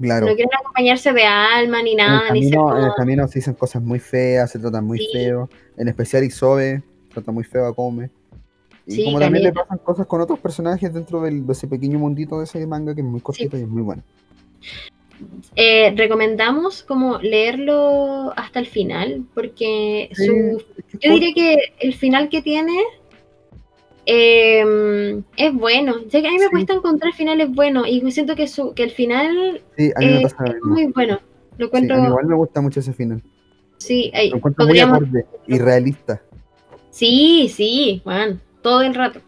claro. 0.00 0.24
no 0.28 0.34
quieren 0.34 0.54
acompañarse 0.58 1.12
de 1.12 1.22
alma 1.24 1.82
ni 1.82 1.92
En 1.92 2.00
el, 2.00 2.06
nada, 2.06 2.30
ni 2.32 2.44
ser 2.48 2.58
en 2.58 2.84
el 2.84 2.94
camino 2.96 3.28
se 3.28 3.40
dicen 3.40 3.52
cosas 3.52 3.82
muy 3.82 3.98
feas, 3.98 4.50
se 4.50 4.58
tratan 4.58 4.86
muy 4.86 4.96
Sí. 4.98 5.08
feo. 5.12 5.50
En 5.76 5.88
especial 5.88 6.24
Isobe 6.24 6.82
trata 7.12 7.30
muy 7.32 7.44
feo 7.44 7.66
a 7.66 7.74
Come. 7.74 8.10
Y 8.86 8.92
Sí, 8.92 9.04
como 9.04 9.20
también 9.20 9.44
le 9.44 9.52
pasan 9.52 9.78
cosas 9.78 10.06
con 10.06 10.20
otros 10.20 10.40
personajes 10.40 10.92
dentro 10.92 11.20
del- 11.20 11.46
de 11.46 11.52
ese 11.52 11.68
pequeño 11.68 11.98
mundito 12.00 12.38
de 12.38 12.44
ese 12.44 12.66
manga 12.66 12.94
que 12.94 13.00
es 13.00 13.06
muy 13.06 13.20
cortito 13.20 13.56
y 13.56 13.62
es 13.62 13.68
muy 13.68 13.82
bueno. 13.82 14.02
Eh, 15.54 15.94
recomendamos 15.96 16.82
como 16.82 17.18
leerlo 17.18 18.32
hasta 18.36 18.58
el 18.58 18.66
final, 18.66 19.24
porque 19.34 20.10
su 20.14 20.60
Yo 21.00 21.12
diría 21.12 21.32
que 21.34 21.58
el 21.80 21.94
final 21.94 22.28
que 22.28 22.42
tiene 22.42 22.76
Eh, 24.04 25.22
es 25.36 25.54
bueno. 25.54 25.94
Ya 26.08 26.20
que 26.20 26.26
a 26.26 26.30
mí 26.32 26.38
me 26.38 26.46
Sí. 26.46 26.50
cuesta 26.50 26.74
encontrar 26.74 27.12
finales 27.12 27.48
buenos 27.54 27.86
y 27.86 28.00
me 28.02 28.10
siento 28.10 28.34
que, 28.34 28.48
su, 28.48 28.74
que 28.74 28.82
el 28.82 28.90
final 28.90 29.62
Sí, 29.76 29.92
eh, 30.00 30.22
es 30.24 30.34
muy 30.64 30.86
bueno. 30.86 31.20
Lo 31.56 31.66
encuentro. 31.66 31.96
a 31.96 32.00
mí 32.00 32.08
igual 32.08 32.26
me 32.26 32.34
gusta 32.34 32.60
mucho 32.60 32.80
ese 32.80 32.92
final. 32.92 33.22
Sí, 33.76 34.10
ahí, 34.12 34.30
Lo 34.30 34.38
encuentro 34.38 34.66
podríamos- 34.66 34.98
muy 35.02 35.08
acorde 35.20 35.26
y 35.46 35.58
realista. 35.58 36.20
Sí, 36.92 37.50
sí, 37.52 38.02
Juan, 38.04 38.40
todo 38.60 38.82
el 38.82 38.94
rato. 38.94 39.20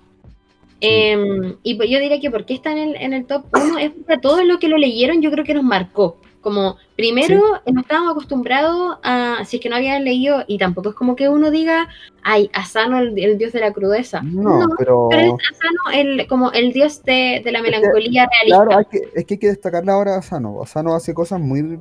Eh, 0.82 1.56
y 1.62 1.74
pues 1.76 1.88
yo 1.88 1.98
diría 1.98 2.20
que 2.20 2.30
porque 2.30 2.52
está 2.52 2.72
en 2.72 2.78
el, 2.78 2.96
en 2.96 3.14
el 3.14 3.24
top 3.24 3.46
1 3.54 3.78
es 3.78 3.90
porque 3.90 4.12
a 4.12 4.20
todos 4.20 4.44
los 4.44 4.58
que 4.58 4.68
lo 4.68 4.76
leyeron 4.76 5.22
yo 5.22 5.30
creo 5.30 5.44
que 5.44 5.54
nos 5.54 5.64
marcó. 5.64 6.18
Como 6.42 6.76
primero 6.94 7.40
no 7.64 7.80
estábamos 7.80 8.12
acostumbrados 8.12 8.98
a, 9.02 9.42
si 9.46 9.56
es 9.56 9.62
que 9.62 9.70
no 9.70 9.76
habían 9.76 10.04
leído, 10.04 10.44
y 10.46 10.58
tampoco 10.58 10.90
es 10.90 10.94
como 10.94 11.16
que 11.16 11.30
uno 11.30 11.50
diga, 11.50 11.88
ay, 12.22 12.50
Asano 12.52 12.98
el, 12.98 13.18
el 13.18 13.38
dios 13.38 13.54
de 13.54 13.60
la 13.60 13.72
crudeza. 13.72 14.20
No, 14.20 14.66
pero 14.76 15.08
pero 15.10 15.22
es 15.22 15.32
Asano 15.32 15.98
el, 15.98 16.26
como 16.26 16.52
el 16.52 16.74
dios 16.74 17.02
de, 17.02 17.40
de 17.42 17.50
la 17.50 17.62
melancolía 17.62 18.28
realista. 18.30 18.62
claro, 18.62 18.78
hay 18.78 18.84
que, 18.84 19.08
es 19.14 19.24
que 19.24 19.34
hay 19.34 19.38
que 19.38 19.46
destacarle 19.46 19.90
ahora 19.90 20.16
a 20.16 20.18
Asano. 20.18 20.62
Asano 20.62 20.94
hace 20.94 21.14
cosas 21.14 21.40
muy 21.40 21.80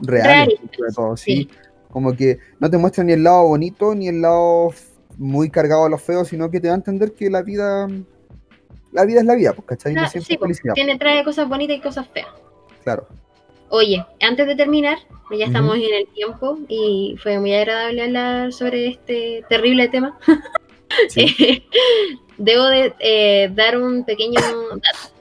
reales, 0.00 0.58
de 0.60 0.92
todo, 0.92 1.16
sí. 1.16 1.48
sí. 1.48 1.50
Como 1.92 2.12
que 2.12 2.38
no 2.58 2.68
te 2.68 2.78
muestra 2.78 3.04
ni 3.04 3.12
el 3.12 3.22
lado 3.22 3.46
bonito 3.46 3.94
ni 3.94 4.08
el 4.08 4.22
lado 4.22 4.72
muy 5.20 5.50
cargado 5.50 5.84
a 5.84 5.90
lo 5.90 5.98
feo, 5.98 6.24
sino 6.24 6.50
que 6.50 6.60
te 6.60 6.68
da 6.68 6.74
a 6.74 6.76
entender 6.76 7.12
que 7.12 7.28
la 7.28 7.42
vida 7.42 7.86
la 8.92 9.04
vida 9.04 9.20
es 9.20 9.26
la 9.26 9.34
vida, 9.34 9.52
pues, 9.52 9.68
¿cachai? 9.68 9.94
No 9.94 10.08
siempre 10.08 10.26
sí, 10.26 10.32
es 10.32 10.38
pues, 10.38 10.48
felicidad, 10.48 10.74
tiene, 10.74 10.98
trae 10.98 11.22
cosas 11.22 11.48
bonitas 11.48 11.76
y 11.76 11.80
cosas 11.80 12.08
feas. 12.08 12.28
claro. 12.82 13.06
Oye, 13.72 14.04
antes 14.20 14.48
de 14.48 14.56
terminar, 14.56 14.98
ya 15.30 15.44
estamos 15.44 15.76
en 15.76 15.94
el 15.94 16.08
tiempo 16.08 16.58
y 16.68 17.14
fue 17.22 17.38
muy 17.38 17.54
agradable 17.54 18.02
hablar 18.02 18.52
sobre 18.52 18.88
este 18.88 19.44
terrible 19.48 19.88
tema. 19.88 20.18
Sí. 21.08 21.64
Debo 22.36 22.64
de 22.64 22.92
eh, 22.98 23.48
dar 23.54 23.78
un 23.78 24.04
pequeño 24.04 24.40
dato. 24.40 25.14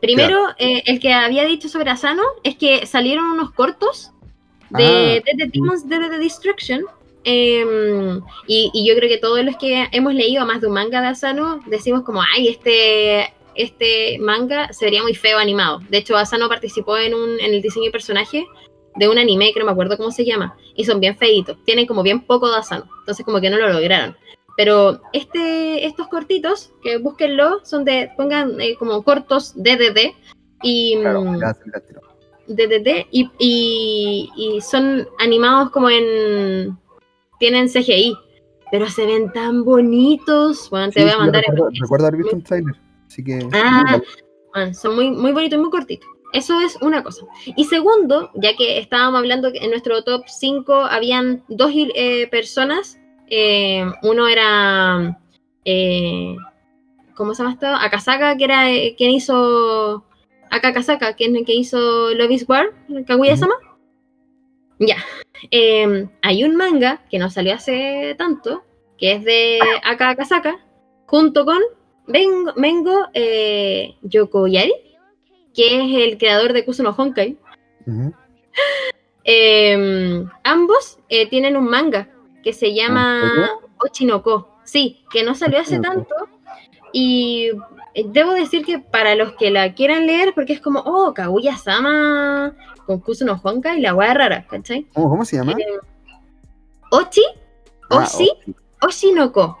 Primero, 0.00 0.48
eh, 0.58 0.82
el 0.86 0.98
que 0.98 1.12
había 1.12 1.44
dicho 1.44 1.68
sobre 1.68 1.90
Asano 1.90 2.24
es 2.42 2.56
que 2.56 2.86
salieron 2.86 3.26
unos 3.26 3.52
cortos 3.52 4.10
de, 4.70 5.22
Ah, 5.24 5.30
The 5.36 5.46
Demons 5.46 5.88
de 5.88 6.00
The 6.00 6.18
Destruction. 6.18 6.86
Em, 7.24 8.20
y, 8.46 8.70
y 8.72 8.86
yo 8.86 8.94
creo 8.94 9.08
que 9.08 9.18
todos 9.18 9.44
los 9.44 9.56
que 9.56 9.88
hemos 9.92 10.14
leído 10.14 10.44
más 10.46 10.60
de 10.60 10.66
un 10.66 10.74
manga 10.74 11.00
de 11.00 11.08
Asano 11.08 11.60
decimos 11.66 12.02
como, 12.02 12.22
ay, 12.22 12.48
este, 12.48 13.32
este 13.54 14.18
manga 14.18 14.72
se 14.72 14.84
vería 14.84 15.02
muy 15.02 15.14
feo 15.14 15.38
animado. 15.38 15.80
De 15.88 15.98
hecho, 15.98 16.16
Asano 16.16 16.48
participó 16.48 16.96
en, 16.96 17.14
un, 17.14 17.40
en 17.40 17.54
el 17.54 17.62
diseño 17.62 17.86
de 17.86 17.90
personaje 17.92 18.46
de 18.96 19.08
un 19.08 19.18
anime 19.18 19.52
que 19.52 19.60
no 19.60 19.66
me 19.66 19.72
acuerdo 19.72 19.96
cómo 19.96 20.10
se 20.10 20.24
llama. 20.24 20.56
Y 20.74 20.84
son 20.84 21.00
bien 21.00 21.16
feitos. 21.16 21.56
Tienen 21.64 21.86
como 21.86 22.02
bien 22.02 22.20
poco 22.20 22.50
de 22.50 22.58
Asano. 22.58 22.88
Entonces 23.00 23.24
como 23.24 23.40
que 23.40 23.50
no 23.50 23.58
lo 23.58 23.68
lograron. 23.68 24.16
Pero 24.56 25.00
este, 25.12 25.86
estos 25.86 26.08
cortitos, 26.08 26.72
que 26.82 26.98
búsquenlo, 26.98 27.64
son 27.64 27.84
de, 27.84 28.10
pongan 28.16 28.60
eh, 28.60 28.76
como 28.78 29.02
cortos 29.02 29.54
DDD. 29.56 30.14
Y, 30.62 30.98
claro, 31.00 31.24
mm. 31.24 31.40
DDD 32.46 33.06
y, 33.10 33.30
y, 33.38 34.30
y 34.36 34.60
son 34.60 35.08
animados 35.18 35.70
como 35.70 35.90
en. 35.90 36.78
Tienen 37.42 37.68
CGI, 37.68 38.16
pero 38.70 38.88
se 38.88 39.04
ven 39.04 39.32
tan 39.32 39.64
bonitos. 39.64 40.70
Bueno, 40.70 40.92
te 40.92 41.00
Sí, 41.00 41.04
voy 41.06 41.10
a 41.12 41.18
mandar. 41.18 41.42
recuerdo, 41.80 42.06
haber 42.06 42.18
visto 42.18 42.36
un 42.36 42.42
trailer, 42.44 42.76
así 43.08 43.24
que 43.24 43.48
Ah, 43.52 44.00
bueno, 44.54 44.72
son 44.74 44.94
muy, 44.94 45.10
muy 45.10 45.32
bonitos 45.32 45.58
y 45.58 45.60
muy 45.60 45.70
cortitos. 45.70 46.08
Eso 46.32 46.60
es 46.60 46.76
una 46.82 47.02
cosa. 47.02 47.26
Y 47.56 47.64
segundo, 47.64 48.30
ya 48.36 48.54
que 48.56 48.78
estábamos 48.78 49.18
hablando 49.18 49.50
que 49.50 49.58
en 49.58 49.70
nuestro 49.70 50.04
top 50.04 50.22
5 50.28 50.72
habían 50.72 51.42
dos 51.48 51.72
eh, 51.74 52.28
personas. 52.30 52.96
eh, 53.28 53.84
uno 54.04 54.28
era. 54.28 55.18
eh, 55.64 56.36
¿Cómo 57.16 57.34
se 57.34 57.42
llama 57.42 57.54
esto? 57.54 57.66
Akasaka, 57.66 58.36
que 58.36 58.44
era 58.44 58.70
eh, 58.70 58.94
quien 58.96 59.10
hizo. 59.10 60.04
Akakasaka, 60.48 61.16
que 61.16 61.24
es 61.24 61.34
el 61.34 61.44
que 61.44 61.54
hizo 61.54 62.14
Love 62.14 62.30
is 62.30 62.48
War, 62.48 62.72
Kaguya-sama. 63.04 63.54
Ya. 64.78 64.98
Eh, 65.50 66.08
hay 66.22 66.44
un 66.44 66.56
manga 66.56 67.02
que 67.10 67.18
no 67.18 67.30
salió 67.30 67.54
hace 67.54 68.14
tanto, 68.16 68.64
que 68.98 69.12
es 69.12 69.24
de 69.24 69.58
Akakasaka, 69.84 70.58
junto 71.06 71.44
con 71.44 71.58
Mengo, 72.06 72.52
Mengo 72.56 73.08
eh, 73.14 73.96
Yokoyari, 74.02 74.72
que 75.54 75.80
es 75.80 76.08
el 76.08 76.18
creador 76.18 76.52
de 76.52 76.64
Kusuno 76.64 76.94
Honkai. 76.96 77.36
Eh, 79.24 80.24
ambos 80.42 80.98
eh, 81.08 81.28
tienen 81.28 81.56
un 81.56 81.64
manga 81.64 82.08
que 82.42 82.52
se 82.52 82.68
¿En 82.68 82.74
llama? 82.74 83.50
Ochinoko. 83.78 84.48
Sí, 84.64 85.04
que 85.10 85.22
no 85.22 85.34
salió 85.34 85.60
hace 85.60 85.78
tanto. 85.78 86.14
Y 86.92 87.50
eh, 87.94 88.04
debo 88.06 88.32
decir 88.32 88.64
que 88.64 88.78
para 88.78 89.14
los 89.14 89.32
que 89.34 89.50
la 89.50 89.74
quieran 89.74 90.06
leer, 90.06 90.34
porque 90.34 90.52
es 90.52 90.60
como, 90.60 90.80
oh, 90.80 91.14
Kaguya-sama 91.14 92.54
con 92.92 93.00
Kusuno 93.00 93.40
Honkai, 93.42 93.80
la 93.80 93.94
hueá 93.94 94.14
rara, 94.14 94.46
¿cachai? 94.48 94.86
¿Cómo, 94.94 95.10
cómo 95.10 95.24
se 95.24 95.36
llama? 95.36 95.52
Eh, 95.52 95.64
Ochi, 96.90 97.22
Ah, 97.90 97.96
Oshi, 98.04 98.30
Ochi. 98.30 98.54
Oshinoko. 98.80 99.56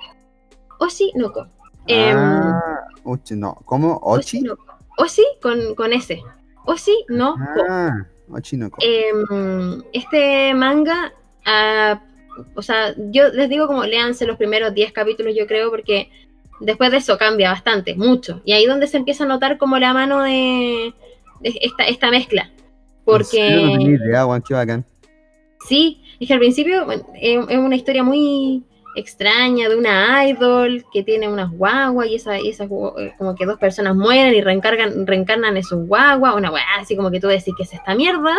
Oshinoko. 0.78 1.46
Em, 1.86 2.16
Ah, 2.18 2.86
Ochi, 3.04 3.34
no. 3.36 3.54
¿Cómo? 3.64 3.98
¿Ochi? 4.02 4.38
Oshinoko. 4.38 4.64
Oshi 4.98 5.22
con, 5.40 5.74
con 5.74 5.92
S. 5.92 6.20
Oshi 6.66 6.92
no 7.08 7.34
ko. 7.34 7.62
Ah, 7.68 8.06
Ochinoko. 8.30 8.78
Em, 8.80 9.82
este 9.92 10.54
manga, 10.54 11.12
ah, 11.46 12.00
o 12.54 12.62
sea, 12.62 12.94
yo 13.10 13.28
les 13.28 13.48
digo 13.48 13.66
como 13.66 13.84
léanse 13.84 14.26
los 14.26 14.36
primeros 14.36 14.72
10 14.74 14.92
capítulos, 14.92 15.34
yo 15.36 15.46
creo, 15.46 15.70
porque 15.70 16.10
después 16.60 16.90
de 16.90 16.98
eso 16.98 17.18
cambia 17.18 17.50
bastante, 17.50 17.94
mucho. 17.94 18.40
Y 18.44 18.52
ahí 18.52 18.66
donde 18.66 18.86
se 18.86 18.96
empieza 18.96 19.24
a 19.24 19.26
notar 19.26 19.58
como 19.58 19.78
la 19.78 19.92
mano 19.92 20.22
de, 20.22 20.94
de 21.40 21.58
esta, 21.62 21.84
esta 21.84 22.10
mezcla. 22.10 22.50
Serio, 23.24 23.66
No 23.66 23.72
tenía 23.72 23.98
Porque 23.98 24.04
idea, 24.04 24.42
qué 24.46 24.54
bacán. 24.54 24.84
sí, 25.68 26.02
es 26.20 26.28
que 26.28 26.34
al 26.34 26.40
principio 26.40 26.86
es, 27.14 27.38
una 27.58 27.76
historia 27.76 28.02
muy 28.02 28.62
extraña 28.94 29.68
de 29.68 29.76
una 29.76 30.26
idol 30.28 30.84
que 30.92 31.02
tiene 31.02 31.26
unas 31.28 31.50
guaguas 31.50 32.08
y 32.08 32.16
esa, 32.16 32.38
y 32.38 32.48
esas 32.50 32.68
gu- 32.68 32.92
eh, 33.00 33.14
como 33.18 33.34
que 33.34 33.46
dos 33.46 33.58
personas 33.58 33.96
mueren 33.96 34.34
y 34.34 34.40
reencargan, 34.42 35.06
reencarnan 35.06 35.56
en 35.56 35.62
sus 35.64 35.86
guaguas, 35.88 36.34
una 36.36 36.50
weá 36.50 36.62
así 36.78 36.94
como 36.94 37.10
que 37.10 37.18
tú 37.20 37.28
decís 37.28 37.54
que 37.56 37.62
es 37.62 37.72
esta 37.72 37.94
mierda. 37.94 38.36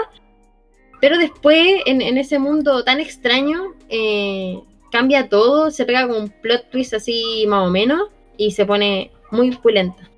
Pero 1.01 1.18
después, 1.18 1.82
en, 1.86 2.01
en 2.01 2.18
ese 2.18 2.39
mundo 2.39 2.84
tan 2.84 2.99
extraño, 3.01 3.74
eh, 3.89 4.57
cambia 4.91 5.28
todo, 5.28 5.70
se 5.72 5.86
pega 5.86 6.07
con 6.07 6.22
un 6.22 6.30
plot 6.30 6.70
twist 6.70 6.93
así 6.93 7.45
más 7.47 7.68
o 7.68 7.70
menos 7.72 8.09
y 8.37 8.51
se 8.51 8.66
pone 8.66 9.12
muy 9.32 9.51
pulenta. 9.51 10.09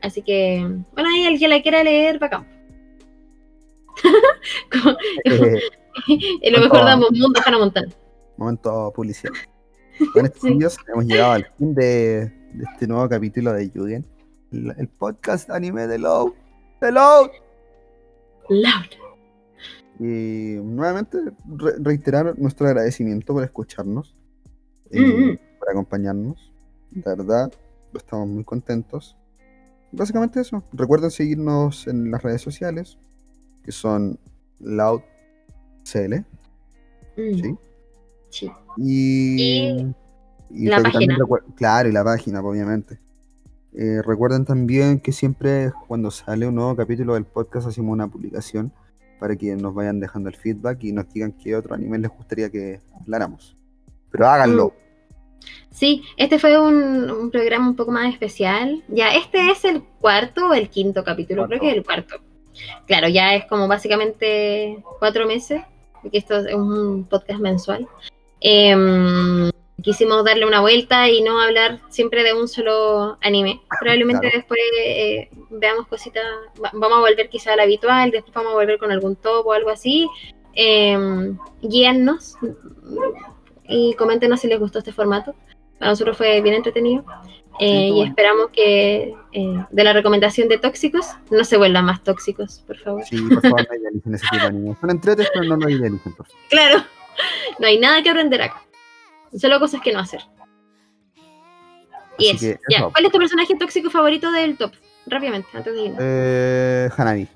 Así 0.00 0.22
que, 0.22 0.66
bueno, 0.94 1.10
ahí 1.10 1.26
el 1.26 1.38
que 1.38 1.46
la 1.48 1.62
quiera 1.62 1.84
leer, 1.84 2.18
bacán. 2.18 2.48
Como- 4.82 4.96
Eh, 5.24 6.50
lo 6.50 6.60
mejor 6.60 6.84
de 6.84 6.90
ambos 6.90 7.10
mundos, 7.12 7.42
Hannah 7.46 7.58
Montana. 7.58 7.88
momento 8.36 8.92
publicidad. 8.94 9.32
Con 10.14 10.24
estos 10.26 10.40
Sí. 10.42 10.48
niños 10.50 10.76
hemos 10.88 11.04
llegado 11.04 11.32
al 11.32 11.44
fin 11.58 11.74
de, 11.74 12.32
de 12.54 12.64
este 12.72 12.86
nuevo 12.86 13.08
capítulo 13.08 13.52
de 13.52 13.70
Yugen. 13.70 14.06
El, 14.52 14.74
el 14.78 14.88
podcast 14.88 15.50
anime 15.50 15.86
de 15.86 15.98
Low. 15.98 16.34
De 16.80 16.92
Low. 16.92 17.30
Laura. 18.48 18.88
Y 20.00 20.56
nuevamente 20.62 21.18
re- 21.46 21.74
reiterar 21.78 22.36
nuestro 22.38 22.66
agradecimiento 22.66 23.34
por 23.34 23.44
escucharnos, 23.44 24.16
y 24.90 24.98
Mm, 25.00 25.30
mm. 25.32 25.38
por 25.58 25.70
acompañarnos. 25.70 26.52
De 26.90 27.02
verdad, 27.16 27.52
estamos 27.94 28.28
muy 28.28 28.44
contentos. 28.44 29.16
Básicamente 29.92 30.40
eso. 30.40 30.64
Recuerden 30.72 31.10
seguirnos 31.10 31.86
en 31.86 32.10
las 32.10 32.22
redes 32.22 32.40
sociales, 32.42 32.98
que 33.64 33.72
son 33.72 34.18
LoudCL. 34.60 36.24
Mm, 37.16 37.34
Sí. 37.34 37.56
sí. 38.30 38.50
Y, 38.76 39.42
Y 40.50 40.66
y 40.66 40.66
la 40.68 40.82
página. 40.82 41.16
claro, 41.56 41.88
y 41.88 41.92
la 41.92 42.04
página, 42.04 42.40
obviamente. 42.40 42.98
Eh, 43.74 44.02
recuerden 44.02 44.44
también 44.44 45.00
que 45.00 45.12
siempre 45.12 45.72
cuando 45.88 46.10
sale 46.10 46.46
un 46.46 46.54
nuevo 46.54 46.76
capítulo 46.76 47.14
del 47.14 47.24
podcast 47.24 47.66
hacemos 47.68 47.92
una 47.92 48.06
publicación 48.06 48.70
para 49.18 49.34
que 49.36 49.56
nos 49.56 49.74
vayan 49.74 49.98
dejando 49.98 50.28
el 50.28 50.36
feedback 50.36 50.84
y 50.84 50.92
nos 50.92 51.08
digan 51.10 51.32
qué 51.32 51.56
otro 51.56 51.74
anime 51.74 51.98
les 51.98 52.10
gustaría 52.10 52.50
que 52.50 52.80
habláramos. 53.00 53.56
Pero 54.10 54.26
háganlo. 54.26 54.74
Sí, 55.70 56.02
este 56.18 56.38
fue 56.38 56.60
un, 56.60 57.10
un 57.10 57.30
programa 57.30 57.68
un 57.68 57.76
poco 57.76 57.92
más 57.92 58.12
especial. 58.12 58.84
Ya, 58.88 59.14
este 59.14 59.50
es 59.50 59.64
el 59.64 59.82
cuarto 60.00 60.48
o 60.50 60.54
el 60.54 60.68
quinto 60.68 61.02
capítulo, 61.02 61.46
creo 61.46 61.60
que 61.60 61.70
es 61.70 61.76
el 61.76 61.84
cuarto. 61.84 62.16
Claro, 62.86 63.08
ya 63.08 63.34
es 63.34 63.46
como 63.46 63.66
básicamente 63.68 64.82
cuatro 64.98 65.26
meses, 65.26 65.62
porque 66.02 66.18
esto 66.18 66.36
es 66.38 66.54
un 66.54 67.04
podcast 67.04 67.40
mensual. 67.40 67.86
Em, 68.40 69.50
quisimos 69.82 70.24
darle 70.24 70.46
una 70.46 70.60
vuelta 70.60 71.08
y 71.08 71.22
no 71.22 71.40
hablar 71.40 71.80
siempre 71.88 72.22
de 72.22 72.34
un 72.34 72.48
solo 72.48 73.18
anime. 73.22 73.60
Probablemente 73.80 74.20
Claro. 74.22 74.36
después 74.38 74.60
eh, 74.84 75.28
veamos 75.50 75.86
cositas, 75.88 76.24
va- 76.62 76.70
vamos 76.72 76.98
a 76.98 77.00
volver 77.00 77.28
quizá 77.28 77.52
al 77.54 77.60
habitual, 77.60 78.10
después 78.10 78.34
vamos 78.34 78.52
a 78.52 78.56
volver 78.56 78.78
con 78.78 78.92
algún 78.92 79.16
top 79.16 79.46
o 79.46 79.52
algo 79.52 79.70
así. 79.70 80.08
Em, 80.54 81.38
guíennos 81.62 82.36
y 83.68 83.94
coméntenos 83.94 84.40
si 84.40 84.48
les 84.48 84.58
gustó 84.60 84.78
este 84.80 84.92
formato. 84.92 85.34
Para 85.78 85.90
nosotros 85.92 86.16
fue 86.16 86.40
bien 86.42 86.54
entretenido. 86.56 87.04
Eh, 87.64 87.88
tú, 87.90 87.96
y 87.98 88.02
esperamos 88.02 88.50
que 88.52 89.14
eh, 89.32 89.64
de 89.70 89.84
la 89.84 89.92
recomendación 89.92 90.48
de 90.48 90.58
tóxicos 90.58 91.06
no 91.30 91.44
se 91.44 91.56
vuelvan 91.56 91.84
más 91.84 92.02
tóxicos, 92.02 92.62
por 92.66 92.76
favor. 92.78 93.04
Sí, 93.04 93.20
por 93.20 93.40
favor, 93.40 93.66
no 93.70 93.76
idealicen 93.76 94.14
ese 94.14 94.26
tipo 94.30 94.42
de 94.42 94.48
anime. 94.48 94.76
Son 94.80 94.90
entretes, 94.90 95.30
pero 95.32 95.44
no 95.44 95.56
lo 95.56 95.68
idealicen, 95.68 96.12
por 96.14 96.26
favor. 96.26 96.42
Claro, 96.48 96.84
no 97.58 97.66
hay 97.66 97.78
nada 97.78 98.02
que 98.02 98.10
aprender 98.10 98.42
acá. 98.42 98.62
Solo 99.38 99.60
cosas 99.60 99.80
que 99.80 99.92
no 99.92 100.00
hacer. 100.00 100.20
Y 102.18 102.30
eso. 102.30 102.58
Ya. 102.68 102.88
¿Cuál 102.90 103.06
es 103.06 103.12
tu 103.12 103.18
personaje 103.18 103.54
tóxico 103.56 103.90
favorito 103.90 104.30
del 104.30 104.56
top? 104.56 104.72
Rápidamente, 105.06 105.48
antes 105.54 105.74
de 105.74 105.82
irnos. 105.82 105.98
Eh, 106.00 106.90
Hanami. 106.96 107.28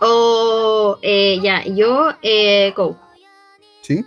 O, 0.00 0.98
eh, 1.02 1.40
ya, 1.42 1.64
yo, 1.64 2.12
eh, 2.22 2.72
Kou. 2.74 2.96
¿Sí? 3.82 4.04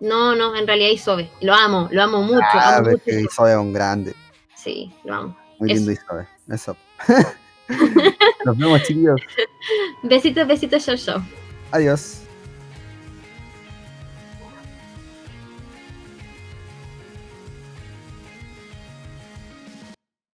No, 0.00 0.34
no, 0.34 0.56
en 0.56 0.66
realidad 0.66 0.90
Isobe. 0.90 1.30
Lo 1.40 1.54
amo, 1.54 1.88
lo 1.90 2.02
amo 2.02 2.22
mucho. 2.22 2.44
Ah, 2.52 2.76
amo 2.76 2.90
mucho. 2.90 3.10
Isobe 3.10 3.52
es 3.52 3.56
un 3.56 3.72
grande. 3.72 4.14
Sí, 4.64 4.90
lo 5.04 5.14
amo. 5.14 5.36
Muy 5.58 5.70
Eso. 5.70 5.76
lindo 5.76 5.92
Isobe. 5.92 6.26
Eso. 6.48 6.76
Nos 8.46 8.56
vemos, 8.56 8.82
chiquillos. 8.84 9.20
Besitos, 10.02 10.48
besitos, 10.48 10.86
chau, 10.86 10.96
chau. 10.96 11.22
Adiós. 11.70 12.23